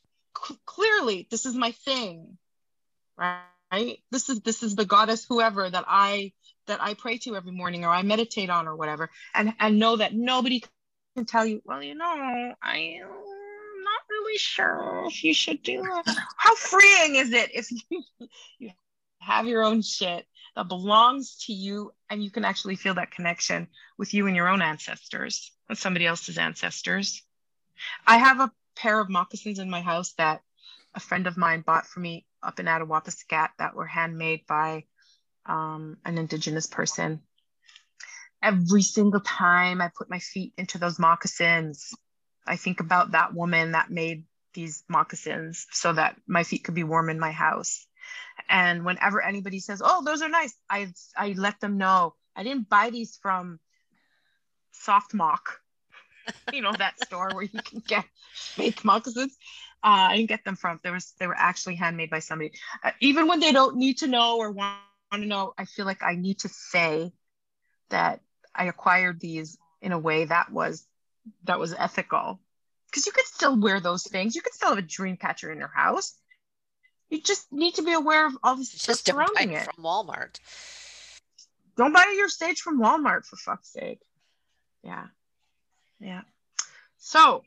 clearly 0.66 1.28
this 1.30 1.46
is 1.46 1.54
my 1.54 1.70
thing. 1.70 2.40
Right? 3.16 4.00
This 4.10 4.30
is 4.30 4.40
this 4.42 4.64
is 4.64 4.76
the 4.76 4.84
goddess 4.84 5.28
whoever 5.30 5.70
that 5.70 5.86
i 5.88 6.32
that 6.66 6.82
i 6.82 6.96
pray 6.96 7.20
to 7.20 7.36
every 7.36 7.52
morning 7.52 7.86
or 7.86 7.90
i 7.90 8.02
meditate 8.02 8.50
on 8.50 8.68
or 8.68 8.76
whatever. 8.76 9.12
And 9.36 9.54
and 9.60 9.78
know 9.78 9.98
that 9.98 10.16
nobody 10.16 10.64
can 11.16 11.26
tell 11.26 11.46
you 11.46 11.62
well 11.66 11.84
you 11.84 11.94
know 11.94 12.56
i 12.64 12.78
am 12.78 13.08
not 13.08 14.02
really 14.10 14.40
sure 14.40 15.04
if 15.06 15.24
you 15.24 15.36
should 15.36 15.62
do 15.62 15.84
that 15.84 16.18
how 16.36 16.56
freeing 16.56 17.16
is 17.16 17.32
it 17.32 17.52
if 17.54 17.70
you, 17.90 18.04
you 18.58 18.72
have 19.20 19.46
your 19.46 19.64
own 19.64 19.84
shit 19.84 20.26
that 20.56 20.68
belongs 20.68 21.46
to 21.46 21.54
you 21.54 21.92
and 22.10 22.24
you 22.24 22.32
can 22.32 22.44
actually 22.44 22.76
feel 22.76 22.96
that 22.96 23.12
connection 23.12 23.68
with 24.00 24.16
you 24.16 24.26
and 24.26 24.36
your 24.36 24.48
own 24.48 24.64
ancestors 24.64 25.52
and 25.70 25.78
somebody 25.78 26.08
else's 26.08 26.40
ancestors? 26.40 27.22
I 28.08 28.18
have 28.18 28.40
a 28.40 28.52
pair 28.76 29.00
of 29.00 29.10
moccasins 29.10 29.60
in 29.60 29.70
my 29.70 29.82
house 29.82 30.14
that 30.14 30.42
a 30.94 31.00
friend 31.00 31.28
of 31.28 31.38
mine 31.38 31.62
bought 31.62 31.86
for 31.86 32.00
me 32.00 32.26
up 32.42 32.60
in 32.60 32.66
Attawapiskat 32.66 33.50
that 33.58 33.76
were 33.76 33.86
handmade 33.86 34.42
by 34.48 34.86
um, 35.46 35.98
an 36.06 36.18
indigenous 36.18 36.68
person. 36.68 37.22
Every 38.42 38.82
single 38.82 39.22
time 39.22 39.82
I 39.82 39.90
put 39.96 40.10
my 40.10 40.20
feet 40.20 40.54
into 40.58 40.78
those 40.78 41.00
moccasins, 41.00 41.94
I 42.48 42.58
think 42.58 42.80
about 42.80 43.12
that 43.12 43.34
woman 43.34 43.72
that 43.72 43.90
made 43.90 44.26
these 44.54 44.84
moccasins 44.88 45.66
so 45.72 45.94
that 45.94 46.16
my 46.28 46.44
feet 46.44 46.64
could 46.64 46.76
be 46.76 46.84
warm 46.84 47.10
in 47.10 47.20
my 47.20 47.32
house. 47.32 47.86
And 48.50 48.86
whenever 48.86 49.22
anybody 49.22 49.60
says, 49.60 49.82
"Oh, 49.84 50.04
those 50.04 50.22
are 50.22 50.30
nice," 50.30 50.56
I 50.70 50.94
I 51.18 51.30
let 51.30 51.60
them 51.60 51.78
know 51.78 52.16
I 52.36 52.44
didn't 52.44 52.70
buy 52.70 52.90
these 52.90 53.18
from 53.22 53.60
SoftMoc, 54.86 55.40
you 56.54 56.62
know 56.62 56.74
that 56.74 57.00
store 57.04 57.30
where 57.34 57.44
you 57.44 57.62
can 57.62 57.82
get 57.86 58.06
fake 58.34 58.84
moccasins. 58.84 59.36
Uh, 59.84 60.10
I 60.10 60.18
didn't 60.18 60.30
get 60.30 60.44
them 60.44 60.56
from. 60.56 60.80
There 60.84 60.94
was 60.94 61.14
they 61.20 61.28
were 61.28 61.38
actually 61.38 61.76
handmade 61.76 62.10
by 62.10 62.20
somebody. 62.20 62.54
Uh, 62.84 62.92
even 63.00 63.28
when 63.28 63.40
they 63.40 63.52
don't 63.52 63.78
need 63.78 64.00
to 64.00 64.08
know 64.08 64.38
or 64.38 64.52
want 64.52 64.78
to 65.14 65.20
know, 65.20 65.54
I 65.58 65.66
feel 65.66 65.86
like 65.86 66.02
I 66.04 66.16
need 66.16 66.40
to 66.40 66.50
say 66.50 67.12
that 67.90 68.22
I 68.54 68.66
acquired 68.66 69.20
these 69.20 69.58
in 69.82 69.92
a 69.92 70.00
way 70.00 70.26
that 70.26 70.52
was 70.52 70.86
that 71.44 71.60
was 71.60 71.74
ethical. 71.74 72.40
Because 72.90 73.06
you 73.06 73.12
could 73.12 73.26
still 73.26 73.60
wear 73.60 73.80
those 73.80 74.04
things. 74.04 74.36
You 74.36 74.42
could 74.42 74.54
still 74.54 74.70
have 74.70 74.78
a 74.78 74.82
dream 74.82 75.18
catcher 75.18 75.52
in 75.52 75.60
your 75.60 75.72
house. 75.74 76.16
You 77.10 77.22
just 77.22 77.52
need 77.52 77.76
to 77.76 77.84
be 77.84 77.94
aware 77.94 78.26
of 78.26 78.38
all 78.42 78.56
the 78.56 78.64
stuff 78.66 78.98
surrounding 78.98 79.52
it. 79.52 79.64
from 79.64 79.84
Walmart. 79.84 80.40
Don't 81.78 81.94
buy 81.94 82.14
your 82.18 82.30
stage 82.30 82.62
from 82.62 82.80
Walmart 82.80 83.26
for 83.26 83.36
fuck's 83.36 83.72
sake. 83.72 84.00
Yeah. 84.84 85.08
Yeah. 86.00 86.22
So 86.98 87.20
All 87.20 87.44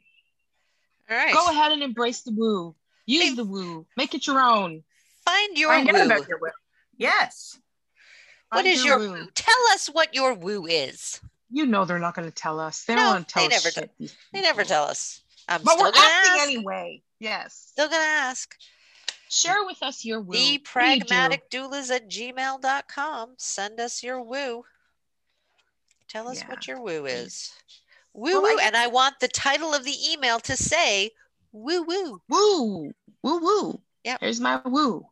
right. 1.11 1.33
go 1.33 1.49
ahead 1.51 1.73
and 1.73 1.83
embrace 1.83 2.23
the 2.23 2.33
woo. 2.33 2.75
Use 3.07 3.25
Hey. 3.31 3.35
the 3.35 3.45
woo. 3.45 3.87
Make 3.97 4.15
it 4.15 4.27
your 4.27 4.41
own. 4.41 4.85
Find 5.25 5.57
your 5.59 5.71
Find 5.73 5.91
woo. 5.93 6.03
about 6.05 6.29
your 6.29 6.39
will. 6.39 6.53
Yes. 6.97 7.59
What 8.51 8.65
Find 8.65 8.67
is 8.69 8.85
your 8.85 8.99
woo? 8.99 9.29
Tell 9.35 9.67
us 9.73 9.87
what 9.89 10.15
your 10.15 10.35
woo 10.35 10.67
is. 10.67 11.21
You 11.51 11.67
know 11.67 11.85
they're 11.85 11.99
not 11.99 12.15
going 12.15 12.29
to 12.29 12.35
tell 12.35 12.61
us. 12.61 12.85
They 12.85 12.95
No, 12.95 13.03
don't 13.03 13.11
want 13.13 13.29
to 13.29 13.35
tell 13.35 13.49
they 13.49 13.55
us 13.57 13.65
never 13.65 13.73
shit. 13.73 13.91
these 13.99 14.15
They 14.33 14.41
never 14.43 14.65
tell 14.65 14.85
us. 14.85 15.23
I'm 15.49 15.63
But 15.63 15.73
still 15.73 15.85
we're 15.87 15.93
gonna 15.93 16.07
asking 16.07 16.33
ask. 16.41 16.43
anyway. 16.51 17.03
Yes. 17.21 17.69
Still 17.73 17.89
gonna 17.89 18.03
ask. 18.05 18.55
Share 19.31 19.65
with 19.65 19.83
us 19.83 20.05
your 20.05 20.21
woo. 20.21 20.33
The 20.35 20.39
What 20.39 20.47
do 20.53 20.59
do? 20.59 20.65
pragmatic 20.65 21.51
doulas 21.51 21.91
at 21.95 22.09
gmail.com. 22.11 23.35
Send 23.39 23.81
us 23.81 24.03
your 24.03 24.23
woo. 24.23 24.65
Tell 26.09 26.29
us 26.29 26.43
what 26.43 26.67
your 26.67 26.81
woo 26.83 27.05
is. 27.07 27.51
Woo 28.19 28.43
woo. 28.43 28.59
And 28.59 28.77
I 28.77 28.87
want 28.89 29.21
the 29.21 29.29
title 29.29 29.73
of 29.75 29.85
the 29.85 29.95
email 30.11 30.41
to 30.41 30.57
say 30.57 31.11
woo 31.53 31.83
woo. 31.85 32.21
Woo. 32.29 32.93
Woo 33.23 33.39
woo. 33.41 33.81
Yeah. 34.05 34.17
Here's 34.21 34.41
my 34.41 34.61
woo. 34.65 35.07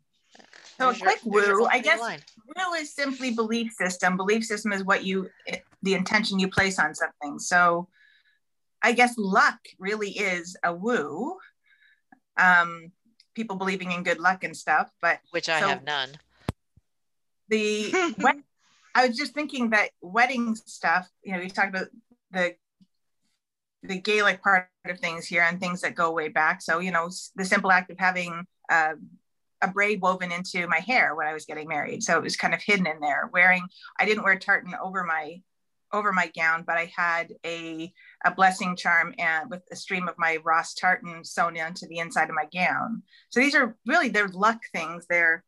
So 0.78 0.88
a 0.90 0.92
There's 0.92 1.00
your- 1.00 1.10
quick 1.10 1.20
your 1.46 1.60
woo, 1.60 1.68
I 1.70 1.78
guess 1.78 2.00
line. 2.00 2.20
will 2.56 2.74
is 2.74 2.92
simply 2.94 3.30
belief 3.32 3.72
system. 3.72 4.16
Belief 4.16 4.44
system 4.44 4.72
is 4.72 4.84
what 4.84 5.04
you, 5.04 5.30
the 5.82 5.94
intention 5.94 6.38
you 6.38 6.48
place 6.48 6.78
on 6.78 6.94
something. 6.94 7.38
So 7.38 7.88
I 8.82 8.92
guess 8.92 9.14
luck 9.16 9.58
really 9.78 10.10
is 10.10 10.56
a 10.62 10.72
woo. 10.74 11.38
Um, 12.36 12.92
people 13.34 13.56
believing 13.56 13.92
in 13.92 14.02
good 14.02 14.18
luck 14.20 14.44
and 14.44 14.56
stuff, 14.56 14.90
but 15.00 15.20
Which 15.30 15.48
I 15.48 15.60
so- 15.60 15.68
have 15.68 15.84
none. 15.84 16.10
the 17.48 17.92
wed- 18.18 18.42
I 18.94 19.06
was 19.06 19.16
just 19.16 19.32
thinking 19.34 19.70
that 19.70 19.90
wedding 20.00 20.54
stuff, 20.56 21.08
you 21.22 21.32
know, 21.32 21.40
you 21.40 21.50
talked 21.50 21.68
about 21.68 21.88
the 22.30 22.56
the 23.82 24.00
Gaelic 24.00 24.42
part 24.42 24.68
of 24.86 24.98
things 24.98 25.26
here 25.26 25.42
and 25.42 25.60
things 25.60 25.80
that 25.82 25.94
go 25.94 26.12
way 26.12 26.28
back. 26.28 26.62
So, 26.62 26.78
you 26.80 26.90
know, 26.90 27.10
the 27.36 27.44
simple 27.44 27.70
act 27.70 27.90
of 27.90 27.98
having 27.98 28.46
uh, 28.70 28.94
a 29.62 29.68
braid 29.68 30.00
woven 30.00 30.32
into 30.32 30.66
my 30.66 30.78
hair 30.80 31.14
when 31.14 31.26
I 31.26 31.32
was 31.32 31.46
getting 31.46 31.68
married. 31.68 32.02
So 32.02 32.16
it 32.16 32.22
was 32.22 32.36
kind 32.36 32.54
of 32.54 32.62
hidden 32.62 32.86
in 32.86 33.00
there. 33.00 33.30
Wearing, 33.32 33.66
I 33.98 34.04
didn't 34.04 34.24
wear 34.24 34.38
tartan 34.38 34.74
over 34.82 35.04
my 35.04 35.40
over 35.92 36.12
my 36.12 36.30
gown, 36.34 36.64
but 36.66 36.76
I 36.76 36.92
had 36.94 37.32
a 37.44 37.92
a 38.24 38.34
blessing 38.34 38.76
charm 38.76 39.14
and 39.18 39.48
with 39.48 39.62
a 39.70 39.76
stream 39.76 40.08
of 40.08 40.16
my 40.18 40.38
Ross 40.44 40.74
tartan 40.74 41.24
sewn 41.24 41.56
into 41.56 41.86
the 41.86 41.98
inside 41.98 42.28
of 42.28 42.34
my 42.34 42.46
gown. 42.52 43.02
So 43.30 43.40
these 43.40 43.54
are 43.54 43.76
really 43.86 44.08
they're 44.08 44.28
luck 44.28 44.60
things. 44.72 45.06
They're 45.08 45.44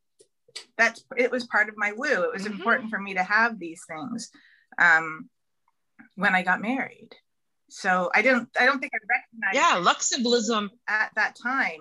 that's 0.76 1.04
it 1.16 1.30
was 1.30 1.46
part 1.46 1.68
of 1.68 1.74
my 1.76 1.92
woo. 1.96 2.22
It 2.22 2.32
was 2.32 2.44
Mhm. 2.44 2.52
important 2.52 2.90
for 2.90 2.98
me 3.00 3.14
to 3.14 3.22
have 3.22 3.58
these 3.58 3.82
things 3.88 4.30
um, 4.78 5.28
when 6.14 6.34
I 6.34 6.42
got 6.42 6.60
married. 6.60 7.14
So 7.70 8.10
I 8.14 8.22
didn't 8.22 8.48
I 8.58 8.66
don't 8.66 8.78
think 8.80 8.92
I 8.94 8.98
recognized 9.08 9.54
Yeah, 9.56 9.78
luck 9.82 10.02
symbolism. 10.02 10.70
at 10.88 11.10
that 11.16 11.36
time 11.42 11.80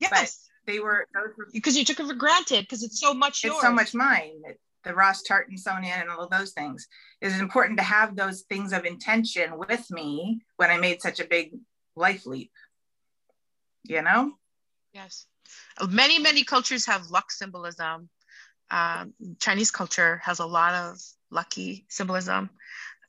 Yes. 0.00 0.48
they 0.66 0.78
were 0.78 1.06
Because 1.52 1.76
you 1.76 1.84
took 1.84 2.00
it 2.00 2.06
for 2.06 2.14
granted 2.14 2.60
because 2.62 2.82
it's 2.82 3.00
so 3.00 3.12
much 3.14 3.42
yours. 3.44 3.54
it's 3.54 3.62
so 3.62 3.72
much 3.72 3.94
mine. 3.94 4.42
The 4.84 4.94
Ross 4.94 5.22
Tartansonia 5.28 6.00
and 6.00 6.08
all 6.08 6.20
of 6.20 6.30
those 6.30 6.52
things. 6.52 6.86
It 7.20 7.26
is 7.28 7.40
important 7.40 7.76
to 7.78 7.84
have 7.84 8.14
those 8.14 8.42
things 8.42 8.72
of 8.72 8.84
intention 8.84 9.58
with 9.58 9.90
me 9.90 10.42
when 10.58 10.70
I 10.70 10.78
made 10.78 11.02
such 11.02 11.18
a 11.18 11.24
big 11.24 11.54
life 11.96 12.24
leap. 12.26 12.52
You 13.84 14.02
know? 14.02 14.32
Yes. 14.92 15.26
Many, 15.90 16.18
many 16.18 16.44
cultures 16.44 16.86
have 16.86 17.10
luck 17.10 17.30
symbolism. 17.32 18.08
Um, 18.70 19.14
Chinese 19.40 19.70
culture 19.70 20.20
has 20.24 20.38
a 20.40 20.46
lot 20.46 20.74
of 20.74 20.98
lucky 21.30 21.86
symbolism 21.88 22.50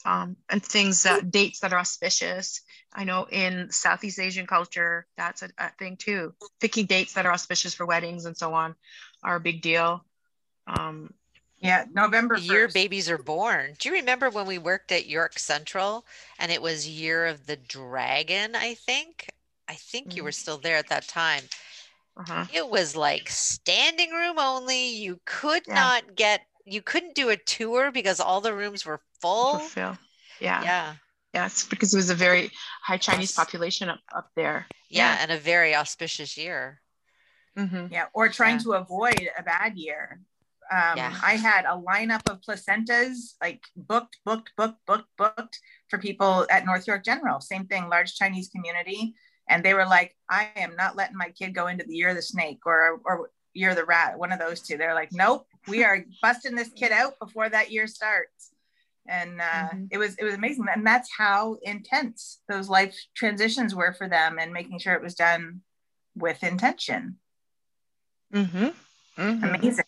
um, 0.07 0.37
and 0.49 0.63
things 0.63 1.03
that 1.03 1.29
dates 1.31 1.59
that 1.59 1.73
are 1.73 1.79
auspicious. 1.79 2.61
I 2.93 3.03
know 3.03 3.27
in 3.29 3.69
Southeast 3.71 4.19
Asian 4.19 4.47
culture, 4.47 5.05
that's 5.17 5.41
a, 5.41 5.49
a, 5.57 5.69
thing 5.77 5.97
too. 5.97 6.33
Picking 6.61 6.85
dates 6.85 7.13
that 7.13 7.25
are 7.25 7.33
auspicious 7.33 7.73
for 7.73 7.85
weddings 7.85 8.25
and 8.25 8.35
so 8.35 8.53
on 8.53 8.73
are 9.21 9.35
a 9.35 9.41
big 9.41 9.61
deal. 9.61 10.05
Um, 10.65 11.13
yeah, 11.59 11.85
November. 11.93 12.37
The 12.37 12.45
year 12.45 12.67
babies 12.69 13.09
are 13.09 13.17
born. 13.17 13.73
Do 13.79 13.89
you 13.89 13.95
remember 13.95 14.29
when 14.29 14.47
we 14.47 14.59
worked 14.59 14.93
at 14.93 15.07
York 15.07 15.37
Central 15.39 16.05
and 16.39 16.53
it 16.53 16.61
was 16.61 16.87
Year 16.87 17.25
of 17.25 17.45
the 17.45 17.57
Dragon? 17.57 18.55
I 18.55 18.75
think. 18.75 19.27
I 19.67 19.73
think 19.73 20.07
mm-hmm. 20.07 20.17
you 20.17 20.23
were 20.23 20.31
mm. 20.31 20.35
still 20.35 20.57
there 20.57 20.77
at 20.77 20.87
that 20.87 21.07
time. 21.09 21.43
Uh-huh. 22.15 22.45
It 22.53 22.69
was 22.69 22.95
like 22.95 23.29
standing 23.29 24.11
room 24.11 24.39
only. 24.39 24.95
You 24.95 25.19
could 25.25 25.63
yeah. 25.67 25.73
not 25.73 26.15
get. 26.15 26.46
You 26.69 26.81
couldn't 26.81 27.15
do 27.15 27.29
a 27.29 27.37
tour 27.37 27.91
because 27.91 28.19
all 28.19 28.41
the 28.41 28.53
rooms 28.53 28.85
were 28.85 28.99
full. 29.21 29.61
Yeah. 29.75 29.95
Yeah. 30.63 30.93
Yes, 31.33 31.67
because 31.67 31.93
it 31.93 31.97
was 31.97 32.09
a 32.09 32.15
very 32.15 32.49
high 32.81 32.97
Chinese 32.97 33.33
population 33.33 33.89
up, 33.89 33.99
up 34.15 34.29
there. 34.35 34.65
Yeah, 34.89 35.13
yeah. 35.13 35.17
and 35.21 35.31
a 35.31 35.37
very 35.37 35.75
auspicious 35.75 36.37
year. 36.37 36.81
Mm-hmm. 37.57 37.87
Yeah, 37.91 38.05
or 38.13 38.29
trying 38.29 38.55
yeah. 38.55 38.63
to 38.63 38.73
avoid 38.73 39.29
a 39.37 39.43
bad 39.43 39.77
year. 39.77 40.21
Um, 40.71 40.97
yeah. 40.97 41.13
I 41.23 41.35
had 41.35 41.65
a 41.65 41.77
lineup 41.77 42.29
of 42.29 42.41
placentas, 42.41 43.35
like 43.41 43.63
booked, 43.75 44.17
booked, 44.25 44.51
booked, 44.57 44.85
booked, 44.85 45.09
booked 45.17 45.59
for 45.89 45.99
people 45.99 46.45
at 46.49 46.65
North 46.65 46.87
York 46.87 47.03
General. 47.05 47.39
Same 47.39 47.65
thing, 47.65 47.87
large 47.87 48.15
Chinese 48.15 48.49
community. 48.49 49.13
And 49.49 49.63
they 49.63 49.73
were 49.73 49.85
like, 49.85 50.15
I 50.29 50.49
am 50.55 50.75
not 50.75 50.95
letting 50.95 51.17
my 51.17 51.29
kid 51.29 51.55
go 51.55 51.67
into 51.67 51.85
the 51.85 51.95
year 51.95 52.09
of 52.09 52.15
the 52.15 52.21
snake 52.21 52.59
or, 52.65 52.99
or 53.05 53.29
year 53.53 53.69
of 53.69 53.75
the 53.75 53.85
rat, 53.85 54.19
one 54.19 54.31
of 54.31 54.39
those 54.39 54.61
two. 54.61 54.77
They're 54.77 54.93
like, 54.93 55.11
nope, 55.11 55.47
we 55.67 55.83
are 55.83 56.05
busting 56.21 56.55
this 56.55 56.69
kid 56.69 56.91
out 56.91 57.19
before 57.19 57.49
that 57.49 57.71
year 57.71 57.87
starts. 57.87 58.51
And 59.07 59.39
uh, 59.39 59.43
mm-hmm. 59.43 59.85
it 59.91 59.97
was 59.97 60.15
it 60.15 60.25
was 60.25 60.33
amazing, 60.33 60.65
and 60.73 60.85
that's 60.85 61.09
how 61.17 61.57
intense 61.61 62.41
those 62.49 62.67
life 62.67 62.93
transitions 63.15 63.73
were 63.73 63.93
for 63.93 64.09
them, 64.09 64.37
and 64.37 64.51
making 64.51 64.79
sure 64.79 64.95
it 64.95 65.01
was 65.01 65.15
done 65.15 65.61
with 66.13 66.43
intention. 66.43 67.17
Mm-hmm. 68.33 68.67
Mm-hmm. 69.17 69.43
Amazing. 69.43 69.85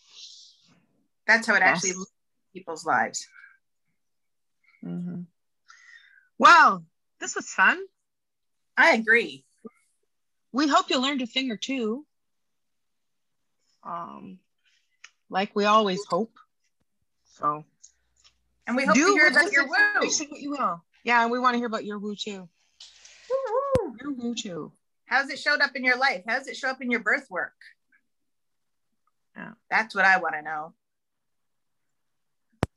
That's 1.26 1.46
how 1.46 1.54
it 1.54 1.60
yes. 1.60 1.84
actually 1.84 2.02
people's 2.54 2.86
lives. 2.86 3.26
Mm-hmm. 4.82 5.22
Well, 6.38 6.84
this 7.20 7.36
was 7.36 7.46
fun. 7.50 7.78
I 8.76 8.94
agree. 8.94 9.44
We 10.52 10.66
hope 10.66 10.88
you 10.88 10.98
learned 10.98 11.20
a 11.20 11.26
thing 11.26 11.50
or 11.50 11.58
two. 11.58 12.06
Um, 13.84 14.38
like 15.30 15.54
we 15.54 15.64
always 15.64 16.04
hope. 16.08 16.36
So, 17.38 17.64
and 18.66 18.76
we 18.76 18.84
hope 18.84 18.94
Do 18.94 19.06
to 19.06 19.12
hear 19.12 19.28
about 19.28 19.52
your 19.52 19.64
woo. 19.64 19.74
What 20.00 20.40
you 20.40 20.50
will. 20.50 20.82
Yeah, 21.04 21.22
and 21.22 21.30
we 21.30 21.38
want 21.38 21.54
to 21.54 21.58
hear 21.58 21.66
about 21.66 21.84
your 21.84 21.98
woo 21.98 22.14
too. 22.14 22.48
Woo-hoo. 23.30 23.96
Your 24.02 24.12
woo 24.12 24.34
too. 24.34 24.72
How's 25.06 25.30
it 25.30 25.38
showed 25.38 25.60
up 25.60 25.74
in 25.74 25.84
your 25.84 25.96
life? 25.96 26.22
How's 26.26 26.46
it 26.46 26.56
show 26.56 26.68
up 26.68 26.82
in 26.82 26.90
your 26.90 27.00
birth 27.00 27.28
work? 27.30 27.54
Yeah. 29.36 29.52
That's 29.70 29.94
what 29.94 30.04
I 30.04 30.18
want 30.18 30.34
to 30.34 30.42
know. 30.42 30.72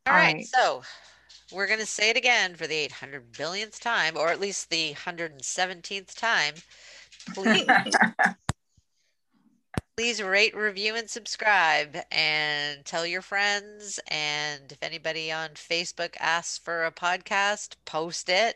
All 0.07 0.13
right. 0.13 0.45
So 0.45 0.83
we're 1.51 1.67
going 1.67 1.79
to 1.79 1.85
say 1.85 2.09
it 2.09 2.17
again 2.17 2.55
for 2.55 2.67
the 2.67 2.75
800 2.75 3.31
billionth 3.33 3.79
time, 3.79 4.17
or 4.17 4.29
at 4.29 4.39
least 4.39 4.69
the 4.69 4.93
117th 4.93 6.17
time. 6.17 6.55
Please, 7.33 7.67
please 9.95 10.21
rate, 10.21 10.55
review, 10.55 10.95
and 10.95 11.09
subscribe, 11.09 11.97
and 12.11 12.83
tell 12.85 13.05
your 13.05 13.21
friends. 13.21 13.99
And 14.07 14.71
if 14.71 14.81
anybody 14.81 15.31
on 15.31 15.49
Facebook 15.49 16.15
asks 16.19 16.57
for 16.57 16.85
a 16.85 16.91
podcast, 16.91 17.75
post 17.85 18.29
it. 18.29 18.55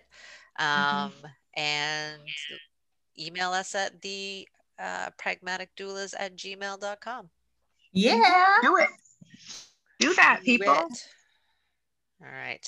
Mm-hmm. 0.60 0.98
Um, 0.98 1.12
mm-hmm. 1.12 1.26
And 1.60 2.22
email 3.20 3.52
us 3.52 3.74
at 3.76 4.02
the 4.02 4.48
uh, 4.80 5.10
pragmatic 5.18 5.76
doulas 5.76 6.14
at 6.18 6.36
gmail.com. 6.36 7.30
Yeah. 7.94 8.58
Do 8.62 8.78
it. 8.78 8.90
Do 10.00 10.14
that, 10.16 10.42
people. 10.44 10.70
All 10.70 10.90
right. 12.22 12.66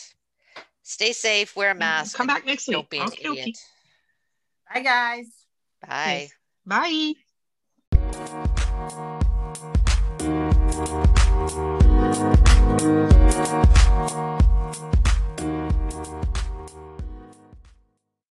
Stay 0.81 1.11
safe. 1.11 1.55
Wear 1.55 1.71
a 1.71 1.75
mask. 1.75 2.17
Come 2.17 2.27
back 2.27 2.45
next 2.45 2.67
week. 2.67 2.75
Don't 2.75 2.89
be 2.89 2.97
an 2.97 3.07
okay, 3.07 3.29
idiot. 3.29 3.57
Bye, 4.73 4.81
guys. 4.81 5.27
Bye. 5.87 6.29
Bye. 6.65 7.13
Bye. 8.01 8.55